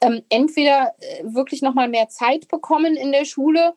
ähm, 0.00 0.22
entweder 0.30 0.94
äh, 1.00 1.24
wirklich 1.24 1.62
nochmal 1.62 1.88
mehr 1.88 2.08
Zeit 2.08 2.48
bekommen 2.48 2.96
in 2.96 3.12
der 3.12 3.24
Schule 3.24 3.74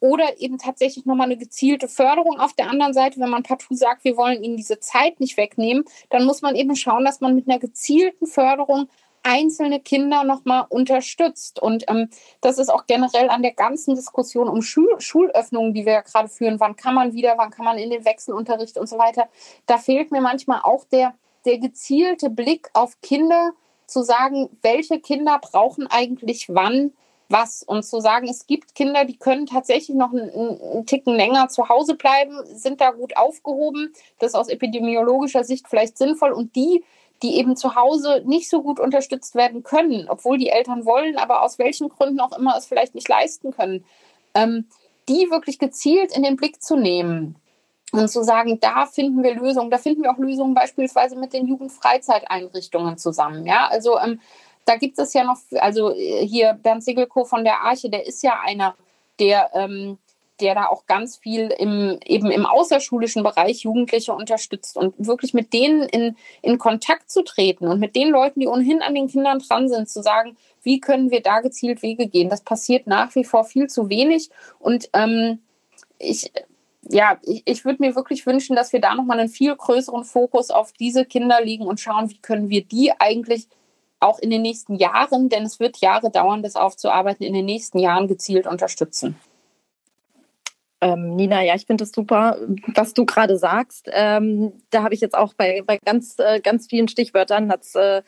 oder 0.00 0.40
eben 0.40 0.58
tatsächlich 0.58 1.06
nochmal 1.06 1.26
eine 1.26 1.36
gezielte 1.36 1.88
Förderung. 1.88 2.38
Auf 2.38 2.52
der 2.52 2.68
anderen 2.68 2.92
Seite, 2.92 3.20
wenn 3.20 3.30
man 3.30 3.42
partout 3.42 3.74
sagt, 3.74 4.04
wir 4.04 4.16
wollen 4.16 4.42
ihnen 4.42 4.56
diese 4.56 4.78
Zeit 4.80 5.20
nicht 5.20 5.36
wegnehmen, 5.36 5.84
dann 6.10 6.24
muss 6.24 6.42
man 6.42 6.54
eben 6.54 6.76
schauen, 6.76 7.04
dass 7.04 7.20
man 7.20 7.34
mit 7.34 7.48
einer 7.48 7.58
gezielten 7.58 8.26
Förderung 8.26 8.88
einzelne 9.22 9.80
Kinder 9.80 10.22
nochmal 10.22 10.66
unterstützt. 10.68 11.60
Und 11.60 11.84
ähm, 11.88 12.08
das 12.40 12.58
ist 12.58 12.68
auch 12.68 12.86
generell 12.86 13.28
an 13.28 13.42
der 13.42 13.52
ganzen 13.52 13.96
Diskussion 13.96 14.48
um 14.48 14.62
Schul 14.62 15.00
Schulöffnungen, 15.00 15.74
die 15.74 15.84
wir 15.84 15.94
ja 15.94 16.00
gerade 16.02 16.28
führen. 16.28 16.60
Wann 16.60 16.76
kann 16.76 16.94
man 16.94 17.12
wieder, 17.12 17.34
wann 17.36 17.50
kann 17.50 17.64
man 17.64 17.78
in 17.78 17.90
den 17.90 18.04
Wechselunterricht 18.04 18.78
und 18.78 18.88
so 18.88 18.98
weiter. 18.98 19.28
Da 19.66 19.78
fehlt 19.78 20.12
mir 20.12 20.20
manchmal 20.20 20.60
auch 20.62 20.84
der, 20.84 21.14
der 21.44 21.58
gezielte 21.58 22.30
Blick 22.30 22.68
auf 22.72 23.00
Kinder, 23.00 23.52
zu 23.86 24.02
sagen, 24.02 24.50
welche 24.62 25.00
Kinder 25.00 25.38
brauchen 25.40 25.86
eigentlich 25.86 26.48
wann 26.48 26.92
was. 27.28 27.62
Und 27.62 27.84
zu 27.84 28.00
sagen, 28.00 28.28
es 28.28 28.46
gibt 28.46 28.74
Kinder, 28.74 29.04
die 29.04 29.16
können 29.16 29.46
tatsächlich 29.46 29.96
noch 29.96 30.12
einen, 30.12 30.30
einen, 30.30 30.86
Ticken 30.86 31.14
länger 31.14 31.48
zu 31.48 31.68
Hause 31.68 31.94
bleiben, 31.94 32.36
sind 32.46 32.80
da 32.80 32.90
gut 32.90 33.16
aufgehoben, 33.16 33.92
das 34.18 34.30
ist 34.30 34.34
aus 34.34 34.48
epidemiologischer 34.48 35.44
Sicht 35.44 35.68
vielleicht 35.68 35.98
sinnvoll. 35.98 36.32
Und 36.32 36.54
die, 36.56 36.84
die 37.22 37.36
eben 37.36 37.56
zu 37.56 37.74
Hause 37.74 38.22
nicht 38.26 38.50
so 38.50 38.62
gut 38.62 38.78
unterstützt 38.78 39.34
werden 39.34 39.62
können, 39.62 40.06
obwohl 40.08 40.38
die 40.38 40.50
Eltern 40.50 40.84
wollen, 40.84 41.16
aber 41.16 41.42
aus 41.42 41.58
welchen 41.58 41.88
Gründen 41.88 42.20
auch 42.20 42.36
immer 42.36 42.56
es 42.56 42.66
vielleicht 42.66 42.94
nicht 42.94 43.08
leisten 43.08 43.52
können, 43.52 43.84
ähm, 44.34 44.66
die 45.08 45.30
wirklich 45.30 45.58
gezielt 45.58 46.16
in 46.16 46.22
den 46.22 46.36
Blick 46.36 46.62
zu 46.62 46.76
nehmen 46.76 47.36
und 47.92 48.08
zu 48.08 48.22
sagen, 48.22 48.58
da 48.60 48.86
finden 48.86 49.22
wir 49.22 49.34
Lösungen, 49.34 49.70
da 49.70 49.78
finden 49.78 50.02
wir 50.02 50.12
auch 50.12 50.18
Lösungen 50.18 50.54
beispielsweise 50.54 51.16
mit 51.16 51.32
den 51.32 51.46
Jugendfreizeiteinrichtungen 51.46 52.98
zusammen. 52.98 53.46
Ja, 53.46 53.68
also 53.68 53.98
ähm, 53.98 54.20
da 54.66 54.76
gibt 54.76 54.98
es 54.98 55.14
ja 55.14 55.24
noch, 55.24 55.38
also 55.52 55.94
äh, 55.94 56.26
hier 56.26 56.52
Bernd 56.52 56.84
Segelko 56.84 57.24
von 57.24 57.44
der 57.44 57.62
Arche, 57.62 57.88
der 57.88 58.06
ist 58.06 58.22
ja 58.22 58.40
einer, 58.44 58.76
der, 59.18 59.50
ähm, 59.54 59.96
der 60.40 60.54
da 60.54 60.66
auch 60.66 60.86
ganz 60.86 61.16
viel 61.16 61.48
im, 61.56 61.98
eben 62.04 62.30
im 62.30 62.44
außerschulischen 62.44 63.22
Bereich 63.22 63.60
Jugendliche 63.60 64.12
unterstützt 64.12 64.76
und 64.76 64.94
wirklich 64.98 65.32
mit 65.32 65.54
denen 65.54 65.82
in, 65.82 66.16
in 66.42 66.58
Kontakt 66.58 67.10
zu 67.10 67.22
treten 67.22 67.68
und 67.68 67.80
mit 67.80 67.96
den 67.96 68.10
Leuten, 68.10 68.40
die 68.40 68.48
ohnehin 68.48 68.82
an 68.82 68.94
den 68.94 69.08
Kindern 69.08 69.38
dran 69.38 69.68
sind, 69.68 69.88
zu 69.88 70.02
sagen, 70.02 70.36
wie 70.62 70.80
können 70.80 71.10
wir 71.10 71.22
da 71.22 71.40
gezielt 71.40 71.82
Wege 71.82 72.08
gehen. 72.08 72.28
Das 72.28 72.42
passiert 72.42 72.86
nach 72.86 73.14
wie 73.14 73.24
vor 73.24 73.44
viel 73.44 73.68
zu 73.68 73.88
wenig 73.88 74.30
und 74.58 74.90
ähm, 74.92 75.38
ich, 75.98 76.32
ja, 76.82 77.18
ich, 77.22 77.42
ich 77.46 77.64
würde 77.64 77.82
mir 77.82 77.94
wirklich 77.94 78.26
wünschen, 78.26 78.56
dass 78.56 78.72
wir 78.72 78.80
da 78.80 78.94
nochmal 78.94 79.20
einen 79.20 79.28
viel 79.28 79.54
größeren 79.54 80.04
Fokus 80.04 80.50
auf 80.50 80.72
diese 80.72 81.04
Kinder 81.04 81.40
legen 81.40 81.66
und 81.66 81.80
schauen, 81.80 82.10
wie 82.10 82.18
können 82.18 82.50
wir 82.50 82.64
die 82.64 82.92
eigentlich 82.98 83.46
auch 84.00 84.18
in 84.18 84.30
den 84.30 84.42
nächsten 84.42 84.74
Jahren, 84.74 85.28
denn 85.28 85.44
es 85.44 85.60
wird 85.60 85.78
Jahre 85.78 86.10
dauern, 86.10 86.42
das 86.42 86.56
aufzuarbeiten, 86.56 87.24
in 87.24 87.34
den 87.34 87.46
nächsten 87.46 87.78
Jahren 87.78 88.08
gezielt 88.08 88.46
unterstützen. 88.46 89.18
Ähm, 90.80 91.16
Nina, 91.16 91.42
ja, 91.42 91.54
ich 91.54 91.66
finde 91.66 91.84
es 91.84 91.92
super, 91.92 92.38
was 92.74 92.92
du 92.92 93.06
gerade 93.06 93.38
sagst. 93.38 93.88
Ähm, 93.92 94.52
da 94.70 94.82
habe 94.82 94.94
ich 94.94 95.00
jetzt 95.00 95.16
auch 95.16 95.32
bei, 95.34 95.62
bei 95.66 95.78
ganz, 95.78 96.18
äh, 96.18 96.40
ganz 96.40 96.66
vielen 96.68 96.88
Stichwörtern 96.88 97.50
äh, 97.74 97.98
äh 97.98 98.02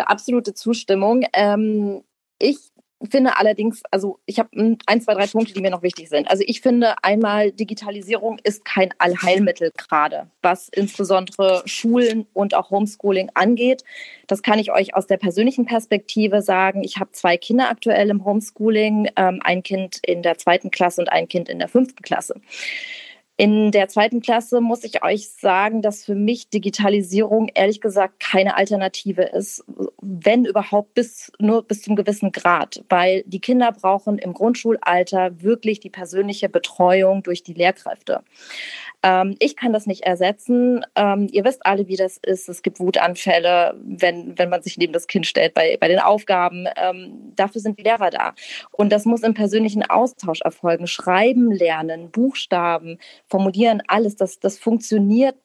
absolute 0.00 0.52
Zustimmung. 0.52 1.24
Ähm, 1.32 2.04
ich 2.38 2.71
finde 3.10 3.36
allerdings, 3.36 3.82
also 3.90 4.18
ich 4.26 4.38
habe 4.38 4.50
ein, 4.86 5.00
zwei, 5.00 5.14
drei 5.14 5.26
Punkte, 5.26 5.54
die 5.54 5.60
mir 5.60 5.70
noch 5.70 5.82
wichtig 5.82 6.08
sind. 6.08 6.30
Also 6.30 6.44
ich 6.46 6.60
finde 6.60 6.94
einmal, 7.02 7.52
Digitalisierung 7.52 8.38
ist 8.42 8.64
kein 8.64 8.94
Allheilmittel 8.98 9.72
gerade, 9.76 10.30
was 10.42 10.68
insbesondere 10.68 11.62
Schulen 11.66 12.26
und 12.32 12.54
auch 12.54 12.70
Homeschooling 12.70 13.30
angeht. 13.34 13.84
Das 14.26 14.42
kann 14.42 14.58
ich 14.58 14.72
euch 14.72 14.94
aus 14.94 15.06
der 15.06 15.16
persönlichen 15.16 15.66
Perspektive 15.66 16.42
sagen. 16.42 16.84
Ich 16.84 16.98
habe 16.98 17.12
zwei 17.12 17.36
Kinder 17.36 17.70
aktuell 17.70 18.10
im 18.10 18.24
Homeschooling, 18.24 19.10
ähm, 19.16 19.40
ein 19.42 19.62
Kind 19.62 19.98
in 20.04 20.22
der 20.22 20.38
zweiten 20.38 20.70
Klasse 20.70 21.00
und 21.00 21.08
ein 21.10 21.28
Kind 21.28 21.48
in 21.48 21.58
der 21.58 21.68
fünften 21.68 22.02
Klasse. 22.02 22.40
In 23.42 23.72
der 23.72 23.88
zweiten 23.88 24.20
Klasse 24.20 24.60
muss 24.60 24.84
ich 24.84 25.02
euch 25.02 25.28
sagen, 25.28 25.82
dass 25.82 26.04
für 26.04 26.14
mich 26.14 26.48
Digitalisierung 26.50 27.48
ehrlich 27.52 27.80
gesagt 27.80 28.20
keine 28.20 28.56
Alternative 28.56 29.22
ist, 29.22 29.64
wenn 30.00 30.44
überhaupt 30.44 30.94
bis 30.94 31.32
nur 31.40 31.64
bis 31.64 31.82
zum 31.82 31.96
gewissen 31.96 32.30
Grad, 32.30 32.84
weil 32.88 33.24
die 33.26 33.40
Kinder 33.40 33.72
brauchen 33.72 34.18
im 34.18 34.32
Grundschulalter 34.32 35.42
wirklich 35.42 35.80
die 35.80 35.90
persönliche 35.90 36.48
Betreuung 36.48 37.24
durch 37.24 37.42
die 37.42 37.54
Lehrkräfte. 37.54 38.20
Ähm, 39.02 39.36
ich 39.38 39.56
kann 39.56 39.72
das 39.72 39.86
nicht 39.86 40.02
ersetzen. 40.02 40.84
Ähm, 40.94 41.28
ihr 41.32 41.44
wisst 41.44 41.66
alle, 41.66 41.88
wie 41.88 41.96
das 41.96 42.18
ist. 42.18 42.48
Es 42.48 42.62
gibt 42.62 42.80
Wutanfälle, 42.80 43.74
wenn, 43.82 44.38
wenn 44.38 44.48
man 44.48 44.62
sich 44.62 44.78
neben 44.78 44.92
das 44.92 45.06
Kind 45.06 45.26
stellt 45.26 45.54
bei, 45.54 45.76
bei 45.80 45.88
den 45.88 45.98
Aufgaben. 45.98 46.66
Ähm, 46.76 47.32
dafür 47.34 47.60
sind 47.60 47.78
die 47.78 47.82
Lehrer 47.82 48.10
da. 48.10 48.34
Und 48.70 48.92
das 48.92 49.04
muss 49.04 49.22
im 49.22 49.34
persönlichen 49.34 49.82
Austausch 49.82 50.40
erfolgen. 50.42 50.86
Schreiben 50.86 51.50
lernen, 51.50 52.10
Buchstaben, 52.10 52.98
formulieren, 53.26 53.82
alles. 53.88 54.16
Das, 54.16 54.38
das 54.38 54.58
funktioniert 54.58 55.36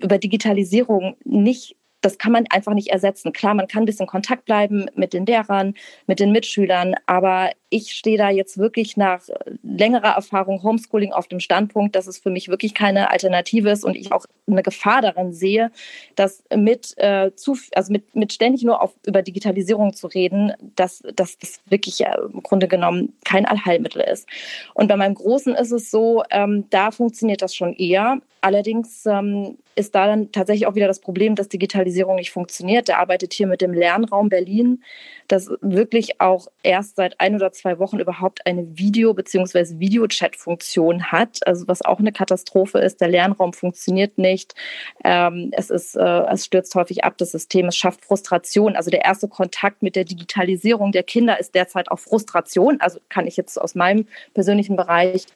über 0.00 0.18
Digitalisierung 0.18 1.16
nicht 1.24 1.76
das 2.04 2.18
kann 2.18 2.32
man 2.32 2.44
einfach 2.50 2.74
nicht 2.74 2.88
ersetzen. 2.88 3.32
Klar, 3.32 3.54
man 3.54 3.66
kann 3.66 3.84
ein 3.84 3.86
bisschen 3.86 4.06
Kontakt 4.06 4.44
bleiben 4.44 4.86
mit 4.94 5.14
den 5.14 5.24
Lehrern, 5.24 5.74
mit 6.06 6.20
den 6.20 6.32
Mitschülern, 6.32 6.94
aber 7.06 7.50
ich 7.70 7.92
stehe 7.92 8.18
da 8.18 8.30
jetzt 8.30 8.58
wirklich 8.58 8.96
nach 8.96 9.22
längerer 9.62 10.14
Erfahrung 10.14 10.62
Homeschooling 10.62 11.12
auf 11.12 11.26
dem 11.26 11.40
Standpunkt, 11.40 11.96
dass 11.96 12.06
es 12.06 12.18
für 12.18 12.30
mich 12.30 12.48
wirklich 12.48 12.74
keine 12.74 13.10
Alternative 13.10 13.70
ist 13.70 13.84
und 13.84 13.96
ich 13.96 14.12
auch 14.12 14.26
eine 14.46 14.62
Gefahr 14.62 15.00
darin 15.00 15.32
sehe, 15.32 15.72
dass 16.14 16.44
mit, 16.54 16.96
äh, 16.98 17.34
zu, 17.34 17.56
also 17.74 17.90
mit, 17.90 18.14
mit 18.14 18.32
ständig 18.32 18.62
nur 18.62 18.82
auf, 18.82 18.94
über 19.06 19.22
Digitalisierung 19.22 19.94
zu 19.94 20.06
reden, 20.06 20.52
dass, 20.76 21.02
dass 21.16 21.38
das 21.38 21.60
wirklich 21.66 22.02
äh, 22.02 22.14
im 22.32 22.42
Grunde 22.42 22.68
genommen 22.68 23.14
kein 23.24 23.46
Allheilmittel 23.46 24.02
ist. 24.02 24.28
Und 24.74 24.88
bei 24.88 24.96
meinem 24.96 25.14
Großen 25.14 25.54
ist 25.54 25.72
es 25.72 25.90
so, 25.90 26.22
ähm, 26.30 26.66
da 26.70 26.90
funktioniert 26.90 27.42
das 27.42 27.54
schon 27.54 27.72
eher. 27.72 28.18
Allerdings 28.40 29.06
ähm, 29.06 29.56
ist 29.76 29.94
da 29.94 30.06
dann 30.06 30.32
tatsächlich 30.32 30.66
auch 30.66 30.74
wieder 30.74 30.86
das 30.86 31.00
Problem, 31.00 31.34
dass 31.34 31.48
Digitalisierung 31.48 32.16
nicht 32.16 32.30
funktioniert. 32.30 32.88
Der 32.88 32.98
arbeitet 32.98 33.32
hier 33.32 33.46
mit 33.46 33.60
dem 33.60 33.72
Lernraum 33.72 34.28
Berlin, 34.28 34.82
das 35.28 35.50
wirklich 35.60 36.20
auch 36.20 36.48
erst 36.62 36.96
seit 36.96 37.20
ein 37.20 37.34
oder 37.34 37.52
zwei 37.52 37.78
Wochen 37.78 37.98
überhaupt 37.98 38.46
eine 38.46 38.78
Video- 38.78 39.14
bzw. 39.14 39.78
Videochat-Funktion 39.78 41.12
hat. 41.12 41.46
Also 41.46 41.66
was 41.66 41.82
auch 41.82 41.98
eine 41.98 42.12
Katastrophe 42.12 42.78
ist. 42.78 43.00
Der 43.00 43.08
Lernraum 43.08 43.52
funktioniert 43.52 44.18
nicht. 44.18 44.54
Ähm, 45.02 45.50
es, 45.52 45.70
ist, 45.70 45.96
äh, 45.96 46.22
es 46.30 46.44
stürzt 46.44 46.74
häufig 46.74 47.04
ab, 47.04 47.18
das 47.18 47.32
System. 47.32 47.66
Es 47.66 47.76
schafft 47.76 48.04
Frustration. 48.04 48.76
Also 48.76 48.90
der 48.90 49.04
erste 49.04 49.28
Kontakt 49.28 49.82
mit 49.82 49.96
der 49.96 50.04
Digitalisierung 50.04 50.92
der 50.92 51.02
Kinder 51.02 51.38
ist 51.40 51.54
derzeit 51.54 51.90
auch 51.90 51.98
Frustration. 51.98 52.80
Also 52.80 53.00
kann 53.08 53.26
ich 53.26 53.36
jetzt 53.36 53.60
aus 53.60 53.74
meinem 53.74 54.06
persönlichen 54.34 54.76
Bereich 54.76 55.26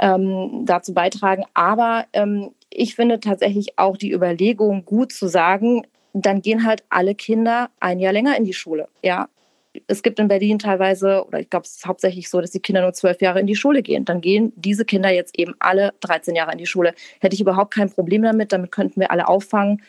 ähm, 0.00 0.62
dazu 0.64 0.94
beitragen. 0.94 1.44
Aber 1.54 2.06
ähm, 2.12 2.50
ich 2.78 2.94
finde 2.94 3.20
tatsächlich 3.20 3.78
auch 3.78 3.96
die 3.96 4.12
Überlegung 4.12 4.84
gut 4.84 5.12
zu 5.12 5.28
sagen, 5.28 5.86
dann 6.12 6.42
gehen 6.42 6.66
halt 6.66 6.84
alle 6.88 7.14
Kinder 7.14 7.70
ein 7.80 7.98
Jahr 7.98 8.12
länger 8.12 8.36
in 8.36 8.44
die 8.44 8.52
Schule. 8.52 8.88
Ja, 9.02 9.28
es 9.86 10.02
gibt 10.02 10.18
in 10.18 10.28
Berlin 10.28 10.58
teilweise, 10.58 11.24
oder 11.26 11.40
ich 11.40 11.50
glaube, 11.50 11.64
es 11.64 11.76
ist 11.76 11.86
hauptsächlich 11.86 12.30
so, 12.30 12.40
dass 12.40 12.50
die 12.50 12.60
Kinder 12.60 12.82
nur 12.82 12.92
zwölf 12.92 13.20
Jahre 13.20 13.40
in 13.40 13.46
die 13.46 13.56
Schule 13.56 13.82
gehen. 13.82 14.04
Dann 14.04 14.20
gehen 14.20 14.52
diese 14.56 14.84
Kinder 14.84 15.10
jetzt 15.10 15.38
eben 15.38 15.54
alle 15.58 15.92
13 16.00 16.34
Jahre 16.34 16.52
in 16.52 16.58
die 16.58 16.66
Schule. 16.66 16.94
Hätte 17.20 17.34
ich 17.34 17.40
überhaupt 17.40 17.74
kein 17.74 17.90
Problem 17.90 18.22
damit. 18.22 18.52
Damit 18.52 18.72
könnten 18.72 19.00
wir 19.00 19.10
alle 19.10 19.28
auffangen. 19.28 19.82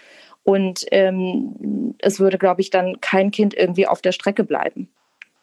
Und 0.44 0.86
ähm, 0.92 1.96
es 2.00 2.20
würde, 2.20 2.38
glaube 2.38 2.62
ich, 2.62 2.70
dann 2.70 3.00
kein 3.02 3.32
Kind 3.32 3.54
irgendwie 3.54 3.88
auf 3.88 4.02
der 4.02 4.12
Strecke 4.12 4.44
bleiben. 4.44 4.90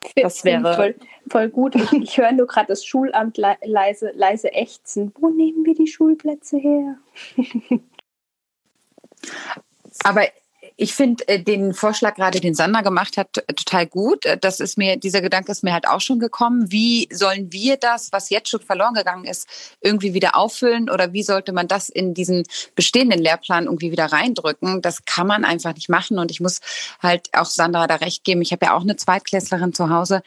Das 0.16 0.44
wäre 0.44 0.74
voll, 0.74 0.94
voll 1.28 1.48
gut. 1.48 1.74
Ich, 1.74 1.92
ich 2.02 2.18
höre 2.18 2.32
nur 2.32 2.46
gerade 2.46 2.68
das 2.68 2.84
Schulamt 2.84 3.38
le 3.38 3.57
leise, 3.62 4.12
leise 4.14 4.52
ächzen. 4.52 5.12
Wo 5.18 5.30
nehmen 5.30 5.64
wir 5.64 5.74
die 5.74 5.86
Schulplätze 5.86 6.59
her? 6.59 6.98
Aber 10.05 10.22
ich 10.76 10.94
finde 10.94 11.26
äh, 11.28 11.40
den 11.40 11.72
Vorschlag 11.72 12.16
gerade, 12.16 12.40
den 12.40 12.54
Sandra 12.54 12.80
gemacht 12.80 13.16
hat, 13.16 13.32
total 13.32 13.86
gut. 13.86 14.26
Äh, 14.26 14.38
das 14.38 14.60
ist 14.60 14.76
mir, 14.76 14.96
dieser 14.96 15.20
Gedanke 15.20 15.52
ist 15.52 15.62
mir 15.62 15.72
halt 15.72 15.86
auch 15.86 16.00
schon 16.00 16.18
gekommen. 16.18 16.70
Wie 16.72 17.08
sollen 17.12 17.52
wir 17.52 17.76
das, 17.76 18.10
was 18.12 18.30
jetzt 18.30 18.48
schon 18.48 18.60
verloren 18.60 18.94
gegangen 18.94 19.24
ist, 19.24 19.46
irgendwie 19.80 20.14
wieder 20.14 20.36
auffüllen? 20.36 20.90
Oder 20.90 21.12
wie 21.12 21.22
sollte 21.22 21.52
man 21.52 21.68
das 21.68 21.88
in 21.88 22.14
diesen 22.14 22.44
bestehenden 22.74 23.20
Lehrplan 23.20 23.66
irgendwie 23.66 23.92
wieder 23.92 24.06
reindrücken? 24.06 24.82
Das 24.82 25.04
kann 25.04 25.26
man 25.26 25.44
einfach 25.44 25.74
nicht 25.74 25.88
machen. 25.88 26.18
Und 26.18 26.30
ich 26.30 26.40
muss 26.40 26.60
halt 27.00 27.28
auch 27.32 27.46
Sandra 27.46 27.86
da 27.86 27.96
recht 27.96 28.24
geben. 28.24 28.42
Ich 28.42 28.52
habe 28.52 28.66
ja 28.66 28.74
auch 28.74 28.82
eine 28.82 28.96
Zweitklässlerin 28.96 29.72
zu 29.72 29.90
Hause. 29.90 30.22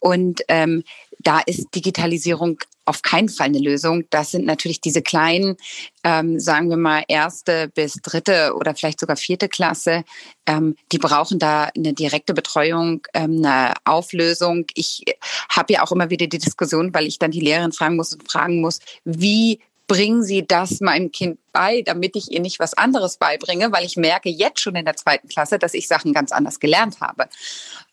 Und 0.00 0.42
ähm, 0.48 0.82
da 1.20 1.40
ist 1.40 1.74
Digitalisierung 1.74 2.58
auf 2.84 3.02
keinen 3.02 3.28
Fall 3.28 3.46
eine 3.46 3.58
Lösung. 3.58 4.04
Das 4.10 4.30
sind 4.30 4.44
natürlich 4.44 4.80
diese 4.80 5.02
kleinen, 5.02 5.56
ähm, 6.02 6.38
sagen 6.38 6.70
wir 6.70 6.76
mal, 6.76 7.02
erste 7.08 7.68
bis 7.68 7.94
dritte 8.02 8.54
oder 8.54 8.74
vielleicht 8.74 9.00
sogar 9.00 9.16
vierte 9.16 9.48
Klasse. 9.48 10.04
Ähm, 10.46 10.76
die 10.92 10.98
brauchen 10.98 11.38
da 11.38 11.70
eine 11.76 11.94
direkte 11.94 12.34
Betreuung, 12.34 13.02
ähm, 13.14 13.44
eine 13.44 13.74
Auflösung. 13.84 14.66
Ich 14.74 15.04
habe 15.48 15.72
ja 15.72 15.82
auch 15.82 15.92
immer 15.92 16.10
wieder 16.10 16.26
die 16.26 16.38
Diskussion, 16.38 16.92
weil 16.94 17.06
ich 17.06 17.18
dann 17.18 17.30
die 17.30 17.40
Lehrerin 17.40 17.72
fragen 17.72 17.96
muss 17.96 18.12
und 18.12 18.30
fragen 18.30 18.60
muss, 18.60 18.80
wie 19.04 19.60
bringen 19.86 20.22
Sie 20.22 20.46
das 20.46 20.80
meinem 20.80 21.12
Kind 21.12 21.38
bei, 21.52 21.82
damit 21.82 22.16
ich 22.16 22.32
ihr 22.32 22.40
nicht 22.40 22.58
was 22.58 22.74
anderes 22.74 23.18
beibringe, 23.18 23.70
weil 23.72 23.84
ich 23.84 23.96
merke 23.96 24.28
jetzt 24.28 24.60
schon 24.60 24.76
in 24.76 24.84
der 24.84 24.96
zweiten 24.96 25.28
Klasse, 25.28 25.58
dass 25.58 25.74
ich 25.74 25.88
Sachen 25.88 26.12
ganz 26.12 26.32
anders 26.32 26.58
gelernt 26.58 27.00
habe. 27.00 27.28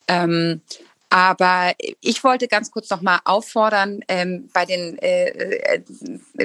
Ähm, 0.07 0.61
aber 1.11 1.73
ich 1.99 2.23
wollte 2.23 2.47
ganz 2.47 2.71
kurz 2.71 2.89
noch 2.89 3.01
mal 3.01 3.19
auffordern 3.25 3.99
ähm, 4.07 4.49
bei 4.53 4.65
den 4.65 4.97
äh, 4.99 5.27
äh, 5.27 5.81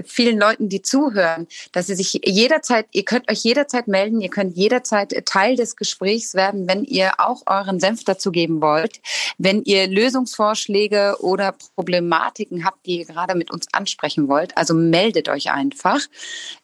vielen 0.05 0.41
Leuten, 0.41 0.69
die 0.69 0.83
zuhören, 0.83 1.47
dass 1.71 1.87
sie 1.87 1.95
sich 1.95 2.21
jederzeit, 2.25 2.89
ihr 2.91 3.05
könnt 3.05 3.31
euch 3.31 3.45
jederzeit 3.45 3.87
melden, 3.87 4.21
ihr 4.21 4.29
könnt 4.29 4.57
jederzeit 4.57 5.14
Teil 5.25 5.55
des 5.55 5.77
Gesprächs 5.77 6.35
werden, 6.35 6.69
wenn 6.69 6.83
ihr 6.83 7.12
auch 7.19 7.45
euren 7.47 7.79
Senf 7.79 8.03
dazu 8.03 8.33
geben 8.33 8.61
wollt, 8.61 9.01
wenn 9.39 9.62
ihr 9.62 9.87
Lösungsvorschläge 9.87 11.19
oder 11.21 11.55
Problematiken 11.77 12.64
habt, 12.64 12.87
die 12.87 12.99
ihr 12.99 13.07
gerade 13.07 13.37
mit 13.37 13.53
uns 13.53 13.69
ansprechen 13.73 14.27
wollt. 14.27 14.59
Also 14.59 14.75
meldet 14.75 15.29
euch 15.29 15.53
einfach. 15.53 16.01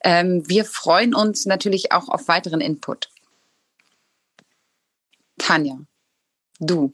Ähm, 0.03 0.43
wir 0.49 0.65
freuen 0.65 1.15
uns 1.15 1.47
natürlich 1.47 1.93
auch 1.93 2.09
auf 2.09 2.27
weiteren 2.27 2.61
Input. 2.61 3.11
Tanja, 5.39 5.79
du. 6.59 6.93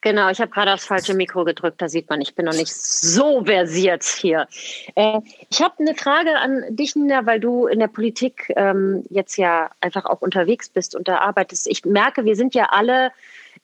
Genau, 0.00 0.30
ich 0.30 0.40
habe 0.40 0.50
gerade 0.50 0.72
aufs 0.72 0.86
falsche 0.86 1.14
Mikro 1.14 1.44
gedrückt, 1.44 1.82
da 1.82 1.88
sieht 1.88 2.08
man, 2.08 2.20
ich 2.20 2.34
bin 2.34 2.46
noch 2.46 2.54
nicht 2.54 2.72
so 2.72 3.44
versiert 3.44 4.04
hier. 4.04 4.46
Äh, 4.94 5.20
ich 5.50 5.60
habe 5.60 5.74
eine 5.80 5.94
Frage 5.96 6.36
an 6.36 6.64
dich, 6.70 6.94
Nina, 6.94 7.26
weil 7.26 7.40
du 7.40 7.66
in 7.66 7.80
der 7.80 7.88
Politik 7.88 8.52
ähm, 8.56 9.04
jetzt 9.10 9.36
ja 9.36 9.70
einfach 9.80 10.04
auch 10.04 10.20
unterwegs 10.20 10.68
bist 10.68 10.94
und 10.94 11.08
da 11.08 11.18
arbeitest. 11.18 11.66
Ich 11.66 11.84
merke, 11.84 12.24
wir 12.24 12.36
sind 12.36 12.54
ja 12.54 12.68
alle 12.70 13.10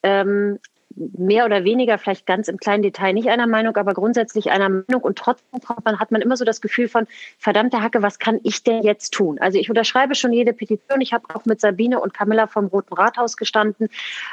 ähm, 0.03 0.59
mehr 0.97 1.45
oder 1.45 1.65
weniger, 1.65 1.99
vielleicht 1.99 2.27
ganz 2.27 2.49
im 2.49 2.59
kleinen 2.59 2.83
Detail 2.83 3.13
nicht 3.13 3.29
einer 3.29 3.47
Meinung, 3.47 3.77
aber 3.77 3.95
grundsätzlich 3.95 4.51
einer 4.51 4.69
Meinung. 4.69 5.03
Und 5.03 5.19
trotzdem 5.19 5.61
hat 5.69 6.11
man 6.11 6.23
immer 6.23 6.37
so 6.37 6.45
das 6.45 6.61
Gefühl 6.61 6.89
von, 6.89 7.07
verdammte 7.39 7.83
Hacke, 7.83 8.03
was 8.03 8.19
kann 8.19 8.41
ich 8.43 8.63
denn 8.63 8.83
jetzt 8.83 9.13
tun? 9.13 9.39
Also 9.41 9.59
ich 9.59 9.69
unterschreibe 9.69 10.15
schon 10.15 10.33
jede 10.33 10.53
Petition. 10.53 11.01
Ich 11.01 11.13
habe 11.13 11.25
auch 11.35 11.45
mit 11.45 11.61
Sabine 11.61 12.01
und 12.01 12.15
Camilla 12.15 12.47
vom 12.47 12.67
Roten 12.67 12.95
Rathaus 12.95 13.37
gestanden. 13.37 13.89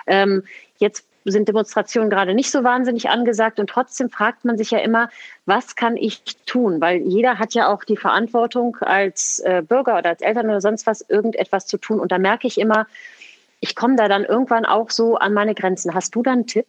Ähm, 0.08 0.44
jetzt 0.78 1.06
sind 1.26 1.48
Demonstrationen 1.48 2.10
gerade 2.10 2.34
nicht 2.34 2.52
so 2.52 2.64
wahnsinnig 2.64 3.10
angesagt 3.10 3.60
und 3.60 3.70
trotzdem 3.70 4.10
fragt 4.10 4.46
man 4.46 4.58
sich 4.58 4.72
ja 4.72 4.80
immer, 4.80 5.10
was 5.46 5.76
kann 5.76 5.98
ich 5.98 6.24
tun? 6.46 6.82
Weil 6.82 7.02
jeder 7.02 7.40
hat 7.40 7.54
ja 7.54 7.72
auch 7.72 7.84
die 7.84 7.98
Verantwortung 7.98 8.78
als 8.78 9.40
äh, 9.40 9.62
Bürger 9.62 9.98
oder 9.98 10.10
als 10.10 10.22
Eltern 10.22 10.48
oder 10.48 10.62
sonst 10.62 10.88
was 10.88 11.02
irgendetwas 11.02 11.68
zu 11.68 11.78
tun 11.78 12.00
und 12.00 12.12
da 12.12 12.18
merke 12.18 12.48
ich 12.48 12.60
immer, 12.60 12.88
ich 13.60 13.76
komme 13.76 13.96
da 13.96 14.08
dann 14.08 14.26
irgendwann 14.26 14.66
auch 14.66 14.90
so 14.90 15.16
an 15.16 15.34
meine 15.34 15.54
Grenzen. 15.54 15.94
Hast 15.94 16.16
du 16.16 16.24
da 16.24 16.32
einen 16.32 16.48
Tipp? 16.48 16.66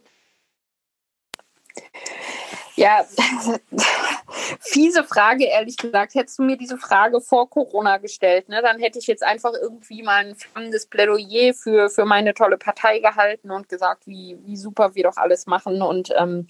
Ja, 2.76 3.04
fiese 4.60 5.04
Frage, 5.04 5.44
ehrlich 5.44 5.76
gesagt. 5.76 6.14
Hättest 6.14 6.38
du 6.38 6.42
mir 6.42 6.56
diese 6.56 6.78
Frage 6.78 7.20
vor 7.20 7.48
Corona 7.48 7.98
gestellt, 7.98 8.48
ne, 8.48 8.62
dann 8.62 8.78
hätte 8.78 8.98
ich 8.98 9.06
jetzt 9.06 9.22
einfach 9.22 9.52
irgendwie 9.60 10.02
mal 10.02 10.26
ein 10.26 10.34
flammendes 10.34 10.86
Plädoyer 10.86 11.54
für, 11.54 11.90
für 11.90 12.04
meine 12.04 12.34
tolle 12.34 12.58
Partei 12.58 12.98
gehalten 12.98 13.50
und 13.50 13.68
gesagt, 13.68 14.06
wie, 14.06 14.38
wie 14.44 14.56
super 14.56 14.94
wir 14.94 15.04
doch 15.04 15.16
alles 15.16 15.46
machen 15.46 15.82
und 15.82 16.12
ähm, 16.16 16.46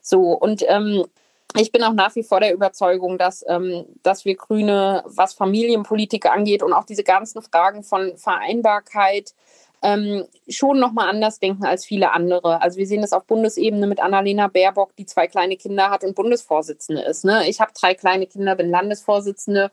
so. 0.00 0.32
Und 0.32 0.64
ähm, 0.68 1.04
ich 1.56 1.70
bin 1.70 1.84
auch 1.84 1.92
nach 1.92 2.14
wie 2.16 2.24
vor 2.24 2.40
der 2.40 2.52
Überzeugung, 2.52 3.16
dass, 3.16 3.44
ähm, 3.48 3.86
dass 4.02 4.24
wir 4.24 4.34
Grüne, 4.34 5.02
was 5.06 5.34
Familienpolitik 5.34 6.26
angeht 6.26 6.62
und 6.62 6.72
auch 6.72 6.84
diese 6.84 7.04
ganzen 7.04 7.42
Fragen 7.42 7.84
von 7.84 8.16
Vereinbarkeit, 8.16 9.34
ähm, 9.84 10.24
schon 10.48 10.80
nochmal 10.80 11.10
anders 11.10 11.40
denken 11.40 11.66
als 11.66 11.84
viele 11.84 12.12
andere. 12.12 12.62
Also 12.62 12.78
wir 12.78 12.86
sehen 12.86 13.02
das 13.02 13.12
auf 13.12 13.26
Bundesebene 13.26 13.86
mit 13.86 14.00
Annalena 14.00 14.48
Baerbock, 14.48 14.96
die 14.96 15.04
zwei 15.04 15.26
kleine 15.26 15.58
Kinder 15.58 15.90
hat 15.90 16.04
und 16.04 16.14
Bundesvorsitzende 16.16 17.02
ist. 17.02 17.26
Ne? 17.26 17.46
Ich 17.48 17.60
habe 17.60 17.72
drei 17.78 17.94
kleine 17.94 18.26
Kinder, 18.26 18.56
bin 18.56 18.70
Landesvorsitzende. 18.70 19.70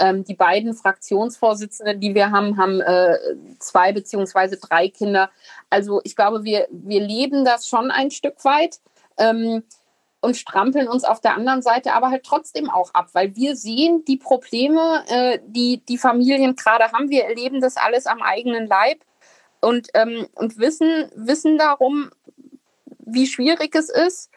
Ähm, 0.00 0.24
die 0.24 0.34
beiden 0.34 0.74
Fraktionsvorsitzende, 0.74 1.96
die 1.96 2.16
wir 2.16 2.32
haben, 2.32 2.56
haben 2.56 2.80
äh, 2.80 3.16
zwei 3.60 3.92
beziehungsweise 3.92 4.58
drei 4.58 4.88
Kinder. 4.88 5.30
Also 5.70 6.00
ich 6.02 6.16
glaube, 6.16 6.42
wir, 6.42 6.66
wir 6.72 7.00
leben 7.00 7.44
das 7.44 7.68
schon 7.68 7.92
ein 7.92 8.10
Stück 8.10 8.44
weit. 8.44 8.80
Ähm, 9.16 9.62
und 10.24 10.36
strampeln 10.36 10.86
uns 10.86 11.02
auf 11.02 11.20
der 11.20 11.34
anderen 11.34 11.62
Seite 11.62 11.94
aber 11.94 12.10
halt 12.10 12.22
trotzdem 12.22 12.70
auch 12.70 12.94
ab, 12.94 13.08
weil 13.12 13.34
wir 13.34 13.56
sehen 13.56 14.04
die 14.06 14.16
Probleme, 14.16 15.02
äh, 15.08 15.40
die 15.46 15.82
die 15.88 15.98
Familien 15.98 16.54
gerade 16.54 16.92
haben. 16.92 17.10
Wir 17.10 17.24
erleben 17.24 17.60
das 17.60 17.76
alles 17.76 18.06
am 18.06 18.22
eigenen 18.22 18.68
Leib 18.68 19.00
und, 19.62 19.88
ähm, 19.94 20.26
und 20.34 20.58
wissen, 20.58 21.10
wissen 21.14 21.56
darum, 21.56 22.10
wie 22.98 23.26
schwierig 23.26 23.74
es 23.74 23.88
ist. 23.88 24.30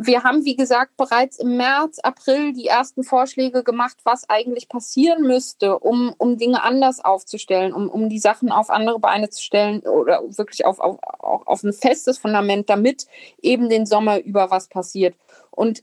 Wir 0.00 0.22
haben, 0.22 0.44
wie 0.44 0.54
gesagt, 0.54 0.96
bereits 0.96 1.40
im 1.40 1.56
März, 1.56 1.98
April 1.98 2.52
die 2.52 2.66
ersten 2.66 3.02
Vorschläge 3.02 3.64
gemacht, 3.64 3.96
was 4.04 4.30
eigentlich 4.30 4.68
passieren 4.68 5.22
müsste, 5.22 5.76
um, 5.76 6.14
um 6.18 6.38
Dinge 6.38 6.62
anders 6.62 7.04
aufzustellen, 7.04 7.72
um, 7.74 7.90
um 7.90 8.08
die 8.08 8.20
Sachen 8.20 8.52
auf 8.52 8.70
andere 8.70 9.00
Beine 9.00 9.28
zu 9.28 9.42
stellen 9.42 9.80
oder 9.80 10.22
wirklich 10.28 10.64
auf, 10.64 10.78
auf, 10.78 10.98
auf 11.02 11.64
ein 11.64 11.72
festes 11.72 12.18
Fundament, 12.18 12.70
damit 12.70 13.06
eben 13.42 13.68
den 13.68 13.86
Sommer 13.86 14.20
über 14.20 14.52
was 14.52 14.68
passiert. 14.68 15.16
Und 15.50 15.82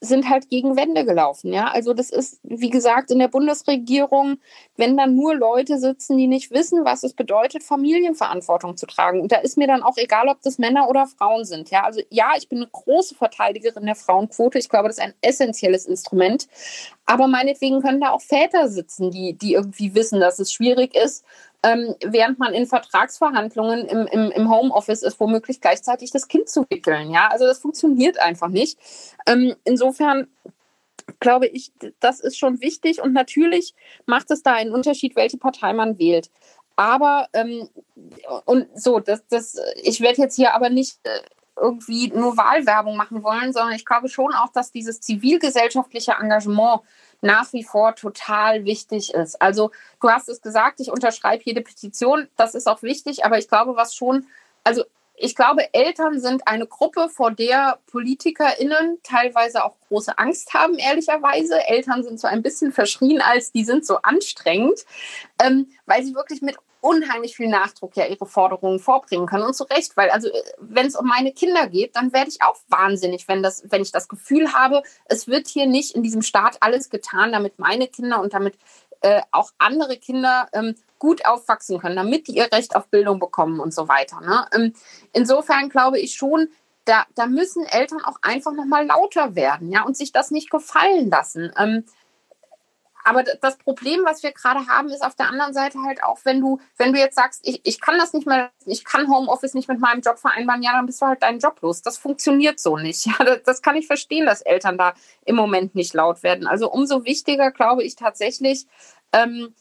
sind 0.00 0.28
halt 0.28 0.48
gegen 0.48 0.76
Wände 0.76 1.04
gelaufen. 1.04 1.52
Ja, 1.52 1.68
also 1.68 1.94
das 1.94 2.10
ist, 2.10 2.40
wie 2.42 2.70
gesagt, 2.70 3.10
in 3.10 3.18
der 3.18 3.28
Bundesregierung, 3.28 4.38
wenn 4.76 4.96
dann 4.96 5.16
nur 5.16 5.34
Leute 5.34 5.78
sitzen, 5.78 6.16
die 6.16 6.26
nicht 6.26 6.50
wissen, 6.50 6.84
was 6.84 7.02
es 7.02 7.14
bedeutet, 7.14 7.62
Familienverantwortung 7.62 8.76
zu 8.76 8.86
tragen. 8.86 9.20
Und 9.20 9.32
da 9.32 9.36
ist 9.36 9.56
mir 9.56 9.66
dann 9.66 9.82
auch 9.82 9.96
egal, 9.96 10.28
ob 10.28 10.40
das 10.42 10.58
Männer 10.58 10.88
oder 10.88 11.06
Frauen 11.06 11.44
sind. 11.44 11.70
Ja, 11.70 11.84
also 11.84 12.00
ja, 12.10 12.32
ich 12.36 12.48
bin 12.48 12.58
eine 12.58 12.68
große 12.70 13.14
Verteidigerin 13.14 13.86
der 13.86 13.96
Frauenquote. 13.96 14.58
Ich 14.58 14.68
glaube, 14.68 14.88
das 14.88 14.98
ist 14.98 15.04
ein 15.04 15.14
essentielles 15.20 15.86
Instrument. 15.86 16.48
Aber 17.06 17.26
meinetwegen 17.26 17.80
können 17.80 18.00
da 18.00 18.10
auch 18.10 18.20
Väter 18.20 18.68
sitzen, 18.68 19.10
die, 19.10 19.32
die 19.32 19.54
irgendwie 19.54 19.94
wissen, 19.94 20.20
dass 20.20 20.38
es 20.38 20.52
schwierig 20.52 20.94
ist, 20.94 21.24
ähm, 21.62 21.94
während 22.04 22.38
man 22.38 22.54
in 22.54 22.66
Vertragsverhandlungen 22.66 23.86
im, 23.86 24.06
im, 24.06 24.30
im 24.30 24.50
Homeoffice 24.50 25.02
ist, 25.02 25.18
womöglich 25.18 25.60
gleichzeitig 25.60 26.10
das 26.10 26.28
Kind 26.28 26.48
zu 26.48 26.64
wickeln. 26.70 27.10
Ja, 27.10 27.28
also 27.28 27.46
das 27.46 27.58
funktioniert 27.58 28.20
einfach 28.20 28.48
nicht. 28.48 28.78
Ähm, 29.26 29.54
insofern 29.64 30.28
glaube 31.20 31.46
ich, 31.46 31.72
das 32.00 32.20
ist 32.20 32.38
schon 32.38 32.60
wichtig 32.60 33.02
und 33.02 33.12
natürlich 33.12 33.74
macht 34.06 34.30
es 34.30 34.42
da 34.42 34.54
einen 34.54 34.72
Unterschied, 34.72 35.16
welche 35.16 35.38
Partei 35.38 35.72
man 35.72 35.98
wählt. 35.98 36.30
Aber 36.76 37.28
ähm, 37.32 37.68
und 38.44 38.68
so, 38.78 39.00
das, 39.00 39.26
das, 39.28 39.56
ich 39.82 40.00
werde 40.00 40.22
jetzt 40.22 40.36
hier 40.36 40.54
aber 40.54 40.70
nicht 40.70 41.00
äh, 41.02 41.20
irgendwie 41.60 42.08
nur 42.08 42.36
Wahlwerbung 42.36 42.96
machen 42.96 43.24
wollen, 43.24 43.52
sondern 43.52 43.74
ich 43.74 43.84
glaube 43.84 44.08
schon 44.08 44.32
auch, 44.32 44.50
dass 44.52 44.70
dieses 44.70 45.00
zivilgesellschaftliche 45.00 46.12
Engagement 46.12 46.82
nach 47.20 47.52
wie 47.52 47.64
vor 47.64 47.94
total 47.94 48.64
wichtig 48.64 49.14
ist. 49.14 49.40
Also 49.40 49.70
du 50.00 50.08
hast 50.08 50.28
es 50.28 50.40
gesagt, 50.40 50.80
ich 50.80 50.90
unterschreibe 50.90 51.42
jede 51.44 51.60
Petition, 51.60 52.28
das 52.36 52.54
ist 52.54 52.68
auch 52.68 52.82
wichtig, 52.82 53.24
aber 53.24 53.38
ich 53.38 53.48
glaube, 53.48 53.76
was 53.76 53.94
schon, 53.94 54.26
also 54.64 54.84
ich 55.20 55.34
glaube, 55.34 55.74
Eltern 55.74 56.20
sind 56.20 56.46
eine 56.46 56.66
Gruppe, 56.66 57.08
vor 57.08 57.32
der 57.32 57.80
PolitikerInnen 57.90 58.98
teilweise 59.02 59.64
auch 59.64 59.74
große 59.88 60.16
Angst 60.16 60.54
haben, 60.54 60.78
ehrlicherweise. 60.78 61.60
Eltern 61.66 62.04
sind 62.04 62.20
so 62.20 62.28
ein 62.28 62.42
bisschen 62.42 62.70
verschrien 62.72 63.20
als, 63.20 63.50
die 63.50 63.64
sind 63.64 63.84
so 63.84 63.96
anstrengend, 63.96 64.84
ähm, 65.42 65.66
weil 65.86 66.04
sie 66.04 66.14
wirklich 66.14 66.40
mit 66.40 66.56
unheimlich 66.80 67.36
viel 67.36 67.48
Nachdruck 67.48 67.96
ja 67.96 68.06
ihre 68.06 68.26
Forderungen 68.26 68.78
vorbringen 68.78 69.26
können. 69.26 69.44
Und 69.44 69.54
zu 69.54 69.64
Recht, 69.64 69.96
weil 69.96 70.10
also 70.10 70.28
äh, 70.28 70.42
wenn 70.58 70.86
es 70.86 70.96
um 70.96 71.06
meine 71.06 71.32
Kinder 71.32 71.66
geht, 71.66 71.96
dann 71.96 72.12
werde 72.12 72.30
ich 72.30 72.42
auch 72.42 72.56
wahnsinnig, 72.68 73.28
wenn, 73.28 73.42
das, 73.42 73.64
wenn 73.70 73.82
ich 73.82 73.92
das 73.92 74.08
Gefühl 74.08 74.52
habe, 74.52 74.82
es 75.06 75.26
wird 75.28 75.48
hier 75.48 75.66
nicht 75.66 75.94
in 75.94 76.02
diesem 76.02 76.22
Staat 76.22 76.58
alles 76.60 76.90
getan, 76.90 77.32
damit 77.32 77.58
meine 77.58 77.88
Kinder 77.88 78.20
und 78.20 78.32
damit 78.32 78.56
äh, 79.00 79.22
auch 79.30 79.50
andere 79.58 79.96
Kinder 79.96 80.48
ähm, 80.52 80.74
gut 80.98 81.24
aufwachsen 81.24 81.78
können, 81.78 81.96
damit 81.96 82.26
die 82.26 82.36
ihr 82.36 82.50
Recht 82.52 82.74
auf 82.74 82.88
Bildung 82.88 83.20
bekommen 83.20 83.60
und 83.60 83.72
so 83.72 83.88
weiter. 83.88 84.20
Ne? 84.20 84.46
Ähm, 84.52 84.72
insofern 85.12 85.68
glaube 85.68 85.98
ich 86.00 86.14
schon, 86.14 86.48
da, 86.84 87.04
da 87.14 87.26
müssen 87.26 87.64
Eltern 87.66 88.02
auch 88.02 88.16
einfach 88.22 88.52
nochmal 88.52 88.86
lauter 88.86 89.34
werden 89.34 89.70
ja, 89.70 89.82
und 89.84 89.96
sich 89.96 90.10
das 90.10 90.30
nicht 90.30 90.50
gefallen 90.50 91.10
lassen. 91.10 91.52
Ähm, 91.58 91.84
aber 93.08 93.22
das 93.22 93.56
Problem, 93.56 94.00
was 94.04 94.22
wir 94.22 94.32
gerade 94.32 94.66
haben, 94.66 94.90
ist 94.90 95.02
auf 95.02 95.14
der 95.14 95.28
anderen 95.28 95.54
Seite 95.54 95.78
halt 95.82 96.02
auch, 96.02 96.18
wenn 96.24 96.40
du, 96.40 96.60
wenn 96.76 96.92
du 96.92 96.98
jetzt 96.98 97.16
sagst, 97.16 97.40
ich, 97.42 97.60
ich 97.64 97.80
kann 97.80 97.96
das 97.96 98.12
nicht 98.12 98.26
mehr, 98.26 98.50
ich 98.66 98.84
kann 98.84 99.08
Homeoffice 99.08 99.54
nicht 99.54 99.66
mit 99.68 99.80
meinem 99.80 100.02
Job 100.02 100.18
vereinbaren, 100.18 100.62
ja, 100.62 100.72
dann 100.72 100.84
bist 100.84 101.00
du 101.00 101.06
halt 101.06 101.22
deinen 101.22 101.38
Job 101.38 101.58
los. 101.62 101.80
Das 101.80 101.96
funktioniert 101.96 102.60
so 102.60 102.76
nicht. 102.76 103.06
Ja, 103.18 103.36
das, 103.36 103.62
kann 103.62 103.76
ich 103.76 103.86
verstehen, 103.86 104.26
dass 104.26 104.42
Eltern 104.42 104.76
da 104.76 104.92
im 105.24 105.34
Moment 105.34 105.74
nicht 105.74 105.94
laut 105.94 106.22
werden. 106.22 106.46
Also 106.46 106.70
umso 106.70 107.04
wichtiger, 107.04 107.50
glaube 107.50 107.82
ich 107.82 107.96
tatsächlich, 107.96 108.66
ähm, 109.12 109.54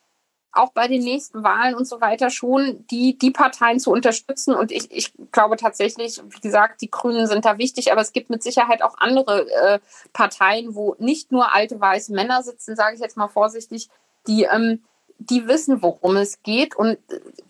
auch 0.57 0.71
bei 0.71 0.88
den 0.88 1.03
nächsten 1.03 1.43
Wahlen 1.43 1.75
und 1.75 1.85
so 1.85 2.01
weiter 2.01 2.29
schon 2.29 2.85
die, 2.91 3.17
die 3.17 3.31
Parteien 3.31 3.79
zu 3.79 3.91
unterstützen. 3.91 4.53
Und 4.53 4.71
ich, 4.71 4.91
ich 4.91 5.13
glaube 5.31 5.57
tatsächlich, 5.57 6.21
wie 6.29 6.39
gesagt, 6.39 6.81
die 6.81 6.91
Grünen 6.91 7.27
sind 7.27 7.45
da 7.45 7.57
wichtig, 7.57 7.91
aber 7.91 8.01
es 8.01 8.13
gibt 8.13 8.29
mit 8.29 8.43
Sicherheit 8.43 8.81
auch 8.81 8.97
andere 8.97 9.49
äh, 9.49 9.79
Parteien, 10.13 10.75
wo 10.75 10.95
nicht 10.99 11.31
nur 11.31 11.53
alte 11.53 11.79
weiße 11.79 12.13
Männer 12.13 12.43
sitzen, 12.43 12.75
sage 12.75 12.95
ich 12.95 13.01
jetzt 13.01 13.17
mal 13.17 13.27
vorsichtig, 13.27 13.89
die, 14.27 14.43
ähm, 14.43 14.84
die 15.19 15.47
wissen, 15.47 15.81
worum 15.81 16.17
es 16.17 16.41
geht. 16.43 16.75
Und 16.75 16.97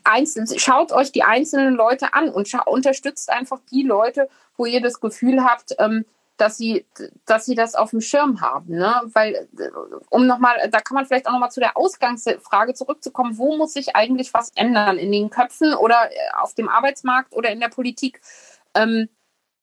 einzeln, 0.04 0.48
schaut 0.58 0.92
euch 0.92 1.12
die 1.12 1.24
einzelnen 1.24 1.76
Leute 1.76 2.14
an 2.14 2.30
und 2.30 2.54
unterstützt 2.66 3.30
einfach 3.30 3.60
die 3.72 3.84
Leute, 3.84 4.30
wo 4.56 4.66
ihr 4.66 4.82
das 4.82 5.00
Gefühl 5.00 5.44
habt, 5.44 5.76
ähm, 5.80 6.06
dass 6.38 6.58
sie, 6.58 6.86
dass 7.26 7.46
sie 7.46 7.56
das 7.56 7.76
auf 7.76 7.90
dem 7.90 8.02
Schirm 8.02 8.42
haben. 8.42 8.76
Ne? 8.76 9.02
Weil, 9.14 9.48
um 10.10 10.28
nochmal, 10.28 10.70
da 10.70 10.80
kann 10.80 10.96
man 10.96 11.06
vielleicht 11.06 11.28
auch 11.28 11.34
nochmal 11.34 11.52
zu 11.52 11.60
der 11.60 11.76
Ausgangsfrage 11.76 12.74
zurückzukommen, 12.74 13.38
wo 13.38 13.58
muss 13.58 13.74
sich 13.74 13.96
eigentlich 13.96 14.34
was 14.34 14.52
ändern? 14.56 14.98
In 14.98 15.12
den 15.12 15.30
Köpfen 15.30 15.74
oder 15.74 16.10
auf 16.42 16.54
dem 16.54 16.70
Arbeitsmarkt 16.70 17.34
oder 17.34 17.50
in 17.50 17.60
der 17.60 17.70
Politik? 17.70 18.22
Ähm, 18.76 19.10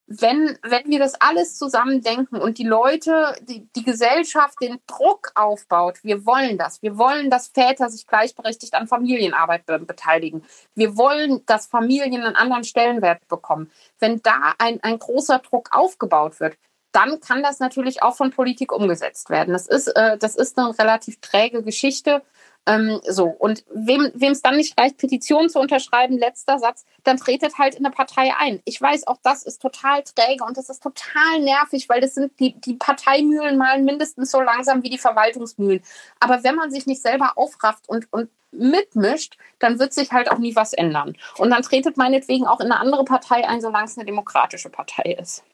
wenn, 0.06 0.58
wenn 0.62 0.86
wir 0.86 0.98
das 0.98 1.14
alles 1.20 1.56
zusammen 1.56 2.02
denken 2.02 2.36
und 2.36 2.58
die 2.58 2.66
Leute, 2.66 3.34
die, 3.42 3.66
die 3.74 3.84
Gesellschaft 3.84 4.60
den 4.60 4.78
Druck 4.86 5.32
aufbaut, 5.34 6.00
wir 6.02 6.26
wollen 6.26 6.58
das. 6.58 6.82
Wir 6.82 6.98
wollen, 6.98 7.30
dass 7.30 7.48
Väter 7.48 7.88
sich 7.88 8.06
gleichberechtigt 8.06 8.74
an 8.74 8.86
Familienarbeit 8.86 9.64
be 9.64 9.78
beteiligen. 9.78 10.44
Wir 10.74 10.96
wollen, 10.96 11.44
dass 11.46 11.66
Familien 11.66 12.22
einen 12.22 12.36
anderen 12.36 12.64
Stellenwert 12.64 13.26
bekommen. 13.28 13.70
Wenn 13.98 14.20
da 14.22 14.54
ein, 14.58 14.82
ein 14.82 14.98
großer 14.98 15.38
Druck 15.38 15.70
aufgebaut 15.72 16.38
wird, 16.38 16.56
dann 16.92 17.20
kann 17.20 17.42
das 17.42 17.58
natürlich 17.58 18.02
auch 18.02 18.14
von 18.14 18.30
Politik 18.30 18.72
umgesetzt 18.72 19.30
werden. 19.30 19.52
Das 19.52 19.66
ist, 19.66 19.88
äh, 19.88 20.16
das 20.16 20.36
ist 20.36 20.58
eine 20.58 20.78
relativ 20.78 21.20
träge 21.20 21.62
Geschichte. 21.62 22.22
Ähm, 22.66 23.00
so, 23.06 23.26
und 23.26 23.64
wem 23.72 24.12
es 24.14 24.42
dann 24.42 24.56
nicht 24.56 24.78
reicht, 24.78 24.96
Petitionen 24.96 25.50
zu 25.50 25.58
unterschreiben, 25.58 26.16
letzter 26.16 26.58
Satz, 26.58 26.86
dann 27.02 27.18
tretet 27.18 27.58
halt 27.58 27.74
in 27.74 27.84
eine 27.84 27.94
Partei 27.94 28.32
ein. 28.38 28.60
Ich 28.64 28.80
weiß, 28.80 29.06
auch 29.06 29.18
das 29.22 29.42
ist 29.42 29.60
total 29.60 30.02
träge 30.02 30.44
und 30.44 30.56
das 30.56 30.70
ist 30.70 30.82
total 30.82 31.40
nervig, 31.40 31.88
weil 31.88 32.00
das 32.00 32.14
sind 32.14 32.38
die, 32.40 32.58
die 32.60 32.74
Parteimühlen 32.74 33.58
malen 33.58 33.84
mindestens 33.84 34.30
so 34.30 34.40
langsam 34.40 34.82
wie 34.82 34.90
die 34.90 34.98
Verwaltungsmühlen. 34.98 35.82
Aber 36.20 36.42
wenn 36.42 36.54
man 36.54 36.70
sich 36.70 36.86
nicht 36.86 37.02
selber 37.02 37.32
aufrafft 37.36 37.88
und, 37.88 38.10
und 38.12 38.30
mitmischt, 38.50 39.36
dann 39.58 39.78
wird 39.78 39.92
sich 39.92 40.12
halt 40.12 40.30
auch 40.30 40.38
nie 40.38 40.56
was 40.56 40.72
ändern. 40.72 41.16
Und 41.38 41.50
dann 41.50 41.62
tretet 41.62 41.96
meinetwegen 41.96 42.46
auch 42.46 42.60
in 42.60 42.70
eine 42.70 42.80
andere 42.80 43.04
Partei 43.04 43.46
ein, 43.46 43.60
solange 43.60 43.86
es 43.86 43.98
eine 43.98 44.06
demokratische 44.06 44.70
Partei 44.70 45.16
ist. 45.20 45.44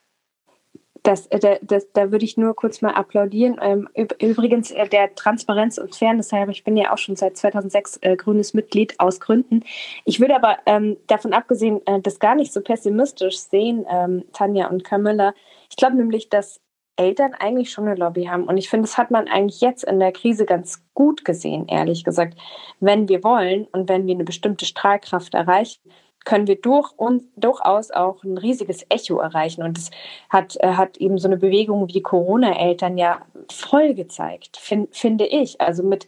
Das, 1.03 1.27
äh, 1.29 1.59
das, 1.63 1.91
da 1.93 2.11
würde 2.11 2.25
ich 2.25 2.37
nur 2.37 2.55
kurz 2.55 2.83
mal 2.83 2.93
applaudieren. 2.93 3.59
Ähm, 3.63 3.89
übrigens, 3.95 4.71
äh, 4.71 4.89
der 4.89 5.15
Transparenz 5.15 5.79
und 5.79 5.95
Fairness 5.95 6.33
halber, 6.33 6.53
ich 6.53 6.65
bin 6.65 6.77
ja 6.77 6.93
auch 6.93 6.99
schon 6.99 7.17
seit 7.17 7.37
2006 7.37 7.99
äh, 8.03 8.17
grünes 8.17 8.55
Mitglied 8.55 8.99
aus 8.99 9.21
Gründen. 9.21 9.65
Ich 10.05 10.21
würde 10.21 10.37
aber 10.37 10.59
ähm, 10.67 10.97
davon 11.07 11.33
abgesehen, 11.33 11.81
das 12.03 12.19
gar 12.19 12.35
nicht 12.35 12.53
so 12.53 12.61
pessimistisch 12.61 13.39
sehen, 13.39 13.87
ähm, 13.91 14.25
Tanja 14.33 14.69
und 14.69 14.85
Camilla. 14.85 15.35
Ich 15.71 15.77
glaube 15.77 15.97
nämlich, 15.97 16.29
dass 16.29 16.61
Eltern 16.97 17.33
eigentlich 17.35 17.71
schon 17.71 17.87
eine 17.87 17.97
Lobby 17.97 18.25
haben. 18.25 18.45
Und 18.45 18.59
ich 18.59 18.69
finde, 18.69 18.87
das 18.87 18.99
hat 18.99 19.11
man 19.11 19.27
eigentlich 19.27 19.63
jetzt 19.63 19.85
in 19.85 19.99
der 19.99 20.13
Krise 20.13 20.45
ganz 20.45 20.85
gut 20.93 21.25
gesehen, 21.25 21.67
ehrlich 21.67 22.05
gesagt. 22.05 22.37
Wenn 22.79 23.09
wir 23.09 23.25
wollen 23.25 23.67
und 23.73 23.89
wenn 23.89 24.07
wir 24.07 24.15
eine 24.15 24.25
bestimmte 24.25 24.67
Strahlkraft 24.67 25.33
erreichen, 25.33 25.81
können 26.25 26.47
wir 26.47 26.61
durch 26.61 26.93
und 26.97 27.25
durchaus 27.37 27.91
auch 27.91 28.23
ein 28.25 28.39
riesiges 28.39 28.85
Echo 28.89 29.19
erreichen. 29.19 29.63
Und 29.63 29.79
es 29.79 29.91
hat, 30.29 30.57
äh, 30.61 30.75
hat 30.75 30.99
eben 30.99 31.19
so 31.19 31.29
eine 31.29 31.37
Bewegung 31.37 31.89
wie 31.89 32.03
Corona-Eltern 32.03 32.99
ja 32.99 33.23
voll 33.51 33.95
gezeigt, 33.95 34.57
find, 34.57 34.95
finde 34.95 35.27
ich. 35.27 35.61
Also 35.61 35.83
mit, 35.83 36.07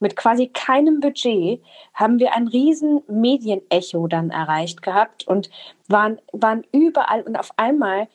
mit 0.00 0.16
quasi 0.16 0.48
keinem 0.48 1.00
Budget 1.00 1.62
haben 1.94 2.18
wir 2.18 2.34
ein 2.34 2.48
riesen 2.48 3.02
Medienecho 3.06 4.08
dann 4.08 4.30
erreicht 4.30 4.82
gehabt 4.82 5.26
und 5.26 5.50
waren, 5.88 6.20
waren 6.32 6.64
überall 6.72 7.22
und 7.22 7.36
auf 7.36 7.50
einmal 7.56 8.08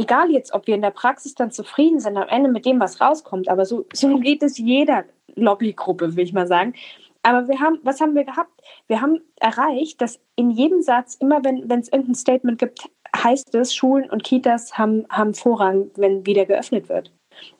egal 0.00 0.30
jetzt, 0.30 0.52
ob 0.52 0.66
wir 0.66 0.74
in 0.74 0.82
der 0.82 0.90
Praxis 0.90 1.34
dann 1.34 1.50
zufrieden 1.50 2.00
sind 2.00 2.16
am 2.16 2.28
Ende 2.28 2.50
mit 2.50 2.64
dem, 2.64 2.80
was 2.80 3.00
rauskommt, 3.00 3.48
aber 3.48 3.66
so, 3.66 3.86
so 3.92 4.18
geht 4.18 4.42
es 4.42 4.58
jeder 4.58 5.04
Lobbygruppe, 5.34 6.16
will 6.16 6.24
ich 6.24 6.32
mal 6.32 6.46
sagen. 6.46 6.74
Aber 7.22 7.48
wir 7.48 7.60
haben, 7.60 7.78
was 7.82 8.00
haben 8.00 8.14
wir 8.14 8.24
gehabt? 8.24 8.62
Wir 8.86 9.00
haben 9.00 9.20
erreicht, 9.40 10.00
dass 10.00 10.20
in 10.36 10.50
jedem 10.50 10.80
Satz, 10.80 11.14
immer 11.16 11.44
wenn 11.44 11.68
es 11.70 11.92
irgendein 11.92 12.14
Statement 12.14 12.58
gibt, 12.58 12.88
heißt 13.14 13.54
es, 13.54 13.74
Schulen 13.74 14.08
und 14.08 14.24
Kitas 14.24 14.78
haben, 14.78 15.06
haben 15.10 15.34
Vorrang, 15.34 15.90
wenn 15.96 16.24
wieder 16.24 16.46
geöffnet 16.46 16.88
wird. 16.88 17.12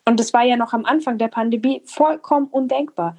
Und 0.06 0.18
das 0.20 0.32
war 0.32 0.44
ja 0.44 0.56
noch 0.56 0.72
am 0.72 0.84
Anfang 0.84 1.18
der 1.18 1.28
Pandemie 1.28 1.82
vollkommen 1.84 2.46
undenkbar. 2.48 3.16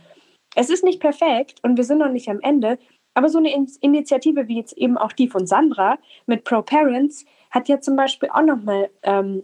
Es 0.56 0.70
ist 0.70 0.84
nicht 0.84 1.00
perfekt 1.00 1.60
und 1.64 1.78
wir 1.78 1.84
sind 1.84 2.00
noch 2.00 2.12
nicht 2.12 2.28
am 2.28 2.40
Ende, 2.42 2.78
aber 3.14 3.30
so 3.30 3.38
eine 3.38 3.54
Initiative 3.82 4.48
wie 4.48 4.58
jetzt 4.58 4.78
eben 4.78 4.98
auch 4.98 5.12
die 5.12 5.28
von 5.28 5.46
Sandra 5.46 5.98
mit 6.26 6.44
Pro 6.44 6.62
Parents 6.62 7.26
hat 7.50 7.68
ja 7.68 7.80
zum 7.82 7.96
Beispiel 7.96 8.30
auch 8.30 8.44
nochmal 8.44 8.90
ähm, 9.04 9.44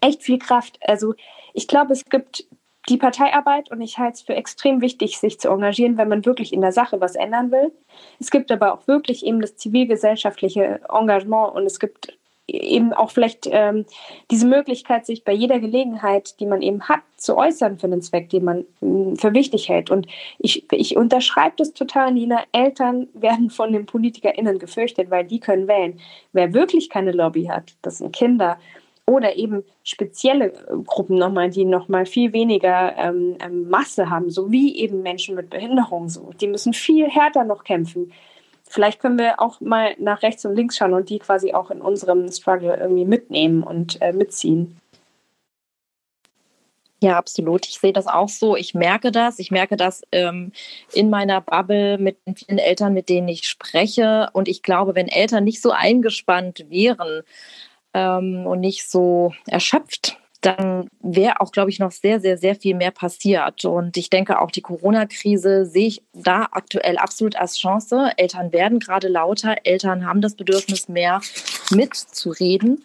echt 0.00 0.22
viel 0.22 0.38
Kraft. 0.38 0.78
Also 0.82 1.14
ich 1.54 1.66
glaube, 1.66 1.92
es 1.92 2.04
gibt 2.04 2.46
die 2.88 2.96
Parteiarbeit 2.96 3.70
und 3.70 3.80
ich 3.80 3.98
halte 3.98 4.14
es 4.14 4.22
für 4.22 4.34
extrem 4.34 4.80
wichtig, 4.80 5.18
sich 5.18 5.38
zu 5.38 5.48
engagieren, 5.48 5.98
wenn 5.98 6.08
man 6.08 6.24
wirklich 6.24 6.52
in 6.52 6.60
der 6.60 6.72
Sache 6.72 7.00
was 7.00 7.14
ändern 7.14 7.50
will. 7.50 7.72
Es 8.18 8.30
gibt 8.30 8.50
aber 8.50 8.72
auch 8.72 8.86
wirklich 8.88 9.24
eben 9.24 9.40
das 9.40 9.56
zivilgesellschaftliche 9.56 10.80
Engagement 10.88 11.54
und 11.54 11.66
es 11.66 11.78
gibt 11.78 12.16
eben 12.52 12.92
auch 12.92 13.10
vielleicht 13.10 13.48
ähm, 13.50 13.84
diese 14.30 14.46
Möglichkeit, 14.46 15.06
sich 15.06 15.24
bei 15.24 15.32
jeder 15.32 15.58
Gelegenheit, 15.60 16.40
die 16.40 16.46
man 16.46 16.62
eben 16.62 16.88
hat, 16.88 17.00
zu 17.16 17.36
äußern 17.36 17.78
für 17.78 17.88
den 17.88 18.02
Zweck, 18.02 18.30
den 18.30 18.44
man 18.44 18.64
mh, 18.80 19.16
für 19.20 19.34
wichtig 19.34 19.68
hält. 19.68 19.90
Und 19.90 20.06
ich, 20.38 20.66
ich 20.72 20.96
unterschreibe 20.96 21.54
das 21.58 21.72
total, 21.72 22.12
Nina. 22.12 22.42
Eltern 22.52 23.08
werden 23.14 23.50
von 23.50 23.72
den 23.72 23.86
PolitikerInnen 23.86 24.58
gefürchtet, 24.58 25.10
weil 25.10 25.24
die 25.24 25.40
können 25.40 25.68
wählen. 25.68 26.00
Wer 26.32 26.52
wirklich 26.52 26.90
keine 26.90 27.12
Lobby 27.12 27.44
hat, 27.44 27.74
das 27.82 27.98
sind 27.98 28.14
Kinder 28.14 28.58
oder 29.06 29.36
eben 29.36 29.64
spezielle 29.82 30.52
äh, 30.52 30.76
Gruppen 30.84 31.16
nochmal, 31.16 31.50
die 31.50 31.64
nochmal 31.64 32.06
viel 32.06 32.32
weniger 32.32 32.96
ähm, 32.96 33.36
ähm, 33.40 33.68
Masse 33.68 34.10
haben, 34.10 34.30
so 34.30 34.50
wie 34.50 34.76
eben 34.78 35.02
Menschen 35.02 35.34
mit 35.34 35.50
Behinderung. 35.50 36.08
So. 36.08 36.30
Die 36.40 36.46
müssen 36.46 36.72
viel 36.72 37.08
härter 37.08 37.44
noch 37.44 37.64
kämpfen. 37.64 38.12
Vielleicht 38.68 39.00
können 39.00 39.18
wir 39.18 39.40
auch 39.40 39.60
mal 39.60 39.96
nach 39.98 40.22
rechts 40.22 40.44
und 40.44 40.54
links 40.54 40.76
schauen 40.76 40.94
und 40.94 41.10
die 41.10 41.18
quasi 41.18 41.52
auch 41.52 41.72
in 41.72 41.80
unserem 41.80 42.30
Struggle 42.30 42.76
irgendwie 42.76 43.04
mitnehmen 43.04 43.64
und 43.64 44.00
äh, 44.00 44.12
mitziehen. 44.12 44.80
Ja, 47.02 47.16
absolut. 47.16 47.66
Ich 47.66 47.78
sehe 47.78 47.94
das 47.94 48.06
auch 48.06 48.28
so. 48.28 48.56
Ich 48.56 48.74
merke 48.74 49.10
das. 49.10 49.38
Ich 49.38 49.50
merke 49.50 49.76
das 49.76 50.02
ähm, 50.12 50.52
in 50.92 51.08
meiner 51.08 51.40
Bubble 51.40 51.96
mit 51.96 52.18
den 52.26 52.36
vielen 52.36 52.58
Eltern, 52.58 52.92
mit 52.92 53.08
denen 53.08 53.26
ich 53.26 53.48
spreche. 53.48 54.28
Und 54.34 54.48
ich 54.48 54.62
glaube, 54.62 54.94
wenn 54.94 55.08
Eltern 55.08 55.44
nicht 55.44 55.62
so 55.62 55.70
eingespannt 55.70 56.66
wären, 56.68 57.22
ähm, 57.94 58.46
und 58.46 58.60
nicht 58.60 58.88
so 58.88 59.32
erschöpft, 59.46 60.16
dann 60.40 60.88
wäre 61.02 61.40
auch, 61.40 61.52
glaube 61.52 61.70
ich, 61.70 61.78
noch 61.78 61.92
sehr, 61.92 62.20
sehr, 62.20 62.38
sehr 62.38 62.54
viel 62.54 62.74
mehr 62.74 62.90
passiert. 62.90 63.64
Und 63.64 63.96
ich 63.96 64.08
denke, 64.08 64.40
auch 64.40 64.50
die 64.50 64.62
Corona-Krise 64.62 65.66
sehe 65.66 65.88
ich 65.88 66.02
da 66.14 66.48
aktuell 66.50 66.96
absolut 66.96 67.36
als 67.36 67.58
Chance. 67.58 68.12
Eltern 68.16 68.52
werden 68.52 68.78
gerade 68.78 69.08
lauter, 69.08 69.56
Eltern 69.64 70.06
haben 70.06 70.22
das 70.22 70.34
Bedürfnis, 70.34 70.88
mehr 70.88 71.20
mitzureden. 71.70 72.84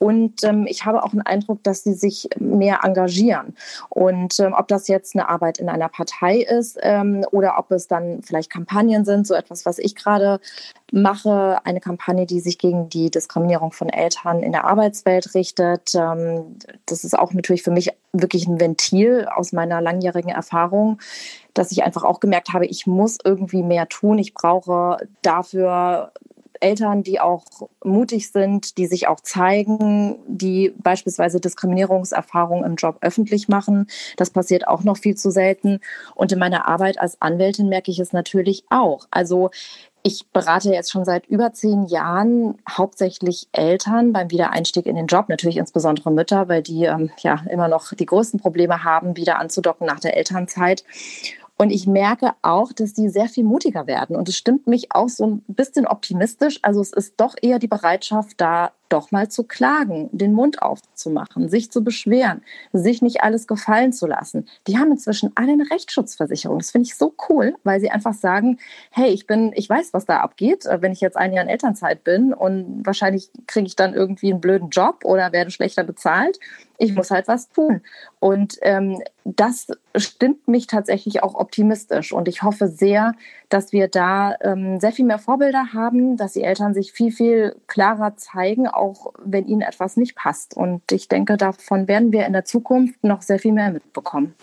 Und 0.00 0.42
ähm, 0.44 0.66
ich 0.66 0.86
habe 0.86 1.04
auch 1.04 1.10
den 1.10 1.20
Eindruck, 1.20 1.62
dass 1.62 1.84
sie 1.84 1.92
sich 1.92 2.30
mehr 2.38 2.80
engagieren. 2.84 3.54
Und 3.90 4.40
ähm, 4.40 4.54
ob 4.56 4.66
das 4.66 4.88
jetzt 4.88 5.14
eine 5.14 5.28
Arbeit 5.28 5.58
in 5.58 5.68
einer 5.68 5.90
Partei 5.90 6.38
ist 6.38 6.78
ähm, 6.80 7.26
oder 7.32 7.58
ob 7.58 7.70
es 7.70 7.86
dann 7.86 8.22
vielleicht 8.22 8.48
Kampagnen 8.48 9.04
sind, 9.04 9.26
so 9.26 9.34
etwas, 9.34 9.66
was 9.66 9.78
ich 9.78 9.94
gerade 9.94 10.40
mache, 10.90 11.58
eine 11.64 11.80
Kampagne, 11.80 12.24
die 12.24 12.40
sich 12.40 12.56
gegen 12.56 12.88
die 12.88 13.10
Diskriminierung 13.10 13.72
von 13.72 13.90
Eltern 13.90 14.42
in 14.42 14.52
der 14.52 14.64
Arbeitswelt 14.64 15.34
richtet. 15.34 15.94
Ähm, 15.94 16.56
das 16.86 17.04
ist 17.04 17.18
auch 17.18 17.34
natürlich 17.34 17.62
für 17.62 17.70
mich 17.70 17.90
wirklich 18.14 18.48
ein 18.48 18.58
Ventil 18.58 19.28
aus 19.30 19.52
meiner 19.52 19.82
langjährigen 19.82 20.30
Erfahrung, 20.30 20.98
dass 21.52 21.72
ich 21.72 21.84
einfach 21.84 22.04
auch 22.04 22.20
gemerkt 22.20 22.54
habe, 22.54 22.64
ich 22.64 22.86
muss 22.86 23.18
irgendwie 23.22 23.62
mehr 23.62 23.86
tun. 23.86 24.16
Ich 24.18 24.32
brauche 24.32 24.96
dafür 25.20 26.10
Eltern, 26.60 27.02
die 27.02 27.20
auch 27.20 27.44
mutig 27.82 28.30
sind, 28.30 28.78
die 28.78 28.86
sich 28.86 29.08
auch 29.08 29.20
zeigen, 29.20 30.18
die 30.26 30.72
beispielsweise 30.78 31.40
Diskriminierungserfahrungen 31.40 32.64
im 32.64 32.76
Job 32.76 32.98
öffentlich 33.00 33.48
machen. 33.48 33.86
Das 34.16 34.30
passiert 34.30 34.68
auch 34.68 34.84
noch 34.84 34.98
viel 34.98 35.16
zu 35.16 35.30
selten. 35.30 35.80
Und 36.14 36.32
in 36.32 36.38
meiner 36.38 36.68
Arbeit 36.68 37.00
als 37.00 37.20
Anwältin 37.20 37.68
merke 37.68 37.90
ich 37.90 37.98
es 37.98 38.12
natürlich 38.12 38.64
auch. 38.70 39.06
Also 39.10 39.50
ich 40.02 40.26
berate 40.32 40.72
jetzt 40.72 40.90
schon 40.90 41.04
seit 41.04 41.26
über 41.26 41.52
zehn 41.52 41.86
Jahren 41.86 42.56
hauptsächlich 42.68 43.48
Eltern 43.52 44.12
beim 44.12 44.30
Wiedereinstieg 44.30 44.86
in 44.86 44.96
den 44.96 45.06
Job, 45.06 45.28
natürlich 45.28 45.58
insbesondere 45.58 46.10
Mütter, 46.10 46.48
weil 46.48 46.62
die 46.62 46.84
ähm, 46.84 47.10
ja 47.18 47.42
immer 47.50 47.68
noch 47.68 47.92
die 47.92 48.06
größten 48.06 48.40
Probleme 48.40 48.82
haben, 48.82 49.16
wieder 49.16 49.38
anzudocken 49.38 49.86
nach 49.86 50.00
der 50.00 50.16
Elternzeit. 50.16 50.84
Und 51.60 51.68
ich 51.68 51.86
merke 51.86 52.32
auch, 52.40 52.72
dass 52.72 52.94
die 52.94 53.10
sehr 53.10 53.28
viel 53.28 53.44
mutiger 53.44 53.86
werden. 53.86 54.16
Und 54.16 54.30
es 54.30 54.36
stimmt 54.38 54.66
mich 54.66 54.94
auch 54.94 55.10
so 55.10 55.26
ein 55.26 55.42
bisschen 55.46 55.86
optimistisch. 55.86 56.58
Also 56.62 56.80
es 56.80 56.90
ist 56.90 57.20
doch 57.20 57.34
eher 57.38 57.58
die 57.58 57.68
Bereitschaft 57.68 58.40
da, 58.40 58.72
doch 58.92 59.10
mal 59.10 59.28
zu 59.28 59.44
klagen, 59.44 60.08
den 60.12 60.32
Mund 60.32 60.62
aufzumachen, 60.62 61.48
sich 61.48 61.70
zu 61.70 61.82
beschweren, 61.82 62.42
sich 62.72 63.02
nicht 63.02 63.22
alles 63.22 63.46
gefallen 63.46 63.92
zu 63.92 64.06
lassen. 64.06 64.46
Die 64.66 64.78
haben 64.78 64.90
inzwischen 64.90 65.32
alle 65.34 65.52
eine 65.52 65.70
Rechtsschutzversicherung. 65.70 66.58
Das 66.58 66.70
finde 66.70 66.86
ich 66.86 66.96
so 66.96 67.14
cool, 67.28 67.54
weil 67.64 67.80
sie 67.80 67.90
einfach 67.90 68.14
sagen, 68.14 68.58
hey, 68.90 69.10
ich 69.10 69.26
bin, 69.26 69.52
ich 69.54 69.68
weiß, 69.68 69.92
was 69.92 70.06
da 70.06 70.18
abgeht, 70.18 70.66
äh, 70.66 70.82
wenn 70.82 70.92
ich 70.92 71.00
jetzt 71.00 71.16
ein 71.16 71.32
Jahr 71.32 71.44
in 71.44 71.50
Elternzeit 71.50 72.04
bin 72.04 72.34
und 72.34 72.84
wahrscheinlich 72.84 73.30
kriege 73.46 73.66
ich 73.66 73.76
dann 73.76 73.94
irgendwie 73.94 74.30
einen 74.30 74.40
blöden 74.40 74.70
Job 74.70 75.04
oder 75.04 75.32
werde 75.32 75.50
schlechter 75.50 75.84
bezahlt 75.84 76.38
ich 76.80 76.94
muss 76.94 77.10
halt 77.10 77.28
was 77.28 77.50
tun. 77.50 77.82
Und 78.20 78.56
ähm, 78.62 79.02
das 79.24 79.68
stimmt 79.96 80.48
mich 80.48 80.66
tatsächlich 80.66 81.22
auch 81.22 81.34
optimistisch. 81.34 82.12
Und 82.12 82.26
ich 82.26 82.42
hoffe 82.42 82.68
sehr, 82.68 83.12
dass 83.50 83.72
wir 83.72 83.86
da 83.88 84.34
ähm, 84.40 84.80
sehr 84.80 84.92
viel 84.92 85.04
mehr 85.04 85.18
Vorbilder 85.18 85.74
haben, 85.74 86.16
dass 86.16 86.32
die 86.32 86.42
Eltern 86.42 86.72
sich 86.72 86.92
viel, 86.92 87.12
viel 87.12 87.54
klarer 87.66 88.16
zeigen, 88.16 88.66
auch 88.80 89.12
wenn 89.22 89.46
ihnen 89.46 89.60
etwas 89.60 89.96
nicht 89.96 90.16
passt. 90.16 90.56
Und 90.56 90.90
ich 90.90 91.08
denke, 91.08 91.36
davon 91.36 91.86
werden 91.86 92.12
wir 92.12 92.26
in 92.26 92.32
der 92.32 92.44
Zukunft 92.44 93.04
noch 93.04 93.22
sehr 93.22 93.38
viel 93.38 93.52
mehr 93.52 93.70
mitbekommen. 93.70 94.34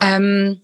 Ähm, 0.00 0.60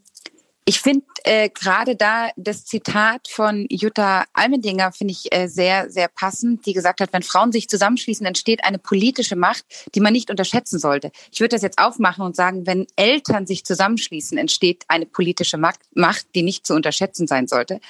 ich 0.65 0.81
finde 0.81 1.05
äh, 1.25 1.49
gerade 1.49 1.97
da 1.97 2.31
das 2.37 2.65
Zitat 2.65 3.27
von 3.29 3.67
Jutta 3.69 4.25
Almendinger 4.33 4.93
finde 4.93 5.13
ich 5.13 5.35
äh, 5.35 5.49
sehr, 5.49 5.91
sehr 5.91 6.09
passend, 6.09 6.67
die 6.67 6.73
gesagt 6.73 7.01
hat, 7.01 7.13
wenn 7.13 7.23
Frauen 7.23 7.51
sich 7.51 7.69
zusammenschließen, 7.69 8.25
entsteht 8.25 8.65
eine 8.65 8.79
politische 8.79 9.35
Macht, 9.35 9.65
die 9.95 10.01
man 10.01 10.13
nicht 10.13 10.31
unterschätzen 10.31 10.79
sollte. 10.79 11.11
Ich 11.33 11.41
würde 11.41 11.57
das 11.57 11.63
jetzt 11.63 11.79
aufmachen 11.79 12.25
und 12.25 12.37
sagen, 12.37 12.67
wenn 12.67 12.87
Eltern 12.95 13.47
sich 13.47 13.65
zusammenschließen, 13.65 14.39
entsteht 14.39 14.85
eine 14.87 15.07
politische 15.07 15.59
Macht, 15.59 16.27
die 16.35 16.43
nicht 16.43 16.65
zu 16.65 16.75
unterschätzen 16.75 17.27
sein 17.27 17.49
sollte. 17.49 17.81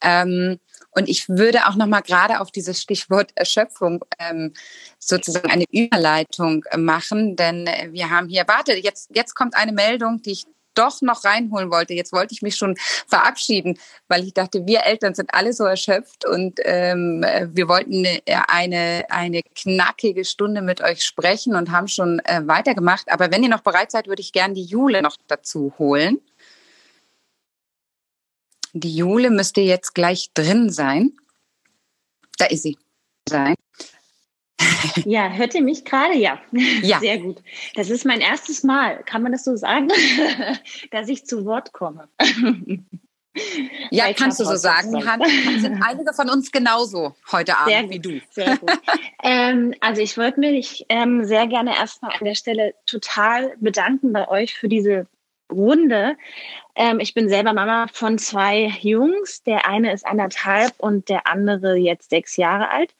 Ähm, 0.00 0.60
und 0.94 1.08
ich 1.08 1.28
würde 1.28 1.66
auch 1.66 1.74
noch 1.74 1.86
mal 1.86 2.00
gerade 2.00 2.40
auf 2.40 2.50
dieses 2.50 2.80
Stichwort 2.80 3.32
Erschöpfung 3.34 4.04
ähm, 4.18 4.52
sozusagen 4.98 5.50
eine 5.50 5.64
Überleitung 5.70 6.64
äh, 6.70 6.76
machen, 6.76 7.36
denn 7.36 7.66
äh, 7.66 7.88
wir 7.92 8.10
haben 8.10 8.28
hier, 8.28 8.44
warte, 8.46 8.74
jetzt, 8.74 9.10
jetzt 9.14 9.34
kommt 9.34 9.56
eine 9.56 9.72
Meldung, 9.72 10.22
die 10.22 10.32
ich 10.32 10.44
doch 10.74 11.02
noch 11.02 11.24
reinholen 11.24 11.70
wollte. 11.70 11.94
Jetzt 11.94 12.12
wollte 12.12 12.34
ich 12.34 12.42
mich 12.42 12.56
schon 12.56 12.76
verabschieden, 13.06 13.78
weil 14.08 14.24
ich 14.24 14.34
dachte, 14.34 14.66
wir 14.66 14.84
Eltern 14.84 15.14
sind 15.14 15.32
alle 15.32 15.52
so 15.52 15.64
erschöpft 15.64 16.26
und 16.26 16.58
ähm, 16.64 17.24
wir 17.52 17.68
wollten 17.68 18.04
eine, 18.48 19.04
eine 19.08 19.42
knackige 19.54 20.24
Stunde 20.24 20.62
mit 20.62 20.80
euch 20.80 21.04
sprechen 21.04 21.54
und 21.54 21.70
haben 21.70 21.86
schon 21.88 22.18
äh, 22.24 22.42
weitergemacht. 22.46 23.10
Aber 23.10 23.30
wenn 23.30 23.44
ihr 23.44 23.48
noch 23.48 23.60
bereit 23.60 23.92
seid, 23.92 24.08
würde 24.08 24.20
ich 24.20 24.32
gerne 24.32 24.54
die 24.54 24.64
Jule 24.64 25.00
noch 25.00 25.16
dazu 25.28 25.72
holen. 25.78 26.20
Die 28.76 28.96
Jule 28.96 29.30
müsste 29.30 29.60
jetzt 29.60 29.94
gleich 29.94 30.30
drin 30.34 30.68
sein. 30.68 31.12
Da 32.38 32.46
ist 32.46 32.62
sie. 32.62 32.76
Sein. 33.28 33.54
Ja, 35.04 35.30
hört 35.30 35.54
ihr 35.54 35.62
mich 35.62 35.84
gerade? 35.84 36.14
Ja. 36.14 36.40
Ja. 36.52 37.00
Sehr 37.00 37.18
gut. 37.18 37.42
Das 37.74 37.90
ist 37.90 38.04
mein 38.04 38.20
erstes 38.20 38.62
Mal, 38.62 39.02
kann 39.04 39.22
man 39.22 39.32
das 39.32 39.44
so 39.44 39.56
sagen, 39.56 39.88
dass 40.90 41.08
ich 41.08 41.26
zu 41.26 41.44
Wort 41.44 41.72
komme. 41.72 42.08
Ja, 43.90 44.12
kannst 44.12 44.38
du 44.40 44.44
so 44.44 44.56
sagen. 44.56 45.04
Hand, 45.06 45.24
sind 45.58 45.82
einige 45.82 46.12
von 46.12 46.30
uns 46.30 46.52
genauso 46.52 47.16
heute 47.32 47.56
Abend 47.56 47.70
sehr 47.70 47.90
wie 47.90 47.98
du. 47.98 48.20
Sehr 48.30 48.56
gut. 48.56 48.70
ähm, 49.22 49.74
also 49.80 50.00
ich 50.02 50.16
wollte 50.16 50.38
mich 50.40 50.86
ähm, 50.88 51.24
sehr 51.24 51.46
gerne 51.46 51.76
erstmal 51.76 52.12
an 52.12 52.24
der 52.24 52.36
Stelle 52.36 52.74
total 52.86 53.56
bedanken 53.58 54.12
bei 54.12 54.28
euch 54.28 54.54
für 54.54 54.68
diese 54.68 55.06
Runde. 55.54 56.16
Ähm, 56.76 57.00
ich 57.00 57.14
bin 57.14 57.28
selber 57.28 57.52
Mama 57.52 57.86
von 57.92 58.18
zwei 58.18 58.72
Jungs. 58.80 59.42
Der 59.44 59.68
eine 59.68 59.92
ist 59.92 60.06
anderthalb 60.06 60.72
und 60.78 61.08
der 61.08 61.26
andere 61.26 61.76
jetzt 61.76 62.10
sechs 62.10 62.36
Jahre 62.36 62.68
alt. 62.70 62.94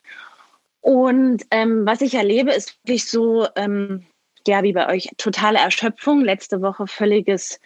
Und 0.81 1.45
ähm, 1.51 1.87
was 1.87 2.03
ich 2.03 2.15
erlebe, 2.15 2.53
ist 2.53 2.79
wirklich 2.85 3.11
so, 3.11 3.47
ähm, 3.57 4.07
ja, 4.47 4.63
wie 4.63 4.75
bei 4.75 4.89
euch, 4.89 5.09
totale 5.17 5.59
Erschöpfung. 5.59 6.21
Letzte 6.21 6.61
Woche 6.61 6.87
völliges, 6.87 7.59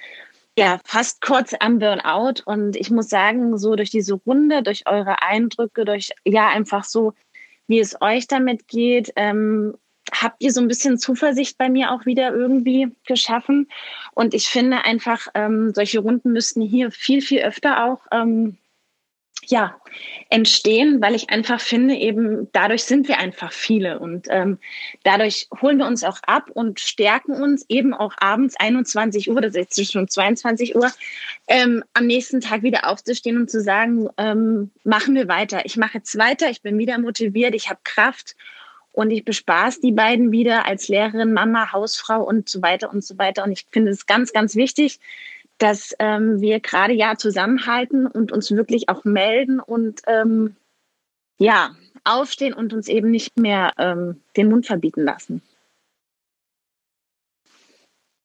ja, 0.56 0.80
fast 0.84 1.20
kurz 1.20 1.52
am 1.58 1.78
Burnout. 1.78 2.42
Und 2.44 2.76
ich 2.76 2.90
muss 2.90 3.08
sagen, 3.08 3.58
so 3.58 3.74
durch 3.74 3.90
diese 3.90 4.14
Runde, 4.14 4.62
durch 4.62 4.86
eure 4.86 5.20
Eindrücke, 5.22 5.84
durch, 5.84 6.10
ja, 6.24 6.48
einfach 6.48 6.84
so, 6.84 7.12
wie 7.66 7.80
es 7.80 8.00
euch 8.00 8.28
damit 8.28 8.68
geht, 8.68 9.12
ähm, 9.16 9.76
habt 10.12 10.42
ihr 10.42 10.52
so 10.52 10.60
ein 10.60 10.68
bisschen 10.68 10.98
Zuversicht 10.98 11.58
bei 11.58 11.68
mir 11.68 11.92
auch 11.92 12.06
wieder 12.06 12.32
irgendwie 12.32 12.88
geschaffen. 13.06 13.68
Und 14.12 14.34
ich 14.34 14.48
finde 14.48 14.84
einfach, 14.84 15.28
ähm, 15.34 15.72
solche 15.74 16.00
Runden 16.00 16.32
müssten 16.32 16.62
hier 16.62 16.90
viel, 16.90 17.22
viel 17.22 17.40
öfter 17.40 17.84
auch 17.84 18.06
ähm, 18.12 18.58
ja, 19.46 19.80
entstehen, 20.28 21.00
weil 21.00 21.14
ich 21.14 21.30
einfach 21.30 21.60
finde, 21.60 21.94
eben 21.94 22.48
dadurch 22.52 22.84
sind 22.84 23.08
wir 23.08 23.18
einfach 23.18 23.52
viele 23.52 23.98
und 23.98 24.26
ähm, 24.30 24.58
dadurch 25.04 25.48
holen 25.62 25.78
wir 25.78 25.86
uns 25.86 26.04
auch 26.04 26.18
ab 26.26 26.50
und 26.52 26.80
stärken 26.80 27.32
uns 27.32 27.64
eben 27.68 27.94
auch 27.94 28.12
abends 28.18 28.56
21 28.58 29.30
Uhr, 29.30 29.40
das 29.40 29.54
ist 29.54 29.78
jetzt 29.78 29.92
schon 29.92 30.08
22 30.08 30.76
Uhr, 30.76 30.90
ähm, 31.46 31.82
am 31.94 32.06
nächsten 32.06 32.40
Tag 32.40 32.62
wieder 32.62 32.88
aufzustehen 32.88 33.38
und 33.38 33.50
zu 33.50 33.62
sagen, 33.62 34.08
ähm, 34.18 34.70
machen 34.84 35.14
wir 35.14 35.28
weiter. 35.28 35.64
Ich 35.64 35.76
mache 35.76 35.98
jetzt 35.98 36.18
weiter, 36.18 36.50
ich 36.50 36.62
bin 36.62 36.78
wieder 36.78 36.98
motiviert, 36.98 37.54
ich 37.54 37.70
habe 37.70 37.80
Kraft 37.84 38.36
und 38.98 39.12
ich 39.12 39.24
bespaß 39.24 39.78
die 39.78 39.92
beiden 39.92 40.32
wieder 40.32 40.66
als 40.66 40.88
Lehrerin, 40.88 41.32
Mama, 41.32 41.70
Hausfrau 41.72 42.20
und 42.20 42.48
so 42.48 42.62
weiter 42.62 42.90
und 42.90 43.04
so 43.04 43.16
weiter. 43.16 43.44
Und 43.44 43.52
ich 43.52 43.64
finde 43.70 43.92
es 43.92 44.06
ganz, 44.06 44.32
ganz 44.32 44.56
wichtig, 44.56 44.98
dass 45.58 45.94
ähm, 46.00 46.40
wir 46.40 46.58
gerade 46.58 46.94
ja 46.94 47.14
zusammenhalten 47.16 48.08
und 48.08 48.32
uns 48.32 48.50
wirklich 48.50 48.88
auch 48.88 49.04
melden 49.04 49.60
und 49.60 50.02
ähm, 50.08 50.56
ja, 51.38 51.76
aufstehen 52.02 52.54
und 52.54 52.72
uns 52.72 52.88
eben 52.88 53.12
nicht 53.12 53.38
mehr 53.38 53.72
ähm, 53.78 54.20
den 54.36 54.48
Mund 54.48 54.66
verbieten 54.66 55.04
lassen. 55.04 55.42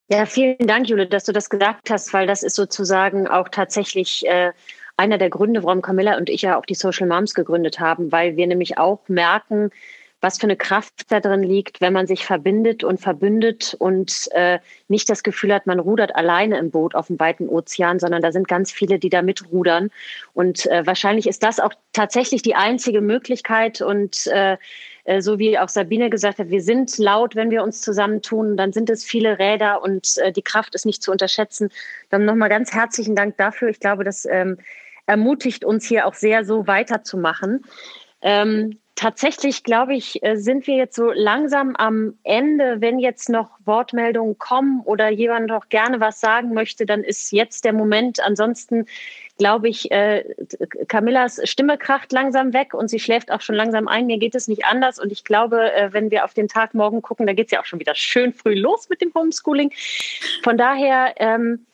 Ja, 0.10 0.26
vielen 0.26 0.58
Dank, 0.58 0.90
Jule, 0.90 1.06
dass 1.06 1.26
du 1.26 1.34
das 1.34 1.52
gesagt 1.52 1.92
hast, 1.92 2.14
weil 2.14 2.26
das 2.26 2.42
ist 2.42 2.56
sozusagen 2.56 3.28
auch 3.28 3.50
tatsächlich 3.50 4.26
äh, 4.26 4.54
einer 4.98 5.20
der 5.20 5.30
Gründe, 5.30 5.62
warum 5.62 5.84
Camilla 5.84 6.18
und 6.18 6.32
ich 6.32 6.42
ja 6.42 6.58
auch 6.58 6.66
die 6.66 6.74
Social 6.74 7.08
Moms 7.08 7.36
gegründet 7.36 7.80
haben, 7.80 8.12
weil 8.12 8.38
wir 8.38 8.48
nämlich 8.48 8.80
auch 8.80 9.08
merken, 9.08 9.70
was 10.24 10.38
für 10.38 10.46
eine 10.46 10.56
Kraft 10.56 11.12
da 11.12 11.20
drin 11.20 11.44
liegt, 11.44 11.82
wenn 11.82 11.92
man 11.92 12.08
sich 12.08 12.26
verbindet 12.26 12.86
und 12.86 13.02
verbündet 13.02 13.76
und 13.78 14.30
äh, 14.32 14.60
nicht 14.88 15.10
das 15.10 15.22
Gefühl 15.22 15.54
hat, 15.54 15.68
man 15.68 15.80
rudert 15.80 16.16
alleine 16.16 16.58
im 16.60 16.72
Boot 16.72 16.96
auf 16.96 17.08
dem 17.08 17.20
weiten 17.20 17.50
Ozean, 17.50 18.00
sondern 18.00 18.22
da 18.22 18.32
sind 18.32 18.48
ganz 18.48 18.72
viele, 18.72 19.00
die 19.00 19.10
da 19.10 19.22
mitrudern. 19.22 19.90
Und 20.34 20.66
äh, 20.68 20.88
wahrscheinlich 20.88 21.28
ist 21.28 21.44
das 21.44 21.60
auch 21.60 21.74
tatsächlich 21.92 22.42
die 22.42 22.56
einzige 22.56 23.02
Möglichkeit 23.02 23.82
und 23.82 24.26
äh, 24.28 24.56
äh 25.04 25.22
so 25.22 25.40
wie 25.40 25.60
auch 25.60 25.68
Sabine 25.68 26.10
gesagt 26.10 26.40
hat, 26.40 26.50
wir 26.50 26.62
sind 26.62 26.98
laut, 26.98 27.36
wenn 27.36 27.52
wir 27.52 27.62
uns 27.62 27.82
zusammentun, 27.82 28.56
dann 28.56 28.72
sind 28.72 28.90
es 28.90 29.04
viele 29.04 29.40
Räder 29.40 29.82
und 29.82 30.18
äh, 30.20 30.32
die 30.32 30.42
Kraft 30.42 30.74
ist 30.74 30.86
nicht 30.86 31.04
zu 31.04 31.12
unterschätzen. 31.12 31.70
Dann 32.10 32.24
nochmal 32.24 32.48
ganz 32.48 32.74
herzlichen 32.74 33.18
Dank 33.18 33.36
dafür. 33.36 33.68
Ich 33.68 33.82
glaube, 33.82 34.06
das 34.06 34.26
ähm, 34.26 34.58
ermutigt 35.06 35.66
uns 35.66 35.86
hier 35.86 36.08
auch 36.08 36.14
sehr, 36.14 36.46
so 36.46 36.66
weiterzumachen. 36.66 37.66
Ähm, 38.22 38.80
tatsächlich, 38.96 39.64
glaube 39.64 39.96
ich, 39.96 40.24
äh, 40.24 40.36
sind 40.36 40.68
wir 40.68 40.76
jetzt 40.76 40.96
so 40.96 41.12
langsam 41.12 41.76
am 41.76 42.18
Ende. 42.24 42.78
Wenn 42.80 43.00
jetzt 43.00 43.30
noch 43.30 43.50
Wortmeldungen 43.66 44.38
kommen 44.38 44.82
oder 44.82 45.10
jemand 45.10 45.48
noch 45.48 45.70
gerne 45.70 46.00
was 46.00 46.20
sagen 46.20 46.54
möchte, 46.54 46.86
dann 46.86 47.04
ist 47.04 47.32
jetzt 47.32 47.66
der 47.66 47.74
Moment. 47.74 48.20
Ansonsten 48.20 48.86
glaube 49.38 49.68
ich, 49.68 49.92
äh, 49.92 50.24
Camillas 50.88 51.42
Stimme 51.44 51.78
kracht 51.78 52.12
langsam 52.12 52.54
weg 52.54 52.74
und 52.74 52.88
sie 52.88 53.00
schläft 53.00 53.32
auch 53.32 53.42
schon 53.42 53.56
langsam 53.56 53.88
ein. 53.88 54.06
Mir 54.06 54.20
geht 54.20 54.36
es 54.36 54.48
nicht 54.48 54.66
anders. 54.66 55.00
Und 55.00 55.12
ich 55.12 55.24
glaube, 55.24 55.74
äh, 55.74 55.92
wenn 55.92 56.12
wir 56.12 56.24
auf 56.24 56.34
den 56.34 56.48
Tag 56.48 56.74
morgen 56.74 57.02
gucken, 57.02 57.26
da 57.26 57.34
geht 57.34 57.48
es 57.48 57.52
ja 57.52 57.62
auch 57.62 57.66
schon 57.66 57.80
wieder 57.80 57.96
schön 57.96 58.34
früh 58.34 58.54
los 58.54 58.90
mit 58.90 59.02
dem 59.02 59.14
Homeschooling. 59.14 59.72
Von 60.44 60.58
daher 60.58 61.16
ähm, 61.18 61.66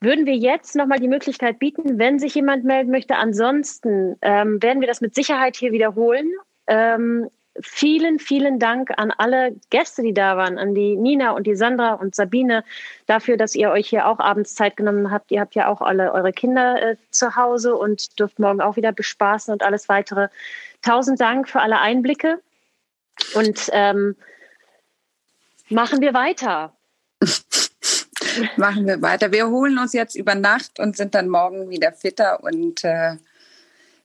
würden 0.00 0.26
wir 0.26 0.36
jetzt 0.36 0.76
nochmal 0.76 1.00
die 1.00 1.08
Möglichkeit 1.08 1.58
bieten, 1.58 1.98
wenn 1.98 2.18
sich 2.18 2.34
jemand 2.34 2.64
melden 2.64 2.90
möchte. 2.90 3.16
Ansonsten 3.16 4.16
ähm, 4.20 4.62
werden 4.62 4.80
wir 4.80 4.88
das 4.88 5.00
mit 5.00 5.14
Sicherheit 5.14 5.56
hier 5.56 5.72
wiederholen 5.72 6.30
ähm, 6.68 7.28
vielen, 7.60 8.18
vielen 8.18 8.58
Dank 8.58 8.90
an 8.96 9.10
alle 9.10 9.56
Gäste, 9.70 10.02
die 10.02 10.14
da 10.14 10.36
waren, 10.36 10.58
an 10.58 10.74
die 10.74 10.96
Nina 10.96 11.32
und 11.32 11.46
die 11.46 11.56
Sandra 11.56 11.94
und 11.94 12.14
Sabine 12.14 12.64
dafür, 13.06 13.36
dass 13.36 13.54
ihr 13.54 13.70
euch 13.70 13.88
hier 13.88 14.06
auch 14.06 14.18
abends 14.18 14.54
Zeit 14.54 14.76
genommen 14.76 15.10
habt. 15.10 15.30
Ihr 15.30 15.40
habt 15.40 15.54
ja 15.54 15.68
auch 15.68 15.80
alle 15.80 16.12
eure 16.12 16.32
Kinder 16.32 16.80
äh, 16.80 16.96
zu 17.10 17.36
Hause 17.36 17.74
und 17.74 18.18
dürft 18.18 18.38
morgen 18.38 18.60
auch 18.60 18.76
wieder 18.76 18.92
bespaßen 18.92 19.52
und 19.52 19.62
alles 19.62 19.88
weitere. 19.88 20.28
Tausend 20.82 21.20
Dank 21.20 21.48
für 21.48 21.60
alle 21.60 21.80
Einblicke 21.80 22.40
und 23.34 23.68
ähm, 23.72 24.14
machen 25.68 26.00
wir 26.00 26.14
weiter. 26.14 26.72
machen 28.56 28.86
wir 28.86 29.02
weiter. 29.02 29.32
Wir 29.32 29.48
holen 29.48 29.78
uns 29.78 29.92
jetzt 29.92 30.14
über 30.14 30.34
Nacht 30.34 30.78
und 30.78 30.96
sind 30.96 31.14
dann 31.14 31.28
morgen 31.28 31.70
wieder 31.70 31.92
fitter 31.92 32.42
und 32.42 32.84
äh, 32.84 33.16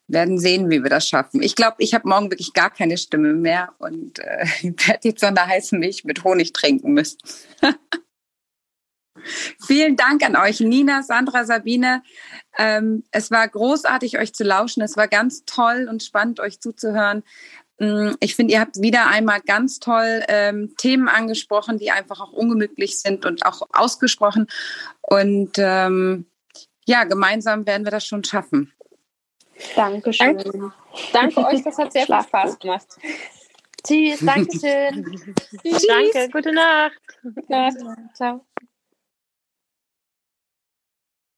werden 0.07 0.37
sehen, 0.37 0.69
wie 0.69 0.83
wir 0.83 0.89
das 0.89 1.07
schaffen. 1.07 1.41
Ich 1.41 1.55
glaube, 1.55 1.77
ich 1.79 1.93
habe 1.93 2.07
morgen 2.07 2.29
wirklich 2.29 2.53
gar 2.53 2.69
keine 2.69 2.97
Stimme 2.97 3.33
mehr 3.33 3.73
und 3.79 4.19
äh, 4.19 4.45
werde 4.63 5.09
jetzt 5.09 5.21
so 5.21 5.27
eine 5.27 5.45
heiße 5.45 5.77
Milch 5.77 6.03
mit 6.03 6.23
Honig 6.23 6.53
trinken 6.53 6.93
müssen. 6.93 7.17
Vielen 9.65 9.95
Dank 9.95 10.23
an 10.23 10.35
euch, 10.35 10.59
Nina, 10.59 11.01
Sandra, 11.03 11.45
Sabine. 11.45 12.03
Ähm, 12.57 13.03
es 13.11 13.31
war 13.31 13.47
großartig, 13.47 14.19
euch 14.19 14.33
zu 14.33 14.43
lauschen. 14.43 14.81
Es 14.81 14.97
war 14.97 15.07
ganz 15.07 15.45
toll 15.45 15.87
und 15.89 16.03
spannend, 16.03 16.41
euch 16.41 16.59
zuzuhören. 16.59 17.23
Mm, 17.79 18.11
ich 18.19 18.35
finde, 18.35 18.53
ihr 18.53 18.59
habt 18.59 18.81
wieder 18.81 19.07
einmal 19.07 19.39
ganz 19.41 19.79
toll 19.79 20.23
ähm, 20.27 20.75
Themen 20.77 21.07
angesprochen, 21.07 21.77
die 21.77 21.91
einfach 21.91 22.19
auch 22.19 22.33
ungemütlich 22.33 22.99
sind 22.99 23.25
und 23.25 23.45
auch 23.45 23.61
ausgesprochen. 23.71 24.47
Und 25.01 25.53
ähm, 25.57 26.25
ja, 26.85 27.05
gemeinsam 27.05 27.65
werden 27.65 27.85
wir 27.85 27.91
das 27.91 28.05
schon 28.05 28.23
schaffen. 28.23 28.73
Dankeschön. 29.75 30.37
Danke, 30.37 30.73
danke 31.11 31.45
euch, 31.45 31.63
das 31.63 31.77
hat 31.77 31.93
sehr 31.93 32.05
viel 32.05 32.21
Spaß 32.21 32.59
gemacht. 32.59 32.87
Tschüss, 33.85 34.19
Dankeschön. 34.21 35.33
Danke, 35.63 36.29
gute 36.31 36.53
Nacht. 36.53 37.01
Gute 37.21 37.51
Nacht. 37.51 37.77
Ciao. 38.13 38.45